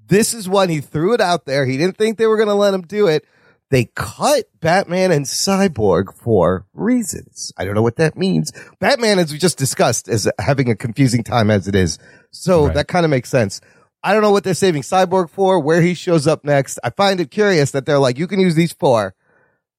this 0.07 0.33
is 0.33 0.47
one 0.47 0.69
he 0.69 0.79
threw 0.81 1.13
it 1.13 1.21
out 1.21 1.45
there. 1.45 1.65
He 1.65 1.77
didn't 1.77 1.97
think 1.97 2.17
they 2.17 2.27
were 2.27 2.37
going 2.37 2.49
to 2.49 2.53
let 2.55 2.73
him 2.73 2.81
do 2.81 3.07
it. 3.07 3.25
They 3.71 3.85
cut 3.93 4.45
Batman 4.59 5.11
and 5.11 5.25
Cyborg 5.25 6.15
for 6.15 6.65
reasons. 6.73 7.53
I 7.55 7.65
don't 7.65 7.75
know 7.75 7.83
what 7.83 7.97
that 7.97 8.17
means. 8.17 8.51
Batman, 8.79 9.19
as 9.19 9.31
we 9.31 9.37
just 9.37 9.59
discussed, 9.59 10.09
is 10.09 10.27
having 10.39 10.71
a 10.71 10.75
confusing 10.75 11.23
time 11.23 11.51
as 11.51 11.67
it 11.67 11.75
is. 11.75 11.99
So 12.31 12.65
Right. 12.65 12.73
that 12.75 12.87
kind 12.87 13.05
of 13.05 13.11
makes 13.11 13.29
sense. 13.29 13.61
I 14.03 14.13
don't 14.13 14.21
know 14.21 14.31
what 14.31 14.43
they're 14.43 14.53
saving 14.53 14.83
Cyborg 14.83 15.29
for, 15.29 15.59
where 15.59 15.81
he 15.81 15.93
shows 15.93 16.25
up 16.27 16.43
next. 16.45 16.79
I 16.83 16.89
find 16.89 17.19
it 17.19 17.31
curious 17.31 17.71
that 17.71 17.85
they're 17.85 17.99
like, 17.99 18.17
you 18.17 18.27
can 18.27 18.39
use 18.39 18.55
these 18.55 18.71
four, 18.73 19.13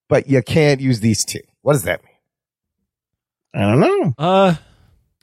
but 0.08 0.28
you 0.28 0.42
can't 0.42 0.80
use 0.80 1.00
these 1.00 1.24
two. 1.24 1.40
What 1.62 1.72
does 1.72 1.84
that 1.84 2.02
mean? 2.04 2.14
I 3.54 3.60
don't 3.70 3.80
know. 3.80 4.14
Uh, 4.18 4.54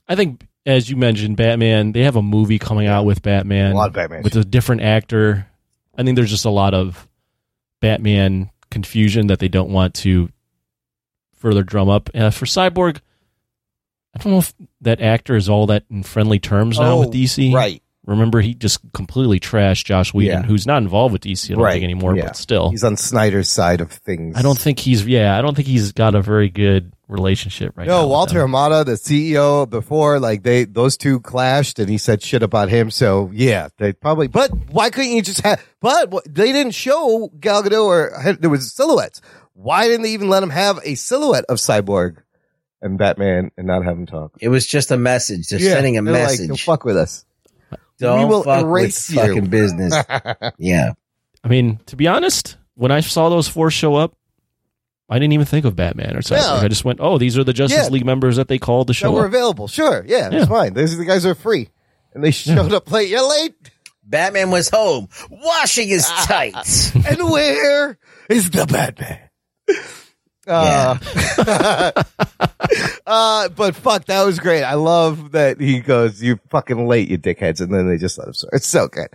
I 0.07 0.15
think 0.15 0.47
as 0.67 0.89
you 0.89 0.97
mentioned, 0.97 1.37
Batman. 1.37 1.93
They 1.93 2.03
have 2.03 2.17
a 2.17 2.21
movie 2.21 2.59
coming 2.59 2.87
out 2.87 3.05
with 3.05 3.21
Batman, 3.23 3.71
A 3.71 3.75
lot 3.75 3.87
of 3.87 3.93
Batman 3.93 4.21
with 4.21 4.35
a 4.35 4.43
different 4.43 4.81
actor. 4.81 5.47
I 5.97 6.03
think 6.03 6.15
there's 6.15 6.29
just 6.29 6.45
a 6.45 6.49
lot 6.51 6.73
of 6.73 7.07
Batman 7.79 8.51
confusion 8.69 9.27
that 9.27 9.39
they 9.39 9.47
don't 9.47 9.71
want 9.71 9.93
to 9.95 10.29
further 11.35 11.63
drum 11.63 11.87
up. 11.89 12.09
Uh, 12.13 12.29
for 12.31 12.45
Cyborg, 12.45 12.99
I 14.13 14.19
don't 14.19 14.33
know 14.33 14.39
if 14.39 14.53
that 14.81 14.99
actor 14.99 15.35
is 15.35 15.47
all 15.47 15.67
that 15.67 15.85
in 15.89 16.03
friendly 16.03 16.37
terms 16.39 16.77
now 16.77 16.99
with 16.99 17.09
Oh, 17.09 17.11
DC. 17.11 17.53
Right. 17.53 17.81
Remember, 18.07 18.39
he 18.41 18.53
just 18.53 18.79
completely 18.93 19.39
trashed 19.39 19.83
Joss 19.85 20.13
Whedon, 20.13 20.41
Yeah. 20.41 20.47
who's 20.47 20.65
not 20.65 20.81
involved 20.81 21.11
with 21.13 21.21
DC. 21.23 21.51
I 21.51 21.55
don't 21.55 21.63
Right, 21.63 21.73
think 21.73 21.83
anymore, 21.83 22.15
yeah. 22.15 22.27
but 22.27 22.37
still, 22.37 22.69
He's 22.71 22.83
on 22.83 22.95
Snyder's 22.97 23.49
side 23.49 23.81
of 23.81 23.91
things. 23.91 24.35
I 24.37 24.41
don't 24.41 24.57
think 24.57 24.79
he's. 24.79 25.05
Yeah, 25.05 25.37
I 25.37 25.41
don't 25.41 25.55
think 25.55 25.67
he's 25.67 25.91
got 25.91 26.15
a 26.15 26.21
very 26.21 26.49
good 26.49 26.93
relationship 27.09 27.73
right 27.77 27.87
now. 27.87 28.01
No, 28.01 28.07
Walter 28.07 28.39
them. 28.39 28.51
Hamada, 28.51 28.85
the 28.85 28.93
CEO 28.93 29.69
before, 29.69 30.19
like 30.19 30.43
they, 30.43 30.63
those 30.65 30.95
two 30.97 31.19
clashed 31.19 31.79
and 31.79 31.89
he 31.89 31.97
said 31.97 32.21
shit 32.23 32.43
about 32.43 32.69
him. 32.69 32.91
So 32.91 33.29
yeah, 33.33 33.67
they 33.77 33.93
probably, 33.93 34.27
but 34.27 34.51
why 34.71 34.89
couldn't 34.89 35.11
you 35.11 35.21
just 35.21 35.41
have, 35.41 35.61
but 35.81 36.09
they 36.25 36.51
didn't 36.51 36.73
show 36.73 37.29
Gal 37.39 37.61
Gadot 37.63 37.83
or 37.85 38.35
there 38.39 38.49
was 38.49 38.71
silhouettes. 38.73 39.21
Why 39.53 39.87
didn't 39.87 40.03
they 40.03 40.11
even 40.11 40.29
let 40.29 40.43
him 40.43 40.49
have 40.51 40.79
a 40.83 40.95
silhouette 40.95 41.45
of 41.49 41.57
Cyborg 41.57 42.17
and 42.81 42.97
Batman 42.97 43.51
and 43.57 43.67
not 43.67 43.83
have 43.85 43.97
him 43.97 44.05
talk? 44.05 44.31
It 44.39 44.49
was 44.49 44.65
just 44.67 44.91
a 44.91 44.97
message. 44.97 45.47
They're 45.49 45.59
Yeah, 45.59 45.71
sending 45.73 45.97
a 45.97 46.01
they're 46.03 46.13
like, 46.13 46.23
message. 46.23 46.47
"Don't 46.47 46.59
fuck 46.59 46.85
with 46.85 46.95
us. 46.97 47.25
Don't 47.99 48.19
we 48.19 48.25
will 48.25 48.43
fuck 48.43 48.63
erase 48.65 49.09
with 49.09 49.17
you." 49.17 49.21
fucking 49.27 49.47
business. 49.49 49.93
yeah. 50.57 50.93
I 51.43 51.47
mean, 51.47 51.79
to 51.87 51.95
be 51.95 52.07
honest, 52.07 52.57
when 52.75 52.91
I 52.91 52.99
saw 53.01 53.29
those 53.29 53.47
four 53.47 53.71
show 53.71 53.95
up, 53.95 54.15
I 55.09 55.19
didn't 55.19 55.33
even 55.33 55.45
think 55.45 55.65
of 55.65 55.75
Batman 55.75 56.17
or 56.17 56.21
something. 56.21 56.45
Yeah. 56.45 56.55
I 56.63 56.67
just 56.67 56.83
went, 56.83 56.99
"Oh, 57.01 57.17
these 57.17 57.37
are 57.37 57.43
the 57.43 57.53
Justice 57.53 57.85
Yeah. 57.85 57.89
League 57.89 58.05
members 58.05 58.35
that 58.35 58.47
they 58.49 58.57
called 58.59 58.87
to 58.87 58.91
That 58.91 58.95
show 58.95 59.11
were 59.11 59.21
up." 59.21 59.27
available. 59.27 59.67
Sure. 59.67 60.03
Yeah, 60.07 60.17
Yeah. 60.17 60.29
that's 60.29 60.47
fine. 60.49 60.73
These 60.73 60.93
are 60.93 60.97
the 60.97 61.05
guys 61.05 61.25
are 61.25 61.35
free. 61.35 61.69
And 62.13 62.23
they 62.23 62.31
showed 62.31 62.73
up 62.73 62.91
late. 62.91 63.09
You're 63.09 63.27
late. 63.27 63.53
Batman 64.03 64.51
was 64.51 64.69
home 64.69 65.07
washing 65.29 65.87
his 65.89 66.05
tights. 66.25 66.93
and 66.95 67.29
where 67.29 67.97
is 68.29 68.49
the 68.51 68.65
Batman? 68.65 69.19
Uh, 70.47 70.97
uh, 73.07 73.49
but 73.49 73.75
fuck, 73.75 74.05
that 74.05 74.23
was 74.23 74.39
great. 74.39 74.63
I 74.63 74.75
love 74.75 75.31
that 75.31 75.59
he 75.59 75.81
goes, 75.81 76.21
"You 76.21 76.39
fucking 76.49 76.87
late, 76.87 77.09
you 77.09 77.17
dickheads," 77.17 77.61
and 77.61 77.73
then 77.73 77.87
they 77.87 77.97
just 77.97 78.17
let 78.17 78.27
him 78.27 78.33
start. 78.33 78.53
It's 78.53 78.67
so 78.67 78.87
good. 78.87 79.09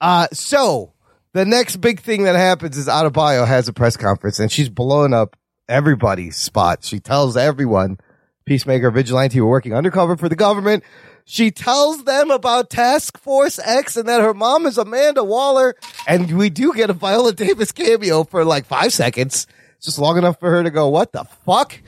Uh, 0.00 0.28
so 0.32 0.92
the 1.34 1.44
next 1.44 1.76
big 1.76 2.00
thing 2.00 2.24
that 2.24 2.36
happens 2.36 2.78
is 2.78 2.86
Adebayo 2.86 3.46
has 3.46 3.66
a 3.68 3.72
press 3.72 3.96
conference 3.96 4.38
and 4.38 4.50
she's 4.52 4.68
blowing 4.68 5.12
up 5.12 5.36
everybody's 5.68 6.36
spot. 6.36 6.84
She 6.84 7.00
tells 7.00 7.36
everyone, 7.36 7.98
Peacemaker, 8.46 8.90
Vigilante, 8.92 9.40
were 9.40 9.48
working 9.48 9.74
undercover 9.74 10.16
for 10.16 10.28
the 10.28 10.36
government. 10.36 10.84
She 11.24 11.50
tells 11.50 12.04
them 12.04 12.30
about 12.30 12.70
Task 12.70 13.18
Force 13.18 13.58
X 13.58 13.96
and 13.96 14.08
that 14.08 14.20
her 14.20 14.34
mom 14.34 14.66
is 14.66 14.78
Amanda 14.78 15.24
Waller. 15.24 15.74
And 16.06 16.36
we 16.36 16.50
do 16.50 16.72
get 16.72 16.90
a 16.90 16.92
Viola 16.92 17.32
Davis 17.32 17.72
cameo 17.72 18.22
for 18.24 18.44
like 18.44 18.66
five 18.66 18.92
seconds. 18.92 19.48
Just 19.84 19.98
long 19.98 20.16
enough 20.16 20.40
for 20.40 20.50
her 20.50 20.62
to 20.62 20.70
go, 20.70 20.88
what 20.88 21.12
the 21.12 21.24
fuck? 21.44 21.78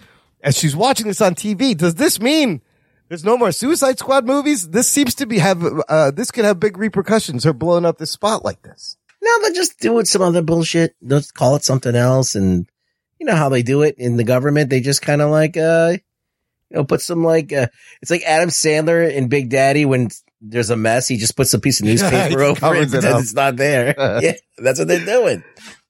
As 0.42 0.57
she's 0.57 0.76
watching 0.76 1.07
this 1.07 1.22
on 1.22 1.34
TV, 1.34 1.76
does 1.76 1.94
this 1.94 2.20
mean 2.20 2.61
there's 3.09 3.24
no 3.24 3.38
more 3.38 3.53
Suicide 3.53 3.99
Squad 3.99 4.26
movies? 4.26 4.68
This 4.68 4.86
seems 4.86 5.14
to 5.16 5.26
be 5.26 5.38
have, 5.38 5.64
uh, 5.88 6.11
this 6.11 6.30
could 6.30 6.44
have 6.44 6.61
big 6.61 6.76
repercussions, 6.76 7.44
her 7.44 7.55
blowing 7.55 7.86
up 7.86 7.97
this 7.97 8.11
spot 8.11 8.44
like 8.44 8.61
this. 8.62 8.99
No, 9.22 9.30
they're 9.40 9.55
just 9.55 9.80
doing 9.80 10.05
some 10.05 10.20
other 10.22 10.42
bullshit. 10.42 10.94
Let's 11.01 11.32
call 11.32 11.57
it 11.57 11.64
something 11.64 11.97
else. 11.97 12.34
And 12.34 12.68
you 13.18 13.26
know 13.26 13.34
how 13.34 13.49
they 13.49 13.62
do 13.62 13.82
it 13.82 13.97
in 13.99 14.18
the 14.18 14.24
government. 14.24 14.68
They 14.68 14.80
just 14.80 15.01
kind 15.01 15.22
of 15.22 15.30
like, 15.30 15.57
uh, 15.57 15.97
you 16.70 16.76
know, 16.76 16.84
put 16.84 17.01
some 17.01 17.24
like, 17.24 17.53
uh, 17.53 17.68
it's 18.03 18.11
like 18.11 18.22
Adam 18.24 18.51
Sandler 18.51 19.11
in 19.11 19.28
Big 19.28 19.49
Daddy 19.49 19.86
when 19.86 20.11
there's 20.40 20.70
a 20.70 20.76
mess. 20.76 21.09
He 21.09 21.16
just 21.16 21.36
puts 21.36 21.55
a 21.55 21.59
piece 21.59 21.80
of 21.80 21.86
newspaper 21.86 22.42
over 22.42 22.74
it, 22.74 22.92
it 22.92 23.05
it's 23.05 23.34
not 23.34 23.57
there. 23.57 23.94
yeah, 24.22 24.34
that's 24.59 24.78
what 24.78 24.86
they're 24.86 25.05
doing. 25.05 25.42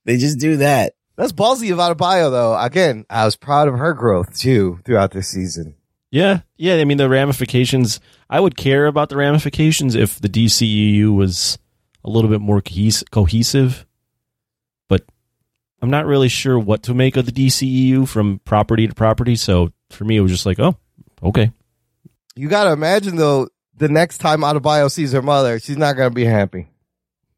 They 0.05 0.19
just 0.19 0.39
do 0.39 0.59
that. 0.59 0.95
That's 1.17 1.33
ballsy 1.33 1.73
of 1.73 1.79
Adebayo, 1.79 2.31
though. 2.31 2.59
Again, 2.59 3.07
I 3.09 3.25
was 3.25 3.37
proud 3.37 3.69
of 3.69 3.79
her 3.79 3.95
growth 3.95 4.39
too 4.39 4.81
throughout 4.85 5.13
this 5.13 5.29
season. 5.29 5.75
Yeah, 6.11 6.41
yeah. 6.57 6.75
I 6.77 6.85
mean, 6.85 6.99
the 6.99 7.09
ramifications. 7.09 8.01
I 8.29 8.41
would 8.41 8.57
care 8.57 8.87
about 8.87 9.09
the 9.09 9.17
ramifications 9.17 9.95
if 9.95 10.21
the 10.21 10.29
DCEU 10.29 11.15
was 11.15 11.59
a 12.05 12.11
little 12.11 12.31
bit 12.31 12.41
more 12.41 12.63
cohesive, 13.11 13.87
but 14.89 15.05
I'm 15.83 15.91
not 15.91 16.07
really 16.07 16.29
sure 16.29 16.59
what 16.59 16.83
to 16.85 16.95
make 16.95 17.17
of 17.17 17.27
the 17.27 17.33
DCEU 17.33 18.09
from 18.09 18.41
property 18.45 18.87
to 18.87 18.95
property. 18.95 19.37
So 19.37 19.73
for 19.91 20.05
me, 20.05 20.17
it 20.17 20.21
was 20.21 20.31
just 20.31 20.47
like, 20.47 20.61
oh, 20.61 20.77
okay. 21.23 21.51
You 22.35 22.49
got 22.49 22.65
to 22.65 22.73
imagine 22.73 23.17
though, 23.17 23.49
the 23.77 23.89
next 23.89 24.19
time 24.19 24.41
Adebayo 24.41 24.91
sees 24.91 25.13
her 25.13 25.23
mother, 25.23 25.59
she's 25.59 25.77
not 25.77 25.97
going 25.97 26.11
to 26.11 26.15
be 26.15 26.25
happy. 26.25 26.69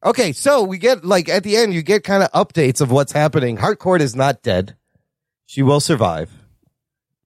Okay, 0.05 0.33
so 0.33 0.63
we 0.63 0.79
get 0.79 1.05
like 1.05 1.29
at 1.29 1.43
the 1.43 1.57
end, 1.57 1.75
you 1.75 1.83
get 1.83 2.05
kind 2.05 2.23
of 2.23 2.31
updates 2.33 2.81
of 2.81 2.91
what's 2.91 3.13
happening. 3.13 3.57
Harcourt 3.57 4.01
is 4.01 4.15
not 4.15 4.43
dead; 4.43 4.77
she 5.47 5.63
will 5.63 5.81
survive. 5.81 6.31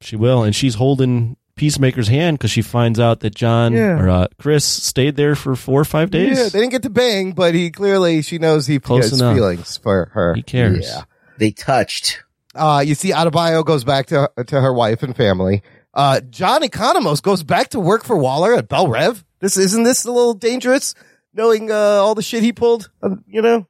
She 0.00 0.16
will, 0.16 0.42
and 0.42 0.54
she's 0.56 0.74
holding 0.76 1.36
Peacemaker's 1.54 2.08
hand 2.08 2.38
because 2.38 2.50
she 2.50 2.62
finds 2.62 2.98
out 2.98 3.20
that 3.20 3.34
John 3.34 3.72
Yeah. 3.74 4.00
or 4.00 4.08
uh, 4.08 4.26
Chris 4.38 4.64
stayed 4.64 5.16
there 5.16 5.34
for 5.36 5.54
four 5.54 5.80
or 5.80 5.84
five 5.84 6.10
days. 6.10 6.36
Yeah, 6.38 6.44
they 6.44 6.60
didn't 6.60 6.70
get 6.72 6.82
to 6.84 6.90
bang, 6.90 7.32
but 7.32 7.54
he 7.54 7.70
clearly 7.70 8.22
she 8.22 8.38
knows 8.38 8.66
he 8.66 8.78
Close 8.80 9.10
has 9.10 9.20
enough. 9.20 9.36
feelings 9.36 9.76
for 9.76 10.10
her. 10.14 10.34
He 10.34 10.42
cares. 10.42 10.86
Yeah. 10.88 11.02
They 11.38 11.50
touched. 11.50 12.22
Uh, 12.54 12.82
you 12.84 12.94
see, 12.94 13.10
Adebayo 13.12 13.64
goes 13.64 13.84
back 13.84 14.06
to 14.06 14.30
to 14.46 14.60
her 14.60 14.72
wife 14.72 15.02
and 15.02 15.14
family. 15.16 15.62
Uh, 15.94 16.20
John 16.20 16.62
Economos 16.62 17.20
goes 17.22 17.42
back 17.42 17.68
to 17.68 17.80
work 17.80 18.02
for 18.02 18.16
Waller 18.16 18.54
at 18.54 18.66
Belle 18.68 18.88
Reve. 18.88 19.22
This 19.40 19.56
isn't 19.58 19.82
this 19.84 20.04
a 20.06 20.10
little 20.10 20.32
dangerous, 20.34 20.94
knowing 21.34 21.70
uh, 21.70 21.74
all 21.74 22.14
the 22.14 22.22
shit 22.22 22.42
he 22.42 22.52
pulled. 22.52 22.90
Uh, 23.02 23.16
you 23.26 23.42
know, 23.42 23.66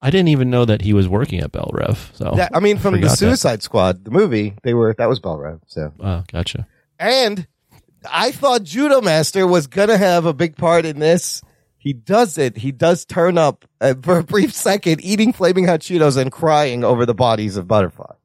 I 0.00 0.10
didn't 0.10 0.28
even 0.28 0.50
know 0.50 0.64
that 0.64 0.82
he 0.82 0.92
was 0.92 1.08
working 1.08 1.40
at 1.40 1.52
Belle 1.52 1.70
Reve. 1.72 2.10
So 2.14 2.32
that, 2.36 2.50
I 2.54 2.60
mean, 2.60 2.78
from 2.78 2.94
the 2.94 2.98
Oh, 2.98 3.02
Forgot 3.02 3.10
that. 3.10 3.16
Suicide 3.18 3.62
Squad, 3.62 4.04
the 4.04 4.10
movie, 4.10 4.54
they 4.62 4.74
were 4.74 4.94
that 4.98 5.08
was 5.08 5.20
Belle 5.20 5.38
Reve. 5.38 5.60
So, 5.66 5.92
Oh, 6.00 6.24
gotcha. 6.32 6.66
and 6.98 7.46
I 8.10 8.32
thought 8.32 8.62
Judomaster 8.62 9.48
was 9.48 9.66
gonna 9.68 9.96
have 9.98 10.26
a 10.26 10.34
big 10.34 10.56
part 10.56 10.84
in 10.84 10.98
this. 10.98 11.40
He 11.78 11.92
does 11.92 12.38
it. 12.38 12.56
He 12.58 12.70
does 12.72 13.04
turn 13.04 13.36
up 13.38 13.64
uh, 13.80 13.94
for 14.02 14.18
a 14.18 14.24
brief 14.24 14.52
second, 14.54 15.00
eating 15.04 15.32
flaming 15.32 15.66
hot 15.66 15.80
Cheetos 15.80 16.16
and 16.16 16.30
crying 16.32 16.84
over 16.84 17.04
the 17.06 17.14
bodies 17.14 17.56
of 17.56 17.66
butterflies. 17.68 18.16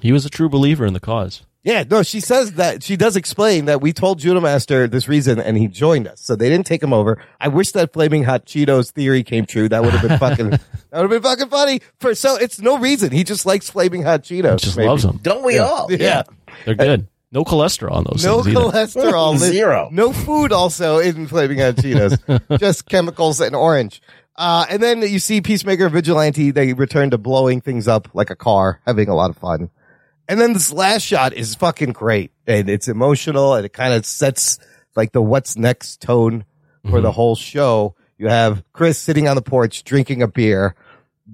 He 0.00 0.12
was 0.12 0.26
a 0.26 0.30
true 0.30 0.48
believer 0.50 0.84
in 0.84 0.92
the 0.92 1.00
cause. 1.00 1.42
Yeah, 1.66 1.82
no, 1.90 2.04
she 2.04 2.20
says 2.20 2.52
that 2.52 2.84
she 2.84 2.96
does 2.96 3.16
explain 3.16 3.64
that 3.64 3.80
we 3.80 3.92
told 3.92 4.20
Judomaster 4.20 4.88
this 4.88 5.08
reason 5.08 5.40
and 5.40 5.58
he 5.58 5.66
joined 5.66 6.06
us. 6.06 6.20
So 6.20 6.36
they 6.36 6.48
didn't 6.48 6.64
take 6.66 6.80
him 6.80 6.92
over. 6.92 7.18
I 7.40 7.48
wish 7.48 7.72
that 7.72 7.92
flaming 7.92 8.22
hot 8.22 8.46
Cheetos 8.46 8.92
theory 8.92 9.24
came 9.24 9.46
true. 9.46 9.68
That 9.68 9.82
would 9.82 9.92
have 9.92 10.08
been 10.08 10.16
fucking 10.20 10.50
that 10.50 10.60
would 10.92 11.02
have 11.02 11.10
been 11.10 11.22
fucking 11.22 11.48
funny. 11.48 11.80
For 11.98 12.14
so 12.14 12.36
it's 12.36 12.60
no 12.60 12.78
reason. 12.78 13.10
He 13.10 13.24
just 13.24 13.44
likes 13.46 13.68
flaming 13.68 14.02
hot 14.04 14.22
Cheetos. 14.22 14.60
Just 14.60 14.76
maybe. 14.76 14.88
loves 14.88 15.02
them. 15.02 15.18
Don't 15.22 15.44
we 15.44 15.56
Yeah. 15.56 15.62
all? 15.64 15.92
Yeah. 15.92 16.22
They're 16.64 16.76
good. 16.76 17.08
No 17.32 17.42
cholesterol 17.42 17.90
on 17.96 18.04
those 18.04 18.24
No 18.24 18.44
things 18.44 18.56
either. 18.56 18.70
cholesterol. 18.70 19.36
Zero. 19.38 19.88
No 19.90 20.12
food 20.12 20.52
also 20.52 21.00
in 21.00 21.26
flaming 21.26 21.58
hot 21.58 21.74
Cheetos. 21.74 22.58
just 22.60 22.88
chemicals 22.88 23.40
and 23.40 23.56
orange. 23.56 24.00
Uh, 24.36 24.66
and 24.70 24.80
then 24.80 25.02
you 25.02 25.18
see 25.18 25.40
Peacemaker 25.40 25.86
and 25.86 25.92
Vigilante, 25.94 26.52
they 26.52 26.74
return 26.74 27.10
to 27.10 27.18
blowing 27.18 27.60
things 27.60 27.88
up 27.88 28.06
like 28.14 28.30
a 28.30 28.36
car, 28.36 28.80
having 28.86 29.08
a 29.08 29.16
lot 29.16 29.30
of 29.30 29.36
fun. 29.36 29.68
And 30.28 30.40
then 30.40 30.52
this 30.52 30.72
last 30.72 31.02
shot 31.02 31.32
is 31.32 31.54
fucking 31.54 31.92
great. 31.92 32.32
And 32.46 32.68
it's 32.68 32.88
emotional 32.88 33.54
and 33.54 33.64
it 33.64 33.72
kind 33.72 33.94
of 33.94 34.04
sets 34.04 34.58
like 34.94 35.12
the 35.12 35.22
what's 35.22 35.56
next 35.56 36.00
tone 36.00 36.44
for 36.88 37.00
the 37.00 37.10
mhm. 37.10 37.14
whole 37.14 37.36
show. 37.36 37.94
You 38.18 38.28
have 38.28 38.64
Chris 38.72 38.98
sitting 38.98 39.28
on 39.28 39.36
the 39.36 39.42
porch 39.42 39.84
drinking 39.84 40.22
a 40.22 40.28
beer. 40.28 40.74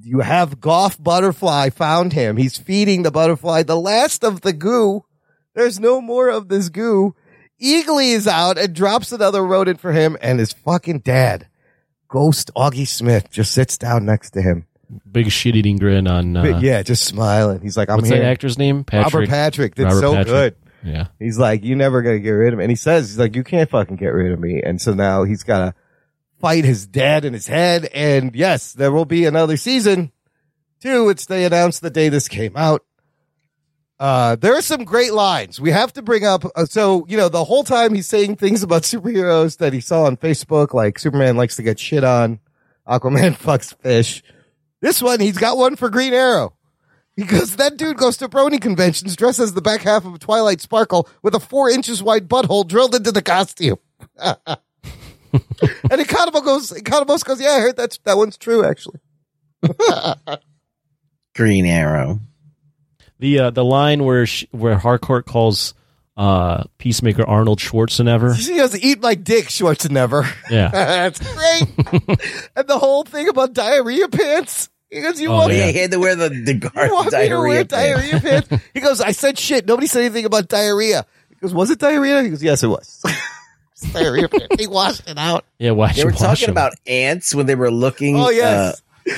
You 0.01 0.21
have 0.21 0.61
Goff 0.61 1.03
Butterfly 1.03 1.71
found 1.71 2.13
him. 2.13 2.37
He's 2.37 2.57
feeding 2.57 3.03
the 3.03 3.11
butterfly 3.11 3.63
the 3.63 3.79
last 3.79 4.25
of 4.25 4.41
the 4.41 4.53
goo. 4.53 5.05
There's 5.55 5.79
no 5.79 6.01
more 6.01 6.29
of 6.29 6.49
this 6.49 6.71
goo. 6.71 7.15
Eagly 7.63 8.13
is 8.13 8.27
out 8.27 8.59
and 8.59 8.75
drops 8.75 9.13
another 9.13 9.45
rodent 9.45 9.81
for 9.81 9.93
him 9.93 10.17
and 10.21 10.41
his 10.41 10.53
fucking 10.53 11.01
dad, 11.01 11.47
Ghost 12.09 12.51
Augie 12.57 12.89
Smith, 12.89 13.31
just 13.31 13.53
sits 13.53 13.79
down 13.79 14.05
next 14.05 14.31
to 14.31 14.43
him. 14.43 14.67
Big 15.11 15.31
shit 15.31 15.57
eating 15.57 15.79
grin 15.79 16.07
on. 16.07 16.37
Uh, 16.37 16.59
yeah, 16.61 16.83
just 16.83 17.05
smiling. 17.05 17.61
He's 17.61 17.77
like, 17.77 17.89
I'm 17.91 17.97
what's 17.97 18.09
here. 18.09 18.19
that 18.19 18.27
actor's 18.27 18.59
name? 18.59 18.85
Patrick. 18.85 19.15
Robert 19.15 19.29
Patrick 19.29 19.75
did 19.75 19.85
Robert 19.85 20.01
so 20.01 20.13
Patrick. 20.15 20.27
good. 20.27 20.57
Yeah. 20.85 21.07
He's 21.19 21.39
like, 21.39 21.65
you're 21.65 21.77
never 21.77 22.03
gonna 22.03 22.19
get 22.19 22.31
rid 22.31 22.53
of 22.53 22.59
me. 22.59 22.65
And 22.65 22.71
he 22.71 22.77
says, 22.77 23.11
he's 23.11 23.19
like, 23.19 23.37
you 23.37 23.45
can't 23.45 23.71
fucking 23.71 23.97
get 23.97 24.09
rid 24.09 24.33
of 24.33 24.41
me. 24.41 24.61
And 24.63 24.81
so 24.81 24.95
now 24.95 25.25
he's 25.25 25.43
gotta 25.45 25.75
fight 26.41 26.65
his 26.65 26.87
dad 26.87 27.25
in 27.25 27.33
his 27.33 27.47
head. 27.47 27.89
And 27.95 28.35
yes, 28.35 28.73
there 28.73 28.91
will 28.91 29.05
be 29.05 29.25
another 29.25 29.57
season 29.57 30.13
two, 30.81 31.05
which 31.05 31.27
they 31.27 31.45
announced 31.45 31.83
the 31.83 31.91
day 31.91 32.09
this 32.09 32.29
came 32.29 32.57
out. 32.57 32.85
Uh, 34.01 34.35
there 34.35 34.55
are 34.57 34.63
some 34.63 34.83
great 34.83 35.13
lines. 35.13 35.61
We 35.61 35.71
have 35.71 35.93
to 35.93 36.03
bring 36.03 36.25
up. 36.25 36.45
Uh, 36.57 36.65
so, 36.67 37.07
you 37.09 37.17
know, 37.17 37.29
the 37.29 37.45
whole 37.45 37.63
time 37.63 37.95
he's 37.95 38.09
saying 38.09 38.35
things 38.35 38.63
about 38.65 38.83
superheroes 38.83 39.59
that 39.59 39.73
he 39.73 39.81
saw 39.81 40.05
on 40.07 40.17
Facebook, 40.17 40.75
like 40.75 40.99
Superman 40.99 41.37
likes 41.37 41.55
to 41.57 41.63
get 41.63 41.79
shit 41.79 42.03
on. 42.03 42.41
Aquaman 42.89 43.37
fucks 43.39 43.77
fish. 43.79 44.25
This 44.83 45.01
one, 45.01 45.21
he's 45.21 45.39
got 45.39 45.57
one 45.57 45.77
for 45.77 45.89
Green 45.89 46.13
Arrow. 46.13 46.55
Because 47.17 47.57
that 47.57 47.77
dude 47.77 47.97
goes 47.99 48.17
to 48.19 48.29
brony 48.29 48.61
conventions 48.61 49.17
dressed 49.17 49.39
as 49.39 49.55
the 49.55 49.63
back 49.63 49.83
half 49.83 50.05
of 50.05 50.19
Twilight 50.19 50.61
Sparkle 50.61 51.09
with 51.23 51.35
a 51.35 51.41
four 51.41 51.71
inches 51.71 52.03
wide 52.03 52.29
butthole 52.29 52.67
drilled 52.67 52.95
into 52.95 53.13
the 53.13 53.23
costume. 53.23 53.79
and 54.19 54.59
Economos 55.33 56.45
goes, 56.45 56.71
Economos 56.73 57.25
goes, 57.25 57.41
yeah, 57.41 57.51
I 57.51 57.61
heard 57.61 57.77
that's, 57.77 57.99
that 58.05 58.17
one's 58.17 58.37
true, 58.37 58.65
actually. 58.65 58.99
Green 61.35 61.67
Arrow. 61.67 62.21
The 63.19 63.39
uh, 63.39 63.51
the 63.51 63.65
line 63.65 64.05
where 64.05 64.27
sh 64.27 64.47
where 64.51 64.77
Harcourt 64.77 65.27
calls 65.27 65.75
uh, 66.17 66.65
Peacemaker 66.79 67.25
Arnold 67.25 67.61
Schwarzenegger. 67.61 68.35
She 68.41 68.57
goes, 68.57 68.77
eat 68.77 69.01
my 69.01 69.15
dick, 69.15 69.47
Schwarzenegger. 69.47 70.27
Yeah. 70.51 70.71
that's 70.71 71.21
great. 71.21 71.69
and 72.57 72.67
the 72.67 72.79
whole 72.79 73.05
thing 73.05 73.29
about 73.29 73.53
diarrhea 73.53 74.09
pants. 74.09 74.71
He 74.93 75.01
goes, 75.01 75.21
you 75.21 75.29
Oh, 75.31 75.37
want 75.37 75.53
yeah, 75.53 75.67
me 75.67 75.73
he 75.73 75.79
had 75.79 75.91
to 75.93 75.99
wear 75.99 76.15
the, 76.15 76.29
the 76.29 76.53
You 76.55 76.59
guard 76.61 76.91
want 76.91 77.13
me 77.13 77.29
to 77.29 77.39
wear 77.39 77.65
diarrhea. 77.65 77.65
pants. 77.65 77.71
diarrhea 77.71 78.21
pants? 78.49 78.65
He 78.75 78.81
goes, 78.81 79.01
I 79.01 79.13
said 79.13 79.39
shit. 79.39 79.67
Nobody 79.67 79.87
said 79.87 80.01
anything 80.05 80.27
about 80.27 80.49
diarrhea. 80.49 81.07
He 81.31 81.37
goes, 81.37 81.55
was 81.55 81.71
it 81.71 81.79
diarrhea? 81.79 82.23
He 82.23 82.29
goes, 82.31 82.43
yes, 82.43 82.63
it 82.63 82.69
was. 82.69 83.03
It's 83.73 83.93
diarrhea 83.93 84.29
pants. 84.29 84.47
He 84.61 84.67
washed 84.69 85.09
it 85.09 85.19
out. 85.19 85.45
Yeah, 85.59 85.73
why 85.73 85.93
They 85.93 86.05
were 86.05 86.13
talking 86.13 86.51
about 86.51 86.75
ants 86.87 87.35
when 87.35 87.47
they 87.47 87.55
were 87.57 87.71
looking. 87.71 88.17
Oh, 88.17 88.31
yes. 88.31 88.81
uh, 89.09 89.13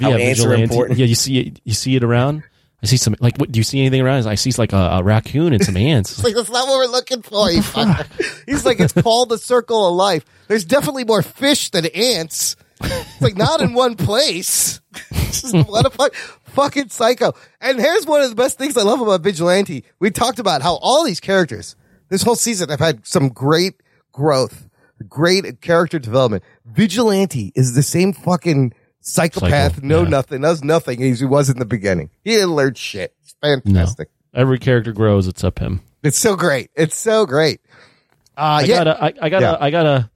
how 0.00 0.14
ants 0.14 0.44
are 0.44 0.54
important. 0.54 0.98
Yeah, 0.98 1.06
you 1.06 1.14
see 1.14 1.38
it. 1.38 1.60
You 1.64 1.74
see 1.74 1.94
it 1.94 2.02
around. 2.02 2.42
I 2.82 2.86
see 2.86 2.96
some. 2.96 3.14
Like, 3.20 3.36
what? 3.38 3.52
Do 3.52 3.60
you 3.60 3.64
see 3.64 3.78
anything 3.80 4.00
around? 4.00 4.26
I 4.26 4.34
see 4.34 4.50
like 4.58 4.72
a, 4.72 4.76
a 4.76 5.02
raccoon 5.04 5.52
and 5.52 5.64
some 5.64 5.76
ants. 5.76 6.10
It's 6.12 6.24
like, 6.24 6.34
that's 6.34 6.50
not 6.50 6.66
what 6.66 6.78
we're 6.78 6.86
looking 6.90 7.22
for. 7.22 7.48
He's 7.50 8.64
like, 8.64 8.80
it's 8.80 8.94
called 8.94 9.28
the 9.28 9.38
circle 9.38 9.88
of 9.88 9.94
life. 9.94 10.24
There's 10.48 10.64
definitely 10.64 11.04
more 11.04 11.22
fish 11.22 11.70
than 11.70 11.86
ants. 11.86 12.56
It's 13.12 13.20
like 13.22 13.36
not 13.36 13.60
in 13.60 13.72
one 13.74 13.94
place. 13.96 14.80
Just 15.12 15.54
what 15.68 15.86
a 15.86 15.90
fuck, 15.90 16.14
fucking 16.14 16.88
psycho. 16.88 17.32
And 17.60 17.78
here's 17.78 18.04
one 18.06 18.20
of 18.22 18.30
the 18.30 18.36
best 18.36 18.58
things 18.58 18.76
I 18.76 18.82
love 18.82 19.00
about 19.00 19.20
Vigilante. 19.22 19.84
We 20.00 20.10
talked 20.10 20.38
about 20.38 20.62
how 20.62 20.74
all 20.82 21.04
these 21.04 21.20
characters 21.20 21.76
this 22.08 22.22
whole 22.22 22.34
season 22.36 22.68
have 22.68 22.80
had 22.80 23.06
some 23.06 23.28
great 23.28 23.74
growth, 24.12 24.68
great 25.08 25.60
character 25.60 25.98
development. 25.98 26.42
Vigilante 26.66 27.52
is 27.54 27.74
the 27.74 27.82
same 27.82 28.12
fucking 28.12 28.74
Psychopath, 29.00 29.76
Psycho, 29.76 29.86
no 29.86 30.02
yeah. 30.02 30.08
nothing, 30.08 30.42
does 30.42 30.62
nothing 30.62 31.02
as 31.02 31.18
he 31.20 31.26
was 31.26 31.48
in 31.50 31.58
the 31.58 31.64
beginning. 31.64 32.10
He 32.24 32.32
didn't 32.32 32.54
learn 32.54 32.74
shit. 32.74 33.14
It's 33.22 33.34
No. 33.42 33.60
fantastic. 33.64 34.08
Every 34.34 34.58
character 34.58 34.92
grows 34.92 35.26
except 35.28 35.58
him. 35.58 35.80
It's 36.02 36.18
so 36.18 36.36
great. 36.36 36.70
It's 36.76 36.96
so 36.96 37.26
great. 37.26 37.60
Uh, 38.36 38.40
I 38.40 38.60
yeah. 38.62 38.84
got 38.84 38.86
a, 38.86 39.04
I, 39.04 39.12
I 39.22 39.28
got 39.28 39.42
Yeah. 39.42 39.52
a, 39.54 39.58
I 39.60 39.70
got 39.70 39.86
a, 39.86 40.10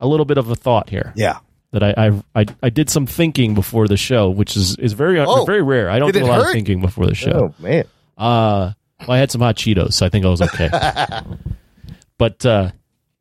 a 0.00 0.06
little 0.06 0.26
bit 0.26 0.36
of 0.38 0.50
a 0.50 0.54
thought 0.54 0.90
here. 0.90 1.12
Yeah. 1.16 1.38
That 1.76 1.98
I, 1.98 2.06
I, 2.06 2.22
I, 2.34 2.46
I 2.62 2.70
did 2.70 2.88
some 2.88 3.06
thinking 3.06 3.54
before 3.54 3.86
the 3.86 3.98
show, 3.98 4.30
which 4.30 4.56
is, 4.56 4.76
is 4.76 4.94
very, 4.94 5.20
Oh. 5.20 5.44
very 5.44 5.60
rare. 5.60 5.90
I 5.90 5.98
don't 5.98 6.10
do 6.10 6.24
a 6.24 6.26
lot 6.26 6.38
hurt? 6.40 6.46
of 6.46 6.52
thinking 6.52 6.80
before 6.80 7.04
the 7.06 7.14
show. 7.14 7.52
Oh, 7.52 7.62
man. 7.62 7.84
Uh, 8.16 8.72
well, 9.00 9.10
I 9.10 9.18
had 9.18 9.30
some 9.30 9.42
hot 9.42 9.56
Cheetos, 9.56 9.92
so 9.92 10.06
I 10.06 10.08
think 10.08 10.24
I 10.24 10.30
was 10.30 10.40
okay. 10.40 10.70
but 12.18 12.46
uh, 12.46 12.70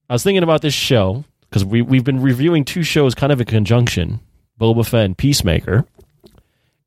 I 0.09 0.13
was 0.13 0.23
thinking 0.23 0.43
about 0.43 0.61
this 0.61 0.73
show 0.73 1.25
because 1.41 1.65
we 1.65 1.81
we've 1.81 2.05
been 2.05 2.21
reviewing 2.21 2.63
two 2.63 2.83
shows 2.83 3.13
kind 3.13 3.33
of 3.33 3.41
in 3.41 3.45
conjunction, 3.47 4.21
Boba 4.57 4.87
Fett 4.87 5.03
and 5.03 5.17
Peacemaker, 5.17 5.85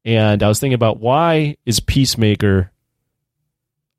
and 0.07 0.43
I 0.43 0.49
was 0.49 0.59
thinking 0.59 0.73
about 0.75 1.01
why 1.01 1.59
is 1.67 1.81
Peacemaker 1.81 2.71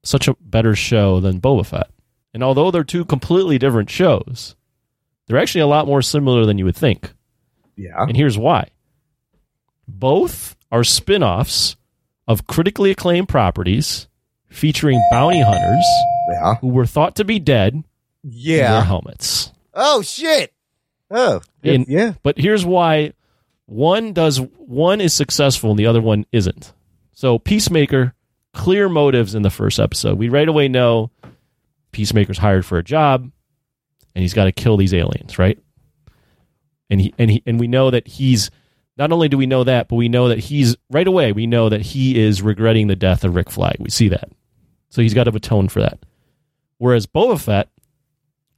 such 0.03 0.27
a 0.27 0.35
better 0.41 0.75
show 0.75 1.19
than 1.19 1.39
Boba 1.39 1.67
Fett? 1.67 1.91
And 2.33 2.41
although 2.43 2.71
they're 2.71 2.83
two 2.83 3.05
completely 3.05 3.59
different 3.59 3.91
shows, 3.91 4.55
they're 5.27 5.37
actually 5.37 5.61
a 5.61 5.67
lot 5.67 5.85
more 5.85 6.01
similar 6.01 6.47
than 6.47 6.57
you 6.57 6.65
would 6.65 6.75
think. 6.75 7.11
Yeah. 7.79 8.03
And 8.03 8.15
here's 8.17 8.37
why. 8.37 8.69
Both 9.87 10.55
are 10.71 10.83
spin-offs 10.83 11.75
of 12.27 12.45
critically 12.45 12.91
acclaimed 12.91 13.29
properties 13.29 14.07
featuring 14.49 15.01
bounty 15.11 15.41
hunters 15.41 15.85
Yeah. 16.31 16.55
who 16.55 16.67
were 16.67 16.85
thought 16.85 17.15
to 17.15 17.23
be 17.25 17.39
dead 17.39 17.73
in 17.73 17.83
their 18.23 18.57
Yeah. 18.57 18.83
helmets. 18.83 19.51
Oh, 19.73 20.01
shit. 20.01 20.53
Oh, 21.09 21.41
And- 21.63 21.87
yeah. 21.87 22.13
But 22.21 22.37
here's 22.37 22.65
why 22.65 23.13
one 23.65 24.13
does 24.13 24.37
one 24.57 25.01
is 25.01 25.13
successful 25.13 25.71
and 25.71 25.79
the 25.79 25.85
other 25.87 26.01
one 26.01 26.25
isn't. 26.31 26.73
So 27.13 27.39
Peacemaker, 27.39 28.13
clear 28.53 28.89
motives 28.89 29.33
in 29.35 29.41
the 29.41 29.49
first 29.49 29.79
episode. 29.79 30.17
We 30.17 30.29
right 30.29 30.47
away 30.47 30.67
know 30.67 31.11
Peacemaker's 31.91 32.37
hired 32.37 32.65
for 32.65 32.77
a 32.77 32.83
job 32.83 33.31
and 34.15 34.21
he's 34.21 34.33
got 34.33 34.45
to 34.45 34.51
kill 34.51 34.77
these 34.77 34.93
aliens, 34.93 35.39
right? 35.39 35.57
And 36.89 37.01
he 37.01 37.13
and 37.17 37.29
he 37.29 37.43
and 37.45 37.59
we 37.59 37.67
know 37.67 37.91
that 37.91 38.07
he's 38.07 38.49
not 38.97 39.11
only 39.11 39.29
do 39.29 39.37
we 39.37 39.45
know 39.45 39.63
that, 39.63 39.87
but 39.87 39.95
we 39.95 40.09
know 40.09 40.29
that 40.29 40.39
he's 40.39 40.75
right 40.89 41.07
away 41.07 41.31
we 41.31 41.47
know 41.47 41.69
that 41.69 41.81
he 41.81 42.19
is 42.19 42.41
regretting 42.41 42.87
the 42.87 42.95
death 42.95 43.23
of 43.23 43.35
Rick 43.35 43.49
Flag. 43.49 43.77
We 43.79 43.89
see 43.89 44.09
that. 44.09 44.29
So 44.89 45.01
he's 45.01 45.13
got 45.13 45.25
to 45.25 45.35
atone 45.35 45.69
for 45.69 45.81
that. 45.81 45.99
Whereas 46.79 47.05
Boba 47.05 47.39
Fett, 47.39 47.69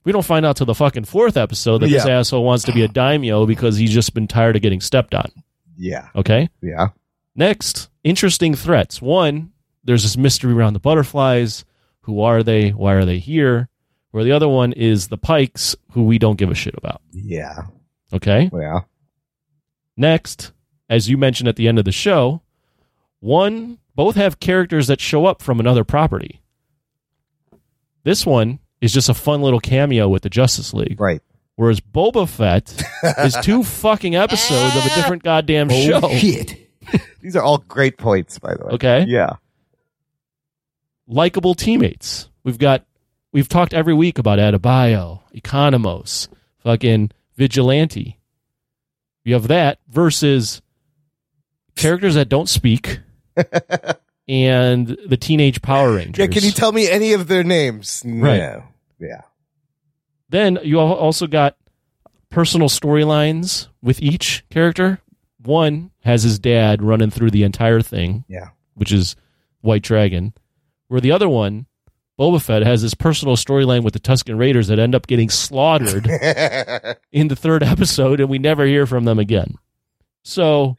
we 0.03 0.11
don't 0.11 0.25
find 0.25 0.45
out 0.45 0.55
till 0.55 0.65
the 0.65 0.75
fucking 0.75 1.05
fourth 1.05 1.37
episode 1.37 1.79
that 1.79 1.89
this 1.89 2.05
asshole 2.05 2.43
wants 2.43 2.63
to 2.65 2.71
be 2.71 2.83
a 2.83 2.87
daimyo 2.87 3.45
because 3.45 3.77
he's 3.77 3.93
just 3.93 4.13
been 4.13 4.27
tired 4.27 4.55
of 4.55 4.61
getting 4.61 4.81
stepped 4.81 5.13
on. 5.13 5.29
Yeah. 5.77 6.07
Okay? 6.15 6.49
Yeah. 6.61 6.89
Next, 7.35 7.89
interesting 8.03 8.55
threats. 8.55 9.01
One, 9.01 9.51
there's 9.83 10.03
this 10.03 10.17
mystery 10.17 10.53
around 10.53 10.73
the 10.73 10.79
butterflies. 10.79 11.65
Who 12.01 12.21
are 12.21 12.43
they? 12.43 12.69
Why 12.69 12.93
are 12.93 13.05
they 13.05 13.19
here? 13.19 13.69
Where 14.11 14.23
the 14.23 14.31
other 14.31 14.49
one 14.49 14.73
is 14.73 15.07
the 15.07 15.17
Pikes, 15.17 15.75
who 15.91 16.03
we 16.03 16.19
don't 16.19 16.37
give 16.37 16.51
a 16.51 16.55
shit 16.55 16.75
about. 16.77 17.01
Yeah. 17.11 17.63
Okay? 18.13 18.49
Yeah. 18.53 18.81
Next, 19.97 20.51
as 20.89 21.09
you 21.09 21.17
mentioned 21.17 21.47
at 21.47 21.55
the 21.55 21.67
end 21.67 21.79
of 21.79 21.85
the 21.85 21.91
show, 21.91 22.41
one, 23.19 23.77
both 23.95 24.15
have 24.15 24.39
characters 24.39 24.87
that 24.87 24.99
show 24.99 25.25
up 25.25 25.41
from 25.41 25.59
another 25.59 25.83
property. 25.83 26.41
This 28.03 28.25
one 28.25 28.59
is 28.81 28.93
just 28.93 29.09
a 29.09 29.13
fun 29.13 29.41
little 29.41 29.59
cameo 29.59 30.09
with 30.09 30.23
the 30.23 30.29
Justice 30.29 30.73
League. 30.73 30.99
Right. 30.99 31.21
Whereas 31.55 31.79
Boba 31.79 32.27
Fett 32.27 32.83
is 33.19 33.37
two 33.43 33.63
fucking 33.63 34.15
episodes 34.15 34.75
of 34.75 34.85
a 34.85 34.95
different 34.95 35.23
goddamn 35.23 35.69
oh, 35.69 35.85
show. 35.85 35.99
Oh, 36.03 36.17
shit. 36.17 36.69
These 37.21 37.35
are 37.35 37.43
all 37.43 37.59
great 37.59 37.97
points, 37.97 38.39
by 38.39 38.55
the 38.55 38.65
way. 38.65 38.71
Okay? 38.73 39.05
Yeah. 39.07 39.35
likable 41.07 41.53
teammates. 41.53 42.29
We've 42.43 42.57
got 42.57 42.85
we've 43.31 43.47
talked 43.47 43.73
every 43.73 43.93
week 43.93 44.17
about 44.17 44.39
Adebayo, 44.39 45.21
Economos, 45.35 46.27
fucking 46.63 47.11
Vigilante. 47.41 48.19
You 49.23 49.33
have 49.33 49.47
that 49.47 49.79
versus 49.89 50.61
characters 51.75 52.13
that 52.13 52.29
don't 52.29 52.47
speak 52.47 52.99
and 54.27 54.95
the 55.07 55.17
teenage 55.17 55.63
Power 55.63 55.95
Rangers. 55.95 56.19
Yeah. 56.19 56.27
Can 56.27 56.43
you 56.43 56.51
tell 56.51 56.71
me 56.71 56.87
any 56.87 57.13
of 57.13 57.27
their 57.27 57.43
names? 57.43 58.03
Right. 58.05 58.37
No. 58.37 58.63
Yeah. 58.99 59.21
Then 60.29 60.59
you 60.61 60.79
also 60.79 61.25
got 61.25 61.57
personal 62.29 62.69
storylines 62.69 63.69
with 63.81 63.99
each 64.03 64.47
character. 64.51 65.01
One 65.43 65.89
has 66.01 66.21
his 66.21 66.37
dad 66.37 66.83
running 66.83 67.09
through 67.09 67.31
the 67.31 67.41
entire 67.41 67.81
thing. 67.81 68.23
Yeah. 68.27 68.49
Which 68.75 68.91
is 68.91 69.15
White 69.61 69.81
Dragon. 69.81 70.35
Where 70.89 71.01
the 71.01 71.11
other 71.11 71.27
one, 71.27 71.65
Boba 72.21 72.39
Fett, 72.39 72.61
has 72.61 72.83
this 72.83 72.93
personal 72.93 73.35
storyline 73.35 73.83
with 73.83 73.93
the 73.93 73.99
Tusken 73.99 74.37
Raiders 74.37 74.67
that 74.67 74.77
end 74.77 74.93
up 74.93 75.07
getting 75.07 75.31
slaughtered 75.31 76.05
in 77.11 77.29
the 77.29 77.35
third 77.35 77.63
episode, 77.63 78.19
and 78.19 78.29
we 78.29 78.37
never 78.37 78.65
hear 78.65 78.85
from 78.85 79.05
them 79.05 79.17
again. 79.17 79.55
So 80.23 80.77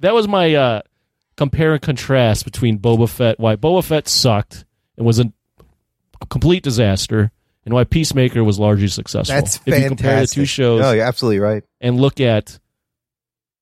that 0.00 0.14
was 0.14 0.26
my 0.26 0.54
uh, 0.54 0.82
compare 1.36 1.74
and 1.74 1.82
contrast 1.82 2.44
between 2.44 2.78
Boba 2.78 3.08
Fett, 3.08 3.38
why 3.38 3.56
Boba 3.56 3.84
Fett 3.84 4.08
sucked 4.08 4.64
and 4.96 5.04
was 5.04 5.18
a 5.18 5.30
complete 6.30 6.62
disaster, 6.62 7.30
and 7.64 7.74
why 7.74 7.84
Peacemaker 7.84 8.42
was 8.44 8.58
largely 8.58 8.88
successful. 8.88 9.34
That's 9.34 9.60
if 9.66 9.78
you 9.78 9.88
compare 9.88 10.20
the 10.20 10.26
two 10.26 10.44
shows 10.44 10.82
Oh, 10.82 10.92
you're 10.92 11.04
absolutely 11.04 11.40
right. 11.40 11.64
and 11.80 12.00
look 12.00 12.20
at 12.20 12.59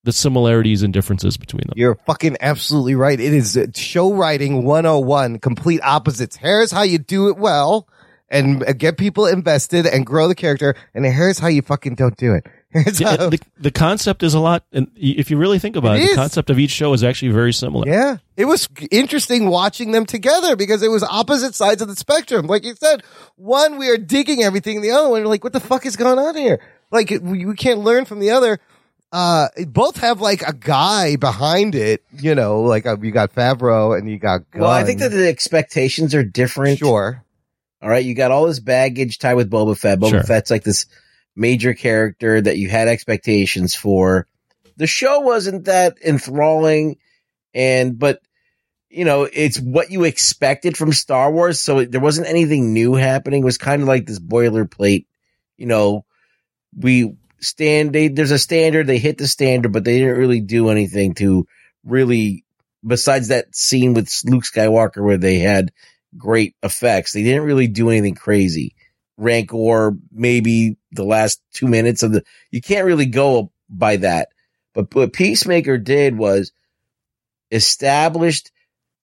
the 0.05 0.13
similarities 0.13 0.83
and 0.83 0.93
differences 0.93 1.37
between 1.37 1.63
them. 1.67 1.75
You're 1.77 1.97
fucking 2.07 2.37
absolutely 2.41 2.95
right. 2.95 3.19
It 3.19 3.33
is 3.35 3.57
uh, 3.57 3.67
show 3.75 4.13
writing 4.15 4.65
101, 4.65 5.39
complete 5.41 5.81
opposites. 5.83 6.37
Here's 6.37 6.71
how 6.71 6.83
you 6.83 6.99
do 6.99 7.29
it 7.29 7.37
well 7.37 7.89
and 8.31 8.63
uh, 8.63 8.73
get 8.73 8.97
people 8.97 9.27
invested 9.27 9.87
and 9.87 10.07
grow 10.07 10.29
the 10.29 10.35
character. 10.35 10.75
And 10.95 11.05
here's 11.05 11.39
how 11.39 11.49
you 11.49 11.63
fucking 11.63 11.95
don't 11.97 12.17
do 12.17 12.35
it. 12.35 12.47
Yeah, 13.01 13.17
how- 13.17 13.31
the, 13.31 13.39
the 13.59 13.71
concept 13.71 14.23
is 14.23 14.35
a 14.35 14.39
lot, 14.41 14.63
and 14.73 14.91
if 14.95 15.31
you 15.31 15.39
really 15.39 15.59
think 15.59 15.75
about 15.75 15.97
It 15.97 16.01
it, 16.01 16.05
is. 16.05 16.11
the 16.11 16.17
concept 16.17 16.51
of 16.51 16.59
each 16.59 16.71
show 16.71 16.93
is 16.93 17.03
actually 17.03 17.33
very 17.33 17.53
similar. 17.55 17.89
Yeah. 17.89 18.19
It 18.37 18.45
was 18.45 18.69
interesting 18.91 19.49
watching 19.49 19.93
them 19.93 20.05
together 20.05 20.55
because 20.55 20.83
it 20.83 20.91
was 20.91 21.03
opposite 21.03 21.55
sides 21.55 21.81
of 21.81 21.89
the 21.89 21.97
spectrum. 21.97 22.47
Like 22.47 22.65
you 22.67 22.75
said, 22.75 23.03
one, 23.37 23.79
we 23.79 23.89
are 23.89 23.97
digging 23.97 24.43
everything. 24.43 24.83
The 24.83 24.91
other 24.91 25.09
one, 25.09 25.25
like, 25.25 25.43
what 25.43 25.55
the 25.55 25.61
fuck 25.61 25.87
is 25.87 25.97
going 25.97 26.19
on 26.19 26.37
here? 26.37 26.61
Like 26.91 27.09
we, 27.23 27.47
we 27.47 27.55
can't 27.55 27.81
learn 27.81 28.05
from 28.05 28.21
the 28.21 28.31
other. 28.33 28.59
Uh, 29.11 29.49
both 29.69 29.97
have 29.97 30.21
like 30.21 30.43
a 30.43 30.53
guy 30.53 31.17
behind 31.17 31.75
it, 31.75 32.05
you 32.13 32.35
know, 32.35 32.61
like 32.61 32.85
uh, 32.85 32.97
you 33.01 33.11
got 33.11 33.35
Favreau 33.35 33.97
and 33.99 34.11
you 34.11 34.19
got 34.19 34.51
Gunn. 34.51 34.63
Well, 34.63 34.71
I 34.71 34.85
think 34.85 35.01
that 35.01 35.11
the 35.11 35.29
expectations 35.29 36.15
are 36.15 36.23
different. 36.23 36.79
Sure. 36.79 37.25
All 37.81 37.89
right, 37.89 38.05
you 38.05 38.15
got 38.15 38.33
all 38.33 38.47
this 38.47 38.61
baggage 38.61 39.19
tied 39.19 39.35
with 39.35 39.51
Boba 39.51 39.79
Fett. 39.79 39.99
Boba 39.99 40.11
Sure. 40.11 40.23
Fett's 40.25 40.51
like 40.51 40.65
this 40.65 40.87
major 41.35 41.73
character 41.73 42.41
that 42.41 42.59
you 42.59 42.69
had 42.69 42.89
expectations 42.89 43.75
for. 43.75 44.27
The 44.77 44.87
show 44.87 45.21
wasn't 45.21 45.65
that 45.67 45.97
enthralling, 46.05 46.99
and 47.55 47.99
but 47.99 48.21
you 48.91 49.07
know 49.07 49.29
it's 49.33 49.59
what 49.59 49.91
you 49.91 50.05
expected 50.05 50.77
from 50.77 50.93
Star 50.93 51.33
Wars. 51.33 51.61
So 51.61 51.85
there 51.85 52.01
wasn't 52.01 52.29
anything 52.29 52.75
new 52.75 52.95
happening. 52.95 53.43
It 53.43 53.47
was 53.47 53.59
kind 53.59 53.81
of 53.81 53.89
like 53.89 54.05
this 54.05 54.19
boilerplate. 54.19 55.07
You 55.57 55.67
know, 55.67 56.05
we 56.77 57.17
stand. 57.41 57.93
They, 57.93 58.09
there's 58.09 58.31
a 58.31 58.39
standard. 58.39 58.87
They 58.87 58.99
hit 58.99 59.19
the 59.19 59.27
standard, 59.29 59.73
but 59.73 59.85
they 59.85 59.99
didn't 59.99 60.19
really 60.19 60.41
do 60.41 60.69
anything 60.69 61.15
to 61.15 61.47
really. 61.85 62.45
Besides 62.87 63.29
that 63.29 63.57
scene 63.57 63.93
with 63.93 64.09
Luke 64.25 64.45
Skywalker 64.45 65.05
where 65.05 65.19
they 65.19 65.41
had 65.41 65.73
great 66.17 66.55
effects. 66.63 67.13
They 67.13 67.23
didn't 67.23 67.45
really 67.45 67.67
do 67.67 67.91
anything 67.91 68.15
crazy. 68.15 68.75
Rancor, 69.17 69.97
maybe 70.13 70.77
the 70.93 71.05
last 71.05 71.43
two 71.53 71.67
minutes 71.67 72.03
of 72.03 72.13
the, 72.13 72.23
you 72.51 72.61
can't 72.61 72.87
really 72.87 73.07
go 73.07 73.51
by 73.69 73.97
that. 73.97 74.29
But 74.75 74.95
what 74.95 75.13
Peacemaker 75.13 75.77
did 75.77 76.17
was 76.17 76.53
established 77.51 78.53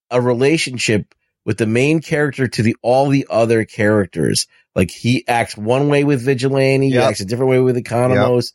a 0.09 0.21
relationship 0.21 1.13
with 1.45 1.57
the 1.57 1.65
main 1.67 2.01
character 2.01 2.47
to 2.47 2.63
the, 2.63 2.75
all 2.81 3.09
the 3.09 3.27
other 3.29 3.65
characters. 3.65 4.47
Like 4.75 4.91
he 4.91 5.25
acts 5.27 5.55
one 5.55 5.87
way 5.87 6.03
with 6.03 6.21
Vigilante, 6.23 6.89
he 6.89 6.97
acts 6.97 7.21
a 7.21 7.25
different 7.25 7.51
way 7.51 7.59
with 7.59 7.77
Economos. 7.77 8.53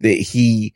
That 0.00 0.12
he, 0.12 0.74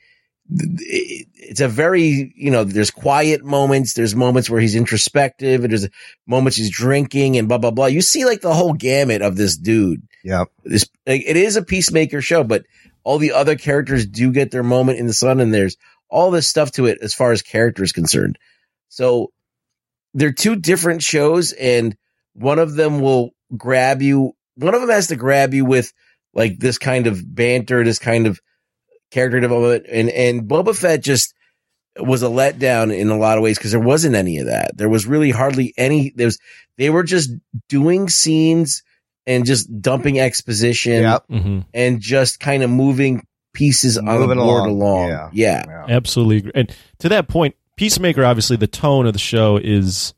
it's 0.51 1.61
a 1.61 1.69
very, 1.69 2.33
you 2.35 2.51
know, 2.51 2.65
there's 2.65 2.91
quiet 2.91 3.45
moments. 3.45 3.93
There's 3.93 4.17
moments 4.17 4.51
where 4.51 4.61
he's 4.61 4.75
introspective 4.75 5.63
and 5.63 5.71
there's 5.71 5.89
moments 6.27 6.57
he's 6.57 6.71
drinking 6.71 7.37
and 7.37 7.47
blah, 7.47 7.59
blah, 7.59 7.71
blah. 7.71 7.87
You 7.87 8.01
see 8.01 8.25
like 8.25 8.41
the 8.41 8.55
whole 8.55 8.73
gamut 8.73 9.23
of 9.23 9.37
this 9.37 9.57
dude. 9.57 10.03
Yeah. 10.25 10.45
This, 10.65 10.87
like, 11.07 11.23
it 11.25 11.37
is 11.37 11.57
a 11.57 11.63
peacemaker 11.63 12.21
show, 12.21 12.43
but 12.43 12.65
all 13.05 13.19
the 13.19 13.33
other 13.33 13.57
characters 13.57 14.07
do 14.07 14.33
get 14.33 14.51
their 14.51 14.63
moment 14.63 14.99
in 14.99 15.07
the 15.07 15.13
sun 15.13 15.41
and 15.41 15.55
there's 15.55 15.77
all 16.09 16.31
this 16.31 16.49
stuff 16.49 16.73
to 16.73 16.87
it 16.87 16.99
as 17.01 17.15
far 17.15 17.31
as 17.31 17.43
character 17.43 17.85
is 17.85 17.93
concerned. 17.93 18.39
So 18.89 19.33
they're 20.15 20.33
two 20.33 20.57
different 20.57 21.03
shows 21.03 21.53
and 21.53 21.97
one 22.33 22.59
of 22.59 22.75
them 22.75 23.01
will 23.01 23.31
grab 23.57 24.03
you. 24.03 24.33
One 24.57 24.75
of 24.75 24.81
them 24.81 24.91
has 24.91 25.09
to 25.09 25.17
grab 25.17 25.55
you 25.55 25.65
with 25.65 25.93
like 26.35 26.59
this 26.59 26.79
kind 26.79 27.07
of 27.07 27.23
banter, 27.35 27.83
this 27.85 27.99
kind 27.99 28.27
of 28.27 28.41
character 29.11 29.41
development. 29.41 29.87
And, 29.91 30.09
and 30.11 30.43
Boba 30.49 30.77
Fett 30.77 31.03
just 31.03 31.35
was 31.99 32.23
a 32.23 32.27
letdown 32.27 32.97
in 32.97 33.11
a 33.11 33.19
lot 33.19 33.37
of 33.37 33.43
ways 33.43 33.59
because 33.59 33.73
there 33.73 33.81
wasn't 33.81 34.15
any 34.15 34.39
of 34.39 34.47
that. 34.47 34.77
There 34.77 34.89
was 34.89 35.07
really 35.07 35.31
hardly 35.31 35.75
any. 35.77 36.13
There 36.15 36.27
was 36.27 36.39
they 36.79 36.89
were 36.91 37.03
just 37.03 37.31
doing 37.69 38.09
scenes 38.09 38.83
and 39.27 39.45
just 39.45 39.81
dumping 39.83 40.19
exposition 40.19 41.03
Yep. 41.03 41.25
Mhm. 41.29 41.65
and 41.75 42.01
just 42.01 42.41
kind 42.41 42.63
of 42.63 42.71
moving 42.71 43.27
pieces 43.53 43.99
on 43.99 44.05
the 44.07 44.13
Moving 44.13 44.39
board 44.39 44.69
along. 44.69 45.11
along. 45.11 45.31
Yeah. 45.35 45.63
Yeah. 45.67 45.85
Absolutely. 45.89 46.37
agree. 46.39 46.53
And 46.55 46.77
to 47.01 47.09
that 47.11 47.29
point, 47.29 47.55
Peacemaker, 47.77 48.25
obviously, 48.25 48.57
the 48.57 48.67
tone 48.67 49.07
of 49.07 49.13
the 49.13 49.19
show 49.19 49.57
is 49.57 50.15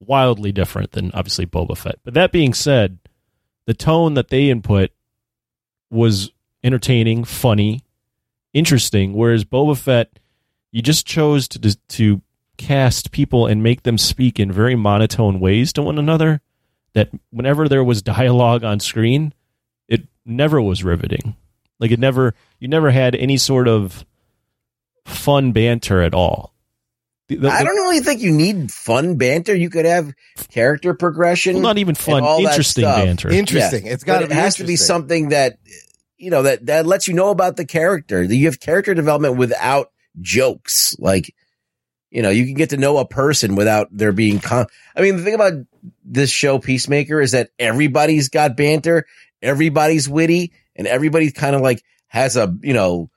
wildly 0.00 0.52
different 0.52 0.92
than 0.92 1.10
obviously 1.14 1.46
Boba 1.46 1.76
Fett. 1.76 1.96
But 2.04 2.14
that 2.14 2.32
being 2.32 2.52
said, 2.52 2.98
the 3.66 3.74
tone 3.74 4.14
that 4.14 4.28
they 4.28 4.48
input 4.48 4.90
was 5.90 6.30
entertaining, 6.64 7.24
funny, 7.24 7.82
interesting. 8.52 9.12
Whereas 9.12 9.44
Boba 9.44 9.76
Fett, 9.76 10.18
you 10.72 10.82
just 10.82 11.06
chose 11.06 11.48
to 11.48 11.76
to 11.76 12.22
cast 12.56 13.10
people 13.10 13.46
and 13.46 13.62
make 13.62 13.82
them 13.82 13.98
speak 13.98 14.40
in 14.40 14.50
very 14.50 14.74
monotone 14.74 15.40
ways 15.40 15.72
to 15.74 15.82
one 15.82 15.98
another. 15.98 16.40
That 16.94 17.10
whenever 17.30 17.68
there 17.68 17.84
was 17.84 18.00
dialogue 18.00 18.64
on 18.64 18.80
screen, 18.80 19.34
it 19.88 20.06
never 20.24 20.60
was 20.62 20.82
riveting. 20.82 21.36
Like 21.78 21.90
it 21.90 21.98
never, 21.98 22.34
you 22.58 22.68
never 22.68 22.90
had 22.90 23.14
any 23.14 23.36
sort 23.36 23.68
of 23.68 24.06
fun 25.04 25.52
banter 25.52 26.00
at 26.00 26.14
all. 26.14 26.54
The- 27.28 27.36
the- 27.36 27.50
I 27.50 27.64
don't 27.64 27.74
really 27.76 28.00
think 28.00 28.20
you 28.20 28.30
need 28.32 28.70
fun 28.70 29.16
banter. 29.16 29.54
You 29.54 29.68
could 29.70 29.84
have 29.84 30.12
character 30.50 30.94
progression. 30.94 31.54
Well, 31.54 31.62
not 31.62 31.78
even 31.78 31.94
fun, 31.94 32.22
interesting 32.38 32.84
banter. 32.84 33.30
Interesting. 33.30 33.86
It's 33.86 34.04
gotta 34.04 34.26
it 34.26 34.28
be 34.28 34.34
has 34.34 34.56
to 34.56 34.64
be 34.64 34.76
something 34.76 35.30
that 35.30 35.58
you 36.18 36.30
know 36.30 36.42
that 36.42 36.66
that 36.66 36.86
lets 36.86 37.08
you 37.08 37.14
know 37.14 37.30
about 37.30 37.56
the 37.56 37.64
character. 37.64 38.22
You 38.22 38.46
have 38.46 38.60
character 38.60 38.94
development 38.94 39.36
without 39.36 39.90
jokes. 40.20 40.96
Like 40.98 41.34
you 42.10 42.22
know, 42.22 42.30
you 42.30 42.44
can 42.46 42.54
get 42.54 42.70
to 42.70 42.76
know 42.76 42.98
a 42.98 43.06
person 43.06 43.56
without 43.56 43.88
there 43.90 44.12
being. 44.12 44.38
Con- 44.38 44.66
I 44.94 45.02
mean, 45.02 45.16
the 45.16 45.24
thing 45.24 45.34
about 45.34 45.52
this 46.04 46.30
show, 46.30 46.58
Peacemaker, 46.58 47.20
is 47.20 47.32
that 47.32 47.50
everybody's 47.58 48.28
got 48.28 48.56
banter, 48.56 49.04
everybody's 49.42 50.08
witty, 50.08 50.52
and 50.76 50.86
everybody 50.86 51.30
kind 51.32 51.56
of 51.56 51.60
like 51.62 51.82
has 52.06 52.36
a 52.36 52.54
you 52.62 52.72
know 52.72 53.10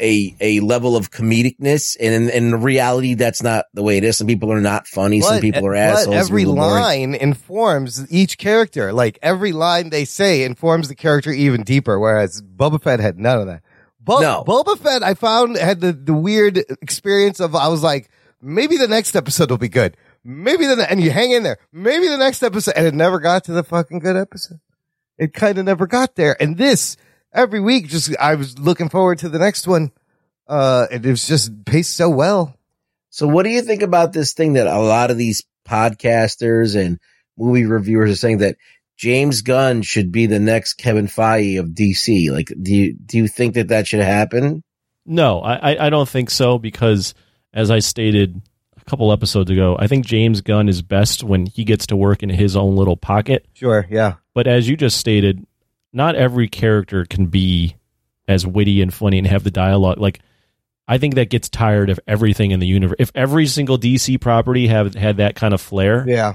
a 0.00 0.36
a 0.40 0.60
level 0.60 0.96
of 0.96 1.10
comedicness. 1.10 1.96
And 2.00 2.14
in, 2.14 2.30
in 2.30 2.62
reality, 2.62 3.14
that's 3.14 3.42
not 3.42 3.66
the 3.74 3.82
way 3.82 3.98
it 3.98 4.04
is. 4.04 4.18
Some 4.18 4.26
people 4.26 4.52
are 4.52 4.60
not 4.60 4.86
funny. 4.86 5.20
Some 5.20 5.40
people 5.40 5.66
are 5.66 5.72
but 5.72 5.78
assholes. 5.78 6.16
Every 6.16 6.44
little 6.44 6.56
boring. 6.56 7.12
line 7.12 7.14
informs 7.14 8.10
each 8.12 8.38
character. 8.38 8.92
Like 8.92 9.18
every 9.22 9.52
line 9.52 9.90
they 9.90 10.04
say 10.04 10.44
informs 10.44 10.88
the 10.88 10.94
character 10.94 11.30
even 11.30 11.62
deeper. 11.62 11.98
Whereas 11.98 12.42
Boba 12.42 12.82
Fett 12.82 13.00
had 13.00 13.18
none 13.18 13.40
of 13.40 13.46
that. 13.46 13.62
Bo- 14.00 14.20
No. 14.20 14.44
Boba 14.44 14.76
Fett, 14.78 15.02
I 15.02 15.14
found 15.14 15.56
had 15.56 15.80
the, 15.80 15.92
the 15.92 16.14
weird 16.14 16.58
experience 16.80 17.38
of 17.38 17.54
I 17.54 17.68
was 17.68 17.82
like, 17.82 18.10
maybe 18.40 18.76
the 18.76 18.88
next 18.88 19.14
episode 19.14 19.50
will 19.50 19.58
be 19.58 19.68
good. 19.68 19.96
Maybe 20.24 20.66
the 20.66 20.88
and 20.90 21.00
you 21.00 21.10
hang 21.10 21.32
in 21.32 21.42
there. 21.42 21.58
Maybe 21.72 22.08
the 22.08 22.16
next 22.16 22.42
episode, 22.42 22.74
and 22.76 22.86
it 22.86 22.94
never 22.94 23.18
got 23.20 23.44
to 23.44 23.52
the 23.52 23.62
fucking 23.64 24.00
good 24.00 24.16
episode. 24.16 24.60
It 25.18 25.34
kind 25.34 25.58
of 25.58 25.64
never 25.64 25.86
got 25.86 26.14
there. 26.16 26.40
And 26.40 26.56
this 26.56 26.96
every 27.34 27.60
week, 27.60 27.88
just 27.88 28.16
I 28.18 28.34
was 28.34 28.58
looking 28.58 28.88
forward 28.88 29.18
to 29.18 29.28
the 29.28 29.38
next 29.38 29.66
one. 29.66 29.92
Uh, 30.48 30.86
and 30.90 31.04
it 31.06 31.10
was 31.10 31.26
just 31.26 31.64
paced 31.64 31.96
so 31.96 32.10
well. 32.10 32.54
So 33.10 33.26
what 33.28 33.44
do 33.44 33.50
you 33.50 33.62
think 33.62 33.82
about 33.82 34.12
this 34.12 34.32
thing 34.34 34.54
that 34.54 34.66
a 34.66 34.78
lot 34.78 35.10
of 35.10 35.16
these 35.16 35.44
podcasters 35.68 36.76
and 36.80 36.98
movie 37.38 37.64
reviewers 37.64 38.10
are 38.10 38.16
saying 38.16 38.38
that 38.38 38.56
James 38.96 39.42
Gunn 39.42 39.82
should 39.82 40.12
be 40.12 40.26
the 40.26 40.38
next 40.38 40.74
Kevin 40.74 41.06
Feige 41.06 41.58
of 41.60 41.68
DC? 41.70 42.30
Like, 42.30 42.52
do 42.60 42.74
you, 42.74 42.94
do 42.94 43.18
you 43.18 43.28
think 43.28 43.54
that 43.54 43.68
that 43.68 43.86
should 43.86 44.00
happen? 44.00 44.62
No, 45.06 45.40
I, 45.40 45.72
I- 45.72 45.86
I 45.86 45.90
don't 45.90 46.08
think 46.08 46.30
so 46.30 46.58
because, 46.58 47.14
as 47.52 47.70
I 47.70 47.80
stated 47.80 48.40
a 48.80 48.84
couple 48.84 49.12
episodes 49.12 49.50
ago, 49.50 49.76
I 49.78 49.86
think 49.88 50.06
James 50.06 50.40
Gunn 50.40 50.68
is 50.68 50.82
best 50.82 51.22
when 51.24 51.46
he 51.46 51.64
gets 51.64 51.86
to 51.88 51.96
work 51.96 52.22
in 52.22 52.28
his 52.30 52.56
own 52.56 52.76
little 52.76 52.96
pocket. 52.96 53.46
Sure, 53.54 53.86
yeah. 53.90 54.14
But 54.34 54.46
as 54.46 54.68
you 54.68 54.76
just 54.76 54.96
stated, 54.98 55.44
not 55.92 56.14
every 56.16 56.48
character 56.48 57.04
can 57.04 57.26
be 57.26 57.76
as 58.28 58.46
witty 58.46 58.80
and 58.80 58.92
funny 58.92 59.18
and 59.18 59.26
have 59.26 59.44
the 59.44 59.50
dialogue. 59.50 59.98
Like, 59.98 60.20
I 60.88 60.98
think 60.98 61.14
that 61.14 61.30
gets 61.30 61.48
tired 61.48 61.90
of 61.90 62.00
everything 62.06 62.50
in 62.50 62.60
the 62.60 62.66
universe. 62.66 62.96
If 62.98 63.10
every 63.14 63.46
single 63.46 63.78
DC 63.78 64.20
property 64.20 64.66
have 64.68 64.94
had 64.94 65.18
that 65.18 65.34
kind 65.34 65.52
of 65.54 65.60
flair, 65.60 66.04
Yeah. 66.08 66.34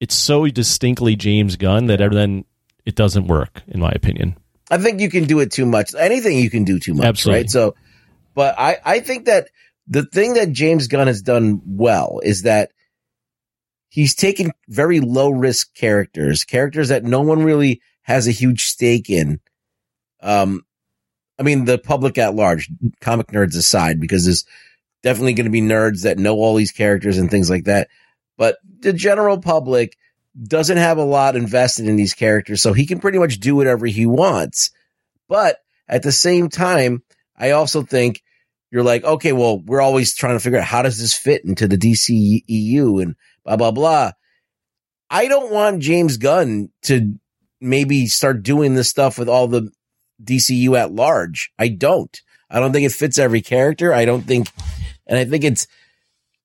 it's 0.00 0.14
so 0.14 0.46
distinctly 0.48 1.16
James 1.16 1.56
Gunn 1.56 1.86
that 1.86 1.98
then 2.12 2.44
it 2.84 2.94
doesn't 2.94 3.26
work, 3.26 3.62
in 3.68 3.80
my 3.80 3.90
opinion. 3.90 4.36
I 4.70 4.78
think 4.78 5.00
you 5.00 5.10
can 5.10 5.24
do 5.24 5.40
it 5.40 5.52
too 5.52 5.66
much. 5.66 5.94
Anything 5.98 6.38
you 6.38 6.50
can 6.50 6.64
do 6.64 6.78
too 6.78 6.94
much, 6.94 7.06
Absolutely. 7.06 7.42
right? 7.42 7.50
So, 7.50 7.74
but 8.34 8.58
I, 8.58 8.78
I 8.84 9.00
think 9.00 9.26
that 9.26 9.48
the 9.86 10.04
thing 10.04 10.34
that 10.34 10.52
James 10.52 10.86
Gunn 10.88 11.06
has 11.06 11.22
done 11.22 11.60
well 11.66 12.20
is 12.22 12.42
that 12.42 12.70
he's 13.88 14.14
taken 14.14 14.52
very 14.68 15.00
low 15.00 15.30
risk 15.30 15.74
characters, 15.74 16.44
characters 16.44 16.88
that 16.88 17.04
no 17.04 17.20
one 17.20 17.42
really 17.42 17.80
has 18.02 18.26
a 18.26 18.32
huge 18.32 18.64
stake 18.66 19.10
in. 19.10 19.40
Um, 20.20 20.64
I 21.38 21.42
mean, 21.42 21.64
the 21.64 21.78
public 21.78 22.18
at 22.18 22.34
large, 22.34 22.68
comic 23.00 23.28
nerds 23.28 23.56
aside, 23.56 24.00
because 24.00 24.24
there's 24.24 24.44
definitely 25.02 25.34
going 25.34 25.46
to 25.46 25.50
be 25.50 25.60
nerds 25.60 26.02
that 26.02 26.18
know 26.18 26.36
all 26.36 26.54
these 26.54 26.72
characters 26.72 27.18
and 27.18 27.30
things 27.30 27.50
like 27.50 27.64
that. 27.64 27.88
But 28.36 28.58
the 28.80 28.92
general 28.92 29.38
public 29.38 29.96
doesn't 30.40 30.76
have 30.76 30.98
a 30.98 31.04
lot 31.04 31.36
invested 31.36 31.86
in 31.86 31.96
these 31.96 32.14
characters, 32.14 32.62
so 32.62 32.72
he 32.72 32.86
can 32.86 33.00
pretty 33.00 33.18
much 33.18 33.40
do 33.40 33.56
whatever 33.56 33.86
he 33.86 34.06
wants. 34.06 34.70
But 35.28 35.58
at 35.88 36.02
the 36.02 36.12
same 36.12 36.48
time, 36.48 37.02
I 37.36 37.50
also 37.50 37.82
think 37.82 38.22
you're 38.70 38.82
like, 38.82 39.04
okay, 39.04 39.32
well, 39.32 39.58
we're 39.58 39.82
always 39.82 40.14
trying 40.14 40.36
to 40.36 40.40
figure 40.40 40.58
out 40.58 40.64
how 40.64 40.82
does 40.82 40.98
this 40.98 41.14
fit 41.14 41.44
into 41.44 41.68
the 41.68 41.76
DCEU 41.76 43.02
and 43.02 43.16
blah 43.44 43.56
blah 43.56 43.70
blah. 43.70 44.12
I 45.10 45.28
don't 45.28 45.52
want 45.52 45.82
James 45.82 46.16
Gunn 46.16 46.70
to 46.84 47.14
maybe 47.62 48.06
start 48.06 48.42
doing 48.42 48.74
this 48.74 48.88
stuff 48.90 49.18
with 49.18 49.28
all 49.28 49.46
the 49.48 49.70
DCU 50.22 50.76
at 50.78 50.92
large. 50.92 51.50
I 51.58 51.68
don't. 51.68 52.20
I 52.50 52.60
don't 52.60 52.72
think 52.72 52.84
it 52.86 52.92
fits 52.92 53.18
every 53.18 53.40
character. 53.40 53.94
I 53.94 54.04
don't 54.04 54.22
think, 54.22 54.48
and 55.06 55.18
I 55.18 55.24
think 55.24 55.44
it's 55.44 55.66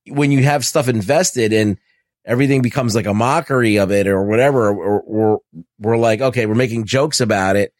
when 0.07 0.31
you 0.31 0.43
have 0.43 0.65
stuff 0.65 0.87
invested 0.87 1.51
and 1.51 1.77
everything 2.25 2.61
becomes 2.61 2.95
like 2.95 3.05
a 3.07 3.13
mockery 3.13 3.77
of 3.77 3.91
it 3.91 4.07
or 4.07 4.23
whatever, 4.25 4.69
or, 4.69 5.01
or 5.01 5.39
we're 5.79 5.97
like, 5.97 6.21
okay, 6.21 6.45
we're 6.45 6.55
making 6.55 6.85
jokes 6.85 7.19
about 7.19 7.55
it. 7.55 7.73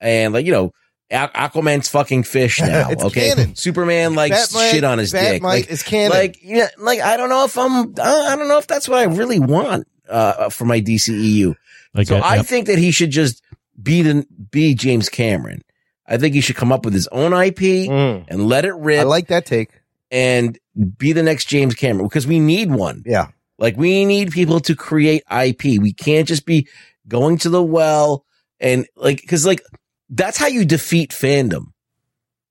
And 0.00 0.32
like, 0.32 0.46
you 0.46 0.52
know, 0.52 0.72
Aquaman's 1.10 1.88
fucking 1.88 2.22
fish 2.22 2.60
now. 2.62 2.90
Okay. 2.90 3.30
canon. 3.34 3.56
Superman 3.56 4.14
likes 4.14 4.52
Batmite- 4.54 4.70
shit 4.70 4.84
on 4.84 4.98
his 4.98 5.10
dick. 5.12 5.42
Like, 5.42 5.68
is 5.70 5.82
canon. 5.82 6.10
like, 6.16 6.38
yeah, 6.42 6.68
like, 6.78 7.00
I 7.00 7.16
don't 7.16 7.28
know 7.28 7.44
if 7.44 7.58
I'm, 7.58 7.94
I 8.00 8.28
I 8.32 8.36
don't 8.36 8.48
know 8.48 8.58
if 8.58 8.66
that's 8.66 8.88
what 8.88 8.98
I 8.98 9.04
really 9.04 9.40
want, 9.40 9.86
uh, 10.08 10.48
for 10.50 10.64
my 10.64 10.80
DCEU. 10.80 11.56
Like, 11.94 12.06
so 12.06 12.16
I 12.16 12.36
yeah. 12.36 12.42
think 12.42 12.66
that 12.66 12.78
he 12.78 12.90
should 12.90 13.10
just 13.10 13.42
be 13.82 14.02
the, 14.02 14.26
be 14.50 14.74
James 14.74 15.08
Cameron. 15.08 15.62
I 16.06 16.16
think 16.18 16.34
he 16.34 16.40
should 16.40 16.56
come 16.56 16.72
up 16.72 16.84
with 16.84 16.94
his 16.94 17.06
own 17.08 17.32
IP 17.32 17.88
and 17.90 18.46
let 18.46 18.64
it 18.64 18.74
rip 18.74 18.98
Mm. 18.98 19.02
I 19.02 19.04
like 19.04 19.28
that 19.28 19.46
take. 19.46 19.70
and 20.10 20.58
be 20.98 21.12
the 21.12 21.22
next 21.22 21.44
James 21.46 21.74
Cameron 21.74 22.08
because 22.08 22.26
we 22.26 22.40
need 22.40 22.70
one. 22.70 23.02
Yeah. 23.06 23.28
Like 23.58 23.76
we 23.76 24.04
need 24.04 24.32
people 24.32 24.60
to 24.60 24.74
create 24.74 25.22
IP. 25.30 25.80
We 25.80 25.92
can't 25.92 26.26
just 26.26 26.46
be 26.46 26.66
going 27.06 27.38
to 27.38 27.48
the 27.48 27.62
well 27.62 28.24
and 28.58 28.86
like, 28.96 29.24
cause 29.28 29.46
like 29.46 29.62
that's 30.08 30.36
how 30.38 30.46
you 30.48 30.64
defeat 30.64 31.10
fandom 31.10 31.66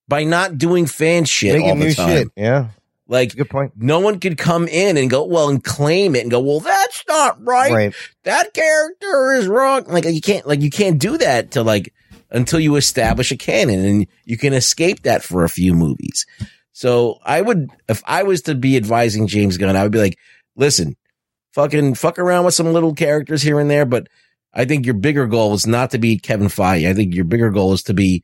by 0.07 0.23
not 0.23 0.57
doing 0.57 0.85
fan 0.85 1.25
shit 1.25 1.59
all 1.61 1.75
the 1.75 1.85
new 1.85 1.93
time. 1.93 2.09
shit. 2.09 2.27
Yeah. 2.37 2.69
Like, 3.09 3.35
good 3.35 3.49
point. 3.49 3.73
No 3.75 3.99
one 3.99 4.19
could 4.19 4.37
come 4.37 4.67
in 4.67 4.95
and 4.95 5.09
go, 5.09 5.25
well, 5.25 5.49
and 5.49 5.63
claim 5.63 6.15
it 6.15 6.21
and 6.21 6.29
go, 6.29 6.39
well, 6.39 6.59
that's 6.59 7.03
not 7.07 7.43
right. 7.43 7.71
Right. 7.71 7.95
That 8.23 8.53
character 8.53 9.33
is 9.33 9.47
wrong. 9.47 9.85
Like, 9.87 10.05
you 10.05 10.21
can't, 10.21 10.47
like, 10.47 10.61
you 10.61 10.69
can't 10.69 10.99
do 10.99 11.17
that 11.17 11.51
to 11.51 11.63
like, 11.63 11.91
until 12.29 12.59
you 12.59 12.75
establish 12.75 13.31
a 13.31 13.37
canon 13.37 13.83
and 13.83 14.07
you 14.25 14.37
can 14.37 14.53
escape 14.53 15.01
that 15.01 15.23
for 15.23 15.43
a 15.43 15.49
few 15.49 15.73
movies. 15.73 16.27
So 16.71 17.17
I 17.25 17.41
would, 17.41 17.71
if 17.87 18.03
I 18.05 18.21
was 18.21 18.43
to 18.43 18.53
be 18.53 18.77
advising 18.77 19.25
James 19.25 19.57
Gunn, 19.57 19.75
I 19.75 19.81
would 19.81 19.91
be 19.91 19.99
like, 19.99 20.17
listen, 20.55 20.95
fucking 21.53 21.95
fuck 21.95 22.19
around 22.19 22.45
with 22.45 22.53
some 22.53 22.71
little 22.71 22.93
characters 22.93 23.41
here 23.41 23.59
and 23.59 23.71
there, 23.71 23.87
but 23.87 24.05
I 24.53 24.65
think 24.65 24.85
your 24.85 24.93
bigger 24.93 25.25
goal 25.25 25.55
is 25.55 25.65
not 25.65 25.91
to 25.91 25.97
be 25.97 26.19
Kevin 26.19 26.47
Feige. 26.47 26.87
I 26.87 26.93
think 26.93 27.15
your 27.15 27.25
bigger 27.25 27.49
goal 27.49 27.73
is 27.73 27.81
to 27.83 27.95
be, 27.95 28.23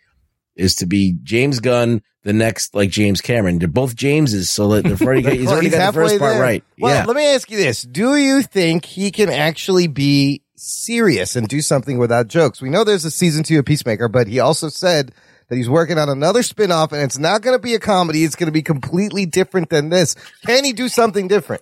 is 0.56 0.76
to 0.76 0.86
be 0.86 1.18
James 1.23 1.60
Gunn, 1.60 2.02
the 2.23 2.34
next 2.34 2.73
like 2.73 2.90
James 2.90 3.22
Cameron. 3.22 3.60
They're 3.60 3.68
both 3.68 3.95
Jameses, 3.95 4.49
so 4.49 4.69
that 4.69 4.84
they're 4.84 4.98
already 5.07 5.38
he's 5.38 5.48
already 5.48 5.69
got 5.69 5.94
the 5.94 5.94
first 5.94 6.19
part 6.19 6.34
there. 6.34 6.41
right. 6.41 6.64
Well, 6.80 6.94
yeah. 6.94 7.06
let 7.06 7.15
me 7.15 7.34
ask 7.34 7.49
you 7.52 7.57
this. 7.57 7.82
Do 7.82 8.15
you 8.15 8.41
think 8.41 8.86
he 8.86 9.11
can 9.11 9.30
actually 9.30 9.88
be 9.88 10.41
serious 10.56 11.36
and 11.36 11.48
do 11.48 11.61
something 11.61 11.98
without 11.98 12.27
jokes? 12.27 12.61
We 12.61 12.69
know 12.69 12.84
there's 12.84 13.06
a 13.06 13.11
season 13.11 13.44
two 13.44 13.60
of 13.60 13.65
Peacemaker, 13.65 14.07
but 14.07 14.27
he 14.27 14.40
also 14.40 14.69
said 14.69 15.11
that 15.48 15.56
he's 15.56 15.69
working 15.69 15.98
on 15.98 16.10
another 16.10 16.41
spin-off 16.41 16.91
and 16.91 17.02
it's 17.03 17.19
not 17.19 17.41
going 17.41 17.56
to 17.56 17.61
be 17.61 17.76
a 17.76 17.80
comedy. 17.80 18.23
It's 18.23 18.36
going 18.36 18.48
to 18.48 18.52
be 18.52 18.64
completely 18.64 19.26
different 19.26 19.69
than 19.69 19.90
this. 19.90 20.15
Can 20.45 20.64
he 20.64 20.73
do 20.73 20.90
something 20.90 21.27
different? 21.27 21.61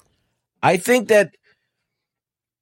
I 0.62 0.78
think 0.78 1.10
that 1.10 1.36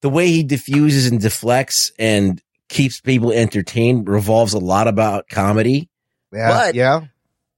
the 0.02 0.10
way 0.10 0.28
he 0.28 0.44
diffuses 0.44 1.06
and 1.06 1.22
deflects 1.22 1.92
and 2.00 2.42
keeps 2.70 3.00
people 3.00 3.32
entertained 3.32 4.10
revolves 4.10 4.54
a 4.54 4.60
lot 4.60 4.88
about 4.88 5.30
comedy. 5.30 5.90
Yeah. 6.32 6.50
But 6.50 6.76
yeah. 6.76 7.06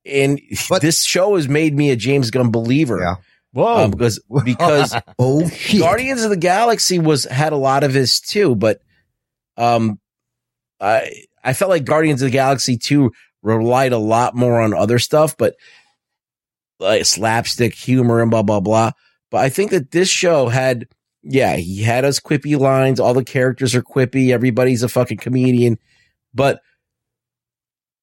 and 0.06 0.42
but, 0.70 0.82
this 0.82 1.04
show 1.04 1.36
has 1.36 1.48
made 1.48 1.76
me 1.76 1.92
a 1.92 1.96
James 1.96 2.32
Gunn 2.32 2.52
believer. 2.52 3.00
Yeah. 3.00 3.16
Whoa. 3.52 3.86
Um, 3.86 3.92
because 3.92 4.20
because 4.44 4.96
oh 5.20 5.48
shit. 5.50 5.82
Guardians 5.82 6.24
of 6.24 6.30
the 6.30 6.38
Galaxy 6.38 7.00
was 7.00 7.26
had 7.26 7.54
a 7.54 7.58
lot 7.58 7.84
of 7.84 7.94
this 7.94 8.20
too, 8.20 8.56
but 8.56 8.82
um, 9.58 10.00
I 10.80 11.12
I 11.44 11.54
felt 11.54 11.70
like 11.70 11.86
Guardians 11.86 12.22
of 12.22 12.28
the 12.28 12.32
Galaxy 12.32 12.78
two 12.78 13.12
relied 13.42 13.94
a 13.94 13.98
lot 13.98 14.36
more 14.36 14.60
on 14.62 14.74
other 14.74 15.00
stuff, 15.00 15.38
but 15.38 15.56
like 16.80 17.06
slapstick 17.06 17.76
humor 17.76 18.22
and 18.22 18.32
blah 18.32 18.44
blah 18.44 18.60
blah. 18.60 18.92
But 19.30 19.42
I 19.42 19.50
think 19.50 19.72
that 19.72 19.92
this 19.92 20.10
show 20.10 20.48
had, 20.48 20.88
yeah, 21.24 21.56
he 21.56 21.82
had 21.82 22.06
us 22.06 22.20
quippy 22.20 22.58
lines. 22.58 23.00
All 23.00 23.14
the 23.14 23.24
characters 23.24 23.74
are 23.76 23.82
quippy. 23.82 24.32
Everybody's 24.32 24.84
a 24.84 24.90
fucking 24.90 25.18
comedian, 25.18 25.80
but 26.34 26.62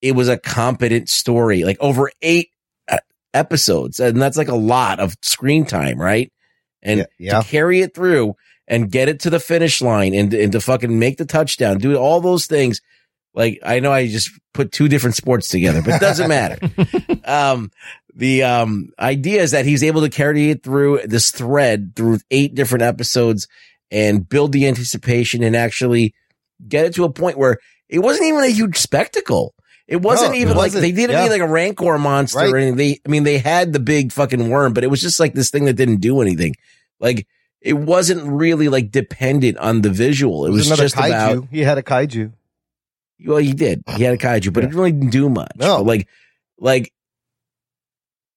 it 0.02 0.12
was 0.12 0.28
a 0.28 0.39
competent 0.39 1.09
story. 1.09 1.64
Like 1.64 1.77
over 1.81 2.10
eight 2.22 2.51
uh, 2.89 2.98
episodes, 3.35 4.01
and 4.01 4.20
that's 4.20 4.36
like 4.36 4.48
a 4.48 4.55
lot 4.56 5.01
of 5.01 5.14
screen 5.22 5.64
time, 5.64 6.01
right? 6.01 6.32
And 6.82 7.01
Yeah, 7.01 7.06
yeah. 7.18 7.40
to 7.43 7.48
carry 7.48 7.81
it 7.81 7.94
through 7.94 8.35
and 8.66 8.90
get 8.90 9.09
it 9.09 9.20
to 9.20 9.31
the 9.31 9.40
finish 9.40 9.82
line 9.82 10.14
and, 10.14 10.32
and 10.32 10.52
to 10.52 10.60
fucking 10.60 10.98
make 10.98 11.18
the 11.18 11.24
touchdown, 11.27 11.78
do 11.78 11.97
all 11.97 12.20
those 12.20 12.47
things. 12.47 12.81
Like 13.35 13.60
I 13.64 13.81
know 13.81 13.93
I 13.93 14.06
just 14.09 14.31
put 14.55 14.72
two 14.72 14.89
different 14.89 15.16
sports 15.16 15.48
together, 15.48 15.82
but 15.82 15.94
it 15.94 16.01
doesn't 16.01 16.28
matter. 16.28 16.59
um, 17.24 17.70
the 18.14 18.43
um 18.43 18.90
idea 18.98 19.40
is 19.43 19.52
that 19.52 19.64
he's 19.64 19.85
able 19.85 20.01
to 20.01 20.09
carry 20.10 20.51
it 20.51 20.62
through 20.64 21.01
this 21.05 21.31
thread 21.31 21.93
through 21.94 22.18
eight 22.31 22.55
different 22.56 22.82
episodes 22.82 23.47
and 23.93 24.28
build 24.28 24.52
the 24.52 24.66
anticipation 24.66 25.43
and 25.44 25.55
actually 25.55 26.14
get 26.66 26.86
it 26.86 26.94
to 26.94 27.05
a 27.05 27.12
point 27.12 27.39
where 27.39 27.59
it 27.89 28.01
wasn't 28.01 28.27
even 28.27 28.43
a 28.43 28.48
huge 28.48 28.77
spectacle. 28.78 29.55
It 29.90 30.00
wasn't 30.00 30.30
No, 30.32 30.36
even 30.38 30.48
like 30.56 30.66
wasn't. 30.68 30.82
they 30.82 30.92
didn't 30.92 31.16
Yeah. 31.16 31.24
need 31.24 31.30
like 31.30 31.40
a 31.40 31.48
rancor 31.48 31.98
monster 31.98 32.38
Right. 32.38 32.52
or 32.52 32.56
anything. 32.56 32.76
They, 32.76 33.00
I 33.04 33.08
mean, 33.08 33.24
they 33.24 33.38
had 33.38 33.72
the 33.72 33.80
big 33.80 34.12
fucking 34.12 34.48
worm, 34.48 34.72
but 34.72 34.84
it 34.84 34.86
was 34.86 35.00
just 35.02 35.18
like 35.18 35.34
this 35.34 35.50
thing 35.50 35.64
that 35.64 35.72
didn't 35.74 35.96
do 36.00 36.20
anything. 36.20 36.54
Like 37.00 37.26
it 37.60 37.72
wasn't 37.74 38.22
really 38.24 38.68
like 38.68 38.90
dependent 38.92 39.58
on 39.58 39.82
the 39.82 39.90
visual. 39.90 40.46
It, 40.46 40.50
It 40.50 40.52
was 40.52 40.70
was, 40.70 40.78
just 40.78 40.94
kaiju. 40.94 41.08
about 41.32 41.48
he 41.50 41.60
had 41.60 41.76
a 41.76 41.82
kaiju. 41.82 42.32
well, 43.26 43.38
he 43.38 43.52
did. 43.52 43.82
He 43.96 44.04
had 44.04 44.14
a 44.14 44.18
kaiju, 44.18 44.52
but 44.52 44.62
it 44.64 44.72
really 44.72 44.92
didn't 44.92 45.10
do 45.10 45.28
much. 45.28 45.50
No. 45.56 45.78
But, 45.78 45.86
like, 45.86 46.08
like 46.58 46.92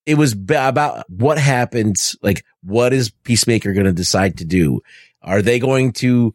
it 0.05 0.15
was 0.15 0.33
ba- 0.33 0.67
about 0.67 1.09
what 1.09 1.37
happens. 1.37 2.15
Like, 2.21 2.43
what 2.63 2.93
is 2.93 3.11
Peacemaker 3.23 3.73
going 3.73 3.85
to 3.85 3.93
decide 3.93 4.37
to 4.39 4.45
do? 4.45 4.81
Are 5.21 5.41
they 5.41 5.59
going 5.59 5.93
to, 5.93 6.33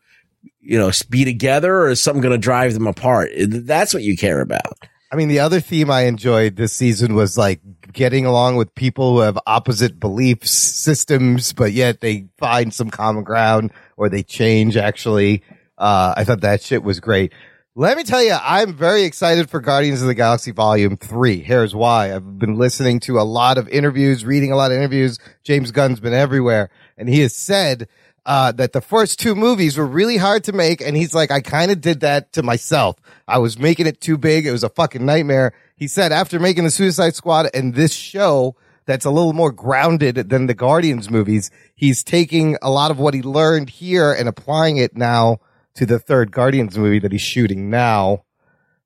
you 0.60 0.78
know, 0.78 0.90
be 1.10 1.24
together, 1.24 1.74
or 1.80 1.88
is 1.90 2.02
something 2.02 2.22
going 2.22 2.32
to 2.32 2.38
drive 2.38 2.72
them 2.72 2.86
apart? 2.86 3.30
That's 3.36 3.92
what 3.92 4.02
you 4.04 4.16
care 4.16 4.40
about. 4.40 4.78
I 5.10 5.16
mean, 5.16 5.28
the 5.28 5.40
other 5.40 5.60
theme 5.60 5.90
I 5.90 6.02
enjoyed 6.02 6.56
this 6.56 6.72
season 6.72 7.14
was 7.14 7.38
like 7.38 7.60
getting 7.92 8.26
along 8.26 8.56
with 8.56 8.74
people 8.74 9.14
who 9.14 9.20
have 9.20 9.38
opposite 9.46 9.98
beliefs 9.98 10.50
systems, 10.50 11.54
but 11.54 11.72
yet 11.72 12.00
they 12.00 12.28
find 12.36 12.74
some 12.74 12.90
common 12.90 13.24
ground 13.24 13.72
or 13.96 14.10
they 14.10 14.22
change 14.22 14.76
actually. 14.76 15.42
Uh, 15.78 16.12
I 16.16 16.24
thought 16.24 16.42
that 16.42 16.60
shit 16.60 16.82
was 16.82 17.00
great. 17.00 17.32
Let 17.74 17.96
me 17.96 18.02
tell 18.02 18.22
you, 18.22 18.36
I'm 18.42 18.74
very 18.74 19.04
excited 19.04 19.48
for 19.48 19.60
Guardians 19.60 20.02
of 20.02 20.08
the 20.08 20.14
Galaxy 20.14 20.50
Volume 20.50 20.96
3. 20.96 21.40
Here's 21.42 21.76
why. 21.76 22.12
I've 22.12 22.38
been 22.38 22.56
listening 22.56 22.98
to 23.00 23.20
a 23.20 23.22
lot 23.22 23.56
of 23.56 23.68
interviews, 23.68 24.24
reading 24.24 24.50
a 24.50 24.56
lot 24.56 24.72
of 24.72 24.78
interviews. 24.78 25.20
James 25.44 25.70
Gunn's 25.70 26.00
been 26.00 26.12
everywhere, 26.12 26.70
and 26.96 27.08
he 27.08 27.20
has 27.20 27.36
said 27.36 27.86
uh, 28.28 28.52
that 28.52 28.74
the 28.74 28.82
first 28.82 29.18
two 29.18 29.34
movies 29.34 29.78
were 29.78 29.86
really 29.86 30.18
hard 30.18 30.44
to 30.44 30.52
make, 30.52 30.82
and 30.82 30.94
he's 30.94 31.14
like, 31.14 31.30
I 31.30 31.40
kind 31.40 31.70
of 31.70 31.80
did 31.80 32.00
that 32.00 32.30
to 32.34 32.42
myself. 32.42 32.96
I 33.26 33.38
was 33.38 33.58
making 33.58 33.86
it 33.86 34.02
too 34.02 34.18
big. 34.18 34.46
It 34.46 34.52
was 34.52 34.62
a 34.62 34.68
fucking 34.68 35.04
nightmare. 35.04 35.54
He 35.76 35.88
said 35.88 36.12
after 36.12 36.38
making 36.38 36.64
the 36.64 36.70
Suicide 36.70 37.14
Squad 37.14 37.48
and 37.54 37.74
this 37.74 37.94
show 37.94 38.54
that's 38.84 39.06
a 39.06 39.10
little 39.10 39.32
more 39.32 39.50
grounded 39.50 40.28
than 40.28 40.46
the 40.46 40.52
Guardians 40.52 41.10
movies, 41.10 41.50
he's 41.74 42.04
taking 42.04 42.58
a 42.60 42.70
lot 42.70 42.90
of 42.90 42.98
what 42.98 43.14
he 43.14 43.22
learned 43.22 43.70
here 43.70 44.12
and 44.12 44.28
applying 44.28 44.76
it 44.76 44.94
now 44.94 45.38
to 45.76 45.86
the 45.86 45.98
third 45.98 46.30
Guardians 46.30 46.76
movie 46.76 46.98
that 46.98 47.12
he's 47.12 47.22
shooting 47.22 47.70
now. 47.70 48.24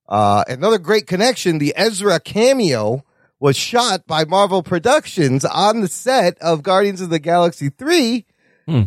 Uh, 0.08 0.44
another 0.46 0.78
great 0.78 1.08
connection, 1.08 1.58
the 1.58 1.74
Ezra 1.76 2.20
cameo 2.20 3.04
was 3.40 3.56
shot 3.56 4.06
by 4.06 4.24
Marvel 4.24 4.62
Productions 4.62 5.44
on 5.44 5.80
the 5.80 5.88
set 5.88 6.38
of 6.38 6.62
Guardians 6.62 7.00
of 7.00 7.10
the 7.10 7.18
Galaxy 7.18 7.70
3 7.70 8.24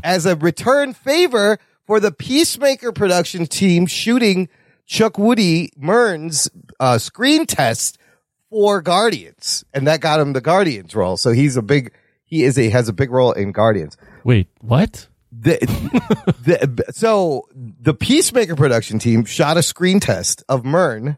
as 0.04 0.26
a 0.26 0.36
return 0.36 0.94
favor 0.94 1.58
for 1.86 2.00
the 2.00 2.12
Peacemaker 2.12 2.92
production 2.92 3.46
team 3.46 3.86
shooting 3.86 4.50
Chuck 4.86 5.18
Woody 5.18 5.72
Murn's 5.78 6.50
uh, 6.80 6.98
screen 6.98 7.46
test 7.46 7.98
for 8.50 8.82
Guardians. 8.82 9.64
And 9.74 9.88
that 9.88 10.00
got 10.02 10.20
him 10.20 10.34
the 10.34 10.42
Guardians 10.42 10.96
role. 10.96 11.18
So 11.18 11.32
he's 11.32 11.58
a 11.58 11.62
big, 11.62 11.92
he 12.24 12.44
is 12.44 12.58
a, 12.58 12.70
has 12.70 12.88
a 12.90 12.94
big 12.94 13.12
role 13.12 13.32
in 13.32 13.52
Guardians. 13.52 13.98
Wait, 14.24 14.48
what? 14.62 15.08
The, 15.32 15.58
the, 16.44 16.86
so 16.92 17.48
the 17.54 17.94
Peacemaker 17.94 18.56
production 18.56 19.00
team 19.00 19.26
shot 19.26 19.58
a 19.58 19.64
screen 19.64 20.00
test 20.00 20.44
of 20.48 20.64
Murn 20.66 21.18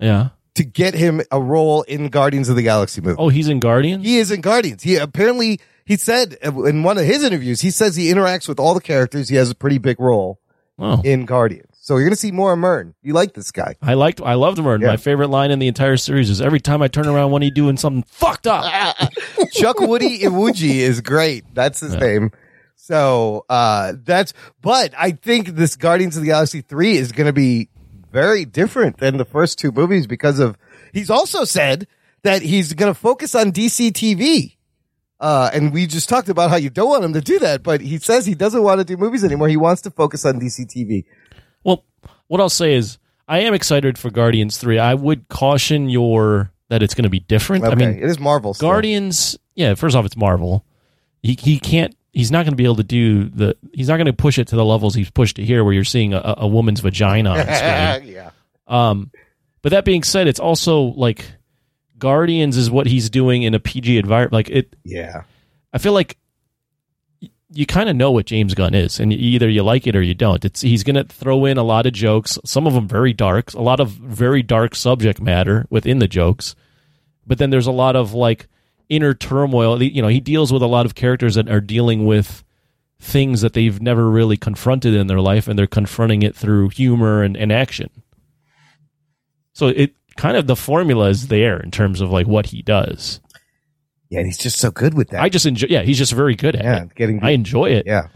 Yeah. 0.00 0.30
to 0.54 0.64
get 0.64 0.94
him 0.94 1.20
a 1.30 1.40
role 1.40 1.82
in 1.82 2.08
Guardians 2.08 2.48
of 2.48 2.56
the 2.56 2.62
Galaxy 2.62 3.00
movie. 3.00 3.16
Oh, 3.18 3.28
he's 3.28 3.48
in 3.48 3.60
Guardians? 3.60 4.04
He 4.04 4.18
is 4.18 4.30
in 4.30 4.40
Guardians. 4.40 4.82
He 4.82 4.96
apparently 4.96 5.60
he 5.92 5.96
said 5.98 6.38
in 6.42 6.82
one 6.82 6.96
of 6.98 7.04
his 7.04 7.22
interviews, 7.22 7.60
he 7.60 7.70
says 7.70 7.94
he 7.96 8.10
interacts 8.10 8.48
with 8.48 8.58
all 8.58 8.72
the 8.74 8.80
characters. 8.80 9.28
He 9.28 9.36
has 9.36 9.50
a 9.50 9.54
pretty 9.54 9.78
big 9.78 10.00
role 10.00 10.38
Oh. 10.78 11.02
in 11.04 11.26
Guardians. 11.26 11.66
So 11.80 11.96
you're 11.96 12.06
gonna 12.06 12.16
see 12.16 12.32
more 12.32 12.52
of 12.54 12.58
Murn. 12.58 12.94
You 13.02 13.12
like 13.12 13.34
this 13.34 13.50
guy? 13.50 13.74
I 13.82 13.94
liked 13.94 14.20
I 14.22 14.34
loved 14.34 14.58
Murn. 14.58 14.80
Yeah. 14.80 14.86
My 14.88 14.96
favorite 14.96 15.28
line 15.28 15.50
in 15.50 15.58
the 15.58 15.66
entire 15.68 15.96
series 15.98 16.30
is 16.30 16.40
every 16.40 16.60
time 16.60 16.80
I 16.80 16.88
turn 16.88 17.06
around 17.06 17.30
when 17.32 17.42
he's 17.42 17.52
doing 17.52 17.76
something 17.76 18.04
fucked 18.04 18.46
up. 18.46 18.64
Chukwudi 19.54 20.20
Iwuji 20.20 20.76
is 20.76 21.00
great. 21.00 21.44
That's 21.54 21.80
his 21.80 21.94
name. 21.96 22.30
So 22.76 23.44
uh 23.50 23.92
that's 24.02 24.32
but 24.62 24.94
I 24.98 25.10
think 25.12 25.48
this 25.48 25.76
Guardians 25.76 26.16
of 26.16 26.22
the 26.22 26.28
Galaxy 26.28 26.62
3 26.62 26.96
is 26.96 27.12
gonna 27.12 27.32
be 27.32 27.68
very 28.12 28.44
different 28.44 28.98
than 28.98 29.18
the 29.18 29.24
first 29.24 29.58
two 29.58 29.72
movies 29.72 30.06
because 30.06 30.38
of 30.38 30.56
he's 30.92 31.10
also 31.10 31.44
said 31.44 31.86
that 32.22 32.42
he's 32.42 32.72
gonna 32.72 32.94
focus 32.94 33.34
on 33.34 33.52
DC 33.52 33.90
TV. 33.92 34.56
Uh, 35.22 35.48
and 35.54 35.72
we 35.72 35.86
just 35.86 36.08
talked 36.08 36.28
about 36.28 36.50
how 36.50 36.56
you 36.56 36.68
don't 36.68 36.88
want 36.88 37.04
him 37.04 37.12
to 37.12 37.20
do 37.20 37.38
that, 37.38 37.62
but 37.62 37.80
he 37.80 37.96
says 37.98 38.26
he 38.26 38.34
doesn't 38.34 38.64
want 38.64 38.80
to 38.80 38.84
do 38.84 38.96
movies 38.96 39.22
anymore. 39.22 39.48
He 39.48 39.56
wants 39.56 39.80
to 39.82 39.90
focus 39.92 40.24
on 40.24 40.40
DC 40.40 40.66
TV. 40.66 41.04
Well, 41.62 41.84
what 42.26 42.40
I'll 42.40 42.48
say 42.48 42.74
is 42.74 42.98
I 43.28 43.38
am 43.38 43.54
excited 43.54 43.98
for 43.98 44.10
Guardians 44.10 44.58
3. 44.58 44.80
I 44.80 44.94
would 44.94 45.28
caution 45.28 45.88
your 45.88 46.50
that 46.70 46.82
it's 46.82 46.94
going 46.94 47.04
to 47.04 47.10
be 47.10 47.20
different. 47.20 47.64
I 47.64 47.76
mean, 47.76 47.90
it 47.90 48.02
is 48.02 48.18
Marvel. 48.18 48.52
still. 48.52 48.68
Guardians, 48.68 49.38
yeah, 49.54 49.74
first 49.74 49.94
off 49.94 50.04
it's 50.04 50.16
Marvel. 50.16 50.64
He 51.22 51.38
he 51.40 51.60
can't 51.60 51.94
he's 52.12 52.32
not 52.32 52.44
going 52.44 52.52
to 52.52 52.56
be 52.56 52.64
able 52.64 52.76
to 52.76 52.82
do 52.82 53.28
the 53.28 53.56
he's 53.72 53.86
not 53.86 53.98
going 53.98 54.06
to 54.06 54.12
push 54.12 54.38
it 54.38 54.48
to 54.48 54.56
the 54.56 54.64
levels 54.64 54.92
he's 54.92 55.10
pushed 55.10 55.38
it 55.38 55.44
here 55.44 55.62
where 55.62 55.72
you're 55.72 55.84
seeing 55.84 56.14
a, 56.14 56.34
a 56.38 56.48
woman's 56.48 56.80
vagina 56.80 57.30
on 57.30 57.38
screen. 57.38 58.12
yeah. 58.14 58.30
Um, 58.66 59.12
but 59.62 59.70
that 59.70 59.84
being 59.84 60.02
said, 60.02 60.26
it's 60.26 60.40
also 60.40 60.80
like 60.80 61.26
Guardians 62.02 62.56
is 62.56 62.68
what 62.68 62.88
he's 62.88 63.08
doing 63.08 63.44
in 63.44 63.54
a 63.54 63.60
PG 63.60 63.96
environment. 63.96 64.32
Like 64.32 64.50
it, 64.50 64.74
Yeah. 64.84 65.22
I 65.72 65.78
feel 65.78 65.92
like 65.92 66.18
y- 67.22 67.30
you 67.52 67.64
kind 67.64 67.88
of 67.88 67.94
know 67.94 68.10
what 68.10 68.26
James 68.26 68.54
Gunn 68.54 68.74
is, 68.74 68.98
and 68.98 69.12
either 69.12 69.48
you 69.48 69.62
like 69.62 69.86
it 69.86 69.94
or 69.94 70.02
you 70.02 70.12
don't. 70.14 70.44
It's 70.44 70.62
he's 70.62 70.82
going 70.82 70.96
to 70.96 71.04
throw 71.04 71.44
in 71.44 71.58
a 71.58 71.62
lot 71.62 71.86
of 71.86 71.92
jokes, 71.92 72.40
some 72.44 72.66
of 72.66 72.74
them 72.74 72.88
very 72.88 73.12
dark, 73.12 73.54
a 73.54 73.62
lot 73.62 73.78
of 73.78 73.90
very 73.90 74.42
dark 74.42 74.74
subject 74.74 75.20
matter 75.20 75.64
within 75.70 76.00
the 76.00 76.08
jokes. 76.08 76.56
But 77.24 77.38
then 77.38 77.50
there's 77.50 77.68
a 77.68 77.72
lot 77.72 77.94
of 77.94 78.12
like 78.14 78.48
inner 78.88 79.14
turmoil. 79.14 79.80
You 79.80 80.02
know, 80.02 80.08
he 80.08 80.18
deals 80.18 80.52
with 80.52 80.62
a 80.62 80.66
lot 80.66 80.86
of 80.86 80.96
characters 80.96 81.36
that 81.36 81.48
are 81.48 81.60
dealing 81.60 82.04
with 82.04 82.42
things 82.98 83.42
that 83.42 83.52
they've 83.52 83.80
never 83.80 84.10
really 84.10 84.36
confronted 84.36 84.92
in 84.94 85.06
their 85.06 85.20
life, 85.20 85.46
and 85.46 85.56
they're 85.56 85.66
confronting 85.68 86.22
it 86.22 86.34
through 86.34 86.70
humor 86.70 87.22
and, 87.22 87.36
and 87.36 87.52
action. 87.52 87.90
So 89.54 89.68
it 89.68 89.94
kind 90.16 90.36
of 90.36 90.46
the 90.46 90.56
formula 90.56 91.08
is 91.08 91.28
there 91.28 91.58
in 91.60 91.70
terms 91.70 92.00
of 92.00 92.10
like 92.10 92.26
what 92.26 92.46
he 92.46 92.62
does. 92.62 93.20
Yeah, 94.08 94.18
and 94.20 94.26
he's 94.28 94.38
just 94.38 94.58
so 94.58 94.70
good 94.70 94.94
with 94.94 95.08
that. 95.10 95.22
I 95.22 95.28
just 95.28 95.46
enjoy. 95.46 95.68
Yeah, 95.70 95.82
he's 95.82 95.98
just 95.98 96.12
very 96.12 96.34
good 96.36 96.54
at 96.56 96.64
yeah, 96.64 96.82
it. 96.82 96.94
getting 96.94 97.22
I 97.22 97.30
enjoy 97.30 97.70
it. 97.70 97.86
yeah. 97.86 98.08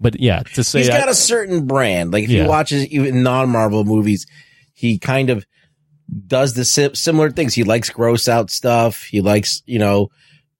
But 0.00 0.18
yeah, 0.20 0.42
to 0.54 0.62
say 0.64 0.80
He's 0.80 0.90
I- 0.90 0.98
got 0.98 1.08
a 1.08 1.14
certain 1.14 1.66
brand. 1.66 2.12
Like 2.12 2.24
if 2.24 2.30
Yeah. 2.30 2.42
you 2.42 2.48
watch 2.48 2.70
his 2.70 2.86
even 2.88 3.22
non-Marvel 3.22 3.84
movies, 3.84 4.26
he 4.72 4.98
kind 4.98 5.30
of 5.30 5.44
does 6.26 6.54
the 6.54 6.64
si- 6.64 6.94
similar 6.94 7.30
things. 7.30 7.54
He 7.54 7.64
likes 7.64 7.90
gross 7.90 8.28
out 8.28 8.50
stuff. 8.50 9.02
He 9.02 9.20
likes, 9.20 9.62
you 9.66 9.78
know, 9.78 10.08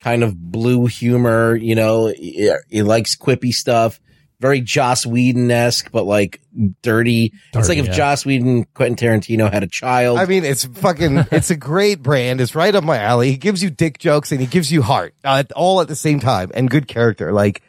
kind 0.01 0.23
of 0.23 0.37
blue 0.37 0.87
humor, 0.87 1.57
you 1.57 1.75
know, 1.75 2.07
he, 2.09 2.53
he 2.69 2.83
likes 2.83 3.17
quippy 3.17 3.53
stuff. 3.53 4.01
Very 4.41 4.61
Joss 4.61 5.05
Whedon 5.05 5.51
esque, 5.51 5.91
but 5.91 6.05
like 6.05 6.41
dirty. 6.83 7.33
it's 7.55 7.69
like 7.69 7.79
if 7.79 7.87
yeah. 7.87 7.93
Joss 7.93 8.25
Whedon, 8.25 8.65
Quentin 8.75 8.97
Tarantino 8.97 9.53
had 9.53 9.65
a 9.65 9.67
child. 9.67 10.19
I 10.19 10.27
mean, 10.27 10.45
it's 10.45 10.65
fucking, 10.65 11.27
it's 11.33 11.51
a 11.51 11.57
great 11.57 12.03
brand. 12.03 12.41
It's 12.41 12.55
right 12.55 12.75
up 12.75 12.85
my 12.85 12.99
alley. 12.99 13.33
He 13.33 13.37
gives 13.37 13.63
you 13.63 13.71
dick 13.71 13.99
jokes 13.99 14.31
and 14.31 14.41
he 14.41 14.47
gives 14.47 14.71
you 14.71 14.83
heart 14.83 15.15
uh, 15.25 15.43
all 15.57 15.81
at 15.81 15.89
the 15.89 15.97
same 15.97 16.21
time 16.21 16.53
and 16.55 16.71
good 16.71 16.87
character. 16.87 17.33
Like 17.33 17.63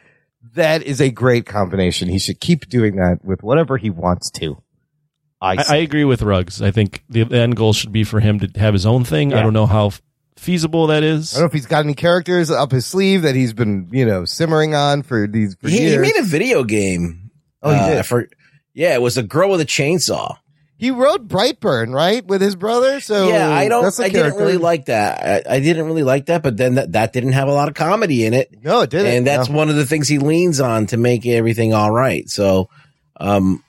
that 0.54 0.82
is 0.82 1.00
a 1.00 1.10
great 1.10 1.46
combination. 1.46 2.08
He 2.08 2.18
should 2.18 2.40
keep 2.40 2.68
doing 2.68 2.96
that 2.96 3.24
with 3.24 3.42
whatever 3.42 3.76
he 3.76 3.90
wants 3.90 4.30
to. 4.32 4.62
I, 5.40 5.56
I, 5.56 5.64
I 5.68 5.76
agree 5.76 6.04
with 6.04 6.22
Ruggs. 6.22 6.60
I 6.60 6.70
think 6.70 7.02
the, 7.08 7.24
the 7.24 7.38
end 7.38 7.56
goal 7.56 7.72
should 7.72 7.92
be 7.92 8.04
for 8.04 8.20
him 8.20 8.40
to 8.40 8.60
have 8.60 8.74
his 8.74 8.84
own 8.84 9.04
thing. 9.04 9.32
I 9.32 9.42
don't 9.42 9.54
know 9.54 9.66
how 9.66 9.86
f- 9.86 10.02
feasible 10.36 10.86
that 10.88 11.02
is. 11.02 11.32
I 11.34 11.36
don't 11.38 11.42
know 11.42 11.46
if 11.46 11.52
he's 11.52 11.66
got 11.66 11.84
any 11.84 11.94
characters 11.94 12.50
up 12.50 12.70
his 12.72 12.86
sleeve 12.86 13.22
that 13.22 13.34
he's 13.34 13.52
been, 13.52 13.88
you 13.92 14.04
know, 14.06 14.24
simmering 14.24 14.74
on 14.74 15.02
for 15.02 15.26
these 15.26 15.54
for 15.56 15.68
He, 15.68 15.78
he 15.78 15.84
years. 15.90 16.00
made 16.00 16.16
a 16.16 16.22
video 16.24 16.64
game. 16.64 17.30
Oh, 17.62 17.70
he 17.72 17.78
Uh, 17.78 17.88
did? 17.96 18.06
For, 18.06 18.28
yeah, 18.74 18.94
it 18.94 19.02
was 19.02 19.18
a 19.18 19.22
girl 19.22 19.50
with 19.50 19.60
a 19.60 19.66
chainsaw. 19.66 20.36
He 20.78 20.90
wrote 20.90 21.28
Brightburn, 21.28 21.92
right, 21.94 22.24
with 22.24 22.40
his 22.40 22.56
brother. 22.56 23.00
So 23.00 23.28
yeah, 23.28 23.50
I 23.50 23.68
don't. 23.68 23.82
That's 23.84 23.98
a 24.00 24.04
I 24.04 24.08
didn't 24.08 24.36
really 24.36 24.56
like 24.56 24.86
that. 24.86 25.46
I, 25.46 25.56
I 25.56 25.60
didn't 25.60 25.84
really 25.84 26.04
like 26.04 26.26
that, 26.26 26.42
but 26.42 26.56
then 26.56 26.76
that, 26.76 26.92
that 26.92 27.12
didn't 27.12 27.32
have 27.32 27.48
a 27.48 27.52
lot 27.52 27.68
of 27.68 27.74
comedy 27.74 28.24
in 28.24 28.32
it. 28.32 28.48
No, 28.64 28.80
it 28.80 28.88
didn't. 28.88 29.14
and 29.14 29.26
that's 29.26 29.50
No. 29.50 29.56
one 29.58 29.68
of 29.68 29.76
the 29.76 29.84
things 29.84 30.08
he 30.08 30.16
leans 30.16 30.58
on 30.58 30.86
to 30.86 30.96
make 30.96 31.26
everything 31.26 31.74
all 31.74 31.90
right. 31.90 32.26
So, 32.30 32.70
um, 33.18 33.62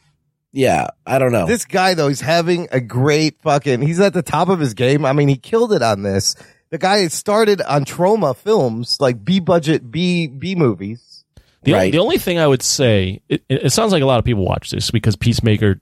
yeah, 0.51 0.87
I 1.05 1.19
don't 1.19 1.31
know. 1.31 1.45
This 1.47 1.65
guy 1.65 1.93
though, 1.93 2.07
he's 2.07 2.21
having 2.21 2.67
a 2.71 2.79
great 2.81 3.41
fucking. 3.41 3.81
He's 3.81 3.99
at 3.99 4.13
the 4.13 4.21
top 4.21 4.49
of 4.49 4.59
his 4.59 4.73
game. 4.73 5.05
I 5.05 5.13
mean, 5.13 5.27
he 5.27 5.37
killed 5.37 5.73
it 5.73 5.81
on 5.81 6.03
this. 6.03 6.35
The 6.69 6.77
guy 6.77 7.07
started 7.09 7.61
on 7.61 7.83
Troma 7.85 8.35
films, 8.35 8.97
like 8.99 9.23
B 9.23 9.39
budget 9.39 9.91
B 9.91 10.27
B 10.27 10.55
movies. 10.55 11.23
The, 11.63 11.73
Right. 11.73 11.91
the 11.91 11.99
only 11.99 12.17
thing 12.17 12.39
I 12.39 12.47
would 12.47 12.63
say, 12.63 13.21
it, 13.29 13.43
it 13.47 13.65
it 13.65 13.69
sounds 13.71 13.91
like 13.91 14.01
a 14.01 14.05
lot 14.05 14.19
of 14.19 14.25
people 14.25 14.45
watch 14.45 14.71
this 14.71 14.89
because 14.91 15.15
Peacemaker 15.15 15.79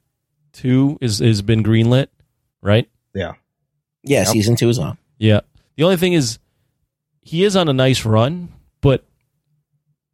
Two 0.52 0.98
is 1.00 1.20
has 1.20 1.42
been 1.42 1.64
greenlit, 1.64 2.08
right? 2.62 2.90
Yeah. 3.14 3.34
yeah, 4.04 4.20
Yep. 4.20 4.28
season 4.28 4.56
two 4.56 4.68
is 4.70 4.78
on. 4.80 4.98
Yeah. 5.18 5.42
The 5.78 5.84
only 5.84 5.98
thing 5.98 6.14
is, 6.14 6.40
he 7.22 7.44
is 7.44 7.56
on 7.56 7.70
a 7.70 7.74
nice 7.74 8.04
run, 8.04 8.50
but 8.82 9.06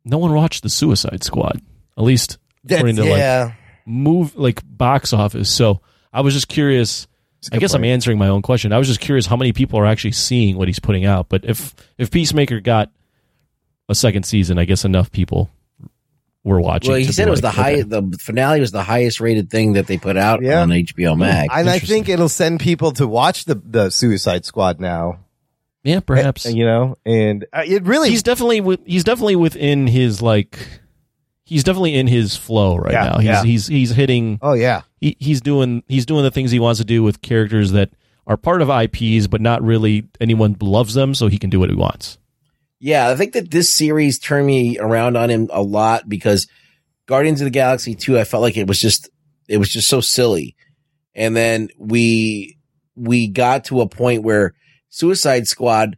no 0.04 0.18
one 0.18 0.34
watched 0.34 0.62
the 0.64 0.70
Suicide 0.70 1.24
Squad. 1.24 1.62
At 1.98 2.04
least 2.04 2.38
according 2.70 2.98
to 2.98 3.04
like 3.06 3.18
yeah. 3.18 3.54
Move 3.86 4.36
like 4.36 4.62
box 4.66 5.14
office. 5.14 5.50
So 5.50 5.82
I 6.14 6.22
was 6.22 6.34
just 6.34 6.48
curious. 6.48 7.08
I 7.08 7.08
a 7.08 7.48
I 7.48 7.50
good 7.58 7.62
guess 7.62 7.74
I'm 7.76 7.84
answering 7.84 8.18
my 8.18 8.28
own 8.30 8.42
question. 8.42 8.74
I 8.74 8.78
was 8.80 8.88
just 8.88 9.00
curious 9.00 9.28
how 9.28 9.36
many 9.36 9.54
people 9.54 9.78
are 9.80 9.86
actually 9.86 10.14
seeing 10.14 10.58
what 10.58 10.68
he's 10.68 10.80
putting 10.80 11.06
out. 11.06 11.30
But 11.30 11.46
if 11.46 11.76
if 11.98 12.10
Peacemaker 12.12 12.60
got 12.60 12.92
a 13.88 13.94
second 13.96 14.24
season, 14.24 14.58
I 14.58 14.66
guess 14.66 14.84
enough 14.86 15.12
people 15.12 15.50
were 16.44 16.60
watching. 16.62 16.92
Well, 16.92 17.00
he 17.00 17.06
said 17.06 17.26
be 17.26 17.28
it 17.30 17.32
was 17.32 17.42
the 17.42 17.48
like, 17.48 17.56
high. 17.56 17.74
okay. 17.74 17.82
The 17.84 18.18
finale 18.20 18.60
was 18.60 18.72
the 18.72 18.84
highest 18.84 19.20
rated 19.20 19.50
thing 19.50 19.74
that 19.74 19.88
they 19.88 19.98
put 19.98 20.16
out 20.18 20.42
Yeah. 20.42 20.62
on 20.62 20.70
HBO 20.70 21.18
Max. 21.18 21.54
And 21.56 21.70
I 21.70 21.80
think 21.80 22.08
it'll 22.10 22.30
send 22.30 22.60
people 22.60 22.92
to 22.94 23.08
watch 23.08 23.46
the 23.46 23.56
the 23.56 23.90
Suicide 23.90 24.46
Squad 24.46 24.80
now. 24.80 25.20
Yeah, 25.84 26.00
perhaps. 26.00 26.46
And, 26.46 26.58
you 26.58 26.66
know, 26.66 26.96
and 27.06 27.46
uh, 27.54 27.62
it 27.66 27.84
really 27.84 28.10
he's 28.10 28.24
definitely 28.24 28.80
he's 28.88 29.04
definitely 29.04 29.36
within 29.36 29.86
his 29.86 30.20
like 30.20 30.58
he's 31.46 31.64
definitely 31.64 31.96
in 31.96 32.08
his 32.08 32.36
flow 32.36 32.76
right 32.76 32.94
Yeah, 32.94 33.04
now. 33.06 33.18
He's 33.18 33.26
yeah. 33.26 33.44
he's 33.44 33.68
he's 33.68 33.90
hitting 33.92 34.40
Oh 34.42 34.54
yeah. 34.54 34.82
he, 35.00 35.16
he's 35.20 35.42
doing 35.42 35.84
he's 35.88 36.06
doing 36.06 36.24
the 36.24 36.32
things 36.32 36.52
he 36.52 36.60
wants 36.60 36.80
to 36.80 36.86
do 36.86 37.02
with 37.04 37.22
characters 37.22 37.72
that 37.72 37.92
are 38.28 38.38
part 38.38 38.62
of 38.62 38.70
IPs 38.70 39.28
but 39.28 39.40
not 39.42 39.62
really 39.62 40.08
anyone 40.20 40.56
loves 40.60 40.94
them 40.96 41.14
so 41.16 41.28
he 41.28 41.38
can 41.38 41.50
do 41.50 41.60
what 41.60 41.70
he 41.70 41.76
wants. 41.76 42.18
Yeah, 42.80 43.10
I 43.10 43.16
think 43.16 43.34
that 43.34 43.50
this 43.52 43.74
series 43.74 44.20
turned 44.20 44.46
me 44.46 44.78
around 44.78 45.16
on 45.16 45.30
him 45.30 45.50
a 45.52 45.62
lot 45.62 46.10
because 46.10 46.48
Guardians 47.08 47.40
of 47.42 47.46
the 47.46 47.52
Galaxy 47.52 47.96
2, 47.96 48.20
I 48.20 48.26
felt 48.26 48.42
like 48.42 48.58
it 48.58 48.68
was 48.68 48.80
just, 48.80 49.10
it 49.48 49.58
was 49.58 49.70
just 49.70 49.88
so 49.88 50.02
silly. 50.02 50.56
And 51.16 51.36
then 51.36 51.70
we, 51.80 52.58
we 52.96 53.28
got 53.28 53.66
to 53.66 53.82
a 53.82 53.88
point 53.88 54.24
where 54.24 54.54
Suicide 54.90 55.48
Squad, 55.48 55.98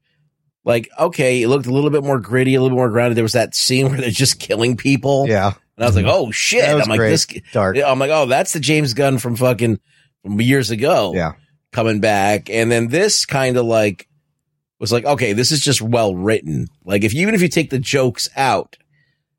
like, 0.67 0.89
okay, 0.99 1.41
it 1.41 1.47
looked 1.47 1.65
a 1.65 1.73
little 1.73 1.89
bit 1.89 2.03
more 2.03 2.19
gritty, 2.19 2.55
a 2.55 2.61
little 2.61 2.77
more 2.77 2.89
grounded. 2.89 3.15
There 3.17 3.23
was 3.23 3.33
that 3.33 3.55
scene 3.55 3.87
where 3.89 3.99
they're 3.99 4.09
just 4.09 4.39
killing 4.39 4.77
people. 4.77 5.25
Yeah. 5.27 5.53
And 5.77 5.83
I 5.83 5.87
was 5.87 5.95
like, 5.95 6.05
oh 6.07 6.29
shit. 6.31 6.63
That 6.65 6.75
was 6.75 6.83
I'm 6.83 6.89
like, 6.89 6.97
great. 6.99 7.09
this, 7.11 7.25
Dark. 7.53 7.77
I'm 7.77 7.99
like, 7.99 8.11
oh, 8.11 8.25
that's 8.25 8.53
the 8.53 8.59
James 8.59 8.93
Gunn 8.93 9.17
from 9.17 9.35
fucking, 9.35 9.79
from 10.23 10.41
years 10.41 10.69
ago 10.71 11.13
Yeah. 11.15 11.33
coming 11.71 11.99
back. 12.01 12.49
And 12.49 12.71
then 12.71 12.87
this 12.89 13.25
kind 13.25 13.57
of 13.57 13.65
like 13.65 14.07
was 14.79 14.91
like, 14.91 15.05
okay, 15.05 15.33
this 15.33 15.51
is 15.51 15.61
just 15.61 15.81
well 15.81 16.15
written. 16.15 16.67
Like 16.83 17.03
if 17.03 17.13
even 17.13 17.33
if 17.33 17.41
you 17.41 17.47
take 17.47 17.69
the 17.69 17.79
jokes 17.79 18.27
out, 18.35 18.75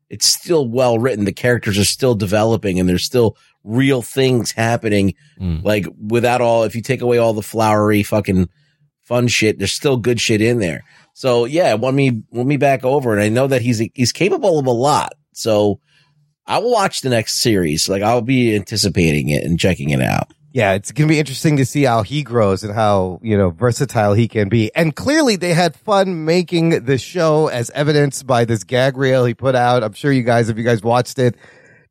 it's 0.09 0.25
still 0.25 0.67
well 0.67 0.97
written. 0.97 1.25
The 1.25 1.31
characters 1.33 1.77
are 1.77 1.85
still 1.85 2.15
developing 2.15 2.79
and 2.79 2.89
there's 2.89 3.05
still 3.05 3.37
real 3.63 4.01
things 4.01 4.51
happening. 4.51 5.13
Mm. 5.39 5.63
Like 5.63 5.85
without 6.07 6.41
all, 6.41 6.63
if 6.63 6.75
you 6.75 6.81
take 6.81 7.01
away 7.01 7.17
all 7.19 7.33
the 7.33 7.41
flowery 7.43 8.01
fucking 8.01 8.49
fun 9.03 9.27
shit, 9.27 9.57
there's 9.57 9.71
still 9.71 9.97
good 9.97 10.19
shit 10.21 10.41
in 10.41 10.59
there. 10.59 10.83
So 11.13 11.45
yeah, 11.45 11.73
won 11.73 11.95
me, 11.95 12.23
won 12.31 12.47
me 12.47 12.57
back 12.57 12.83
over. 12.83 13.13
And 13.13 13.21
I 13.21 13.29
know 13.29 13.47
that 13.47 13.61
he's, 13.61 13.79
he's 13.93 14.11
capable 14.11 14.59
of 14.59 14.65
a 14.65 14.71
lot. 14.71 15.13
So 15.33 15.79
I 16.45 16.59
will 16.59 16.71
watch 16.71 17.01
the 17.01 17.09
next 17.09 17.41
series. 17.41 17.87
Like 17.87 18.01
I'll 18.01 18.21
be 18.21 18.55
anticipating 18.55 19.29
it 19.29 19.43
and 19.43 19.59
checking 19.59 19.89
it 19.89 20.01
out. 20.01 20.31
Yeah, 20.51 20.73
it's 20.73 20.91
to 20.91 21.05
be 21.05 21.19
interesting 21.19 21.57
to 21.57 21.65
see 21.65 21.83
how 21.83 22.01
he 22.01 22.23
grows 22.23 22.63
and 22.63 22.73
how, 22.73 23.19
you 23.21 23.37
know, 23.37 23.51
versatile 23.51 24.13
he 24.13 24.27
can 24.27 24.49
be. 24.49 24.73
And 24.73 24.95
clearly 24.95 25.35
they 25.35 25.53
had 25.53 25.75
fun 25.75 26.25
making 26.25 26.85
the 26.85 26.97
show 26.97 27.47
as 27.47 27.69
evidenced 27.71 28.25
by 28.25 28.45
this 28.45 28.63
gag 28.63 28.97
reel 28.97 29.25
he 29.25 29.35
put 29.35 29.53
out. 29.53 29.83
I'm 29.83 29.93
sure 29.93 30.11
you 30.11 30.23
guys, 30.23 30.49
if 30.49 30.57
you 30.57 30.63
guys 30.63 30.81
watched 30.81 31.19
it, 31.19 31.35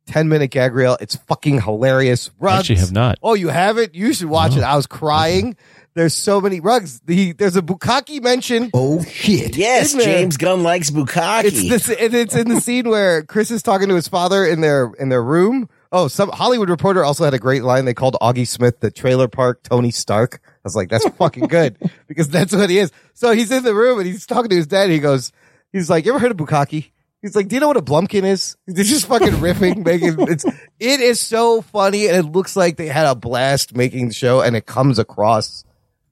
10 0.09 0.27
minute 0.27 0.47
gag 0.49 0.73
reel. 0.73 0.97
It's 0.99 1.15
fucking 1.15 1.61
hilarious. 1.61 2.29
I 2.29 2.43
Ruggs. 2.45 2.59
actually 2.61 2.75
have 2.77 2.91
not. 2.91 3.19
Oh, 3.21 3.35
you 3.35 3.49
haven't? 3.49 3.93
You 3.93 4.11
should 4.13 4.27
watch 4.27 4.57
it. 4.57 4.63
I 4.63 4.75
was 4.75 4.87
crying. 4.87 5.55
There's 5.93 6.15
so 6.15 6.41
many 6.41 6.59
rugs. 6.59 6.99
The, 7.01 7.33
there's 7.33 7.55
a 7.55 7.61
Bukkake 7.61 8.23
mention. 8.23 8.71
Oh 8.73 9.03
shit. 9.03 9.55
Yes, 9.55 9.93
James 9.93 10.37
Gunn 10.37 10.63
likes 10.63 10.89
Bukkake. 10.89 11.43
It's 11.45 11.69
this, 11.69 11.89
and 11.89 12.13
it's 12.13 12.35
in 12.35 12.47
the 12.47 12.59
scene 12.59 12.89
where 12.89 13.23
Chris 13.23 13.51
is 13.51 13.61
talking 13.61 13.87
to 13.89 13.95
his 13.95 14.07
father 14.07 14.45
in 14.45 14.61
their 14.61 14.91
in 14.99 15.09
their 15.09 15.23
room. 15.23 15.69
Oh, 15.91 16.07
some 16.07 16.29
Hollywood 16.29 16.69
Reporter 16.69 17.03
also 17.03 17.23
had 17.25 17.33
a 17.33 17.39
great 17.39 17.63
line. 17.63 17.85
They 17.85 17.93
called 17.93 18.15
Augie 18.21 18.47
Smith 18.47 18.79
the 18.79 18.91
trailer 18.91 19.27
park 19.27 19.61
Tony 19.63 19.91
Stark. 19.91 20.41
I 20.45 20.51
was 20.63 20.75
like, 20.75 20.89
that's 20.89 21.07
fucking 21.09 21.47
good 21.47 21.77
because 22.07 22.29
that's 22.29 22.55
what 22.55 22.69
he 22.69 22.77
is. 22.79 22.91
So 23.13 23.31
he's 23.31 23.51
in 23.51 23.63
the 23.63 23.73
room 23.73 23.97
and 23.99 24.07
he's 24.07 24.25
talking 24.25 24.49
to 24.49 24.55
his 24.55 24.67
dad. 24.67 24.89
He 24.89 24.99
goes, 24.99 25.31
he's 25.71 25.89
like, 25.89 26.05
you 26.05 26.11
ever 26.11 26.19
heard 26.19 26.31
of 26.31 26.37
Bukkake? 26.37 26.91
He's 27.21 27.35
like, 27.35 27.49
do 27.49 27.55
you 27.55 27.59
know 27.59 27.67
what 27.67 27.77
a 27.77 27.81
Blumpkin 27.81 28.23
is? 28.23 28.55
They're 28.67 28.83
just 28.83 29.07
fucking 29.07 29.33
riffing, 29.33 29.77
making 29.85 30.19
it's 30.29 30.45
it 30.79 30.99
is 31.01 31.19
so 31.19 31.61
funny 31.61 32.07
and 32.07 32.17
it 32.17 32.31
looks 32.31 32.55
like 32.55 32.77
they 32.77 32.87
had 32.87 33.07
a 33.07 33.15
blast 33.15 33.75
making 33.75 34.07
the 34.07 34.13
show 34.13 34.41
and 34.41 34.55
it 34.55 34.65
comes 34.65 34.99
across 34.99 35.63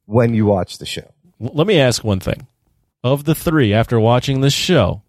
when 0.06 0.34
you 0.34 0.46
watch 0.46 0.78
the 0.78 0.86
show. 0.86 1.10
Let 1.40 1.68
me 1.68 1.80
ask 1.80 2.04
one 2.04 2.20
thing. 2.20 2.48
Of 3.04 3.24
the 3.24 3.36
three, 3.36 3.74
after 3.74 4.00
watching 4.00 4.42
this 4.42 4.54
show, 4.54 5.04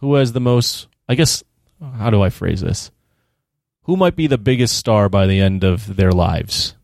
who 0.00 0.14
has 0.14 0.32
the 0.32 0.40
most, 0.40 0.88
I 1.08 1.14
guess, 1.14 1.44
how 1.98 2.10
do 2.10 2.22
I 2.22 2.30
phrase 2.30 2.60
this? 2.60 2.90
Who 3.82 3.96
might 3.96 4.16
be 4.16 4.26
the 4.26 4.38
biggest 4.38 4.76
star 4.76 5.08
by 5.08 5.26
the 5.26 5.40
end 5.40 5.62
of 5.62 5.96
their 5.96 6.12
lives? 6.12 6.74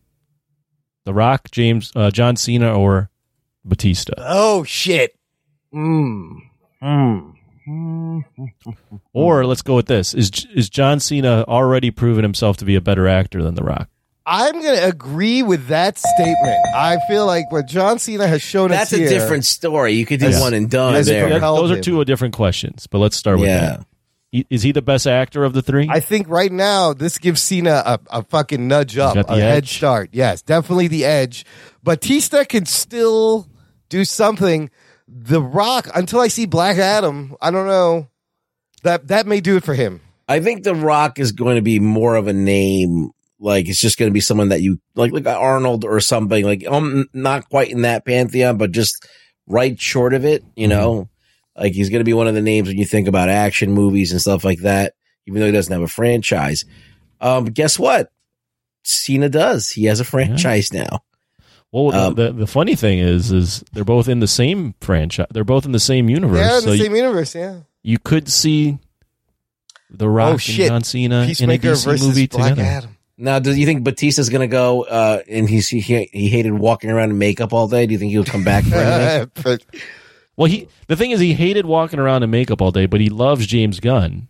The 1.04 1.14
Rock, 1.14 1.50
James, 1.50 1.90
uh, 1.96 2.10
John 2.12 2.36
Cena, 2.36 2.78
or 2.78 3.10
Batista? 3.64 4.12
Oh 4.18 4.62
shit. 4.62 5.18
Mm. 5.74 6.42
Mm-hmm. 7.68 8.72
Or 9.12 9.44
let's 9.46 9.62
go 9.62 9.76
with 9.76 9.86
this: 9.86 10.14
Is 10.14 10.30
is 10.54 10.68
John 10.68 11.00
Cena 11.00 11.44
already 11.48 11.90
proven 11.90 12.22
himself 12.22 12.56
to 12.58 12.64
be 12.64 12.74
a 12.74 12.80
better 12.80 13.06
actor 13.08 13.42
than 13.42 13.54
The 13.54 13.62
Rock? 13.62 13.88
I'm 14.24 14.52
going 14.62 14.76
to 14.76 14.86
agree 14.86 15.42
with 15.42 15.66
that 15.66 15.98
statement. 15.98 16.56
I 16.76 16.98
feel 17.08 17.26
like 17.26 17.50
what 17.50 17.66
John 17.66 17.98
Cena 17.98 18.26
has 18.28 18.40
shown 18.40 18.70
That's 18.70 18.84
us 18.84 18.90
That's 18.98 19.10
a 19.10 19.10
here, 19.10 19.18
different 19.20 19.44
story. 19.44 19.94
You 19.94 20.06
could 20.06 20.20
do 20.20 20.26
Yes. 20.30 20.40
one 20.40 20.54
and 20.54 20.70
done 20.70 20.94
Yes, 20.94 21.06
there. 21.06 21.28
but- 21.40 21.40
those 21.56 21.72
are 21.72 21.80
two 21.80 22.04
different 22.04 22.32
questions, 22.34 22.86
but 22.86 22.98
let's 22.98 23.16
start 23.16 23.40
with 23.40 23.48
Yeah. 23.48 23.60
that. 23.60 23.86
He- 24.30 24.46
Is 24.48 24.62
he 24.62 24.70
the 24.70 24.80
best 24.80 25.08
actor 25.08 25.42
of 25.44 25.54
the 25.54 25.60
three? 25.60 25.88
I 25.90 25.98
think 25.98 26.28
right 26.28 26.52
now 26.52 26.92
this 26.94 27.18
gives 27.18 27.42
Cena 27.42 27.82
a, 27.84 27.98
a 28.10 28.22
fucking 28.22 28.66
nudge 28.68 28.96
up, 28.96 29.16
got 29.16 29.26
the 29.26 29.34
a 29.34 29.40
head 29.40 29.66
start. 29.66 30.10
Yes, 30.12 30.40
definitely 30.40 30.86
the 30.86 31.04
edge. 31.04 31.44
Batista 31.82 32.44
can 32.44 32.64
still 32.64 33.48
do 33.88 34.04
something. 34.04 34.70
The 35.14 35.42
Rock, 35.42 35.88
until 35.94 36.20
I 36.20 36.28
see 36.28 36.46
Black 36.46 36.78
Adam, 36.78 37.36
I 37.40 37.50
don't 37.50 37.66
know. 37.66 38.08
That 38.82 39.08
that 39.08 39.26
may 39.26 39.40
do 39.40 39.56
it 39.56 39.64
for 39.64 39.74
him. 39.74 40.00
I 40.26 40.40
think 40.40 40.64
The 40.64 40.74
Rock 40.74 41.18
is 41.18 41.32
going 41.32 41.56
to 41.56 41.62
be 41.62 41.78
more 41.78 42.16
of 42.16 42.26
a 42.26 42.32
name. 42.32 43.10
Like 43.38 43.68
it's 43.68 43.80
just 43.80 43.98
going 43.98 44.10
to 44.10 44.14
be 44.14 44.20
someone 44.20 44.48
that 44.48 44.62
you 44.62 44.80
like, 44.94 45.12
like 45.12 45.26
Arnold 45.26 45.84
or 45.84 46.00
something. 46.00 46.44
Like 46.44 46.66
um, 46.66 47.08
not 47.12 47.48
quite 47.48 47.70
in 47.70 47.82
that 47.82 48.06
pantheon, 48.06 48.56
but 48.56 48.72
just 48.72 49.06
right 49.46 49.78
short 49.78 50.14
of 50.14 50.24
it. 50.24 50.44
You 50.56 50.68
know, 50.68 51.08
like 51.56 51.74
he's 51.74 51.90
going 51.90 52.00
to 52.00 52.04
be 52.04 52.14
one 52.14 52.26
of 52.26 52.34
the 52.34 52.40
names 52.42 52.68
when 52.68 52.78
you 52.78 52.86
think 52.86 53.06
about 53.06 53.28
action 53.28 53.72
movies 53.72 54.12
and 54.12 54.20
stuff 54.20 54.44
like 54.44 54.60
that. 54.60 54.94
Even 55.26 55.40
though 55.40 55.46
he 55.46 55.52
doesn't 55.52 55.72
have 55.72 55.82
a 55.82 55.88
franchise, 55.88 56.64
um, 57.20 57.44
guess 57.44 57.78
what? 57.78 58.10
Cena 58.82 59.28
does. 59.28 59.70
He 59.70 59.84
has 59.84 60.00
a 60.00 60.04
franchise 60.04 60.72
now. 60.72 61.02
Well, 61.72 61.90
the- 61.90 61.98
Um, 61.98 62.14
the, 62.14 62.32
the 62.32 62.46
funny 62.46 62.74
thing 62.74 62.98
is, 62.98 63.32
is 63.32 63.64
they're 63.72 63.84
both 63.84 64.06
in 64.08 64.20
the 64.20 64.26
same 64.28 64.74
franchise. 64.80 65.26
They're 65.30 65.42
both 65.44 65.64
in 65.64 65.72
the 65.72 65.80
same 65.80 66.08
universe. 66.10 66.38
Yeah, 66.38 66.56
in 66.56 66.62
so 66.62 66.70
the 66.70 66.76
you, 66.76 66.84
same 66.84 66.94
universe. 66.96 67.34
Yeah. 67.34 67.60
you 67.82 67.98
could 67.98 68.28
see 68.28 68.78
the 69.90 70.08
Rock 70.08 70.28
Oh 70.28 70.32
and! 70.32 70.40
John 70.40 70.82
Cena 70.84 71.16
in 71.16 71.22
a 71.24 71.26
Peacemaker 71.28 71.72
DC 71.72 71.84
versus 71.84 72.06
movie 72.06 72.26
Black 72.26 72.50
together. 72.50 72.68
Adam. 72.68 72.96
Now, 73.18 73.38
do 73.38 73.54
you 73.54 73.66
think 73.66 73.84
Batista's 73.84 74.30
going 74.30 74.40
to 74.40 74.46
go? 74.52 74.84
Uh, 74.84 75.20
and 75.28 75.48
he's 75.48 75.68
he 75.68 75.80
he 75.80 76.28
hated 76.28 76.52
walking 76.54 76.90
around 76.90 77.10
in 77.10 77.18
makeup 77.18 77.52
all 77.52 77.68
day. 77.68 77.86
Do 77.86 77.92
you 77.92 77.98
think 77.98 78.10
he'll 78.10 78.24
come 78.24 78.42
back 78.44 78.64
for 78.64 78.76
anything? 78.76 79.58
Well, 80.34 80.50
he 80.50 80.66
the 80.88 80.96
thing 80.96 81.10
is, 81.10 81.20
he 81.20 81.34
hated 81.34 81.66
walking 81.66 82.00
around 82.00 82.22
in 82.22 82.30
makeup 82.30 82.62
all 82.62 82.70
day, 82.72 82.86
but 82.86 83.02
he 83.02 83.10
loves 83.10 83.46
James 83.46 83.80
Gunn. 83.80 84.28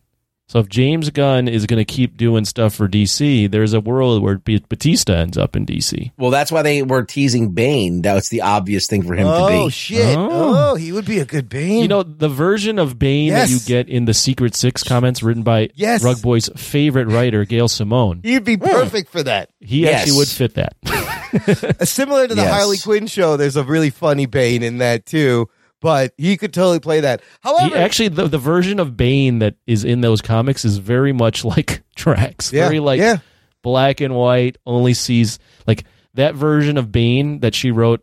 So 0.52 0.58
if 0.58 0.68
James 0.68 1.08
Gunn 1.08 1.48
is 1.48 1.64
going 1.64 1.78
to 1.78 1.84
keep 1.90 2.18
doing 2.18 2.44
stuff 2.44 2.74
for 2.74 2.86
DC, 2.86 3.50
there's 3.50 3.72
a 3.72 3.80
world 3.80 4.22
where 4.22 4.36
B- 4.36 4.62
Batista 4.68 5.14
ends 5.14 5.38
up 5.38 5.56
in 5.56 5.64
DC. 5.64 6.12
Well, 6.18 6.30
that's 6.30 6.52
why 6.52 6.60
they 6.60 6.82
were 6.82 7.04
teasing 7.04 7.52
Bane. 7.52 8.02
That 8.02 8.12
was 8.12 8.28
the 8.28 8.42
obvious 8.42 8.86
thing 8.86 9.02
for 9.02 9.14
him 9.14 9.26
to 9.26 9.46
be. 9.48 9.54
Oh 9.54 9.70
shit! 9.70 10.14
Oh. 10.14 10.72
Oh. 10.72 10.74
he 10.74 10.92
would 10.92 11.06
be 11.06 11.20
a 11.20 11.24
good 11.24 11.48
Bane. 11.48 11.80
You 11.80 11.88
know, 11.88 12.02
the 12.02 12.28
version 12.28 12.78
of 12.78 12.98
Bane 12.98 13.28
Yes. 13.28 13.48
that 13.48 13.54
you 13.54 13.60
get 13.66 13.88
in 13.88 14.04
the 14.04 14.12
Secret 14.12 14.54
Six 14.54 14.82
comments 14.82 15.22
written 15.22 15.42
by 15.42 15.70
Yes. 15.74 16.04
Rug 16.04 16.20
Boy's 16.20 16.50
favorite 16.54 17.06
writer, 17.08 17.46
Gail 17.46 17.66
Simone. 17.68 18.20
he'd 18.22 18.44
be 18.44 18.58
perfect 18.58 19.08
for 19.10 19.22
that. 19.22 19.48
He 19.58 19.84
Yes. 19.84 20.02
actually 20.02 20.18
would 20.18 20.28
fit 20.28 20.54
that. 20.56 20.76
Similar 21.88 22.28
to 22.28 22.34
the 22.34 22.42
Yes. 22.42 22.52
Harley 22.52 22.76
Quinn 22.76 23.06
show, 23.06 23.38
there's 23.38 23.56
a 23.56 23.64
really 23.64 23.88
funny 23.88 24.26
Bane 24.26 24.62
in 24.62 24.76
that 24.78 25.06
too. 25.06 25.48
But 25.82 26.14
he 26.16 26.38
could 26.38 26.54
totally 26.54 26.80
play 26.80 27.00
that. 27.00 27.20
However, 27.42 27.66
He 27.66 27.74
actually 27.74 28.08
the, 28.08 28.28
the 28.28 28.38
version 28.38 28.80
of 28.80 28.96
Bane 28.96 29.40
that 29.40 29.56
is 29.66 29.84
in 29.84 30.00
those 30.00 30.22
comics 30.22 30.64
is 30.64 30.78
very 30.78 31.12
much 31.12 31.44
like 31.44 31.82
Drax. 31.96 32.52
yeah, 32.52 32.66
Very 32.68 32.80
like 32.80 33.00
yeah, 33.00 33.18
black 33.62 34.00
and 34.00 34.14
white, 34.14 34.56
only 34.64 34.94
sees 34.94 35.38
like 35.66 35.84
that 36.14 36.34
version 36.34 36.78
of 36.78 36.90
Bane 36.90 37.40
that 37.40 37.54
she 37.54 37.70
wrote 37.70 38.02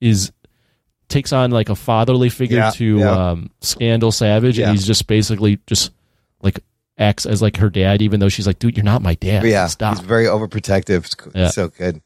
is 0.00 0.32
takes 1.08 1.32
on 1.32 1.50
like 1.50 1.68
a 1.68 1.74
fatherly 1.76 2.28
figure 2.28 2.58
Yeah, 2.58 2.70
to 2.70 3.02
um 3.04 3.50
Scandal 3.60 4.10
Savage 4.12 4.58
and 4.58 4.70
he's 4.72 4.86
just 4.86 5.06
basically 5.06 5.58
just 5.66 5.92
like 6.42 6.60
acts 6.98 7.26
as 7.26 7.42
like 7.42 7.56
her 7.58 7.70
dad 7.70 8.02
even 8.02 8.20
though 8.20 8.28
she's 8.28 8.46
like, 8.46 8.58
dude, 8.58 8.76
you're 8.76 8.84
not 8.84 9.02
my 9.02 9.14
dad. 9.16 9.44
yeah. 9.44 9.66
Stop. 9.66 9.96
He's 9.98 10.06
very 10.06 10.24
overprotective. 10.24 11.04
It's 11.04 11.16
Yeah. 11.34 11.48
so 11.48 11.68
good. 11.68 12.00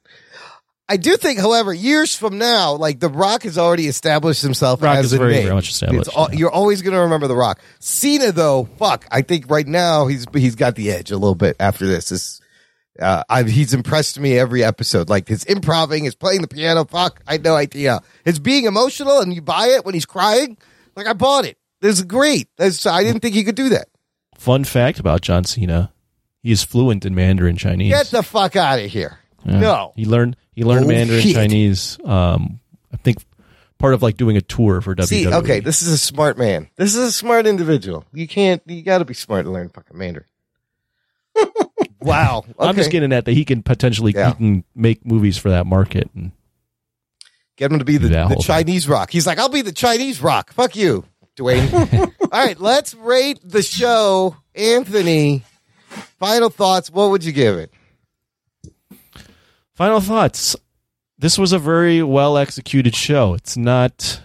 I 0.90 0.96
do 0.96 1.16
think, 1.16 1.38
however, 1.38 1.72
years 1.72 2.16
from 2.16 2.36
now, 2.36 2.72
like 2.74 2.98
The 2.98 3.08
Rock 3.08 3.44
has 3.44 3.56
already 3.56 3.86
established 3.86 4.42
himself 4.42 4.82
Rock 4.82 4.98
as 4.98 5.06
is 5.06 5.12
a 5.12 5.18
very, 5.18 5.34
name. 5.34 5.42
very 5.44 5.54
much 5.54 5.68
established, 5.70 6.08
It's 6.08 6.16
all- 6.16 6.28
yeah. 6.32 6.38
You're 6.40 6.50
always 6.50 6.82
going 6.82 6.94
to 6.94 7.00
remember 7.02 7.28
The 7.28 7.36
Rock. 7.36 7.60
Cena, 7.78 8.32
though, 8.32 8.68
fuck. 8.76 9.06
I 9.10 9.22
think 9.22 9.48
right 9.48 9.66
now 9.66 10.08
he's 10.08 10.26
he's 10.34 10.56
got 10.56 10.74
the 10.74 10.90
edge 10.90 11.10
a 11.12 11.16
little 11.16 11.36
bit 11.36 11.54
after 11.60 11.86
this. 11.86 12.40
uh, 13.00 13.22
I've, 13.30 13.46
he's 13.46 13.72
impressed 13.72 14.18
me 14.18 14.36
every 14.36 14.64
episode. 14.64 15.08
Like 15.08 15.28
his 15.28 15.44
improving, 15.44 16.04
his 16.04 16.16
playing 16.16 16.42
the 16.42 16.48
piano. 16.48 16.84
Fuck, 16.84 17.22
I 17.26 17.32
had 17.32 17.44
no 17.44 17.54
idea. 17.54 18.00
His 18.24 18.40
being 18.40 18.64
emotional 18.64 19.20
and 19.20 19.32
you 19.32 19.42
buy 19.42 19.68
it 19.68 19.84
when 19.84 19.94
he's 19.94 20.06
crying. 20.06 20.58
Like 20.96 21.06
I 21.06 21.12
bought 21.12 21.44
it. 21.44 21.56
This 21.80 21.98
is 21.98 22.02
great. 22.04 22.48
That's, 22.56 22.84
I 22.84 23.04
didn't 23.04 23.20
think 23.20 23.34
he 23.36 23.44
could 23.44 23.54
do 23.54 23.68
that. 23.70 23.86
Fun 24.36 24.64
fact 24.64 24.98
about 24.98 25.20
John 25.22 25.44
Cena. 25.44 25.92
He 26.42 26.50
is 26.50 26.64
fluent 26.64 27.04
in 27.06 27.14
Mandarin 27.14 27.56
Chinese. 27.56 27.92
Get 27.92 28.06
the 28.06 28.22
fuck 28.22 28.56
out 28.56 28.80
of 28.80 28.90
here. 28.90 29.18
Yeah. 29.44 29.60
No. 29.60 29.92
He 29.96 30.04
learned 30.04 30.36
he 30.52 30.64
learned 30.64 30.86
Mandarin 30.86 31.20
shit. 31.22 31.34
Chinese 31.34 31.98
um 32.04 32.60
I 32.92 32.96
think 32.96 33.18
part 33.78 33.94
of 33.94 34.02
like 34.02 34.16
doing 34.16 34.36
a 34.36 34.42
tour 34.42 34.80
for 34.80 34.94
WWE. 34.94 35.06
See, 35.06 35.26
okay, 35.26 35.60
this 35.60 35.82
is 35.82 35.88
a 35.88 35.98
smart 35.98 36.38
man. 36.38 36.68
This 36.76 36.94
is 36.94 37.08
a 37.08 37.12
smart 37.12 37.46
individual. 37.46 38.04
You 38.12 38.28
can't, 38.28 38.62
you 38.66 38.82
got 38.82 38.98
to 38.98 39.04
be 39.04 39.14
smart 39.14 39.46
to 39.46 39.50
learn 39.50 39.70
fucking 39.70 39.96
Mandarin. 39.96 40.26
wow. 42.00 42.44
I'm 42.58 42.76
just 42.76 42.90
getting 42.90 43.12
at 43.12 43.24
that 43.24 43.32
he 43.32 43.44
can 43.44 43.62
potentially 43.62 44.12
Yeah. 44.12 44.30
he 44.30 44.34
can 44.34 44.64
make 44.74 45.04
movies 45.06 45.38
for 45.38 45.50
that 45.50 45.66
market. 45.66 46.10
And 46.14 46.32
Get 47.56 47.72
him 47.72 47.78
to 47.78 47.84
be 47.84 47.96
the, 47.96 48.08
the 48.08 48.42
Chinese 48.42 48.88
rock. 48.88 49.10
He's 49.10 49.26
like, 49.26 49.38
I'll 49.38 49.48
be 49.50 49.62
the 49.62 49.72
Chinese 49.72 50.22
rock. 50.22 50.52
Fuck 50.52 50.76
you, 50.76 51.04
Dwayne. 51.36 51.70
All 52.22 52.28
right, 52.30 52.58
let's 52.58 52.94
rate 52.94 53.38
the 53.44 53.62
show. 53.62 54.36
Anthony, 54.54 55.42
final 56.18 56.48
thoughts. 56.48 56.90
What 56.90 57.10
would 57.10 57.22
you 57.22 57.32
give 57.32 57.56
it? 57.58 57.70
Final 59.80 60.00
thoughts. 60.02 60.54
This 61.16 61.38
was 61.38 61.54
a 61.54 61.58
very 61.58 62.02
well 62.02 62.36
executed 62.36 62.94
show. 62.94 63.32
It's 63.32 63.56
not. 63.56 64.20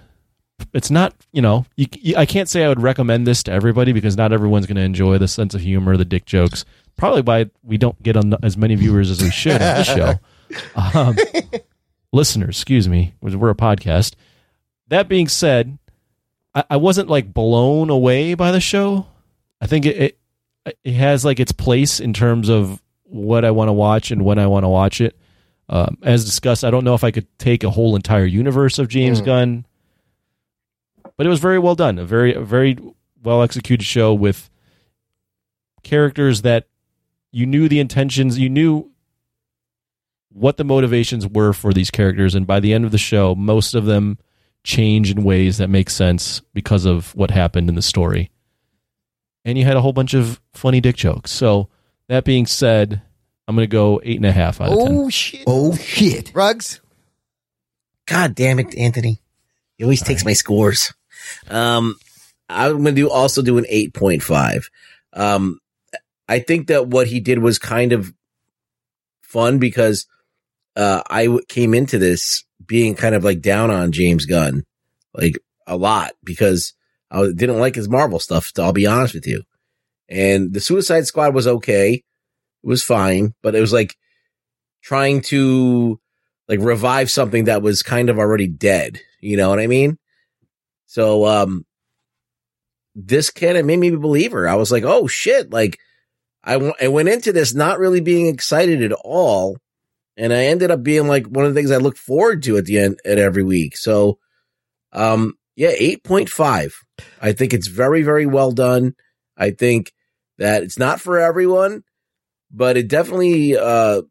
It's 0.73 0.91
not. 0.91 1.15
You 1.32 1.41
know, 1.41 1.65
you, 1.77 1.86
you, 1.94 2.15
I 2.18 2.26
can't 2.26 2.49
say 2.49 2.65
I 2.65 2.68
would 2.68 2.82
recommend 2.82 3.26
this 3.26 3.41
to 3.44 3.53
everybody 3.53 3.94
because 3.94 4.18
not 4.18 4.34
everyone's 4.34 4.65
going 4.65 4.76
to 4.76 4.82
enjoy 4.82 5.18
the 5.18 5.30
sense 5.30 5.56
of 5.56 5.61
humor, 5.61 5.95
the 5.95 6.03
dick 6.03 6.26
jokes. 6.26 6.65
Probably 6.98 7.22
why 7.22 7.49
we 7.64 7.77
don't 7.77 8.02
get 8.03 8.18
on 8.18 8.36
as 8.44 8.57
many 8.57 8.76
viewers 8.76 9.10
as 9.10 9.23
we 9.23 9.32
should 9.32 9.61
on 9.61 9.77
this 9.77 9.88
show. 9.88 10.15
Um, 10.76 11.18
listeners, 12.14 12.56
excuse 12.56 12.88
me, 12.88 13.15
we're 13.19 13.49
a 13.49 13.56
podcast. 13.56 14.14
That 14.90 15.10
being 15.10 15.27
said, 15.27 15.80
I, 16.53 16.64
I 16.69 16.77
wasn't 16.77 17.10
like 17.10 17.34
blown 17.34 17.90
away 17.90 18.36
by 18.36 18.52
the 18.52 18.61
show. 18.61 19.07
I 19.60 19.65
think 19.65 19.88
it, 19.88 19.98
it 19.98 20.19
it 20.84 20.94
has 20.94 21.26
like 21.26 21.40
its 21.40 21.52
place 21.52 21.99
in 21.99 22.14
terms 22.14 22.48
of 22.48 22.82
what 23.06 23.44
I 23.44 23.49
want 23.52 23.69
to 23.69 23.73
watch 23.73 24.11
and 24.11 24.23
when 24.23 24.38
I 24.38 24.45
want 24.45 24.65
to 24.65 24.69
watch 24.69 25.02
it. 25.02 25.18
Um, 25.67 25.97
as 26.03 26.25
discussed, 26.25 26.63
I 26.63 26.69
don't 26.69 26.83
know 26.83 26.93
if 26.93 27.03
I 27.03 27.11
could 27.11 27.27
take 27.39 27.63
a 27.63 27.71
whole 27.71 27.95
entire 27.95 28.25
universe 28.25 28.77
of 28.77 28.87
James 28.87 29.21
Mm. 29.21 29.25
Gunn, 29.25 29.65
but 31.17 31.25
it 31.25 31.29
was 31.29 31.39
very 31.39 31.57
well 31.59 31.75
done. 31.75 31.97
A 31.97 32.05
very 32.05 32.33
a 32.33 32.41
very 32.41 32.77
well 33.23 33.41
executed 33.41 33.83
show 33.83 34.13
with 34.13 34.49
characters 35.83 36.43
that 36.43 36.67
you 37.31 37.45
knew 37.45 37.67
the 37.67 37.79
intentions, 37.79 38.37
you 38.37 38.49
knew 38.49 38.91
what 40.31 40.57
the 40.57 40.63
motivations 40.63 41.25
were 41.25 41.53
for 41.53 41.73
these 41.73 41.89
characters, 41.89 42.35
and 42.35 42.45
by 42.45 42.59
the 42.59 42.73
end 42.73 42.85
of 42.85 42.91
the 42.91 42.97
show, 42.97 43.33
most 43.35 43.73
of 43.73 43.85
them 43.85 44.17
change 44.63 45.09
in 45.11 45.23
ways 45.23 45.57
that 45.57 45.69
make 45.69 45.89
sense 45.89 46.41
because 46.53 46.85
of 46.85 47.15
what 47.15 47.31
happened 47.31 47.69
in 47.69 47.75
the 47.75 47.81
story. 47.81 48.29
And 49.43 49.57
you 49.57 49.63
had 49.63 49.77
a 49.77 49.81
whole 49.81 49.93
bunch 49.93 50.13
of 50.13 50.41
funny 50.53 50.81
dick 50.81 50.95
jokes. 50.95 51.31
So 51.31 51.69
that 52.07 52.25
being 52.25 52.45
said, 52.47 53.01
I'm 53.47 53.55
going 53.55 53.67
to 53.67 53.72
go 53.72 54.01
eight 54.03 54.17
and 54.17 54.26
a 54.26 54.31
half 54.31 54.59
out 54.59 54.72
of 54.72 54.77
ten. 54.80 54.97
Oh 54.97 55.09
shit! 55.09 55.43
Oh 55.45 55.76
shit! 55.76 56.31
Ruggs. 56.34 56.81
God 58.07 58.35
damn 58.35 58.59
it, 58.59 58.76
Anthony. 58.77 59.22
He 59.77 59.84
always 59.84 60.01
takes 60.01 60.23
my 60.23 60.34
scores. 60.34 60.93
Um, 61.49 61.95
I'm 62.47 62.73
going 62.73 62.85
to 62.85 62.91
do 62.93 63.09
also 63.09 63.41
do 63.41 63.57
an 63.57 63.65
8.5. 63.65 64.69
Um, 65.13 65.59
I 66.30 66.39
think 66.39 66.67
that 66.67 66.88
what 66.88 67.07
he 67.07 67.19
did 67.19 67.39
was 67.39 67.57
kind 67.57 67.93
of 67.93 68.13
fun 69.22 69.57
because, 69.57 70.05
uh, 70.76 71.01
I 71.09 71.26
w- 71.26 71.43
came 71.47 71.73
into 71.73 71.97
this 71.97 72.43
being 72.65 72.95
kind 72.95 73.15
of 73.15 73.23
like 73.23 73.41
down 73.41 73.72
on 73.72 73.91
James 73.91 74.26
Gunn, 74.26 74.65
like 75.13 75.39
a 75.65 75.76
lot 75.77 76.11
because 76.23 76.73
I 77.09 77.23
didn't 77.35 77.59
like 77.59 77.76
his 77.76 77.89
Marvel 77.89 78.19
stuff. 78.19 78.51
To, 78.53 78.61
I'll 78.63 78.73
be 78.73 78.88
honest 78.88 79.13
with 79.13 79.26
you. 79.27 79.43
And 80.09 80.53
the 80.53 80.59
Suicide 80.59 81.07
Squad 81.07 81.34
was 81.34 81.47
okay. 81.47 82.03
Was 82.65 82.83
fine, 82.83 83.33
but 83.43 83.55
it 83.55 83.61
was 83.61 83.71
like 83.71 83.95
trying 84.81 85.21
to 85.21 85.99
like 86.47 86.59
revive 86.59 87.11
something 87.11 87.45
that 87.45 87.61
was 87.61 87.83
kind 87.83 88.09
of 88.09 88.17
already 88.17 88.47
dead. 88.47 88.99
You 89.21 89.37
know 89.37 89.49
what 89.49 89.59
I 89.59 89.67
mean? 89.67 89.97
So, 90.85 91.25
um, 91.25 91.65
this 92.95 93.29
kind 93.29 93.57
of 93.57 93.65
made 93.65 93.77
me 93.77 93.89
a 93.89 93.97
believer. 93.97 94.47
I 94.47 94.55
was 94.55 94.71
like, 94.71 94.83
oh 94.83 95.07
shit. 95.07 95.51
Like 95.51 95.77
I, 96.43 96.53
w- 96.53 96.73
I 96.81 96.87
went 96.87 97.09
into 97.09 97.33
this 97.33 97.53
not 97.53 97.79
really 97.79 98.01
being 98.01 98.27
excited 98.27 98.81
at 98.81 98.93
all. 99.03 99.57
And 100.17 100.31
I 100.31 100.45
ended 100.45 100.71
up 100.71 100.81
being 100.81 101.07
like 101.07 101.27
one 101.27 101.45
of 101.45 101.53
the 101.53 101.59
things 101.59 101.71
I 101.71 101.77
look 101.77 101.97
forward 101.97 102.43
to 102.43 102.57
at 102.57 102.65
the 102.65 102.79
end 102.79 102.99
at 103.05 103.17
every 103.17 103.43
week. 103.43 103.75
So, 103.75 104.17
um, 104.93 105.33
yeah, 105.55 105.71
8.5. 105.71 106.73
I 107.21 107.33
think 107.33 107.53
it's 107.53 107.67
very, 107.67 108.01
very 108.01 108.25
well 108.25 108.51
done. 108.51 108.95
I 109.37 109.51
think 109.51 109.91
that 110.37 110.63
it's 110.63 110.79
not 110.79 111.01
for 111.01 111.19
everyone, 111.19 111.83
but 112.51 112.77
it 112.77 112.88
definitely, 112.88 113.57
uh, 113.57 114.01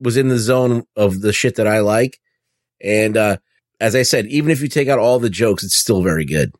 was 0.00 0.16
in 0.16 0.28
the 0.28 0.38
zone 0.38 0.84
of 0.96 1.20
the 1.20 1.32
shit 1.32 1.56
that 1.56 1.66
I 1.66 1.80
like. 1.80 2.18
And, 2.82 3.16
uh, 3.16 3.36
as 3.80 3.96
I 3.96 4.02
said, 4.02 4.26
even 4.26 4.50
if 4.50 4.60
you 4.60 4.68
take 4.68 4.88
out 4.88 4.98
all 4.98 5.18
the 5.18 5.30
jokes, 5.30 5.64
it's 5.64 5.74
still 5.74 6.02
very 6.02 6.24
good. 6.24 6.54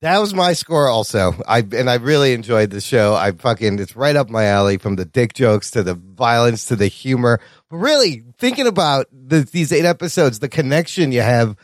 That 0.00 0.18
was 0.18 0.32
my 0.32 0.52
score 0.52 0.88
also. 0.88 1.34
I 1.46 1.58
and 1.58 1.90
I 1.90 1.94
really 1.96 2.32
enjoyed 2.32 2.70
the 2.70 2.80
show. 2.80 3.14
I 3.14 3.32
fucking 3.32 3.80
it's 3.80 3.96
right 3.96 4.14
up 4.14 4.30
my 4.30 4.44
alley 4.44 4.78
from 4.78 4.94
the 4.94 5.04
dick 5.04 5.34
jokes 5.34 5.72
to 5.72 5.82
the 5.82 5.94
violence 5.94 6.66
to 6.66 6.76
the 6.76 6.86
humor. 6.86 7.40
But 7.68 7.78
really 7.78 8.24
thinking 8.38 8.68
about 8.68 9.06
the, 9.12 9.40
these 9.40 9.72
eight 9.72 9.84
episodes, 9.84 10.38
the 10.38 10.48
connection 10.48 11.10
you 11.10 11.22
have 11.22 11.56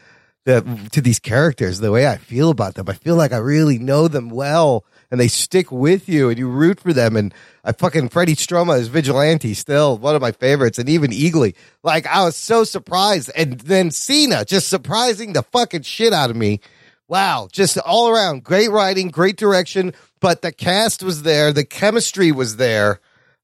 the, 0.46 0.62
to 0.90 1.00
these 1.00 1.20
characters, 1.20 1.78
the 1.78 1.92
way 1.92 2.08
I 2.08 2.16
feel 2.16 2.50
about 2.50 2.74
them, 2.74 2.88
I 2.88 2.94
feel 2.94 3.14
like 3.14 3.32
I 3.32 3.38
really 3.38 3.78
know 3.78 4.08
them 4.08 4.30
well 4.30 4.84
and 5.14 5.20
they 5.20 5.28
stick 5.28 5.70
with 5.70 6.08
you 6.08 6.28
and 6.28 6.36
you 6.40 6.48
root 6.48 6.80
for 6.80 6.92
them. 6.92 7.14
And 7.14 7.32
I 7.62 7.70
fucking 7.70 8.08
Freddie 8.08 8.34
Stroma 8.34 8.80
is 8.80 8.88
vigilante 8.88 9.54
still 9.54 9.96
one 9.96 10.16
of 10.16 10.20
my 10.20 10.32
favorites 10.32 10.76
and 10.76 10.88
even 10.88 11.12
Eagly. 11.12 11.54
Like 11.84 12.04
I 12.08 12.24
was 12.24 12.34
so 12.34 12.64
surprised. 12.64 13.30
And 13.36 13.60
then 13.60 13.92
Cena 13.92 14.44
just 14.44 14.68
surprising 14.68 15.32
the 15.32 15.44
fucking 15.44 15.82
shit 15.82 16.12
out 16.12 16.30
of 16.30 16.36
me. 16.36 16.58
Wow, 17.06 17.48
just 17.52 17.78
all 17.78 18.08
around 18.08 18.42
great 18.42 18.72
writing, 18.72 19.10
great 19.10 19.36
direction, 19.36 19.94
but 20.18 20.42
the 20.42 20.50
cast 20.50 21.04
was 21.04 21.22
there, 21.22 21.52
the 21.52 21.64
chemistry 21.64 22.32
was 22.32 22.56
there. 22.56 22.98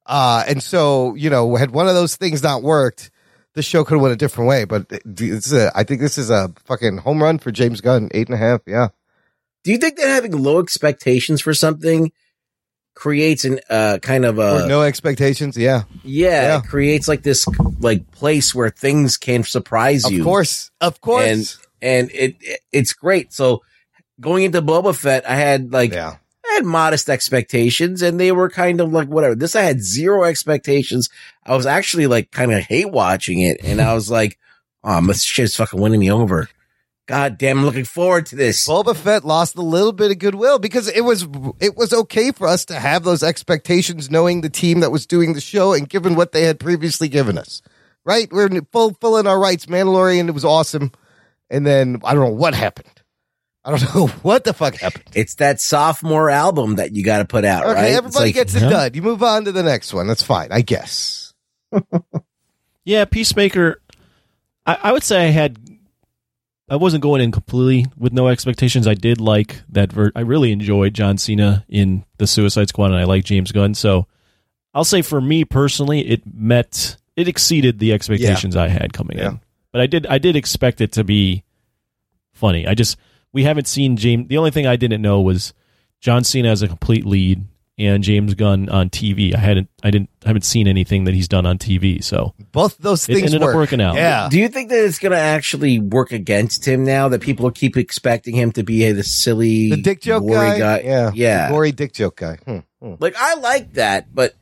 Uh, 0.07 0.43
and 0.49 0.61
so, 0.61 1.15
you 1.15 1.31
know, 1.31 1.55
had 1.55 1.71
one 1.71 1.87
of 1.87 1.95
those 1.95 2.17
things 2.17 2.43
not 2.43 2.65
worked, 2.65 3.13
the 3.55 3.63
show 3.63 3.85
could 3.85 3.95
have 3.95 4.03
went 4.03 4.15
a 4.15 4.17
different 4.17 4.49
way. 4.49 4.65
But 4.65 4.91
a, 4.91 5.71
I 5.73 5.85
think 5.85 6.01
this 6.01 6.19
is 6.19 6.31
a 6.31 6.53
fucking 6.65 6.99
home 6.99 7.23
run 7.23 7.39
for 7.39 7.53
James 7.53 7.81
Gunn, 7.81 8.09
eight 8.13 8.27
and 8.27 8.35
a 8.35 8.39
half. 8.39 8.63
Yeah. 8.67 8.89
Do 9.65 9.71
you 9.71 9.79
think 9.79 9.97
that 9.97 10.09
having 10.09 10.33
low 10.33 10.61
expectations 10.61 11.41
for 11.41 11.53
something 11.55 12.13
creates 12.95 13.45
an, 13.45 13.61
uh, 13.71 13.99
kind 14.03 14.25
of 14.25 14.39
Or 14.39 14.65
a, 14.65 14.67
no 14.67 14.83
expectations. 14.83 15.57
Yeah. 15.57 15.85
yeah, 16.05 16.43
Yeah. 16.43 16.59
it 16.59 16.65
creates 16.65 17.09
like 17.09 17.23
this, 17.23 17.47
like 17.79 18.11
place 18.11 18.55
where 18.55 18.71
things 18.71 19.17
can 19.17 19.43
surprise 19.45 20.11
you. 20.11 20.21
Of 20.21 20.25
course. 20.25 20.71
Of 20.81 21.01
course. 21.01 21.25
and 21.27 21.57
and 21.83 22.11
it, 22.11 22.37
it 22.41 22.61
it's 22.73 22.93
great. 22.93 23.33
So 23.33 23.63
going 24.21 24.45
into 24.45 24.61
Boba 24.61 24.95
Fett, 24.95 25.29
I 25.29 25.37
had 25.37 25.73
like 25.73 25.93
yeah. 25.93 26.17
I 26.47 26.55
had 26.55 26.65
modest 26.67 27.09
expectations 27.09 28.03
and 28.03 28.21
they 28.21 28.33
were 28.33 28.51
kind 28.51 28.81
of 28.81 28.93
like 28.93 29.09
whatever. 29.09 29.35
This 29.35 29.57
I 29.57 29.63
had 29.63 29.83
zero 29.83 30.25
expectations. 30.25 31.09
I 31.47 31.57
was 31.57 31.65
actually 31.65 32.07
like 32.07 32.31
kind 32.31 32.53
of 32.53 32.61
hate 32.61 32.91
watching 32.91 33.41
it 33.41 33.61
and 33.65 33.81
I 33.81 33.95
was 33.95 34.11
like, 34.11 34.39
oh, 34.85 35.01
this 35.07 35.23
shit's 35.23 35.57
fucking 35.57 35.81
winning 35.81 36.01
me 36.01 36.11
over. 36.11 36.49
God 37.07 37.39
damn, 37.39 37.59
I'm 37.59 37.65
looking 37.65 37.85
forward 37.85 38.27
to 38.27 38.37
this. 38.37 38.69
Boba 38.69 38.95
Fett 38.95 39.25
lost 39.25 39.57
a 39.57 39.63
little 39.63 39.93
bit 39.93 40.13
of 40.13 40.19
goodwill 40.19 40.59
because 40.61 40.87
it 40.89 41.01
was 41.01 41.27
it 41.59 41.77
was 41.77 41.93
okay 41.93 42.31
for 42.31 42.47
us 42.47 42.65
to 42.67 42.79
have 42.79 43.03
those 43.03 43.23
expectations, 43.25 44.11
knowing 44.11 44.43
the 44.43 44.49
team 44.51 44.81
that 44.81 44.93
was 44.93 45.07
doing 45.07 45.33
the 45.33 45.41
show 45.41 45.73
and 45.73 45.89
given 45.89 46.15
what 46.15 46.31
they 46.33 46.43
had 46.45 46.61
previously 46.61 47.09
given 47.09 47.37
us. 47.37 47.63
Right, 48.05 48.33
we're 48.33 48.49
full 48.73 48.95
full 49.01 49.17
in 49.19 49.27
our 49.27 49.39
rights. 49.41 49.67
Mandalorian, 49.67 50.29
it 50.29 50.33
was 50.33 50.45
awesome, 50.45 50.93
and 51.51 51.67
then 51.67 52.01
I 52.05 52.15
don't 52.15 52.23
know 52.25 52.35
what 52.35 52.55
happened. 52.55 52.89
I 53.65 53.71
don't 53.77 53.95
know 53.95 54.07
what 54.23 54.45
the 54.45 54.55
fuck 54.55 54.77
happened. 54.77 55.05
It's 55.13 55.35
that 55.37 55.61
sophomore 55.61 56.31
album 56.31 56.77
that 56.77 56.93
you 56.95 57.05
got 57.05 57.19
to 57.19 57.25
put 57.25 57.45
out, 57.45 57.65
Okay, 57.67 57.75
right? 57.75 57.91
Everybody 57.93 58.27
like- 58.27 58.35
gets 58.35 58.55
it 58.55 58.61
done. 58.61 58.95
You 58.95 59.03
move 59.03 59.23
on 59.23 59.45
to 59.47 59.53
the 59.53 59.63
next 59.65 59.93
one. 59.93 60.07
That's 60.07 60.23
fine, 60.23 60.49
I 60.53 60.61
guess. 60.63 61.35
Yeah, 62.85 63.05
Peacemaker. 63.05 63.81
I, 64.67 64.79
I 64.85 64.93
would 64.93 65.03
say 65.05 65.27
I 65.27 65.31
had. 65.31 65.59
I 66.71 66.77
wasn't 66.77 67.03
going 67.03 67.21
in 67.21 67.33
completely 67.33 67.87
with 67.99 68.13
no 68.13 68.29
expectations. 68.29 68.87
I 68.87 68.95
did 68.95 69.21
like 69.21 69.61
that. 69.71 69.93
Ver- 69.93 70.13
I 70.15 70.21
really 70.21 70.53
enjoyed 70.53 70.95
John 70.95 71.19
Cena 71.19 71.65
in 71.69 72.05
the 72.19 72.27
Suicide 72.29 72.69
Squad, 72.69 72.87
and 72.93 72.97
I 72.97 73.05
like 73.05 73.25
James 73.25 73.51
Gunn. 73.51 73.75
So 73.75 74.07
I'll 74.73 74.85
say 74.85 75.03
for 75.03 75.21
me 75.21 75.45
personally, 75.45 76.01
it 76.09 76.23
met, 76.33 76.97
it 77.17 77.27
exceeded 77.27 77.81
the 77.81 77.93
expectations 77.93 78.55
I 78.55 78.69
had 78.69 78.93
coming 78.93 79.19
Yeah. 79.19 79.31
in. 79.31 79.41
But 79.73 79.81
I 79.81 79.87
did, 79.89 80.07
I 80.07 80.19
did 80.19 80.37
expect 80.37 80.81
it 80.81 80.93
to 80.93 81.05
be 81.05 81.43
funny. 82.33 82.67
I 82.67 82.75
just 82.75 82.97
we 83.33 83.43
haven't 83.45 83.67
seen 83.67 83.97
James. 83.97 84.29
The 84.29 84.39
only 84.39 84.51
thing 84.53 84.67
I 84.67 84.77
didn't 84.77 85.03
know 85.03 85.21
was 85.21 85.53
John 86.01 86.25
Cena 86.25 86.51
as 86.51 86.63
a 86.63 86.69
complete 86.69 87.05
lead 87.05 87.45
and 87.81 88.03
James 88.05 88.35
Gunn 88.35 88.69
on 88.69 88.91
TV. 88.91 89.35
I 89.35 89.39
hadn't, 89.39 89.69
I 89.83 89.91
didn't, 89.91 90.11
I 90.25 90.29
haven't 90.29 90.45
seen 90.45 90.69
anything 90.69 91.05
that 91.05 91.15
he's 91.15 91.27
done 91.29 91.47
on 91.47 91.59
TV. 91.59 92.03
So 92.05 92.35
Both 92.53 92.79
those 92.79 93.09
it 93.09 93.15
things 93.15 93.35
ended 93.35 93.41
work. 93.41 93.51
up 93.51 93.57
working 93.57 93.81
out. 93.81 93.97
Yeah. 93.97 94.29
Do 94.31 94.39
you 94.39 94.49
think 94.49 94.69
that 94.69 94.85
it's 94.85 94.99
going 94.99 95.13
to 95.13 95.19
actually 95.19 95.79
work 95.79 96.13
against 96.13 96.67
him 96.67 96.85
now 96.85 97.09
that 97.09 97.21
people 97.23 97.51
keep 97.51 97.77
expecting 97.77 98.35
him 98.35 98.53
to 98.53 98.63
be 98.63 98.91
the 98.93 99.03
silly, 99.03 99.71
The 99.71 99.83
dick 99.83 100.01
joke 100.01 100.27
gory 100.27 100.59
guy? 100.59 100.81
Yeah. 100.81 101.11
yeah. 101.15 101.49
The 101.49 101.55
gory 101.55 101.73
dick 101.73 101.93
joke 101.93 102.17
guy. 102.17 102.37
Hmm. 102.45 102.59
Hmm. 102.81 102.95
Like 102.99 103.15
I 103.19 103.35
like 103.35 103.75
that, 103.75 104.15
but 104.15 104.35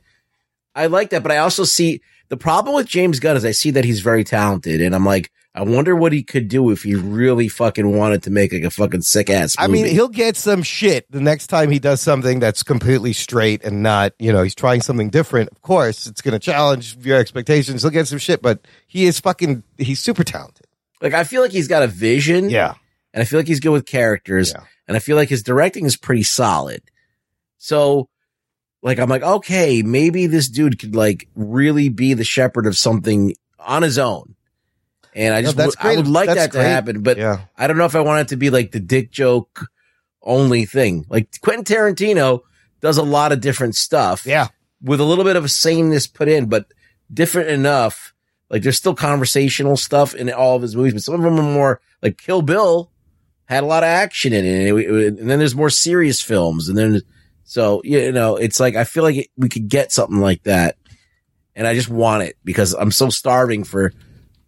I 0.75 0.85
like 0.87 1.09
that, 1.09 1.23
but 1.23 1.31
I 1.31 1.37
also 1.37 1.63
see 1.63 2.01
the 2.29 2.37
problem 2.37 2.75
with 2.75 2.87
James 2.87 3.19
Gunn 3.19 3.35
is 3.35 3.43
I 3.43 3.51
see 3.51 3.71
that 3.71 3.83
he's 3.85 4.01
very 4.01 4.23
talented, 4.23 4.81
and 4.81 4.93
I'm 4.95 5.05
like, 5.05 5.31
I 5.55 5.63
wonder 5.63 5.95
what 5.95 6.13
he 6.13 6.21
could 6.23 6.47
do 6.47 6.69
if 6.69 6.83
he 6.83 6.93
really 6.95 7.47
fucking 7.47 7.97
wanted 7.97 8.23
to 8.23 8.29
make 8.29 8.53
like 8.53 8.63
a 8.63 8.69
fucking 8.69 9.01
sick 9.01 9.29
ass. 9.31 9.55
I 9.57 9.67
mean, 9.67 9.85
he'll 9.87 10.07
get 10.07 10.37
some 10.37 10.61
shit 10.61 11.11
the 11.11 11.19
next 11.19 11.47
time 11.47 11.71
he 11.71 11.79
does 11.79 12.01
something 12.01 12.39
that's 12.39 12.61
completely 12.61 13.13
straight 13.13 13.63
and 13.63 13.81
not, 13.81 14.13
you 14.19 14.31
know, 14.31 14.43
he's 14.43 14.53
trying 14.55 14.81
something 14.81 15.09
different. 15.09 15.49
Of 15.51 15.61
course, 15.63 16.05
it's 16.05 16.21
going 16.21 16.33
to 16.33 16.39
challenge 16.39 16.97
your 16.97 17.17
expectations. 17.17 17.81
He'll 17.81 17.91
get 17.91 18.07
some 18.07 18.19
shit, 18.19 18.41
but 18.43 18.59
he 18.87 19.05
is 19.05 19.19
fucking, 19.19 19.63
he's 19.77 19.99
super 19.99 20.23
talented. 20.23 20.67
like 21.01 21.13
I 21.15 21.23
feel 21.23 21.41
like 21.41 21.51
he's 21.51 21.67
got 21.67 21.81
a 21.81 21.87
vision, 21.87 22.49
Yeah. 22.51 22.75
and 23.13 23.21
I 23.21 23.25
feel 23.25 23.39
like 23.39 23.47
he's 23.47 23.59
good 23.59 23.71
with 23.71 23.85
characters, 23.87 24.53
and 24.87 24.95
I 24.95 24.99
feel 24.99 25.15
like 25.17 25.29
his 25.29 25.41
directing 25.43 25.85
is 25.85 25.97
pretty 25.97 26.23
solid. 26.23 26.83
So, 27.57 28.07
like, 28.81 28.99
I'm 28.99 29.09
like, 29.09 29.23
okay, 29.23 29.81
maybe 29.81 30.27
this 30.27 30.47
dude 30.47 30.79
could 30.79 30.95
like 30.95 31.27
really 31.35 31.89
be 31.89 32.13
the 32.13 32.23
shepherd 32.23 32.65
of 32.67 32.77
something 32.77 33.33
on 33.59 33.81
his 33.81 33.97
own. 33.97 34.35
And 35.15 35.33
I 35.33 35.41
No, 35.41 35.47
just, 35.47 35.57
that's 35.57 35.77
would- 35.83 35.91
I 35.93 35.95
would 35.95 36.07
like 36.07 36.27
That's 36.27 36.39
that 36.39 36.51
to 36.51 36.57
great. 36.59 36.65
happen, 36.67 37.01
but 37.01 37.17
Yeah. 37.17 37.41
I 37.57 37.67
don't 37.67 37.77
know 37.77 37.85
if 37.85 37.95
I 37.95 38.01
want 38.01 38.21
it 38.21 38.27
to 38.29 38.37
be 38.37 38.49
like 38.49 38.71
the 38.71 38.79
dick 38.79 39.11
joke 39.11 39.67
only 40.21 40.65
thing. 40.65 41.05
Like 41.09 41.29
Quentin 41.41 41.63
Tarantino 41.65 42.41
does 42.81 42.97
a 42.97 43.03
lot 43.03 43.31
of 43.31 43.41
different 43.41 43.75
stuff. 43.75 44.25
Yeah. 44.25 44.47
With 44.81 44.99
a 44.99 45.03
little 45.05 45.23
bit 45.23 45.35
of 45.35 45.43
a 45.45 45.49
sameness 45.49 46.07
put 46.07 46.27
in, 46.27 46.47
but 46.47 46.65
different 47.13 47.49
enough. 47.49 48.13
Like 48.49 48.63
there's 48.63 48.77
still 48.77 48.95
conversational 48.95 49.77
stuff 49.77 50.13
in 50.15 50.29
all 50.31 50.55
of 50.55 50.61
his 50.61 50.75
movies, 50.75 50.93
but 50.93 51.03
some 51.03 51.15
of 51.15 51.21
them 51.21 51.39
are 51.39 51.43
more 51.53 51.81
like 52.01 52.17
Kill 52.17 52.41
Bill 52.41 52.91
had 53.45 53.63
a 53.63 53.67
lot 53.67 53.83
of 53.83 53.87
action 53.87 54.31
in 54.33 54.45
it. 54.45 54.69
And, 54.69 54.79
it- 54.79 55.19
and 55.19 55.29
then 55.29 55.39
there's 55.39 55.55
more 55.55 55.69
serious 55.69 56.21
films. 56.21 56.69
And 56.69 56.77
then, 56.77 57.01
so, 57.43 57.81
you 57.83 58.11
know, 58.11 58.35
it's 58.35 58.59
like, 58.59 58.75
I 58.75 58.83
feel 58.83 59.03
like 59.03 59.15
it, 59.15 59.27
we 59.37 59.49
could 59.49 59.69
get 59.69 59.91
something 59.91 60.19
like 60.19 60.43
that. 60.43 60.75
And 61.55 61.65
I 61.67 61.73
just 61.73 61.89
want 61.89 62.23
it 62.23 62.37
because 62.45 62.73
I'm 62.73 62.91
so 62.91 63.09
starving 63.09 63.63
for 63.63 63.91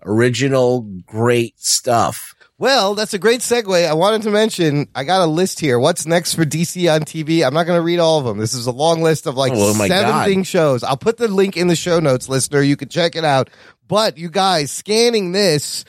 original 0.06 0.82
great 1.06 1.60
stuff. 1.60 2.36
Well, 2.58 2.94
that's 2.94 3.16
a 3.16 3.20
great 3.20 3.40
segue. 3.40 3.88
I 3.90 3.94
wanted 3.94 4.22
to 4.24 4.30
mention, 4.30 4.88
I 4.94 5.04
got 5.04 5.22
a 5.22 5.26
list 5.26 5.60
here. 5.60 5.80
What's 5.80 6.06
next 6.06 6.36
for 6.36 6.46
DC 6.46 6.94
on 6.94 7.02
TV? 7.02 7.44
I'm 7.46 7.56
not 7.56 7.66
going 7.66 7.80
to 7.80 7.84
read 7.84 7.98
all 7.98 8.20
of 8.20 8.26
them. 8.26 8.38
This 8.38 8.54
is 8.54 8.68
a 8.68 8.72
long 8.72 9.02
list 9.02 9.26
of 9.26 9.36
like 9.36 9.52
Oh, 9.56 9.74
my 9.74 9.88
seven 9.88 10.36
God. 10.40 10.48
shows. 10.48 10.84
I'll 10.84 10.96
put 10.98 11.18
the 11.18 11.28
link 11.28 11.58
in 11.58 11.68
the 11.68 11.76
show 11.76 12.00
notes, 12.00 12.30
listener. 12.30 12.62
You 12.62 12.78
can 12.78 12.88
check 12.90 13.16
it 13.16 13.26
out. 13.26 13.50
But 13.88 14.20
you 14.20 14.30
guys, 14.30 14.70
scanning 14.70 15.32
this, 15.32 15.86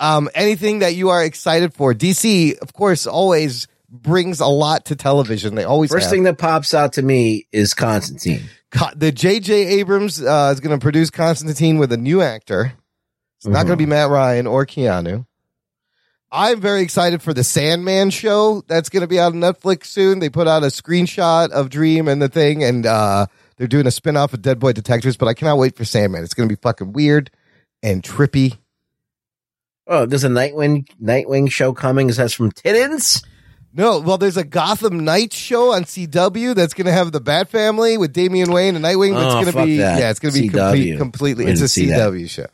um, 0.00 0.28
anything 0.34 0.80
that 0.80 0.96
you 0.96 1.10
are 1.10 1.24
excited 1.24 1.72
for, 1.72 1.94
DC, 1.94 2.58
of 2.58 2.72
course, 2.72 3.06
always 3.06 3.68
brings 3.88 4.40
a 4.40 4.46
lot 4.48 4.86
to 4.86 4.96
television. 4.96 5.54
They 5.54 5.62
always 5.62 5.92
First 5.92 6.06
have. 6.06 6.10
thing 6.10 6.24
that 6.24 6.38
pops 6.38 6.74
out 6.74 6.94
to 6.94 7.02
me 7.02 7.46
is 7.52 7.72
Constantine. 7.72 8.42
Co- 8.72 8.90
the 8.96 9.12
J.J. 9.12 9.54
Abrams 9.78 10.20
uh, 10.20 10.50
is 10.52 10.58
going 10.58 10.76
to 10.76 10.82
produce 10.82 11.08
Constantine 11.10 11.78
with 11.78 11.92
a 11.92 11.96
new 11.96 12.20
actor. 12.20 12.72
It's 13.38 13.46
not 13.46 13.58
Mm-hmm. 13.60 13.66
going 13.68 13.78
to 13.78 13.82
be 13.84 13.86
Matt 13.86 14.10
Ryan 14.10 14.46
or 14.46 14.64
Keanu. 14.66 15.26
I'm 16.32 16.60
very 16.60 16.82
excited 16.82 17.22
for 17.22 17.32
the 17.32 17.44
Sandman 17.44 18.10
show 18.10 18.62
that's 18.66 18.88
going 18.88 19.02
to 19.02 19.06
be 19.06 19.18
out 19.20 19.32
on 19.32 19.40
Netflix 19.40 19.86
soon. 19.86 20.18
They 20.18 20.28
put 20.28 20.48
out 20.48 20.64
a 20.64 20.66
screenshot 20.66 21.50
of 21.50 21.70
Dream 21.70 22.08
and 22.08 22.20
the 22.20 22.28
thing, 22.28 22.64
and 22.64 22.84
uh, 22.84 23.26
they're 23.56 23.68
doing 23.68 23.86
a 23.86 23.90
spinoff 23.90 24.32
of 24.32 24.42
Dead 24.42 24.58
Boy 24.58 24.72
Detectives. 24.72 25.16
But 25.16 25.28
I 25.28 25.34
cannot 25.34 25.58
wait 25.58 25.76
for 25.76 25.84
Sandman. 25.84 26.24
It's 26.24 26.34
going 26.34 26.48
to 26.48 26.54
be 26.54 26.60
fucking 26.60 26.92
weird 26.92 27.30
and 27.82 28.02
trippy. 28.02 28.58
Oh, 29.86 30.04
there's 30.04 30.24
a 30.24 30.28
Nightwing 30.28 30.88
Nightwing 31.00 31.50
show 31.50 31.72
coming. 31.72 32.08
Is 32.10 32.16
that 32.16 32.32
from 32.32 32.50
Titans? 32.50 33.22
No, 33.72 34.00
well, 34.00 34.18
there's 34.18 34.36
a 34.38 34.44
Gotham 34.44 35.04
Knight 35.04 35.32
show 35.32 35.74
on 35.74 35.84
CW 35.84 36.54
that's 36.56 36.74
going 36.74 36.86
to 36.86 36.92
have 36.92 37.12
the 37.12 37.20
Bat 37.20 37.50
Family 37.50 37.98
with 37.98 38.12
Damian 38.12 38.50
Wayne 38.50 38.74
and 38.74 38.84
Nightwing. 38.84 39.14
That's 39.14 39.34
Oh, 39.34 39.42
going 39.42 39.52
to 39.52 39.64
be 39.64 39.76
that. 39.76 40.00
yeah, 40.00 40.10
it's 40.10 40.18
going 40.18 40.34
to 40.34 40.40
be 40.40 40.48
complete, 40.48 40.96
completely. 40.98 41.44
It's 41.46 41.60
a 41.60 41.68
didn't 41.80 41.90
that. 41.98 42.10
CW 42.12 42.28
show. 42.30 42.46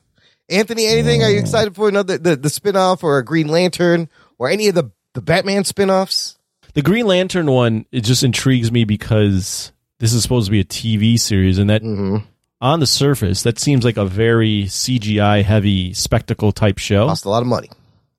Anthony, 0.49 0.87
anything? 0.87 1.23
Are 1.23 1.31
you 1.31 1.39
excited 1.39 1.75
for 1.75 1.89
another 1.89 2.19
the 2.19 2.37
the 2.37 2.49
spinoff 2.49 3.03
or 3.03 3.19
a 3.19 3.25
Green 3.25 3.49
Lantern 3.49 4.09
or 4.39 4.49
any 4.49 4.69
of 4.69 4.75
the 4.75 4.91
the 5.15 5.23
Batman 5.23 5.63
spinoffs? 5.65 6.37
The 6.75 6.83
Green 6.83 7.07
Lantern 7.07 7.51
one, 7.51 7.85
it 7.93 8.01
just 8.03 8.23
intrigues 8.23 8.73
me 8.73 8.85
because 8.85 9.73
this 9.99 10.13
is 10.13 10.23
supposed 10.23 10.47
to 10.47 10.51
be 10.53 10.61
a 10.61 10.65
TV 10.65 11.19
series, 11.19 11.59
and 11.59 11.69
that 11.71 11.83
Mm-hmm. 11.83 12.25
on 12.61 12.81
the 12.81 12.87
surface, 12.87 13.43
that 13.43 13.59
seems 13.59 13.85
like 13.85 13.97
a 13.97 14.05
very 14.07 14.65
CGI 14.65 15.45
heavy 15.45 15.93
spectacle 15.95 16.51
type 16.53 16.79
show. 16.79 17.07
Cost 17.09 17.25
a 17.25 17.31
lot 17.31 17.43
of 17.43 17.49
money. 17.49 17.69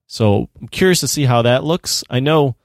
So 0.07 0.49
I'm 0.61 0.67
curious 0.67 0.99
to 0.99 1.07
see 1.07 1.25
how 1.25 1.41
that 1.41 1.63
looks. 1.63 2.03
I 2.09 2.19
know 2.19 2.55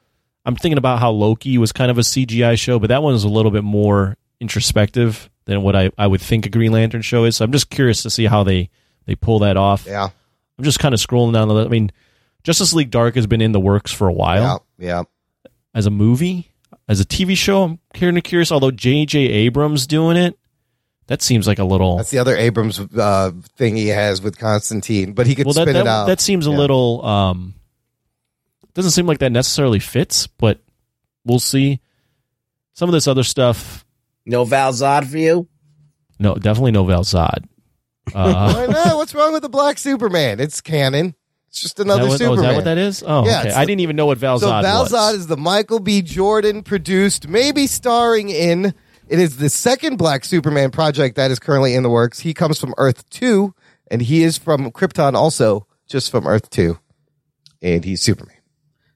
I'm 0.45 0.57
thinking 0.57 0.79
about 0.79 0.99
how 0.99 1.11
Loki 1.11 1.57
was 1.59 1.73
kind 1.73 1.91
of 1.91 1.97
a 1.99 2.03
CGI 2.03 2.59
show, 2.59 2.79
but 2.79 2.89
that 2.89 3.03
one 3.03 3.15
is 3.15 3.25
a 3.25 3.29
little 3.29 3.51
bit 3.51 3.65
more 3.65 4.17
introspective 4.41 5.31
than 5.47 5.63
what 5.63 5.75
I, 5.75 5.91
I 5.97 6.07
would 6.07 6.21
think 6.21 6.45
a 6.47 6.51
Green 6.51 6.73
Lantern 6.73 7.01
show 7.03 7.25
is. 7.25 7.37
So 7.37 7.45
I'm 7.45 7.53
just 7.53 7.71
curious 7.71 8.03
to 8.03 8.11
see 8.11 8.27
how 8.27 8.45
they, 8.45 8.69
they 9.09 9.15
pull 9.15 9.39
that 9.39 9.57
off. 9.57 9.87
Yeah. 9.87 10.11
I'm 10.59 10.65
just 10.65 10.79
kind 10.79 10.93
of 10.93 11.01
scrolling 11.01 11.33
down 11.33 11.49
the 11.49 11.55
list. 11.55 11.67
I 11.67 11.71
mean, 11.71 11.91
Justice 12.45 12.75
League 12.75 12.91
Dark 12.91 13.15
has 13.15 13.27
been 13.27 13.41
in 13.41 13.53
the 13.53 13.61
works 13.61 13.91
for 13.91 14.07
a 14.07 14.13
while 14.13 14.67
Yeah, 14.79 14.87
yeah. 14.87 15.51
as 15.75 15.87
a 15.87 15.91
movie, 15.91 16.53
as 16.87 17.01
a 17.01 17.07
TV 17.07 17.35
show. 17.37 17.63
I'm 17.65 17.79
kind 17.95 18.19
of 18.19 18.23
curious. 18.23 18.53
Although 18.53 18.71
J.J. 18.71 19.19
Abrams 19.19 19.87
doing 19.87 20.19
it, 20.19 20.39
that 21.07 21.23
seems 21.23 21.47
like 21.47 21.59
a 21.59 21.65
little. 21.65 21.97
That's 21.97 22.11
the 22.11 22.19
other 22.19 22.37
Abrams 22.37 22.79
uh, 22.79 23.33
thing 23.57 23.77
he 23.77 23.89
has 23.89 24.21
with 24.21 24.39
Constantine, 24.39 25.15
but 25.15 25.27
he 25.27 25.35
could 25.35 25.47
well, 25.47 25.55
spin 25.55 25.69
that, 25.69 25.73
that, 25.73 25.81
it 25.81 25.87
out. 25.87 26.07
that 26.07 26.21
seems 26.21 26.45
a 26.45 26.51
little. 26.51 27.03
Um, 27.05 27.55
doesn't 28.75 28.91
seem 28.91 29.07
like 29.07 29.19
that 29.21 29.33
necessarily 29.33 29.79
fits, 29.79 30.27
but 30.27 30.61
we'll 31.25 31.39
see. 31.41 31.81
Some 32.75 32.91
of 32.91 32.93
this 32.93 33.09
other 33.09 33.25
stuff, 33.25 33.87
No 34.27 34.45
Val 34.45 34.73
Zod 34.73 35.07
for 35.07 35.17
you? 35.19 35.49
no, 36.19 36.35
definitely 36.35 36.73
no 36.73 36.85
Val 36.85 37.05
Zod. 37.05 37.45
Uh, 38.15 38.53
Why 38.53 38.67
not? 38.67 38.97
What's 38.97 39.15
wrong 39.15 39.33
with 39.33 39.43
the 39.43 39.49
Black 39.49 39.79
Superman? 39.79 40.41
It's 40.41 40.61
canon. 40.61 41.15
It's 41.49 41.63
just 41.63 41.81
another 41.81 42.03
what, 42.03 42.13
oh, 42.13 42.17
Superman. 42.17 42.39
is 42.39 42.43
that 42.43 42.55
what 42.57 42.65
that 42.65 42.79
is? 42.79 43.05
Oh, 43.07 43.25
Yeah, 43.25 43.41
okay. 43.41 43.53
I 43.53 43.65
didn't 43.65 43.81
even 43.81 43.97
know 43.97 44.07
what 44.07 44.19
Val 44.19 44.39
so 44.39 44.49
Zod 44.49 44.63
Val 44.63 44.83
was. 44.83 45.15
Is 45.15 45.27
the 45.27 45.37
Michael 45.37 45.81
B. 45.81 46.03
Jordan 46.03 46.63
produced, 46.63 47.29
maybe 47.29 47.67
starring 47.67 48.29
in. 48.29 48.75
It 49.09 49.19
is 49.19 49.39
the 49.39 49.49
second 49.49 49.97
Black 49.97 50.25
Superman 50.25 50.71
project 50.71 51.17
that 51.17 51.31
is 51.31 51.39
currently 51.39 51.75
in 51.75 51.83
the 51.83 51.89
works. 51.89 52.21
He 52.21 52.35
comes 52.35 52.61
from 52.61 52.75
Earth 52.77 53.09
Two, 53.09 53.55
and 53.91 54.03
he 54.03 54.23
is 54.23 54.37
from 54.37 54.71
Krypton, 54.71 55.15
also 55.15 55.67
just 55.87 56.11
from 56.11 56.27
Earth 56.27 56.51
Two, 56.51 56.79
and 57.63 57.83
he's 57.85 58.03
Superman. 58.03 58.37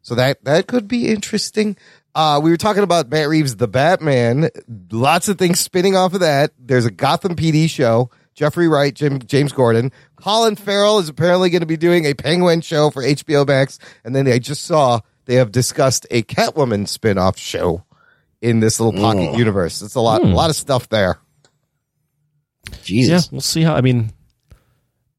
So 0.03 0.15
that 0.17 0.45
that 0.45 0.67
could 0.67 0.87
be 0.89 1.09
interesting. 1.09 1.77
Uh, 2.15 2.39
we 2.43 2.51
were 2.51 2.59
talking 2.59 2.83
about 2.83 3.09
Matt 3.09 3.29
Reeves, 3.29 3.57
the 3.57 3.69
Batman. 3.69 4.51
Lots 4.91 5.29
of 5.29 5.39
things 5.39 5.61
spinning 5.61 5.97
off 5.97 6.13
of 6.13 6.21
that. 6.21 6.51
There's 6.59 6.85
a 6.85 6.91
Gotham 6.91 7.35
PD 7.35 7.71
show. 7.71 8.11
Jeffrey 8.35 8.67
Wright, 8.69 8.95
Jim, 8.95 9.19
James 9.21 9.53
Gordon, 9.53 9.93
Colin 10.17 10.57
Farrell 10.57 10.99
is 10.99 11.09
apparently 11.09 11.51
going 11.51 11.61
to 11.61 11.67
be 11.67 11.77
doing 11.77 12.07
a 12.07 12.15
Penguin 12.15 12.61
show 12.63 12.91
for 12.91 13.03
HBO 13.03 13.47
Max, 13.47 13.79
and 14.05 14.15
then 14.17 14.27
I 14.29 14.39
just 14.39 14.65
saw 14.65 15.01
they 15.27 15.35
have 15.37 15.53
discussed 15.53 16.07
a 16.11 16.23
Catwoman 16.23 16.89
spin-off 16.89 17.39
show 17.39 17.85
in 18.41 18.61
this 18.61 18.81
little 18.81 18.99
pocket 19.01 19.31
Mm. 19.33 19.39
universe. 19.39 19.83
It's 19.83 19.95
a 19.95 20.01
lot, 20.01 20.23
a 20.23 20.27
Hmm. 20.27 20.33
lot 20.33 20.51
of 20.51 20.57
stuff 20.57 20.89
there. 20.89 21.19
Jesus. 22.83 23.25
Yeah, 23.27 23.29
we'll 23.33 23.41
see 23.41 23.63
how. 23.63 23.75
I 23.75 23.81
mean, 23.81 24.13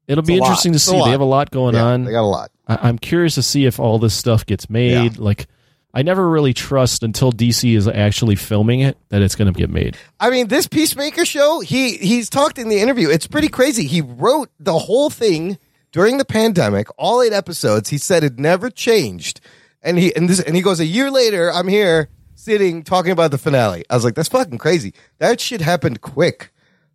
it'll 0.08 0.22
be 0.24 0.36
a 0.36 0.40
lot. 0.40 0.46
interesting 0.48 0.72
to 0.72 0.76
It's 0.76 0.84
see. 0.84 0.92
They 1.04 1.10
have 1.10 1.20
a 1.20 1.24
lot 1.24 1.50
going 1.50 1.74
Yeah, 1.74 1.84
on. 1.84 2.04
they 2.04 2.12
got 2.12 2.22
a 2.22 2.26
lot. 2.26 2.50
I, 2.66 2.78
I'm 2.88 2.98
curious 2.98 3.34
to 3.36 3.42
see 3.42 3.66
if 3.66 3.78
all 3.78 3.98
this 3.98 4.14
stuff 4.14 4.44
gets 4.46 4.68
made. 4.70 5.18
Like, 5.18 5.46
I 5.94 6.02
never 6.02 6.28
really 6.28 6.52
trust 6.52 7.04
until 7.04 7.32
DC 7.32 7.76
is 7.76 7.86
actually 7.86 8.34
filming 8.34 8.80
it 8.80 8.98
that 9.10 9.22
it's 9.22 9.36
going 9.36 9.52
to 9.52 9.56
get 9.56 9.70
made. 9.70 9.96
I 10.18 10.28
mean, 10.28 10.48
this 10.48 10.66
Peacemaker 10.66 11.24
show, 11.24 11.60
he 11.60 11.96
he's 11.98 12.28
talked 12.28 12.58
in 12.58 12.68
the 12.68 12.80
interview. 12.80 13.08
It's 13.08 13.28
pretty 13.28 13.48
crazy. 13.48 13.86
He 13.86 14.00
wrote 14.00 14.50
the 14.58 14.76
whole 14.76 15.08
thing 15.08 15.56
during 15.92 16.18
the 16.18 16.24
pandemic, 16.24 16.88
all 16.98 17.22
eight 17.22 17.32
episodes. 17.32 17.90
He 17.90 17.98
said 17.98 18.24
it 18.24 18.40
never 18.40 18.70
changed. 18.70 19.40
And 19.82 19.96
he 19.96 20.14
and 20.16 20.28
this 20.28 20.40
and 20.40 20.56
he 20.56 20.62
goes, 20.62 20.80
a 20.80 20.84
year 20.84 21.12
later, 21.12 21.52
I'm 21.52 21.68
here 21.68 22.08
sitting 22.34 22.82
talking 22.82 23.12
about 23.12 23.30
the 23.30 23.38
finale. 23.38 23.84
I 23.88 23.94
was 23.94 24.04
like, 24.04 24.16
that's 24.16 24.28
fucking 24.28 24.58
crazy. 24.58 24.94
That 25.18 25.40
shit 25.40 25.60
happened 25.60 26.00
quick. 26.00 26.52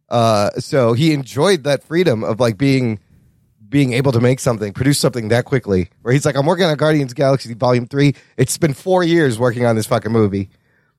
Uh 0.09 0.49
so 0.59 0.91
he 0.91 1.13
enjoyed 1.13 1.63
that 1.63 1.83
freedom 1.83 2.25
of 2.25 2.41
like 2.41 2.57
being 2.57 2.99
being 3.69 3.93
able 3.93 4.11
to 4.11 4.19
make 4.19 4.39
something, 4.39 4.73
produce 4.73 4.97
something 4.99 5.27
that 5.29 5.45
quickly. 5.45 5.89
Where 6.01 6.11
he's 6.13 6.25
like, 6.25 6.35
I'm 6.35 6.45
working 6.45 6.65
on 6.65 6.75
Guardians 6.75 7.13
Galaxy 7.13 7.53
Volume 7.53 7.85
Three. 7.85 8.15
It's 8.35 8.57
been 8.57 8.73
four 8.73 9.03
years 9.03 9.37
working 9.39 9.65
on 9.65 9.75
this 9.75 9.85
fucking 9.85 10.11
movie. 10.11 10.49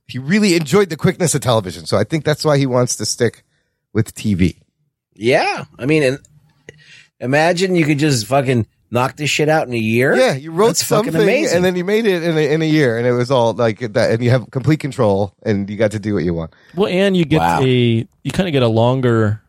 He 0.07 0.19
really 0.19 0.55
enjoyed 0.55 0.89
the 0.91 0.97
quickness 0.97 1.35
of 1.35 1.41
television, 1.41 1.87
so 1.87 1.97
I 1.97 2.05
think 2.05 2.25
that's 2.25 2.45
why 2.45 2.59
he 2.59 2.67
wants 2.67 2.97
to 2.97 3.07
stick 3.07 3.45
with 3.93 4.15
TV. 4.15 4.61
Yeah. 5.15 5.65
I 5.79 5.87
mean, 5.87 6.03
and 6.03 6.19
imagine 7.21 7.75
you 7.75 7.85
could 7.85 7.99
just 7.99 8.27
fucking 8.27 8.67
knock 8.91 9.17
this 9.17 9.31
shit 9.31 9.49
out 9.49 9.67
in 9.69 9.73
a 9.75 9.79
year. 9.79 10.17
Yeah, 10.17 10.35
you 10.35 10.51
wrote 10.51 10.69
That's 10.69 10.87
something, 10.87 11.15
amazing. 11.15 11.57
and 11.57 11.65
then 11.65 11.77
you 11.77 11.85
made 11.85 12.07
it 12.07 12.23
in 12.23 12.37
a, 12.37 12.53
in 12.53 12.63
a 12.63 12.67
year, 12.67 12.99
and 12.99 13.07
it 13.07 13.13
was 13.13 13.31
all 13.31 13.53
like 13.53 13.79
that, 13.81 14.11
and 14.11 14.23
you 14.23 14.31
have 14.31 14.51
complete 14.51 14.81
control, 14.81 15.35
and 15.45 15.69
you 15.71 15.77
got 15.77 15.93
to 15.93 15.99
do 15.99 16.15
what 16.15 16.25
you 16.25 16.35
want. 16.35 16.53
Well, 16.75 16.89
and 16.89 17.17
you 17.17 17.25
get 17.25 17.39
Wow. 17.39 17.61
a 17.63 18.07
you 18.25 18.31
kind 18.33 18.49
of 18.49 18.53
get 18.53 18.63
a 18.63 18.69
longer 18.69 19.43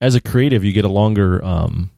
as 0.00 0.14
a 0.14 0.20
creative. 0.20 0.64
You 0.64 0.72
get 0.72 0.84
a 0.84 0.88
longer 0.88 1.44
um, 1.44 1.90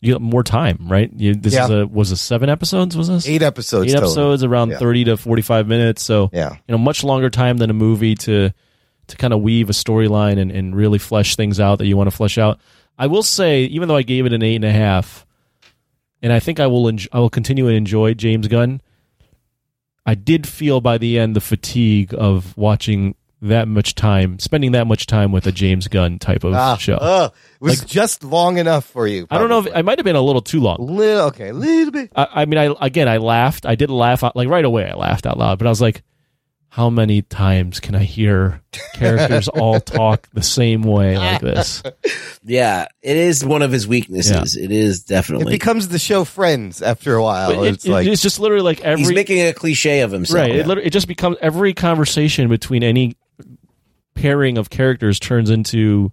you 0.00 0.12
get 0.14 0.20
more 0.20 0.42
time, 0.42 0.78
right? 0.88 1.10
You, 1.14 1.34
this 1.34 1.54
Yeah. 1.54 1.64
is 1.64 1.70
a 1.70 1.86
was 1.86 2.10
a 2.10 2.16
seven 2.16 2.48
episodes. 2.48 2.96
Was 2.96 3.08
this 3.08 3.28
Eight 3.28 3.42
episodes. 3.42 3.86
Eight 3.92 3.94
total. 3.94 4.08
episodes, 4.10 4.44
around 4.44 4.70
Yeah. 4.70 4.78
thirty 4.78 5.04
to 5.04 5.16
forty 5.16 5.42
five 5.42 5.66
minutes. 5.68 6.02
So 6.02 6.30
Yeah. 6.32 6.52
you 6.52 6.72
know, 6.72 6.78
much 6.78 7.04
longer 7.04 7.30
time 7.30 7.58
than 7.58 7.70
a 7.70 7.74
movie 7.74 8.14
to 8.16 8.50
to 9.08 9.16
kind 9.16 9.32
of 9.32 9.40
weave 9.40 9.70
a 9.70 9.72
storyline 9.72 10.38
and, 10.38 10.50
and 10.50 10.76
really 10.76 10.98
flesh 10.98 11.34
things 11.36 11.58
out 11.60 11.78
that 11.78 11.86
you 11.86 11.96
want 11.96 12.10
to 12.10 12.16
flesh 12.16 12.36
out. 12.38 12.60
I 12.98 13.06
will 13.06 13.22
say, 13.22 13.64
even 13.64 13.88
though 13.88 13.96
I 13.96 14.02
gave 14.02 14.26
it 14.26 14.32
an 14.32 14.42
eight 14.42 14.56
and 14.56 14.64
a 14.64 14.72
half, 14.72 15.24
and 16.20 16.32
I 16.32 16.40
think 16.40 16.60
I 16.60 16.66
will 16.66 16.84
enj- 16.84 17.08
I 17.12 17.18
will 17.20 17.30
continue 17.30 17.66
to 17.68 17.72
enjoy 17.74 18.14
James 18.14 18.48
Gunn. 18.48 18.80
I 20.04 20.14
did 20.14 20.46
feel 20.46 20.80
by 20.80 20.98
the 20.98 21.18
end 21.18 21.36
the 21.36 21.40
fatigue 21.40 22.14
of 22.16 22.56
watching 22.56 23.14
that 23.40 23.68
much 23.68 23.94
time, 23.94 24.38
spending 24.38 24.72
that 24.72 24.86
much 24.86 25.06
time 25.06 25.30
with 25.30 25.46
a 25.46 25.52
James 25.52 25.86
Gunn 25.88 26.18
type 26.18 26.42
of 26.44 26.54
Ah, 26.54 26.76
show. 26.76 26.98
oh, 27.00 27.24
it 27.26 27.32
was 27.60 27.78
Like- 27.80 27.88
just 27.88 28.24
long 28.24 28.58
enough 28.58 28.84
for 28.84 29.06
you. 29.06 29.26
I 29.30 29.38
don't 29.38 29.48
know 29.48 29.60
if 29.60 29.68
I 29.74 29.82
might 29.82 29.98
have 29.98 30.04
been 30.04 30.16
a 30.16 30.22
little 30.22 30.42
too 30.42 30.60
long. 30.60 30.76
Little, 30.80 31.26
okay, 31.28 31.48
a 31.50 31.54
little 31.54 31.92
bit. 31.92 32.10
I, 32.16 32.26
I 32.34 32.44
mean, 32.46 32.58
I 32.58 32.74
again, 32.84 33.08
I 33.08 33.18
laughed. 33.18 33.64
I 33.66 33.74
did 33.76 33.90
laugh 33.90 34.24
out, 34.24 34.34
like 34.34 34.48
right 34.48 34.64
away. 34.64 34.90
I 34.90 34.94
laughed 34.96 35.24
out 35.26 35.38
loud, 35.38 35.58
but 35.58 35.66
I 35.66 35.70
was 35.70 35.80
like, 35.80 36.02
"How 36.70 36.90
many 36.90 37.22
times 37.22 37.78
can 37.80 37.94
I 37.94 38.02
hear 38.02 38.60
characters 38.94 39.46
all 39.54 39.78
talk 39.80 40.28
the 40.32 40.42
same 40.42 40.82
way 40.82 41.16
like 41.16 41.40
this?" 41.40 41.82
Yeah. 42.44 42.86
It 43.02 43.16
is 43.16 43.44
one 43.44 43.60
of 43.62 43.70
his 43.70 43.86
weaknesses. 43.86 44.56
It 44.56 44.70
is 44.72 45.02
definitely. 45.02 45.52
It 45.52 45.58
becomes 45.60 45.88
the 45.88 45.98
show 45.98 46.24
Friends 46.24 46.80
after 46.80 47.14
a 47.14 47.22
while. 47.22 47.62
It- 47.62 47.74
it's 47.74 47.86
like 47.86 48.06
it's 48.06 48.22
just 48.22 48.40
literally 48.40 48.62
like 48.64 48.80
every 48.80 49.04
He's 49.04 49.12
making 49.12 49.40
a 49.46 49.52
cliche 49.52 50.00
of 50.00 50.10
himself. 50.10 50.40
right. 50.40 50.54
It, 50.56 50.66
literally, 50.66 50.86
it 50.86 50.90
just 50.92 51.06
becomes 51.08 51.36
every 51.40 51.74
conversation 51.74 52.48
between 52.48 52.82
any 52.82 53.16
pairing 54.20 54.58
of 54.58 54.70
characters 54.70 55.18
turns 55.18 55.50
into 55.50 56.12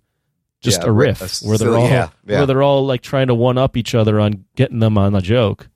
just 0.61 0.82
Yeah, 0.82 0.90
a 0.90 0.91
riff 0.91 1.22
a 1.22 1.48
where 1.48 1.57
they're 1.57 1.76
all 1.76 1.88
yeah, 1.90 2.10
yeah. 2.26 2.38
where 2.38 2.45
they're 2.45 2.64
all 2.64 2.86
like 2.86 3.02
trying 3.02 3.27
to 3.27 3.36
one 3.36 3.57
up 3.57 3.76
each 3.77 3.94
other 3.95 4.19
on 4.19 4.45
getting 4.56 4.80
them 4.80 4.98
on 4.98 5.15
a 5.15 5.22
joke, 5.22 5.68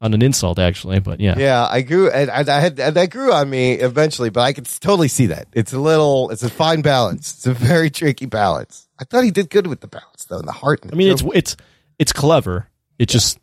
on 0.00 0.14
an 0.14 0.22
insult 0.22 0.58
actually. 0.58 1.00
But 1.00 1.20
yeah, 1.20 1.38
Yeah, 1.38 1.66
I 1.68 1.82
grew, 1.82 2.10
and, 2.10 2.30
and 2.30 2.48
I 2.48 2.60
had, 2.60 2.78
and 2.80 2.94
that 2.96 3.10
grew 3.10 3.32
on 3.32 3.50
me 3.50 3.72
eventually, 3.74 4.30
but 4.30 4.40
I 4.40 4.52
could 4.52 4.66
totally 4.80 5.08
see 5.08 5.26
that. 5.26 5.48
It's 5.52 5.72
a 5.72 5.78
little, 5.80 6.30
it's 6.30 6.42
a 6.42 6.50
fine 6.50 6.82
balance. 6.82 7.34
It's 7.34 7.46
a 7.46 7.52
very 7.54 7.90
tricky 7.90 8.26
balance. 8.26 8.88
I 8.98 9.04
thought 9.04 9.24
he 9.24 9.30
did 9.30 9.50
good 9.50 9.66
with 9.66 9.80
the 9.80 9.88
balance, 9.88 10.24
though, 10.24 10.38
in 10.38 10.46
the 10.46 10.52
heart. 10.52 10.82
And 10.82 10.92
I 10.92 10.96
mean, 10.96 11.08
the 11.08 11.14
it's 11.14 11.22
it's 11.34 11.56
it's 11.98 12.12
clever. 12.12 12.68
It's 12.98 13.12
just 13.12 13.38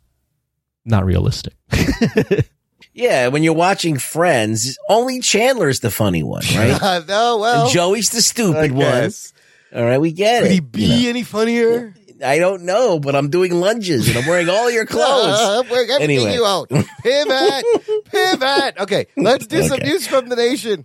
not 0.84 1.04
realistic. 1.04 1.54
Yeah. 2.96 3.28
When 3.28 3.42
you're 3.42 3.52
watching 3.54 3.98
Friends, 3.98 4.78
only 4.88 5.20
Chandler's 5.20 5.80
the 5.80 5.90
funny 5.90 6.22
one, 6.22 6.42
right? 6.56 6.80
no, 7.06 7.38
well, 7.38 7.64
and 7.64 7.70
Joey's 7.72 8.10
the 8.10 8.22
stupid 8.22 8.72
one. 8.72 8.80
guess. 8.80 9.32
All 9.74 9.84
right. 9.84 9.98
We 9.98 10.12
get 10.12 10.42
Could 10.42 10.50
it. 10.50 10.54
he 10.54 10.60
be 10.60 10.82
you 10.84 11.02
know? 11.04 11.08
any 11.10 11.22
funnier? 11.22 11.94
I 12.24 12.38
don't 12.38 12.62
know, 12.62 12.98
but 12.98 13.14
I'm 13.14 13.28
doing 13.28 13.52
lunges 13.60 14.08
and 14.08 14.16
I'm 14.16 14.26
wearing 14.26 14.48
all 14.48 14.70
your 14.70 14.86
clothes. 14.94 15.38
Uh, 15.38 15.62
we're 15.70 15.82
everything 15.82 16.02
Anyway. 16.02 16.32
you 16.32 16.46
own. 16.46 16.66
Pivot, 17.02 17.64
pivot. 18.10 18.78
Okay, 18.80 19.06
let's 19.18 19.46
do 19.46 19.62
some 19.64 19.80
news 19.80 20.06
from 20.06 20.30
the 20.30 20.36
nation. 20.36 20.82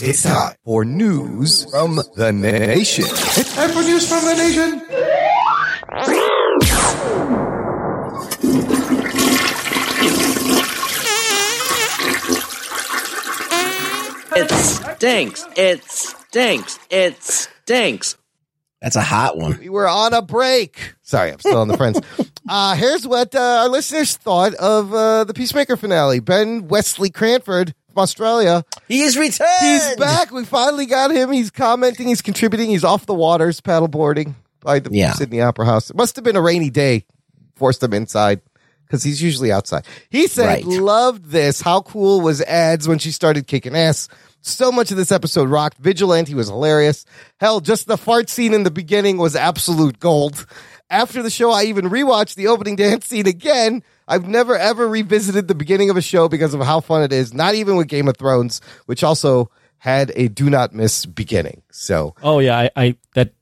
It's 0.00 0.22
time 0.22 0.54
for 0.64 0.84
news 0.86 1.70
from 1.70 1.96
the 2.16 2.32
nation. 2.32 3.04
It's 3.06 3.54
time 3.54 3.68
for 3.70 3.82
news 3.82 4.08
from 4.08 4.24
the 4.24 4.34
nation. 4.34 5.88
It 14.40 14.48
stinks. 14.98 15.46
It 15.56 15.84
stinks. 15.84 16.78
It 16.90 17.22
stinks. 17.22 18.16
That's 18.82 18.96
a 18.96 19.00
hot 19.02 19.36
one. 19.36 19.58
We 19.58 19.68
were 19.68 19.88
on 19.88 20.12
a 20.14 20.22
break. 20.22 20.94
Sorry, 21.02 21.30
I'm 21.32 21.38
still 21.40 21.58
on 21.60 21.68
the 21.68 21.76
friends. 21.76 22.00
Uh, 22.48 22.74
here's 22.74 23.06
what 23.06 23.34
uh, 23.34 23.40
our 23.62 23.68
listeners 23.68 24.16
thought 24.16 24.54
of 24.54 24.92
uh, 24.94 25.24
the 25.24 25.34
Peacemaker 25.34 25.76
finale. 25.76 26.20
Ben 26.20 26.68
Wesley 26.68 27.10
Cranford 27.10 27.74
from 27.92 28.02
Australia. 28.02 28.64
He 28.88 29.02
is 29.02 29.16
returned. 29.16 29.48
He's 29.60 29.96
back. 29.96 30.30
We 30.32 30.44
finally 30.44 30.86
got 30.86 31.10
him. 31.12 31.30
He's 31.32 31.50
commenting. 31.50 32.08
He's 32.08 32.22
contributing. 32.22 32.70
He's 32.70 32.84
off 32.84 33.06
the 33.06 33.14
waters 33.14 33.60
paddleboarding 33.60 34.34
by 34.60 34.78
the 34.80 34.90
Yeah. 34.92 35.12
Sydney 35.12 35.40
Opera 35.40 35.64
House. 35.66 35.90
It 35.90 35.96
must 35.96 36.14
have 36.16 36.24
been 36.24 36.36
a 36.36 36.42
rainy 36.42 36.70
day. 36.70 37.04
Forced 37.56 37.82
him 37.82 37.92
inside 37.92 38.40
because 38.86 39.02
he's 39.02 39.20
usually 39.20 39.50
outside. 39.50 39.84
He 40.08 40.28
said, 40.28 40.46
Right. 40.46 40.64
loved 40.64 41.30
this. 41.30 41.60
How 41.60 41.80
cool 41.80 42.20
was 42.20 42.40
ads 42.42 42.86
when 42.86 42.98
she 43.00 43.10
started 43.10 43.48
kicking 43.48 43.74
ass? 43.74 44.08
So 44.48 44.72
much 44.72 44.90
of 44.90 44.96
this 44.96 45.12
episode 45.12 45.48
rocked. 45.48 45.78
Vigilante 45.78 46.34
was 46.34 46.48
hilarious. 46.48 47.04
Hell, 47.40 47.60
just 47.60 47.86
the 47.86 47.96
fart 47.98 48.28
scene 48.30 48.54
in 48.54 48.62
the 48.62 48.70
beginning 48.70 49.16
was 49.18 49.36
absolute 49.36 49.98
gold. 50.00 50.46
After 50.90 51.22
the 51.22 51.30
show, 51.30 51.50
I 51.50 51.64
even 51.64 51.90
rewatched 51.90 52.34
the 52.36 52.46
opening 52.48 52.76
dance 52.76 53.06
scene 53.06 53.26
again. 53.26 53.82
I've 54.06 54.26
never 54.26 54.56
ever 54.56 54.88
revisited 54.88 55.46
the 55.48 55.54
beginning 55.54 55.90
of 55.90 55.96
a 55.98 56.02
show 56.02 56.28
because 56.28 56.54
of 56.54 56.60
how 56.62 56.80
fun 56.80 57.02
it 57.02 57.12
is, 57.12 57.34
not 57.34 57.54
even 57.54 57.76
with 57.76 57.88
Game 57.88 58.08
of 58.08 58.16
Thrones, 58.16 58.60
which 58.86 59.04
also 59.04 59.50
had 59.76 60.10
a 60.16 60.28
do 60.28 60.48
not 60.48 60.72
miss 60.74 61.04
beginning. 61.04 61.62
So, 61.70 62.14
Oh 62.22 62.38
yeah, 62.38 62.56
I, 62.58 62.70
I 62.74 62.96
that 63.14 63.32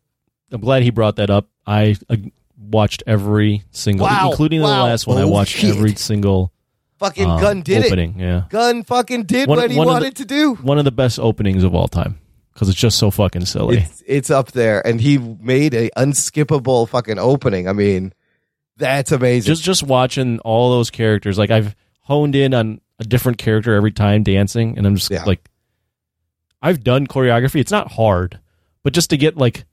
I'm 0.50 0.60
glad 0.60 0.82
he 0.82 0.90
brought 0.90 1.16
that 1.16 1.30
up. 1.30 1.48
I 1.66 1.96
uh, 2.10 2.16
watched 2.58 3.04
every 3.06 3.62
single, 3.70 4.06
Wow, 4.06 4.30
including 4.30 4.60
wow. 4.60 4.78
the 4.78 4.90
last 4.90 5.06
one. 5.06 5.18
I 5.18 5.22
Oh, 5.22 5.28
watched 5.28 5.56
shit. 5.56 5.76
every 5.76 5.94
single 5.94 6.52
fucking 6.98 7.28
uh, 7.30 7.38
Gunn 7.38 7.62
did 7.62 7.84
opening. 7.86 8.18
Yeah, 8.18 8.44
it. 8.44 8.48
Gunn 8.50 8.82
fucking 8.84 9.24
did 9.24 9.48
One- 9.48 9.58
what 9.58 9.70
he 9.70 9.76
wanted 9.78 10.14
the- 10.16 10.22
to 10.22 10.24
do. 10.24 10.54
one 10.56 10.78
of 10.78 10.84
the 10.84 10.92
best 10.92 11.18
openings 11.18 11.62
of 11.62 11.74
all 11.74 11.88
time 11.88 12.18
because 12.52 12.68
it's 12.68 12.78
just 12.78 12.98
so 12.98 13.10
fucking 13.10 13.44
silly. 13.46 13.78
It's, 13.78 14.02
it's 14.06 14.30
up 14.30 14.52
there, 14.52 14.84
and 14.86 15.00
he 15.00 15.18
made 15.18 15.74
a 15.74 15.90
unskippable 15.96 16.88
fucking 16.88 17.18
opening. 17.18 17.68
I 17.68 17.72
mean, 17.72 18.12
that's 18.78 19.12
amazing. 19.12 19.46
just 19.46 19.62
just 19.62 19.82
watching 19.82 20.38
all 20.40 20.70
those 20.70 20.90
characters, 20.90 21.38
like 21.38 21.50
I've 21.50 21.74
honed 22.00 22.34
in 22.36 22.54
on 22.54 22.80
a 22.98 23.04
different 23.04 23.38
character 23.38 23.74
every 23.74 23.92
time 23.92 24.22
dancing, 24.22 24.78
and 24.78 24.86
I'm 24.86 24.96
just 24.96 25.10
Yeah. 25.10 25.24
like, 25.24 25.48
I've 26.62 26.82
done 26.82 27.06
choreography. 27.06 27.60
It's 27.60 27.70
not 27.72 27.92
hard, 27.92 28.38
but 28.82 28.92
just 28.92 29.10
to 29.10 29.16
get 29.16 29.36
like, 29.36 29.64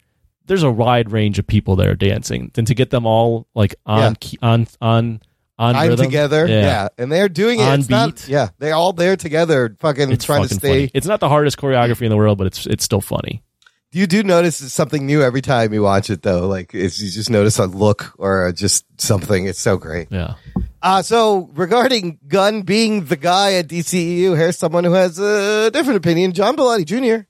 there's 0.46 0.64
a 0.64 0.72
wide 0.72 1.12
range 1.12 1.40
of 1.40 1.48
people 1.48 1.76
that 1.78 1.88
are 1.88 1.96
dancing, 1.96 2.52
and 2.58 2.68
to 2.68 2.76
get 2.76 2.90
them 2.90 3.06
all 3.06 3.48
like 3.56 3.76
on 3.86 4.00
Yeah. 4.00 4.14
key, 4.20 4.38
on 4.42 4.68
on 4.82 5.22
on 5.60 5.74
time 5.76 5.90
rhythm, 5.90 6.06
together. 6.06 6.48
Yeah. 6.48 6.88
and 6.98 7.12
they're 7.12 7.30
doing 7.30 7.60
it 7.60 7.64
On 7.64 7.80
It's 7.80 7.90
not- 7.90 8.16
beat. 8.16 8.28
yeah, 8.30 8.50
they're 8.60 8.74
all 8.76 8.94
there 8.94 9.16
together, 9.16 9.76
fucking 9.80 10.12
it's 10.12 10.26
trying 10.26 10.48
to 10.48 10.54
stay. 10.54 10.68
funny. 10.88 10.92
It's 10.94 11.08
not 11.08 11.20
the 11.20 11.30
hardest 11.30 11.58
choreography 11.58 12.02
in 12.04 12.10
the 12.10 12.18
world, 12.18 12.38
but 12.38 12.48
it's 12.48 12.66
it's 12.66 12.84
still 12.84 13.02
funny. 13.02 13.44
You 13.92 14.08
do 14.08 14.24
notice 14.24 14.58
something 14.74 15.06
new 15.06 15.22
every 15.22 15.42
time 15.44 15.72
you 15.72 15.84
watch 15.84 16.10
it, 16.10 16.24
though. 16.24 16.48
Like, 16.48 16.74
it's, 16.74 17.00
you 17.00 17.12
just 17.12 17.30
notice 17.30 17.60
a 17.60 17.68
look 17.68 18.14
or 18.18 18.52
just 18.52 18.86
something. 19.00 19.46
It's 19.46 19.60
so 19.60 19.78
great. 19.78 20.08
Yeah. 20.10 20.34
Uh, 20.82 21.04
so 21.04 21.52
regarding 21.54 22.18
Gunn 22.28 22.64
being 22.64 23.06
the 23.06 23.16
guy 23.16 23.54
at 23.54 23.68
DCEU, 23.68 24.36
here's 24.36 24.58
someone 24.58 24.84
who 24.84 24.94
has 24.94 25.20
a 25.20 25.70
different 25.70 25.98
opinion. 25.98 26.34
John 26.34 26.56
Bellotti 26.58 26.86
Jr. 26.86 27.28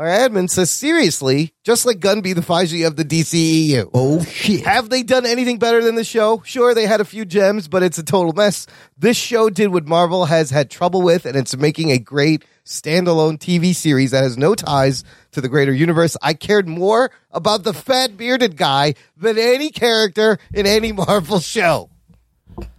our 0.00 0.06
admin 0.06 0.48
says, 0.48 0.70
seriously, 0.70 1.52
just 1.62 1.84
like 1.84 2.00
Gunn 2.00 2.22
be 2.22 2.32
the 2.32 2.40
Feige 2.40 2.86
of 2.86 2.96
the 2.96 3.04
DCEU. 3.04 3.90
Oh 3.92 4.24
shit. 4.24 4.64
Have 4.64 4.88
they 4.88 5.02
done 5.02 5.26
anything 5.26 5.58
better 5.58 5.84
than 5.84 5.94
the 5.94 6.04
show? 6.04 6.42
Sure, 6.46 6.74
they 6.74 6.86
had 6.86 7.02
a 7.02 7.04
few 7.04 7.26
gems, 7.26 7.68
but 7.68 7.82
it's 7.82 7.98
a 7.98 8.02
total 8.02 8.32
mess. 8.32 8.66
This 8.96 9.18
show 9.18 9.50
did 9.50 9.68
what 9.68 9.86
Marvel 9.86 10.24
has 10.24 10.48
had 10.48 10.70
trouble 10.70 11.02
with, 11.02 11.26
and 11.26 11.36
it's 11.36 11.54
making 11.54 11.90
a 11.90 11.98
great 11.98 12.46
standalone 12.64 13.36
TV 13.36 13.74
series 13.74 14.12
that 14.12 14.22
has 14.22 14.38
no 14.38 14.54
ties 14.54 15.04
to 15.32 15.42
the 15.42 15.50
greater 15.50 15.72
universe. 15.72 16.16
I 16.22 16.32
cared 16.32 16.66
more 16.66 17.10
about 17.30 17.64
the 17.64 17.74
fat 17.74 18.16
bearded 18.16 18.56
guy 18.56 18.94
than 19.18 19.36
any 19.36 19.68
character 19.68 20.38
in 20.54 20.64
any 20.64 20.92
Marvel 20.94 21.40
show. 21.40 21.90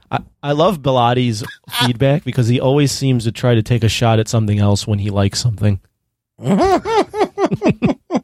I, 0.10 0.22
I 0.42 0.54
love 0.54 0.80
Bellotti's 0.80 1.46
feedback 1.86 2.24
because 2.24 2.48
he 2.48 2.60
always 2.60 2.92
seems 2.92 3.26
to 3.26 3.32
try 3.32 3.54
to 3.54 3.62
take 3.62 3.84
a 3.84 3.90
shot 3.90 4.18
at 4.18 4.28
something 4.28 4.58
else 4.58 4.88
when 4.88 4.98
he 4.98 5.12
likes 5.12 5.40
something. 5.40 5.80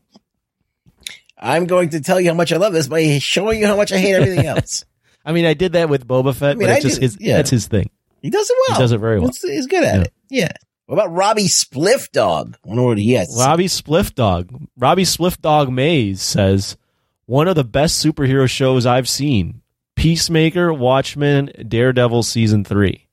I'm 1.37 1.65
going 1.65 1.89
to 1.89 2.01
tell 2.01 2.19
you 2.19 2.29
how 2.29 2.35
much 2.35 2.51
I 2.51 2.57
love 2.57 2.73
this 2.73 2.87
by 2.87 3.19
showing 3.19 3.59
you 3.59 3.67
how 3.67 3.77
much 3.77 3.91
I 3.91 3.97
hate 3.99 4.13
everything 4.15 4.45
else. 4.47 4.85
I 5.23 5.33
mean, 5.33 5.45
I 5.45 5.53
did 5.53 5.73
that 5.73 5.89
with 5.89 6.07
Boba 6.07 6.33
Fett, 6.35 6.51
I 6.51 6.55
mean, 6.55 6.67
but 6.67 6.73
I 6.73 6.75
it's 6.77 6.83
just 6.85 6.95
do- 6.97 7.01
his, 7.01 7.17
yeah. 7.19 7.37
that's 7.37 7.49
his 7.49 7.67
thing. 7.67 7.89
He 8.21 8.29
does 8.29 8.49
it 8.49 8.55
well. 8.67 8.77
He 8.77 8.81
does 8.83 8.91
it 8.91 8.97
very 8.99 9.19
well. 9.19 9.27
He's, 9.27 9.41
he's 9.41 9.67
good 9.67 9.83
at 9.83 9.95
Yeah. 9.95 10.01
it. 10.01 10.13
Yeah. 10.29 10.51
What 10.87 10.95
about 10.95 11.13
Robbie 11.13 11.47
Spliff 11.47 12.11
Dog? 12.11 12.57
I 12.65 12.67
wonder 12.69 12.83
what 12.83 12.97
he 12.97 13.11
has. 13.13 13.35
Robbie 13.37 13.65
Spliff 13.67 14.15
Dog. 14.15 14.49
Robbie 14.77 15.03
Spliff 15.03 15.39
Dog 15.41 15.69
Mays 15.71 16.21
says, 16.21 16.77
one 17.25 17.47
of 17.47 17.55
the 17.55 17.63
best 17.65 18.03
superhero 18.03 18.49
shows 18.49 18.85
I've 18.85 19.09
seen. 19.09 19.61
Peacemaker, 19.95 20.73
Watchmen, 20.73 21.51
Daredevil 21.67 22.23
season 22.23 22.63
three. 22.63 23.07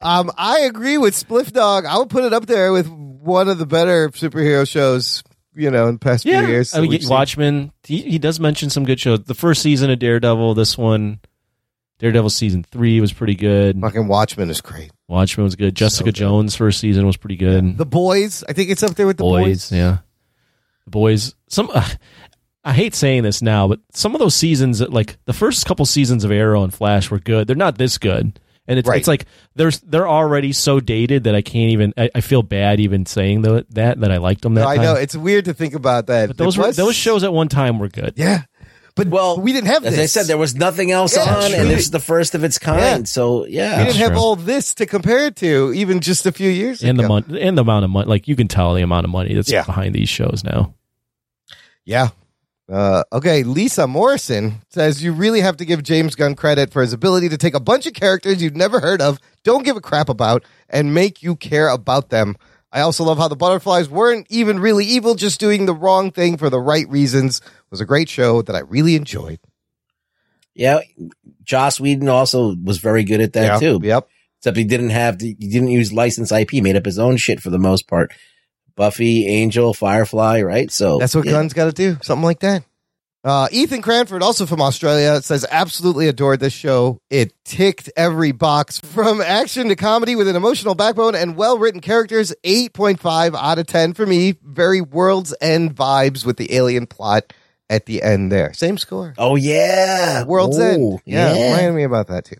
Um, 0.00 0.30
I 0.36 0.60
agree 0.60 0.98
with 0.98 1.14
Spliff 1.14 1.52
Dog. 1.52 1.84
I 1.84 1.98
would 1.98 2.10
put 2.10 2.24
it 2.24 2.32
up 2.32 2.46
there 2.46 2.72
with 2.72 2.88
one 2.88 3.48
of 3.48 3.58
the 3.58 3.66
better 3.66 4.08
superhero 4.10 4.68
shows, 4.68 5.22
you 5.54 5.70
know, 5.70 5.86
in 5.88 5.94
the 5.94 5.98
past 5.98 6.22
few 6.24 6.32
years. 6.32 6.74
I 6.74 6.80
mean. 6.80 7.00
Watchmen. 7.08 7.72
He, 7.84 8.02
he 8.02 8.18
does 8.18 8.38
mention 8.40 8.70
some 8.70 8.84
good 8.84 9.00
shows. 9.00 9.24
The 9.24 9.34
first 9.34 9.62
season 9.62 9.90
of 9.90 9.98
Daredevil, 9.98 10.54
this 10.54 10.76
one, 10.78 11.20
Daredevil 11.98 12.30
season 12.30 12.62
three 12.64 13.00
was 13.00 13.12
pretty 13.12 13.34
good. 13.34 13.80
Fucking 13.80 14.08
Watchmen 14.08 14.50
is 14.50 14.60
great. 14.60 14.90
Watchmen 15.08 15.44
was 15.44 15.56
good. 15.56 15.74
Jessica 15.74 16.12
Jones 16.12 16.54
first 16.54 16.80
season 16.80 17.06
was 17.06 17.16
pretty 17.16 17.36
good. 17.36 17.76
The 17.76 17.86
Boys, 17.86 18.44
I 18.48 18.52
think 18.52 18.70
it's 18.70 18.82
up 18.82 18.94
there 18.94 19.06
with 19.06 19.16
the 19.16 19.24
boys, 19.24 19.70
Boys. 19.70 19.72
yeah. 19.72 19.98
The 20.84 20.90
boys. 20.90 21.34
Some. 21.48 21.70
Uh, 21.72 21.86
I 22.62 22.74
hate 22.74 22.94
saying 22.94 23.22
this 23.22 23.40
now, 23.40 23.66
but 23.68 23.80
some 23.92 24.14
of 24.14 24.18
those 24.18 24.34
seasons, 24.34 24.80
like 24.82 25.16
the 25.24 25.32
first 25.32 25.64
couple 25.64 25.86
seasons 25.86 26.24
of 26.24 26.30
Arrow 26.30 26.62
and 26.62 26.72
Flash, 26.72 27.10
were 27.10 27.18
good. 27.18 27.46
They're 27.46 27.56
not 27.56 27.78
this 27.78 27.96
good, 27.96 28.38
and 28.70 28.78
it's 28.78 28.88
Right. 28.88 28.96
it's 28.98 29.08
like 29.08 29.26
they're 29.56 29.70
they're 29.84 30.08
already 30.08 30.52
so 30.52 30.80
dated 30.80 31.24
that 31.24 31.34
I 31.34 31.42
can't 31.42 31.72
even. 31.72 31.92
I, 31.98 32.08
I 32.14 32.20
feel 32.22 32.42
bad 32.42 32.80
even 32.80 33.04
saying 33.04 33.42
tho- 33.42 33.64
that 33.70 34.00
that 34.00 34.10
I 34.10 34.16
liked 34.16 34.40
them. 34.40 34.54
That 34.54 34.62
No, 34.62 34.68
I 34.68 34.76
time. 34.76 34.84
know 34.84 34.94
it's 34.94 35.14
weird 35.16 35.44
to 35.46 35.52
think 35.54 35.74
about 35.74 36.06
that. 36.06 36.28
But 36.28 36.36
those 36.38 36.56
It 36.56 36.60
were 36.60 36.72
those 36.72 36.94
shows 36.96 37.22
at 37.24 37.32
one 37.32 37.48
time 37.48 37.78
were 37.78 37.88
good. 37.88 38.14
Yeah, 38.16 38.44
but 38.94 39.08
well, 39.08 39.40
we 39.40 39.52
didn't 39.52 39.66
have 39.68 39.84
As 39.84 39.96
this. 39.96 40.16
I 40.16 40.20
said, 40.20 40.26
there 40.28 40.38
was 40.38 40.54
nothing 40.54 40.90
else 40.92 41.14
Yeah, 41.16 41.34
on, 41.36 41.50
true. 41.50 41.58
and 41.60 41.68
this 41.70 41.80
is 41.80 41.90
the 41.90 41.98
first 42.00 42.34
of 42.34 42.44
its 42.44 42.58
kind. 42.58 42.80
Yeah. 42.80 43.02
So 43.04 43.44
yeah, 43.46 43.78
we 43.80 43.84
didn't 43.86 44.00
have 44.00 44.16
all 44.16 44.36
this 44.36 44.74
to 44.76 44.86
compare 44.86 45.26
it 45.26 45.36
to 45.36 45.72
even 45.74 46.00
just 46.00 46.24
a 46.26 46.32
few 46.32 46.48
years 46.50 46.82
and 46.82 46.98
ago. 46.98 47.02
the 47.02 47.08
mon- 47.08 47.36
and 47.38 47.58
the 47.58 47.62
amount 47.62 47.84
of 47.84 47.90
money, 47.90 48.08
like 48.08 48.28
you 48.28 48.36
can 48.36 48.48
tell 48.48 48.74
the 48.74 48.82
amount 48.82 49.04
of 49.04 49.10
money 49.10 49.34
that's 49.34 49.50
Yeah. 49.50 49.64
behind 49.64 49.94
these 49.94 50.08
shows 50.08 50.42
now. 50.44 50.74
Yeah. 51.84 52.08
Uh, 52.70 53.02
okay, 53.12 53.42
Lisa 53.42 53.86
Morrison 53.88 54.62
says 54.68 55.02
you 55.02 55.12
really 55.12 55.40
have 55.40 55.56
to 55.56 55.64
give 55.64 55.82
James 55.82 56.14
Gunn 56.14 56.36
credit 56.36 56.72
for 56.72 56.82
his 56.82 56.92
ability 56.92 57.28
to 57.30 57.36
take 57.36 57.54
a 57.54 57.60
bunch 57.60 57.84
of 57.86 57.94
characters 57.94 58.40
you've 58.40 58.54
never 58.54 58.78
heard 58.78 59.02
of, 59.02 59.18
don't 59.42 59.64
give 59.64 59.76
a 59.76 59.80
crap 59.80 60.08
about, 60.08 60.44
and 60.68 60.94
make 60.94 61.20
you 61.22 61.34
care 61.34 61.68
about 61.68 62.10
them. 62.10 62.36
I 62.72 62.82
also 62.82 63.02
love 63.02 63.18
how 63.18 63.26
the 63.26 63.34
butterflies 63.34 63.88
weren't 63.88 64.28
even 64.30 64.60
really 64.60 64.84
evil, 64.84 65.16
just 65.16 65.40
doing 65.40 65.66
the 65.66 65.74
wrong 65.74 66.12
thing 66.12 66.36
for 66.36 66.48
the 66.48 66.60
right 66.60 66.88
reasons. 66.88 67.40
It 67.40 67.70
was 67.70 67.80
a 67.80 67.86
great 67.86 68.08
show 68.08 68.42
that 68.42 68.54
I 68.54 68.60
really 68.60 68.94
enjoyed. 68.94 69.40
yeah. 70.54 70.80
Joss 71.42 71.80
Whedon 71.80 72.08
also 72.08 72.54
was 72.62 72.78
very 72.78 73.02
good 73.02 73.20
at 73.20 73.32
that 73.32 73.60
Yeah, 73.60 73.72
too. 73.72 73.80
Yep. 73.82 74.08
Except 74.38 74.56
he 74.56 74.62
didn't 74.64 74.90
have 74.90 75.18
the, 75.18 75.36
he 75.38 75.48
didn't 75.48 75.68
use 75.68 75.92
licensed 75.92 76.30
IP, 76.30 76.54
made 76.62 76.76
up 76.76 76.84
his 76.84 76.98
own 77.00 77.16
shit 77.16 77.40
for 77.40 77.50
the 77.50 77.58
most 77.58 77.88
part. 77.88 78.12
Buffy, 78.76 79.26
Angel, 79.26 79.74
Firefly, 79.74 80.42
right? 80.42 80.70
So 80.70 80.98
That's 80.98 81.14
what 81.14 81.24
yeah. 81.26 81.32
Gunn's 81.32 81.52
got 81.52 81.66
to 81.66 81.72
do. 81.72 81.98
Something 82.02 82.24
like 82.24 82.40
that. 82.40 82.64
Uh, 83.22 83.48
Ethan 83.52 83.82
Cranford, 83.82 84.22
also 84.22 84.46
from 84.46 84.62
Australia, 84.62 85.20
says 85.20 85.44
absolutely 85.50 86.08
adored 86.08 86.40
this 86.40 86.54
show. 86.54 87.00
It 87.10 87.34
ticked 87.44 87.90
every 87.94 88.32
box 88.32 88.78
from 88.84 89.20
action 89.20 89.68
to 89.68 89.76
comedy 89.76 90.16
with 90.16 90.26
an 90.26 90.36
emotional 90.36 90.74
backbone 90.74 91.14
and 91.14 91.36
well 91.36 91.58
written 91.58 91.80
characters. 91.82 92.32
8.5 92.44 93.36
out 93.36 93.58
of 93.58 93.66
10 93.66 93.92
for 93.92 94.06
me. 94.06 94.36
Very 94.42 94.80
world's 94.80 95.34
end 95.40 95.76
vibes 95.76 96.24
with 96.24 96.38
the 96.38 96.54
alien 96.54 96.86
plot 96.86 97.34
at 97.68 97.84
the 97.84 98.02
end 98.02 98.32
there. 98.32 98.54
Same 98.54 98.78
score. 98.78 99.12
Oh 99.18 99.36
yeah, 99.36 100.24
World's 100.24 100.58
Oh, 100.58 100.62
End. 100.62 101.00
Yeah, 101.04 101.34
yeah. 101.34 101.44
reminded 101.50 101.74
me 101.74 101.82
about 101.84 102.06
that 102.08 102.24
too. 102.24 102.36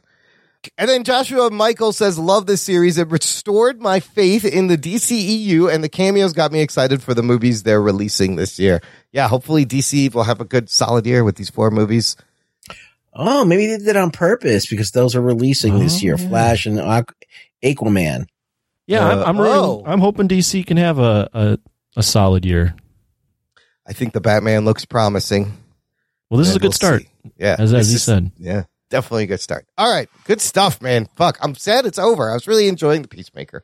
And 0.77 0.91
then 0.91 1.05
Joshua 1.05 1.51
Michael 1.51 1.93
says, 1.93 2.19
Love 2.19 2.47
this 2.47 2.61
series. 2.61 2.99
It 2.99 3.09
restored 3.09 3.81
my 3.81 3.99
faith 4.01 4.45
in 4.45 4.67
the 4.67 4.77
DCEU, 4.77 5.73
and 5.73 5.83
the 5.83 5.89
cameos 5.89 6.33
got 6.35 6.53
me 6.53 6.61
excited 6.61 7.03
for 7.03 7.15
the 7.15 7.23
movies 7.23 7.63
they're 7.63 7.81
releasing 7.81 8.37
this 8.37 8.59
year. 8.59 8.81
Yeah, 9.13 9.29
hopefully 9.29 9.65
DC 9.65 10.13
will 10.15 10.25
have 10.25 10.41
a 10.41 10.45
good 10.45 10.69
solid 10.69 11.07
year 11.07 11.25
with 11.25 11.37
these 11.37 11.49
four 11.51 11.71
movies. 11.71 12.17
Oh, 13.15 13.45
maybe 13.45 13.67
they 13.67 13.79
did 13.79 13.89
it 13.89 13.97
on 13.97 14.11
purpose 14.11 14.67
because 14.67 14.91
those 14.93 15.17
are 15.17 15.21
releasing 15.23 15.79
this 15.79 15.97
Oh, 15.97 16.05
year. 16.05 16.19
Flash 16.19 16.67
and 16.67 16.79
Aqu- 16.79 17.15
Aquaman. 17.65 18.27
Yeah, 18.87 19.05
Uh, 19.07 19.13
I'm 19.23 19.29
I'm, 19.37 19.41
really, 19.41 19.57
oh. 19.59 19.83
I'm 19.87 20.01
hoping 20.01 20.29
DC 20.29 20.67
can 20.67 20.77
have 20.77 20.99
a, 20.99 21.29
a 21.33 21.59
a 21.97 22.03
solid 22.03 22.45
year. 22.45 22.75
I 23.87 23.93
think 23.95 24.13
the 24.13 24.21
Batman 24.21 24.65
looks 24.65 24.85
promising. 24.85 25.53
Well, 26.29 26.39
this 26.39 26.49
is 26.49 26.55
a 26.57 26.59
good 26.61 26.67
we'll 26.67 26.73
start. 26.73 27.03
see. 27.03 27.09
Yeah. 27.39 27.57
as 27.59 27.73
as 27.75 27.89
he 27.89 27.97
is- 27.97 28.03
said. 28.05 28.31
Yeah, 28.39 28.65
definitely 28.91 29.25
a 29.25 29.29
good 29.29 29.41
start. 29.41 29.67
All 29.79 29.91
right, 29.93 30.09
good 30.25 30.41
stuff, 30.41 30.83
man. 30.83 31.07
Fuck, 31.17 31.39
I'm 31.41 31.55
sad 31.55 31.87
it's 31.87 31.99
over. 31.99 32.31
I 32.31 32.35
was 32.35 32.47
really 32.47 32.69
enjoying 32.69 33.03
the 33.03 33.09
Peacemaker. 33.09 33.63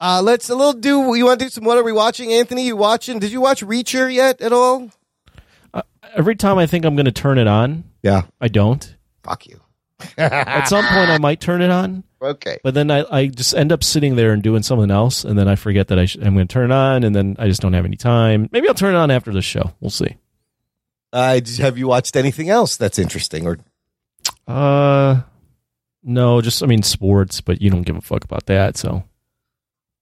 Uh, 0.00 0.20
let's 0.22 0.48
a 0.50 0.54
little 0.54 0.72
do. 0.72 1.14
You 1.14 1.26
want 1.26 1.38
to 1.40 1.46
do 1.46 1.48
some? 1.50 1.64
What 1.64 1.78
are 1.78 1.84
we 1.84 1.92
watching, 1.92 2.32
Anthony? 2.32 2.66
You 2.66 2.76
watching? 2.76 3.18
Did 3.18 3.30
you 3.32 3.40
watch 3.40 3.62
Reacher 3.62 4.12
yet 4.12 4.40
at 4.40 4.52
all? 4.52 4.90
Every 6.14 6.34
time 6.36 6.58
I 6.58 6.66
think 6.66 6.84
I'm 6.84 6.94
going 6.94 7.06
to 7.06 7.12
turn 7.12 7.38
it 7.38 7.46
on, 7.46 7.84
Yeah. 8.02 8.22
I 8.40 8.48
don't. 8.48 8.96
Fuck 9.22 9.46
you. 9.46 9.60
At 10.18 10.64
some 10.68 10.84
point, 10.84 11.08
I 11.10 11.18
might 11.18 11.40
turn 11.40 11.62
it 11.62 11.70
on, 11.70 12.02
Okay. 12.20 12.58
but 12.64 12.74
then 12.74 12.90
I, 12.90 13.04
I 13.08 13.26
just 13.28 13.54
end 13.54 13.70
up 13.70 13.84
sitting 13.84 14.16
there 14.16 14.32
and 14.32 14.42
doing 14.42 14.64
something 14.64 14.90
else, 14.90 15.24
and 15.24 15.38
then 15.38 15.46
I 15.46 15.54
forget 15.54 15.86
that 15.88 15.98
I 16.00 16.06
sh- 16.06 16.16
I'm 16.20 16.34
going 16.34 16.48
to 16.48 16.52
turn 16.52 16.72
it 16.72 16.74
on, 16.74 17.04
and 17.04 17.14
then 17.14 17.36
I 17.38 17.46
just 17.46 17.62
don't 17.62 17.72
have 17.72 17.84
any 17.84 17.96
time. 17.96 18.48
Maybe 18.50 18.66
I'll 18.66 18.74
turn 18.74 18.96
it 18.96 18.98
on 18.98 19.12
after 19.12 19.32
the 19.32 19.40
show. 19.42 19.72
We'll 19.80 19.90
see. 19.90 20.16
Uh, 21.12 21.40
have 21.58 21.78
you 21.78 21.86
watched 21.86 22.16
anything 22.16 22.50
else 22.50 22.76
that's 22.76 22.98
interesting 22.98 23.46
or 23.46 23.58
Uh, 24.46 25.22
no, 26.02 26.40
just 26.40 26.62
I 26.62 26.66
mean 26.66 26.82
sports, 26.82 27.40
but 27.40 27.62
you 27.62 27.70
don't 27.70 27.82
give 27.82 27.96
a 27.96 28.00
fuck 28.00 28.24
about 28.24 28.46
that, 28.46 28.76
so 28.76 29.04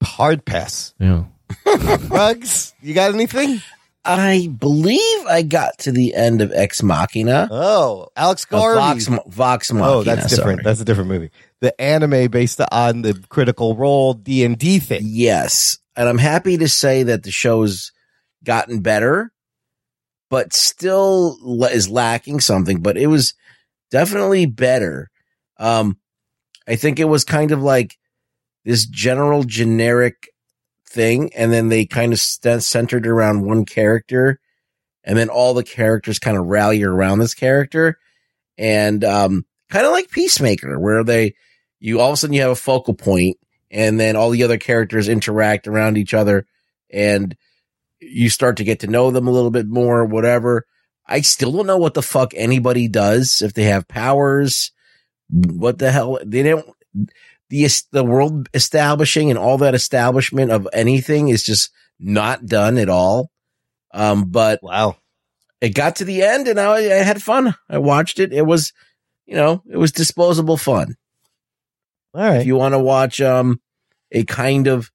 hard 0.02 0.44
pass? 0.44 0.94
yeah. 0.98 1.24
Ruggs, 2.08 2.74
you 2.80 2.94
got 2.94 3.12
anything? 3.12 3.60
I 4.04 4.48
believe 4.48 5.26
I 5.26 5.42
got 5.42 5.78
to 5.80 5.92
the 5.92 6.14
end 6.14 6.40
of 6.40 6.52
Ex 6.52 6.82
Machina. 6.82 7.48
Oh, 7.50 8.08
Alex 8.16 8.44
Garvey. 8.46 8.78
Vox, 8.78 9.24
Vox 9.26 9.72
Machina. 9.72 9.92
oh, 9.92 10.02
that's 10.02 10.30
different. 10.30 10.60
sorry. 10.60 10.64
That's 10.64 10.80
a 10.80 10.84
different 10.84 11.10
movie. 11.10 11.30
The 11.60 11.78
anime 11.80 12.30
based 12.30 12.60
on 12.72 13.02
the 13.02 13.22
Critical 13.28 13.76
Role 13.76 14.14
D 14.14 14.44
and 14.44 14.58
D 14.58 14.78
thing. 14.78 15.02
Yes. 15.04 15.78
And 15.96 16.08
I'm 16.08 16.18
happy 16.18 16.56
to 16.58 16.68
say 16.68 17.02
that 17.02 17.24
the 17.24 17.30
show's 17.30 17.92
gotten 18.42 18.80
better, 18.80 19.32
but 20.30 20.54
still 20.54 21.36
is 21.70 21.90
lacking 21.90 22.40
something, 22.40 22.80
but 22.80 22.96
it 22.96 23.08
was 23.08 23.34
definitely 23.90 24.46
better. 24.46 25.10
Um, 25.58 25.98
I 26.66 26.76
think 26.76 26.98
it 26.98 27.04
was 27.04 27.24
kind 27.24 27.52
of 27.52 27.62
like 27.62 27.96
this 28.64 28.86
general 28.86 29.42
generic 29.42 30.28
thing. 30.88 31.32
And 31.34 31.52
then 31.52 31.68
they 31.68 31.86
kind 31.86 32.12
of 32.12 32.18
st- 32.18 32.62
centered 32.62 33.06
around 33.06 33.44
one 33.44 33.64
character 33.64 34.40
and 35.04 35.16
then 35.16 35.28
all 35.28 35.54
the 35.54 35.64
characters 35.64 36.18
kind 36.18 36.36
of 36.36 36.46
rally 36.46 36.82
around 36.82 37.18
this 37.18 37.34
character 37.34 37.98
and, 38.58 39.02
um, 39.04 39.46
kind 39.70 39.86
of 39.86 39.92
like 39.92 40.10
Peacemaker 40.10 40.78
where 40.78 41.04
they, 41.04 41.34
you 41.78 42.00
all 42.00 42.08
of 42.08 42.14
a 42.14 42.16
sudden 42.16 42.34
you 42.34 42.42
have 42.42 42.50
a 42.50 42.56
focal 42.56 42.94
point 42.94 43.38
and 43.70 43.98
then 43.98 44.16
all 44.16 44.30
the 44.30 44.42
other 44.42 44.58
characters 44.58 45.08
interact 45.08 45.66
around 45.66 45.96
each 45.96 46.12
other 46.12 46.46
and 46.90 47.36
you 48.00 48.28
start 48.28 48.56
to 48.56 48.64
get 48.64 48.80
to 48.80 48.86
know 48.86 49.10
them 49.10 49.28
a 49.28 49.30
little 49.30 49.50
bit 49.50 49.66
more, 49.66 50.04
whatever. 50.04 50.66
I 51.10 51.22
still 51.22 51.50
don't 51.52 51.66
know 51.66 51.76
what 51.76 51.94
the 51.94 52.02
fuck 52.02 52.32
anybody 52.36 52.86
does 52.88 53.42
if 53.42 53.52
they 53.52 53.64
have 53.64 53.88
powers. 53.88 54.72
What 55.28 55.78
the 55.78 55.90
hell? 55.90 56.18
They 56.24 56.44
don't, 56.44 56.66
the, 57.48 57.68
the 57.90 58.04
world 58.04 58.48
establishing 58.54 59.28
and 59.28 59.38
all 59.38 59.58
that 59.58 59.74
establishment 59.74 60.52
of 60.52 60.68
anything 60.72 61.28
is 61.28 61.42
just 61.42 61.70
not 61.98 62.46
done 62.46 62.78
at 62.78 62.88
all. 62.88 63.30
Um, 63.92 64.30
but 64.30 64.62
wow, 64.62 64.96
it 65.60 65.70
got 65.74 65.96
to 65.96 66.04
the 66.04 66.22
end 66.22 66.46
and 66.46 66.60
I, 66.60 66.76
I 66.76 67.02
had 67.02 67.20
fun. 67.20 67.54
I 67.68 67.78
watched 67.78 68.20
it. 68.20 68.32
It 68.32 68.46
was, 68.46 68.72
you 69.26 69.34
know, 69.34 69.62
it 69.68 69.76
was 69.76 69.90
disposable 69.92 70.56
fun 70.56 70.94
All 72.14 72.22
right. 72.22 72.40
if 72.40 72.46
you 72.46 72.54
want 72.56 72.74
to 72.74 72.78
watch 72.78 73.20
um 73.20 73.60
a 74.12 74.24
kind 74.24 74.68
of 74.68 74.90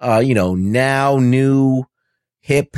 uh 0.00 0.22
you 0.24 0.34
know 0.34 0.54
now 0.54 1.18
new 1.18 1.84
hip 2.40 2.76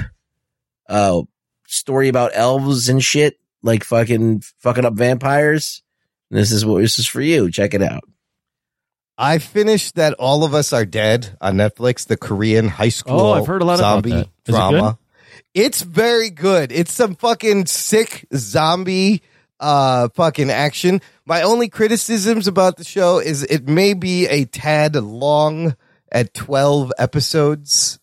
uh 0.89 1.23
story 1.67 2.09
about 2.09 2.33
elves 2.35 2.89
and 2.89 3.03
shit, 3.03 3.39
like 3.63 3.85
fucking 3.85 4.43
fucking 4.59 4.85
up 4.85 4.95
vampires, 4.95 5.83
this 6.31 6.53
is 6.53 6.65
what 6.65 6.81
this 6.81 6.99
is 6.99 7.07
for 7.07 7.21
you. 7.21 7.51
Check 7.51 7.75
it 7.75 7.83
out. 7.83 8.05
I 9.19 9.39
finished 9.39 9.95
that 9.95 10.13
All 10.15 10.45
of 10.45 10.55
Us 10.55 10.73
Are 10.73 10.85
Dead 10.85 11.37
on 11.41 11.55
Netflix, 11.57 12.07
the 12.07 12.17
Korean 12.19 12.69
high 12.69 12.91
school 12.91 13.19
Oh, 13.19 13.33
I've 13.33 13.47
heard 13.47 13.63
a 13.63 13.65
lot 13.65 13.79
about 13.79 13.95
zombie 13.95 14.11
that. 14.11 14.19
Is 14.19 14.27
it 14.49 14.51
drama. 14.51 14.99
It's 15.55 15.81
very 15.81 16.29
good. 16.29 16.71
It's 16.71 16.93
some 16.93 17.15
fucking 17.15 17.67
sick 17.67 18.27
zombie 18.35 19.23
uh 19.59 20.11
fucking 20.11 20.51
action. 20.51 21.01
My 21.25 21.43
only 21.43 21.71
criticisms 21.71 22.47
about 22.47 22.77
the 22.77 22.85
show 22.85 23.19
is 23.19 23.43
it 23.43 23.67
may 23.67 23.95
be 23.95 24.27
a 24.27 24.45
tad 24.45 24.97
long 24.97 25.77
at 26.13 26.35
12 26.35 26.93
episodes. 26.99 27.99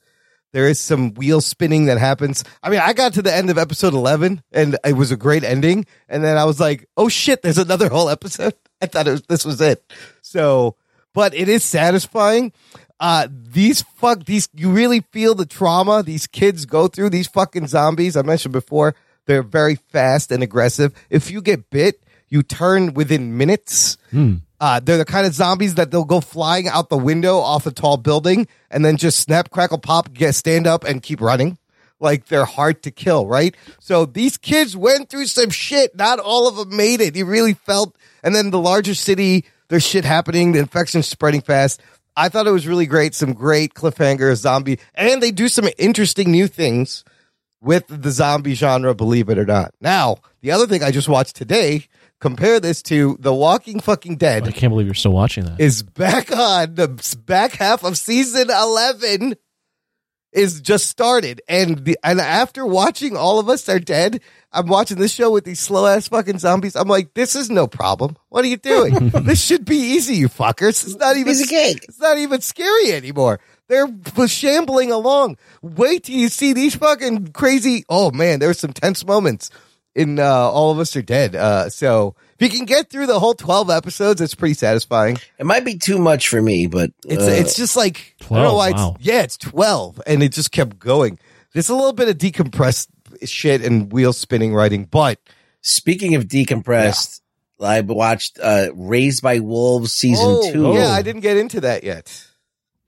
There 0.54 0.68
is 0.68 0.80
some 0.80 1.16
wheel 1.16 1.42
spinning 1.42 1.86
that 1.86 1.98
happens. 1.98 2.44
I 2.62 2.70
mean, 2.70 2.80
I 2.80 2.94
got 2.94 3.14
to 3.14 3.22
the 3.22 3.34
end 3.34 3.50
of 3.50 3.58
episode 3.58 3.94
11 3.94 4.42
and 4.52 4.78
it 4.86 4.94
was 4.94 5.12
a 5.12 5.18
great 5.18 5.44
ending. 5.44 5.86
And 6.08 6.24
then 6.24 6.38
I 6.38 6.46
was 6.46 6.60
like, 6.60 6.88
oh 6.96 7.10
shit, 7.10 7.42
there's 7.42 7.58
another 7.58 7.90
whole 7.90 8.08
episode. 8.08 8.54
I 8.82 8.86
thought 8.86 9.08
it 9.08 9.12
was, 9.12 9.22
this 9.24 9.46
was 9.46 9.60
it. 9.62 9.84
So, 10.22 10.76
but 11.14 11.34
it 11.34 11.50
is 11.50 11.64
satisfying. 11.64 12.54
Uh, 13.00 13.28
these 13.32 13.82
fuck, 13.82 14.26
these, 14.26 14.48
you 14.54 14.72
really 14.72 15.02
feel 15.12 15.34
the 15.36 15.46
trauma 15.46 16.04
these 16.04 16.28
kids 16.28 16.66
go 16.66 16.88
through. 16.88 17.10
These 17.10 17.28
fucking 17.28 17.68
zombies, 17.68 18.16
I 18.16 18.22
mentioned 18.22 18.54
before, 18.54 18.96
they're 19.26 19.44
very 19.44 19.76
fast 19.76 20.32
and 20.32 20.44
aggressive. 20.44 20.94
If 21.10 21.32
you 21.32 21.42
get 21.42 21.70
bit, 21.72 22.00
you 22.34 22.42
turn 22.42 22.96
within 22.96 23.38
minutes. 23.38 23.96
Uh, 24.60 24.80
they're 24.80 24.98
the 24.98 25.06
kind 25.06 25.28
of 25.28 25.34
zombies 25.36 25.76
that 25.76 25.92
they'll 25.92 26.04
go 26.04 26.20
flying 26.20 26.68
out 26.68 26.90
the 26.90 26.98
window 26.98 27.38
off 27.38 27.68
a 27.68 27.72
tall 27.72 27.96
building 27.96 28.48
and 28.72 28.84
then 28.84 28.98
just 28.98 29.20
snap, 29.20 29.52
crackle, 29.52 29.78
pop, 29.78 30.12
get 30.12 30.34
stand 30.34 30.66
up 30.66 30.84
and 30.84 31.04
keep 31.04 31.22
running. 31.22 31.60
Like 32.00 32.26
they're 32.26 32.46
hard 32.46 32.82
to 32.84 32.92
kill, 32.92 33.28
right? 33.28 33.56
So 33.80 34.06
these 34.06 34.38
kids 34.38 34.76
went 34.76 35.10
through 35.10 35.28
some 35.28 35.52
shit. 35.52 35.96
Not 35.96 36.18
all 36.18 36.48
of 36.48 36.56
them 36.56 36.76
made 36.76 37.02
it. 37.02 37.16
You 37.16 37.26
really 37.26 37.54
felt, 37.54 37.96
and 38.24 38.34
then 38.34 38.50
the 38.50 38.60
larger 38.60 38.96
city, 38.96 39.46
there's 39.68 39.86
shit 39.86 40.04
happening. 40.04 40.54
The 40.54 40.60
infection's 40.60 41.08
spreading 41.08 41.42
fast. 41.42 41.82
I 42.18 42.30
thought 42.30 42.48
it 42.48 42.52
was 42.52 42.68
really 42.68 42.88
great. 42.88 43.14
Some 43.14 43.34
great 43.34 43.76
cliffhanger 43.76 44.36
zombie, 44.36 44.80
and 44.96 45.22
they 45.22 45.32
do 45.32 45.50
some 45.50 45.70
interesting 45.78 46.32
new 46.32 46.48
things 46.48 47.04
with 47.62 47.86
the 47.88 48.12
zombie 48.12 48.56
genre, 48.56 48.94
believe 48.94 49.30
it 49.30 49.38
or 49.38 49.46
not. 49.46 49.74
Now, 49.80 50.18
the 50.42 50.52
other 50.52 50.68
thing 50.68 50.84
I 50.84 50.92
just 50.92 51.08
watched 51.08 51.36
today, 51.36 51.88
compare 52.24 52.62
this 52.62 52.82
to 52.84 53.18
The 53.20 53.34
Walking 53.34 53.82
Fucking 53.82 54.16
Dead. 54.16 54.48
I 54.48 54.52
can't 54.52 54.72
believe 54.72 54.88
you're 54.88 54.94
still 54.94 55.12
watching 55.12 55.44
that. 55.44 55.60
is 55.60 55.84
back 55.84 56.32
on 56.32 56.76
the 56.76 56.88
back 57.26 57.52
half 57.52 57.84
of 57.84 57.98
season 57.98 58.50
11 58.50 59.36
is 60.32 60.62
just 60.62 60.88
started. 60.88 61.42
And 61.50 61.84
the 61.84 62.00
and 62.02 62.22
after 62.22 62.66
watching 62.66 63.18
all 63.18 63.40
of 63.40 63.50
us 63.50 63.68
are 63.68 63.78
dead 63.78 64.22
i'm 64.54 64.68
watching 64.68 65.00
this 65.00 65.12
show 65.12 65.32
with 65.32 65.44
these 65.44 65.60
slow 65.60 65.86
ass 65.86 66.08
fucking 66.08 66.40
zombies. 66.40 66.78
I'm 66.78 66.88
like 66.88 67.14
this 67.14 67.36
is 67.36 67.50
no 67.50 67.68
problem. 67.68 68.16
What 68.30 68.46
are 68.46 68.48
you 68.48 68.58
doing? 68.58 69.12
This 69.24 69.44
should 69.44 69.66
be 69.66 69.76
easy 69.76 70.16
you 70.16 70.30
fuckers. 70.30 70.86
It's 70.86 70.96
not 70.96 71.18
even 71.18 71.34
Piece 71.34 71.44
of 71.44 71.50
cake. 71.50 71.84
it's 71.84 72.00
not 72.00 72.18
even 72.18 72.40
scary 72.40 72.94
anymore. 72.94 73.42
They're 73.68 73.88
shambling 74.28 74.92
along. 74.92 75.38
Wait 75.62 76.04
till 76.06 76.16
you 76.16 76.30
see 76.30 76.54
these 76.54 76.76
fucking 76.76 77.34
crazy 77.34 77.84
oh 77.90 78.12
man 78.12 78.40
there's 78.40 78.60
some 78.60 78.72
tense 78.72 79.06
moments 79.06 79.50
in 79.96 80.20
uh, 80.20 80.24
all 80.26 80.72
of 80.72 80.80
us 80.80 80.96
are 80.96 81.02
dead 81.02 81.36
uh, 81.36 81.70
so 81.70 82.16
if 82.40 82.42
you 82.52 82.58
can 82.58 82.66
get 82.66 82.90
through 82.90 83.06
the 83.06 83.20
whole 83.20 83.34
12 83.34 83.70
episodes 83.70 84.22
it's 84.22 84.36
pretty 84.36 84.54
satisfying 84.56 85.18
It 85.38 85.46
might 85.46 85.64
be 85.66 85.78
too 85.78 86.00
much 86.00 86.28
for 86.30 86.42
me, 86.42 86.68
but 86.68 86.92
it's 87.06 87.24
uh, 87.24 87.28
it's 87.32 87.56
just 87.56 87.76
like 87.76 88.16
I 88.22 88.24
don't 88.24 88.28
12, 88.30 88.44
know 88.46 88.54
why. 88.56 88.70
It's, 88.70 88.78
wow. 88.78 88.96
Yeah, 89.00 89.22
it's 89.22 89.38
twelve, 89.38 90.02
and 90.08 90.24
it 90.24 90.32
just 90.32 90.52
kept 90.52 90.80
going. 90.80 91.20
There's 91.54 91.70
a 91.70 91.76
little 91.76 91.94
bit 91.94 92.10
of 92.10 92.18
decompressed 92.18 92.88
shit 93.26 93.62
and 93.64 93.92
wheel 93.92 94.14
spinning 94.14 94.54
writing, 94.54 94.86
but 94.86 95.20
speaking 95.62 96.16
of 96.16 96.26
decompressed. 96.26 97.22
I 97.62 97.80
watched 97.82 98.40
uh, 98.42 98.70
Raised 98.74 99.22
by 99.22 99.40
Wolves 99.40 99.94
season 99.94 100.26
oh, 100.28 100.52
two. 100.52 100.74
yeah, 100.74 100.90
I 100.90 101.02
didn't 101.02 101.22
get 101.22 101.38
into 101.38 101.62
that 101.62 101.84
yet. 101.86 102.28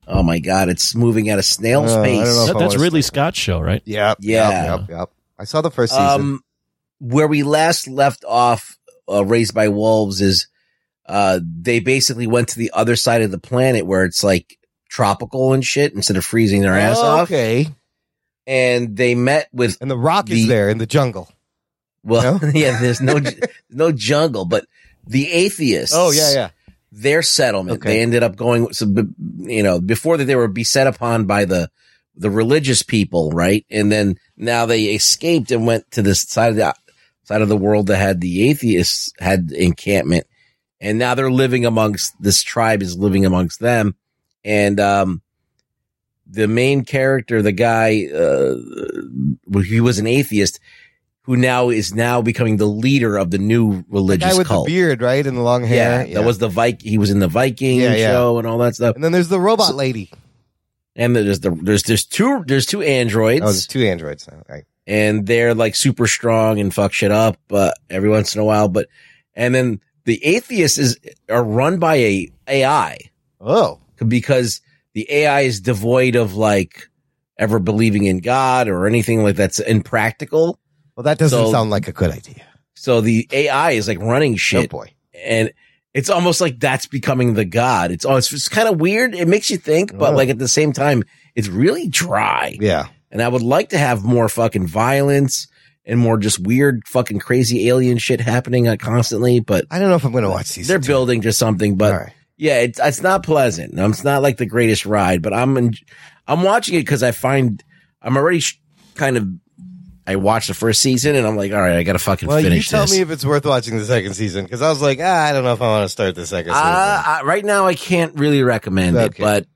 Oh 0.07 0.21
my 0.21 0.39
god, 0.39 0.67
it's 0.69 0.93
moving 0.95 1.29
at 1.29 1.39
a 1.39 1.43
snail's 1.43 1.91
Uh, 1.91 2.03
pace. 2.03 2.25
don't 2.25 2.35
know 2.35 2.41
if 2.45 2.53
That- 2.53 2.59
that's 2.59 2.75
Ridley 2.77 3.01
start 3.01 3.35
Scott's 3.35 3.39
show, 3.39 3.59
right? 3.61 3.81
Yep, 3.85 4.17
Yeah. 4.19 4.49
yep, 4.49 4.79
yep, 4.81 4.89
yep. 4.89 5.09
I 5.39 5.45
saw 5.45 5.61
the 5.61 5.71
first 5.71 5.93
season. 5.93 6.05
Um, 6.05 6.43
where 6.99 7.27
we 7.27 7.43
last 7.43 7.87
left 7.87 8.23
off, 8.27 8.77
uh, 9.09 9.23
Raised 9.25 9.53
by 9.53 9.67
Wolves 9.69 10.21
is, 10.21 10.47
uh, 11.05 11.39
they 11.43 11.79
basically 11.79 12.27
went 12.27 12.49
to 12.49 12.57
the 12.57 12.71
other 12.73 12.95
side 12.95 13.21
of 13.21 13.31
the 13.31 13.37
planet 13.37 13.85
where 13.85 14.03
it's 14.05 14.23
like 14.23 14.57
tropical 14.89 15.53
and 15.53 15.63
shit 15.63 15.93
instead 15.93 16.17
of 16.17 16.25
freezing 16.25 16.61
their 16.61 16.73
ass 16.77 16.97
Oh, 16.99 17.05
off. 17.05 17.21
okay, 17.23 17.67
And 18.47 18.95
they 18.95 19.13
met 19.15 19.49
with, 19.53 19.77
and 19.81 19.89
the 19.91 19.97
rock 19.97 20.29
is 20.29 20.47
there 20.47 20.69
in 20.69 20.77
the 20.77 20.85
jungle. 20.85 21.29
well, 22.03 22.39
No? 22.39 22.49
yeah, 22.53 22.79
there's 22.79 23.01
no, 23.01 23.19
no 23.69 23.91
jungle, 23.91 24.45
but 24.45 24.65
the 25.07 25.31
atheists. 25.31 25.95
Oh 25.95 26.11
yeah, 26.11 26.33
yeah. 26.33 26.49
Their 26.91 27.21
settlement. 27.21 27.79
Okay. 27.81 27.89
They 27.95 28.01
ended 28.01 28.23
up 28.23 28.35
going, 28.37 28.71
so, 28.73 28.85
you 29.39 29.63
know, 29.63 29.81
before 29.81 30.17
that 30.17 30.25
they 30.25 30.35
were 30.35 30.47
beset 30.47 30.87
upon 30.87 31.25
by 31.25 31.43
the, 31.45 31.69
the 32.15 32.29
religious 32.31 32.81
people, 32.83 33.31
right? 33.31 33.65
And 33.69 33.91
then 33.91 34.17
now 34.37 34.65
they 34.65 34.85
escaped 34.85 35.51
and 35.51 35.67
went 35.67 35.91
to 35.91 36.01
this 36.01 36.21
side 36.21 36.51
of 36.51 36.55
the 36.55 36.73
side 37.25 37.41
of 37.41 37.49
the 37.49 37.57
world 37.57 37.87
that 37.87 37.97
had 37.97 38.21
the 38.21 38.49
atheists 38.49 39.11
had 39.19 39.51
encampment, 39.51 40.25
and 40.79 40.97
now 40.97 41.15
they're 41.15 41.31
living 41.31 41.65
amongst 41.65 42.13
this 42.21 42.41
tribe 42.43 42.81
is 42.81 42.97
living 42.97 43.25
amongst 43.25 43.59
them, 43.59 43.95
and 44.43 44.79
um, 44.79 45.21
the 46.27 46.47
main 46.47 46.83
character, 46.85 47.41
the 47.41 47.51
guy, 47.51 48.07
uh, 48.13 48.55
he 49.61 49.79
was 49.81 49.99
an 49.99 50.07
atheist 50.07 50.59
who 51.23 51.35
now 51.35 51.69
is 51.69 51.93
now 51.93 52.21
becoming 52.21 52.57
the 52.57 52.67
leader 52.67 53.17
of 53.17 53.31
the 53.31 53.37
new 53.39 53.77
The 53.77 53.85
religious 53.89 54.31
guy 54.33 54.37
with 54.37 54.47
cult. 54.47 54.67
the 54.67 54.73
beard, 54.73 55.01
right, 55.01 55.25
and 55.25 55.35
the 55.35 55.41
long 55.41 55.63
hair. 55.63 55.75
yeah, 55.77 56.03
hair. 56.05 56.13
that 56.15 56.23
was 56.23 56.37
the 56.37 56.47
Viking. 56.47 56.89
He 56.89 56.97
was 56.99 57.09
in 57.09 57.17
the 57.19 57.27
Viking 57.27 57.79
Yeah, 57.79 57.95
yeah. 57.95 58.11
show 58.11 58.37
and 58.37 58.45
all 58.47 58.59
that 58.59 58.75
stuff. 58.75 58.93
And 58.95 59.03
then 59.03 59.11
there's 59.11 59.27
the 59.29 59.39
robot 59.39 59.73
lady. 59.73 60.11
And 60.95 61.15
there's 61.15 61.39
the 61.41 61.49
there's 61.49 61.83
there's 61.83 62.05
two 62.05 62.43
there's 62.47 62.65
two 62.67 62.81
androids. 62.83 63.41
Oh, 63.41 63.45
there's 63.47 63.65
two 63.67 63.81
androids 63.83 64.27
now. 64.31 64.43
Right. 64.47 64.65
And 64.87 65.25
they're 65.25 65.53
like 65.55 65.75
super 65.75 66.07
strong 66.07 66.59
and 66.59 66.73
fuck 66.73 66.93
shit 66.93 67.11
up 67.11 67.37
uh, 67.51 67.71
every 67.89 68.09
once 68.09 68.35
in 68.35 68.41
a 68.41 68.45
while. 68.45 68.67
But 68.67 68.87
and 69.35 69.53
then 69.55 69.81
the 70.05 70.23
atheists 70.23 70.77
is 70.77 70.99
are 71.29 71.43
run 71.43 71.79
by 71.79 71.95
a 71.95 72.29
AI 72.47 72.97
Oh, 73.41 73.79
because 74.07 74.61
the 74.93 75.05
AI 75.11 75.41
is 75.41 75.59
devoid 75.61 76.15
of 76.15 76.35
like 76.35 76.89
ever 77.37 77.59
believing 77.59 78.05
in 78.05 78.19
God 78.19 78.67
or 78.67 78.85
anything 78.87 79.23
like 79.23 79.35
that's 79.35 79.59
impractical. 79.59 80.59
well, 80.95 81.03
that 81.03 81.17
doesn't 81.17 81.37
So- 81.37 81.51
sound 81.51 81.69
like 81.69 81.87
a 81.87 81.91
good 81.91 82.11
idea. 82.11 82.43
So 82.77 83.01
the 83.01 83.27
AI 83.31 83.71
is 83.71 83.87
like 83.87 83.99
running 83.99 84.35
shit. 84.35 84.57
Oh 84.57 84.61
shit, 84.61 84.69
boy. 84.69 84.91
and 85.23 85.51
it's 85.93 86.09
almost 86.09 86.41
like 86.41 86.59
that's 86.59 86.85
becoming 86.87 87.33
the 87.33 87.45
God. 87.45 87.89
It's 87.91 88.05
oh, 88.05 88.17
it's, 88.17 88.31
it's 88.33 88.49
kind 88.49 88.67
of 88.67 88.79
weird. 88.81 89.15
It 89.15 89.27
makes 89.29 89.49
you 89.49 89.57
think, 89.57 89.97
but 89.97 90.13
Oh. 90.13 90.15
like 90.15 90.29
at 90.29 90.37
the 90.39 90.47
same 90.47 90.71
time, 90.73 91.03
it's 91.35 91.47
really 91.47 91.87
dry. 91.87 92.57
Yeah. 92.59 92.87
And 93.15 93.23
I 93.23 93.29
would 93.29 93.41
like 93.41 93.69
to 93.69 93.77
have 93.77 94.03
more 94.03 94.27
fucking 94.27 94.67
violence 94.67 95.47
and 95.85 95.97
more 95.97 96.17
just 96.17 96.37
weird 96.37 96.85
fucking 96.85 97.19
crazy 97.19 97.69
alien 97.69 97.97
shit 97.97 98.19
happening 98.19 98.67
uh, 98.67 98.75
constantly. 98.75 99.39
But 99.39 99.63
I 99.71 99.79
don't 99.79 99.87
know 99.87 99.95
if 99.95 100.03
I'm 100.03 100.11
going 100.11 100.25
to 100.25 100.29
watch 100.29 100.53
these. 100.53 100.67
they're 100.67 100.79
building 100.79 101.21
to 101.21 101.31
something. 101.31 101.77
But 101.77 101.93
right. 101.93 102.13
yeah, 102.35 102.57
it's 102.59 102.77
it's 102.83 103.01
not 103.01 103.23
pleasant. 103.23 103.79
It's 103.79 104.03
not 104.03 104.21
like 104.21 104.35
the 104.35 104.45
greatest 104.45 104.85
ride. 104.85 105.21
But 105.21 105.33
I'm 105.33 105.55
en- 105.57 105.75
I'm 106.27 106.43
watching 106.43 106.75
it 106.75 106.79
because 106.81 107.03
I 107.03 107.11
find 107.11 107.63
I'm 108.01 108.17
already 108.17 108.41
sh- 108.41 108.59
kind 108.95 109.15
of. 109.15 109.29
I 110.07 110.17
watched 110.17 110.49
the 110.49 110.53
first 110.53 110.81
season 110.81 111.15
and 111.15 111.25
I'm 111.25 111.35
like, 111.37 111.51
all 111.53 111.59
right, 111.61 111.77
I 111.77 111.83
gotta 111.83 111.97
fucking 111.97 112.27
Well, 112.27 112.39
you 112.39 112.49
finish 112.49 112.69
tell 112.69 112.81
this. 112.81 112.91
me 112.91 112.99
if 113.01 113.09
it's 113.09 113.23
worth 113.25 113.43
watching 113.45 113.77
the 113.77 113.85
second 113.85 114.13
season 114.13 114.43
because 114.43 114.61
I 114.61 114.69
was 114.69 114.79
like, 114.81 114.99
ah, 115.01 115.23
I 115.25 115.31
don't 115.33 115.43
know 115.43 115.53
if 115.53 115.61
I 115.61 115.67
want 115.67 115.85
to 115.85 115.89
start 115.89 116.13
the 116.15 116.27
second 116.27 116.51
season. 116.51 116.63
Uh, 116.67 117.03
I, 117.05 117.21
right 117.23 117.43
now, 117.43 117.65
I 117.65 117.73
can't 117.73 118.13
really 118.19 118.43
recommend 118.43 118.95
Okay. 118.97 119.05
it, 119.05 119.17
but 119.17 119.47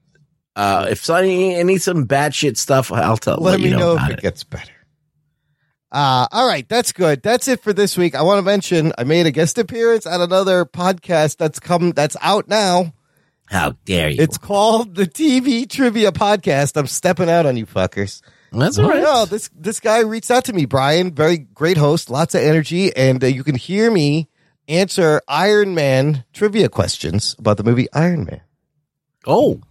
uh, 0.56 0.88
if 0.90 1.10
I 1.10 1.22
need, 1.22 1.80
some 1.80 2.06
bad 2.06 2.36
shit 2.36 2.58
stuff, 2.58 2.92
I'll 2.92 3.18
tell. 3.18 3.38
Let, 3.38 3.60
me 3.60 3.70
you 3.70 3.72
know, 3.72 3.96
know, 3.96 4.04
if 4.04 4.10
it, 4.10 4.20
it. 4.20 4.22
gets 4.22 4.44
better. 4.44 4.72
Uh, 5.92 6.28
all 6.32 6.48
right, 6.48 6.68
that's 6.70 6.92
good. 6.92 7.24
That's 7.24 7.48
it 7.48 7.64
for 7.64 7.74
this 7.74 7.98
week. 7.98 8.14
I 8.14 8.22
want 8.22 8.38
to 8.38 8.44
mention 8.44 8.94
I 8.98 9.04
made 9.04 9.26
a 9.26 9.32
guest 9.32 9.58
appearance 9.58 10.06
on 10.06 10.22
another 10.22 10.66
podcast 10.66 11.38
that's 11.38 11.60
come 11.60 11.92
that's 11.92 12.16
out 12.22 12.48
now. 12.48 12.94
How 13.48 13.72
dare 13.86 14.10
you? 14.10 14.22
It's 14.22 14.38
called 14.38 14.94
the 14.94 15.08
TV 15.08 15.68
Trivia 15.68 16.12
Podcast. 16.12 16.78
I'm 16.78 16.86
stepping 16.86 17.30
out 17.30 17.48
on 17.48 17.58
you 17.58 17.66
fuckers. 17.66 18.22
That's 18.52 18.78
all 18.78 18.90
right. 18.90 19.02
No, 19.02 19.26
this 19.26 19.50
this 19.56 19.80
guy 19.80 20.00
reached 20.00 20.30
out 20.30 20.46
to 20.46 20.54
me, 20.54 20.66
Brian. 20.66 21.14
Very 21.14 21.38
great 21.38 21.78
host, 21.78 22.10
lots 22.10 22.36
of 22.36 22.42
energy, 22.42 22.96
and 22.96 23.24
uh, 23.24 23.28
you 23.28 23.44
can 23.44 23.56
hear 23.56 23.90
me 23.90 24.30
answer 24.68 25.22
Iron 25.28 25.74
Man 25.74 26.24
trivia 26.34 26.70
questions 26.70 27.36
about 27.40 27.58
the 27.58 27.64
movie 27.64 27.88
Iron 27.94 28.26
Man. 28.26 28.42
Oh, 29.26 29.62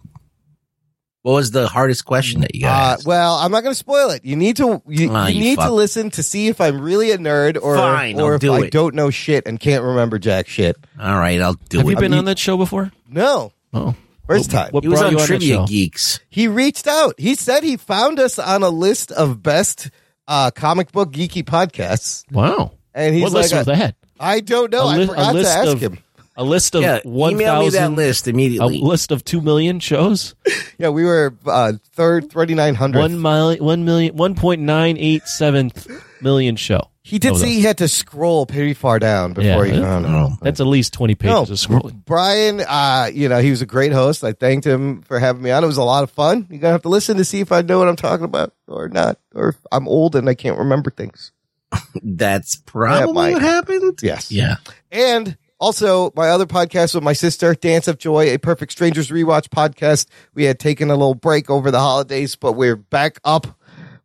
what 1.21 1.33
was 1.33 1.51
the 1.51 1.67
hardest 1.67 2.05
question 2.05 2.41
that 2.41 2.55
you 2.55 2.61
got? 2.61 2.69
Uh, 2.69 2.93
asked? 2.93 3.05
well, 3.05 3.35
I'm 3.35 3.51
not 3.51 3.61
going 3.61 3.71
to 3.71 3.77
spoil 3.77 4.09
it. 4.11 4.23
You 4.25 4.35
need 4.35 4.55
to 4.57 4.81
you, 4.87 5.07
you 5.11 5.17
you 5.27 5.39
need 5.39 5.59
to 5.59 5.71
listen 5.71 6.09
to 6.11 6.23
see 6.23 6.47
if 6.47 6.61
I'm 6.61 6.79
really 6.81 7.11
a 7.11 7.17
nerd 7.17 7.57
or 7.61 7.75
Fine, 7.75 8.19
or 8.19 8.29
I'll 8.29 8.35
if 8.35 8.41
do 8.41 8.53
I 8.53 8.59
it. 8.65 8.71
don't 8.71 8.95
know 8.95 9.09
shit 9.09 9.45
and 9.47 9.59
can't 9.59 9.83
remember 9.83 10.17
jack 10.19 10.47
shit. 10.47 10.77
all 10.99 11.17
right, 11.17 11.41
I'll 11.41 11.53
do 11.53 11.79
Have 11.79 11.87
it. 11.87 11.89
Have 11.89 11.89
you 11.89 11.95
been 11.97 12.11
you- 12.13 12.19
on 12.19 12.25
that 12.25 12.39
show 12.39 12.57
before? 12.57 12.91
No, 13.07 13.51
Oh, 13.73 13.95
First 14.27 14.51
time. 14.51 14.69
What 14.71 14.83
He 14.83 14.89
was 14.89 14.99
brought 14.99 15.07
on 15.07 15.13
you 15.13 15.19
on 15.21 15.25
Trivia? 15.27 15.65
Geeks. 15.67 16.19
He 16.29 16.47
reached 16.47 16.85
out. 16.87 17.15
He 17.17 17.33
said 17.35 17.63
he 17.63 17.77
found 17.77 18.19
us 18.19 18.37
on 18.37 18.61
a 18.61 18.69
list 18.69 19.11
of 19.11 19.41
best 19.41 19.89
uh, 20.27 20.51
comic 20.51 20.91
book 20.91 21.11
geeky 21.11 21.43
podcasts. 21.43 22.23
Wow. 22.31 22.73
And 22.93 23.15
he's 23.15 23.23
what 23.23 23.31
like, 23.33 23.41
list 23.43 23.55
was 23.55 23.65
that? 23.65 23.95
I 24.19 24.39
don't 24.41 24.71
know. 24.71 24.83
a, 24.83 24.87
I 24.87 24.97
li- 24.97 25.07
forgot 25.07 25.31
a 25.31 25.33
list 25.33 25.51
to 25.51 25.57
ask 25.57 25.67
of 25.71 25.81
him. 25.81 25.97
A 26.39 26.43
list 26.43 26.73
of 26.75 26.81
Yeah, 26.81 26.99
one 27.03 27.33
email 27.33 27.59
me 27.59 27.69
that 27.69 27.77
thousand 27.77 27.95
list 27.97 28.27
immediately. 28.27 28.79
a 28.79 28.81
list 28.83 29.11
of 29.11 29.23
two 29.23 29.41
million 29.41 29.79
shows. 29.79 30.33
Yeah, 30.79 30.89
we 30.89 31.03
were 31.03 31.35
uh, 31.45 31.73
third, 31.91 32.31
thirty 32.31 32.53
nine 32.55 32.73
hundred. 32.73 32.99
One 32.99 33.21
million, 33.21 33.61
one 33.63 33.83
million, 33.83 34.15
one 34.15 34.33
point 34.33 34.61
nine 34.61 34.95
eight 34.97 35.23
seven 35.27 35.73
million 36.21 36.55
show. 36.55 36.89
He 37.01 37.19
did 37.19 37.33
That 37.33 37.39
say 37.39 37.49
he 37.49 37.61
had 37.63 37.79
to 37.79 37.89
scroll 37.89 38.45
pretty 38.45 38.73
far 38.73 38.97
down 38.97 39.33
before 39.33 39.65
he. 39.65 39.73
Yeah, 39.73 39.97
Oh, 39.97 39.99
no. 39.99 40.37
That's 40.41 40.61
at 40.61 40.67
least 40.67 40.93
twenty 40.93 41.17
No, 41.21 41.41
pages 41.41 41.65
of 41.65 41.69
scrolling. 41.69 42.05
Brian, 42.05 42.61
uh, 42.61 43.09
you 43.13 43.27
know, 43.27 43.39
he 43.41 43.49
was 43.49 43.61
a 43.61 43.65
great 43.65 43.91
host. 43.91 44.23
I 44.23 44.31
thanked 44.31 44.65
him 44.65 45.01
for 45.01 45.19
having 45.19 45.41
me 45.41 45.51
on. 45.51 45.65
It 45.65 45.67
was 45.67 45.75
a 45.75 45.83
lot 45.83 46.03
of 46.03 46.11
fun. 46.11 46.47
You're 46.49 46.59
gonna 46.59 46.71
have 46.71 46.83
to 46.83 46.89
listen 46.89 47.17
to 47.17 47.25
see 47.25 47.41
if 47.41 47.51
I 47.51 47.61
know 47.61 47.79
what 47.79 47.89
I'm 47.89 47.97
talking 47.97 48.23
about 48.25 48.53
or 48.69 48.87
not, 48.87 49.19
or 49.35 49.49
if 49.49 49.57
I'm 49.73 49.85
old 49.85 50.15
and 50.15 50.29
I 50.29 50.33
can't 50.33 50.57
remember 50.57 50.91
things. 50.91 51.33
That's 52.01 52.55
probably 52.55 53.13
might. 53.13 53.33
what 53.33 53.41
happened. 53.41 53.99
Yes. 54.01 54.31
Yeah. 54.31 54.55
And 54.93 55.37
also 55.59 56.11
my 56.15 56.29
other 56.29 56.45
podcast 56.45 56.95
with 56.95 57.03
my 57.03 57.13
sister, 57.13 57.53
Dance 57.53 57.87
of 57.87 57.97
Joy, 57.97 58.33
a 58.33 58.37
Perfect 58.37 58.71
Strangers 58.71 59.09
rewatch 59.09 59.49
podcast. 59.49 60.07
We 60.33 60.45
had 60.45 60.59
taken 60.59 60.89
a 60.89 60.95
little 60.95 61.15
break 61.15 61.49
over 61.49 61.69
the 61.71 61.79
holidays, 61.79 62.35
but 62.35 62.53
we're 62.53 62.75
back 62.75 63.19
up. 63.23 63.47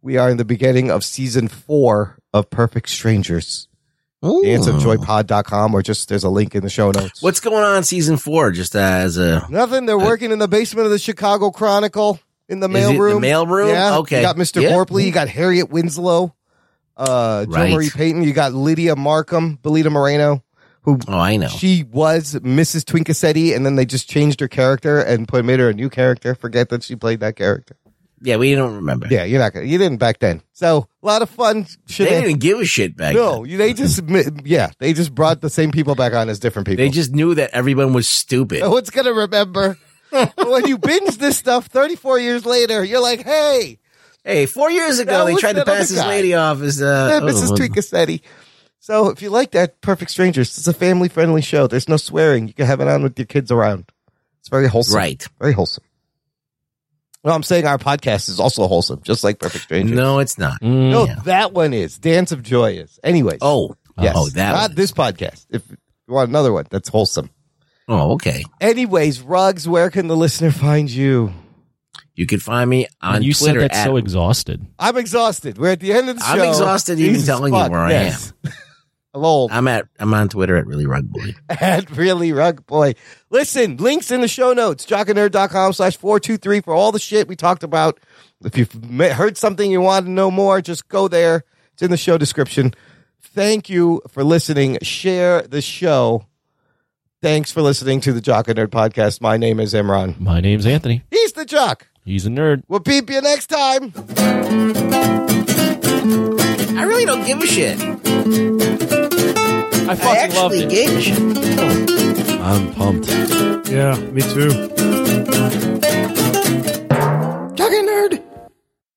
We 0.02 0.18
are 0.18 0.28
in 0.28 0.36
the 0.36 0.44
beginning 0.44 0.90
of 0.90 1.02
season 1.04 1.48
four 1.48 2.18
of 2.32 2.50
Perfect 2.50 2.88
Strangers. 2.90 3.68
Danceofjoypod.com 4.22 5.74
or 5.74 5.82
just 5.82 6.08
there's 6.08 6.24
a 6.24 6.30
link 6.30 6.54
in 6.54 6.62
the 6.62 6.70
show 6.70 6.90
notes. 6.90 7.22
What's 7.22 7.40
going 7.40 7.62
on 7.64 7.84
season 7.84 8.16
four? 8.16 8.52
Just 8.52 8.74
as 8.74 9.16
a 9.18 9.46
Nothing. 9.50 9.86
They're 9.86 9.98
working 9.98 10.30
in 10.30 10.38
the 10.38 10.48
basement 10.48 10.86
of 10.86 10.92
the 10.92 10.98
Chicago 10.98 11.50
Chronicle 11.50 12.18
in 12.48 12.60
the 12.60 12.68
Is 12.70 12.74
it 12.74 12.92
the 12.92 12.98
mailroom. 12.98 13.20
mailroom? 13.20 13.68
Yeah. 13.72 13.98
Okay. 13.98 14.16
You 14.18 14.22
got 14.22 14.36
Mr. 14.36 14.62
Yeah. 14.62 14.70
Gorpley. 14.70 15.04
You 15.04 15.12
got 15.12 15.28
Harriet 15.28 15.70
Winslow. 15.70 16.34
Uh, 16.96 17.44
Jo 17.46 17.68
Marie 17.68 17.90
Payton. 17.90 18.22
You 18.22 18.32
got 18.32 18.52
Lydia 18.54 18.94
Markham, 18.94 19.58
Belita 19.58 19.90
Moreno, 19.90 20.43
who 20.84 20.98
oh, 21.08 21.18
I 21.18 21.36
know. 21.36 21.48
she 21.48 21.84
was 21.84 22.34
Mrs. 22.34 22.84
Twinkacetti, 22.84 23.54
and 23.54 23.64
then 23.64 23.76
they 23.76 23.84
just 23.86 24.08
changed 24.08 24.40
her 24.40 24.48
character 24.48 25.00
and 25.00 25.26
put 25.26 25.44
made 25.44 25.60
her 25.60 25.70
a 25.70 25.74
new 25.74 25.90
character. 25.90 26.34
Forget 26.34 26.68
that 26.68 26.82
she 26.82 26.94
played 26.94 27.20
that 27.20 27.36
character. 27.36 27.76
Yeah, 28.20 28.36
we 28.36 28.54
don't 28.54 28.76
remember. 28.76 29.06
Yeah, 29.10 29.24
you're 29.24 29.40
not 29.40 29.52
gonna. 29.52 29.66
You 29.66 29.76
didn't 29.76 29.98
back 29.98 30.18
then. 30.18 30.42
So 30.52 30.88
a 31.02 31.06
lot 31.06 31.20
of 31.22 31.28
fun. 31.28 31.66
Shit 31.86 32.08
they 32.08 32.22
didn't 32.22 32.40
give 32.40 32.58
a 32.58 32.64
shit 32.64 32.96
back 32.96 33.14
then. 33.14 33.22
no, 33.22 33.44
they 33.44 33.74
just 33.74 34.02
yeah, 34.44 34.70
they 34.78 34.92
just 34.92 35.14
brought 35.14 35.40
the 35.40 35.50
same 35.50 35.70
people 35.70 35.94
back 35.94 36.14
on 36.14 36.28
as 36.28 36.38
different 36.38 36.66
people. 36.66 36.82
They 36.84 36.90
just 36.90 37.12
knew 37.12 37.34
that 37.34 37.50
everyone 37.52 37.92
was 37.92 38.08
stupid. 38.08 38.60
No 38.60 38.70
one's 38.70 38.90
gonna 38.90 39.12
remember. 39.12 39.78
When 40.38 40.68
you 40.68 40.78
binge 40.78 41.16
this 41.18 41.36
stuff 41.36 41.66
34 41.66 42.20
years 42.20 42.46
later, 42.46 42.84
you're 42.84 43.00
like, 43.02 43.24
hey, 43.24 43.80
Hey, 44.24 44.46
four 44.46 44.70
years 44.70 45.00
ago, 45.00 45.26
they 45.26 45.34
tried 45.34 45.56
to 45.56 45.66
pass 45.66 45.90
this 45.90 45.98
guy. 45.98 46.08
lady 46.08 46.32
off 46.32 46.62
as 46.62 46.80
uh, 46.80 47.10
yeah, 47.10 47.26
oh, 47.26 47.30
Mrs. 47.30 47.50
what- 47.50 47.60
Twinkacetti. 47.60 48.22
So 48.84 49.08
if 49.08 49.22
you 49.22 49.30
like 49.30 49.52
that, 49.52 49.80
Perfect 49.80 50.10
Strangers, 50.10 50.58
it's 50.58 50.66
a 50.68 50.74
family 50.74 51.08
friendly 51.08 51.40
show. 51.40 51.66
There's 51.66 51.88
no 51.88 51.96
swearing. 51.96 52.48
You 52.48 52.52
can 52.52 52.66
have 52.66 52.82
it 52.82 52.86
on 52.86 53.02
with 53.02 53.18
your 53.18 53.24
kids 53.24 53.50
around. 53.50 53.90
It's 54.40 54.50
very 54.50 54.68
wholesome. 54.68 54.98
Right. 54.98 55.26
Very 55.40 55.54
wholesome. 55.54 55.84
Well, 57.22 57.34
I'm 57.34 57.42
saying 57.42 57.66
our 57.66 57.78
podcast 57.78 58.28
is 58.28 58.38
also 58.38 58.66
wholesome, 58.66 59.00
just 59.02 59.24
like 59.24 59.38
Perfect 59.38 59.64
Strangers. 59.64 59.96
No, 59.96 60.18
it's 60.18 60.36
not. 60.36 60.60
Mm. 60.60 60.90
No, 60.90 61.06
Yeah. 61.06 61.14
that 61.24 61.54
one 61.54 61.72
is. 61.72 61.96
Dance 61.96 62.30
of 62.30 62.42
Joy 62.42 62.72
is. 62.72 63.00
Anyways. 63.02 63.38
Oh, 63.40 63.74
yes. 63.98 64.12
oh, 64.18 64.28
that. 64.28 64.52
Not 64.52 64.68
one. 64.68 64.74
this 64.74 64.92
podcast. 64.92 65.46
If 65.48 65.62
you 65.70 65.78
want 66.12 66.28
another 66.28 66.52
one, 66.52 66.66
that's 66.68 66.90
wholesome. 66.90 67.30
Oh, 67.88 68.12
okay. 68.16 68.44
Anyways, 68.60 69.22
Ruggs, 69.22 69.66
where 69.66 69.88
can 69.88 70.08
the 70.08 70.16
listener 70.16 70.50
find 70.50 70.90
you? 70.90 71.32
You 72.16 72.26
can 72.26 72.38
find 72.38 72.68
me 72.68 72.86
on 73.00 73.22
you 73.22 73.32
Twitter 73.32 73.60
said 73.60 73.70
that 73.70 73.76
at 73.78 73.84
so 73.86 73.96
exhausted. 73.96 74.66
I'm 74.78 74.98
exhausted. 74.98 75.56
We're 75.56 75.70
at 75.72 75.80
the 75.80 75.94
end 75.94 76.10
of 76.10 76.18
the 76.18 76.22
show. 76.22 76.32
I'm 76.32 76.48
exhausted 76.50 76.98
even 77.00 77.14
Jesus 77.14 77.26
telling 77.26 77.54
you 77.54 77.58
fuck, 77.58 77.70
where 77.72 77.80
I 77.80 78.12
yes. 79.14 79.20
Hello. 79.20 79.48
I'm 79.50 79.68
at 79.68 79.86
I'm 79.98 80.12
on 80.12 80.28
Twitter 80.28 80.56
at 80.56 80.66
really 80.66 80.86
rug 80.86 81.08
boy. 81.10 81.34
at 81.48 81.90
really 81.90 82.32
rug 82.32 82.66
boy. 82.66 82.94
Listen, 83.30 83.76
links 83.76 84.10
in 84.10 84.20
the 84.20 84.28
show 84.28 84.52
notes, 84.52 84.84
jockandnerd.com 84.86 85.72
slash 85.72 85.96
423 85.96 86.60
for 86.60 86.74
all 86.74 86.92
the 86.92 86.98
shit 86.98 87.28
we 87.28 87.36
talked 87.36 87.62
about. 87.62 88.00
If 88.44 88.58
you've 88.58 88.72
heard 89.12 89.36
something 89.36 89.70
you 89.70 89.80
want 89.80 90.06
to 90.06 90.10
know 90.10 90.30
more, 90.30 90.60
just 90.60 90.88
go 90.88 91.08
there. 91.08 91.44
It's 91.72 91.82
in 91.82 91.90
the 91.90 91.96
show 91.96 92.18
description. 92.18 92.74
Thank 93.20 93.70
you 93.70 94.02
for 94.08 94.22
listening. 94.22 94.78
Share 94.82 95.42
the 95.42 95.62
show. 95.62 96.26
Thanks 97.22 97.50
for 97.50 97.62
listening 97.62 98.00
to 98.02 98.12
the 98.12 98.20
Jock 98.20 98.48
and 98.48 98.58
Nerd 98.58 98.66
podcast. 98.68 99.22
My 99.22 99.38
name 99.38 99.58
is 99.58 99.72
Imran. 99.72 100.20
My 100.20 100.40
name's 100.40 100.66
Anthony. 100.66 101.04
He's 101.10 101.32
the 101.32 101.46
Jock. 101.46 101.88
He's 102.04 102.26
a 102.26 102.28
nerd. 102.28 102.64
We'll 102.68 102.80
peep 102.80 103.08
you 103.08 103.22
next 103.22 103.46
time. 103.46 103.92
I 106.06 106.82
really 106.84 107.06
don't 107.06 107.24
give 107.24 107.40
a 107.40 107.46
shit. 107.46 107.80
I 107.80 107.86
I 109.92 109.94
fucking 109.96 110.34
loved 110.36 110.54
actually 110.54 110.64
it. 110.64 110.70
gave 110.70 110.90
a 110.96 111.00
shit. 111.00 112.40
I'm 112.40 112.74
pumped. 112.74 113.08
Yeah, 113.70 113.96
me 114.12 114.20
too. 114.20 114.73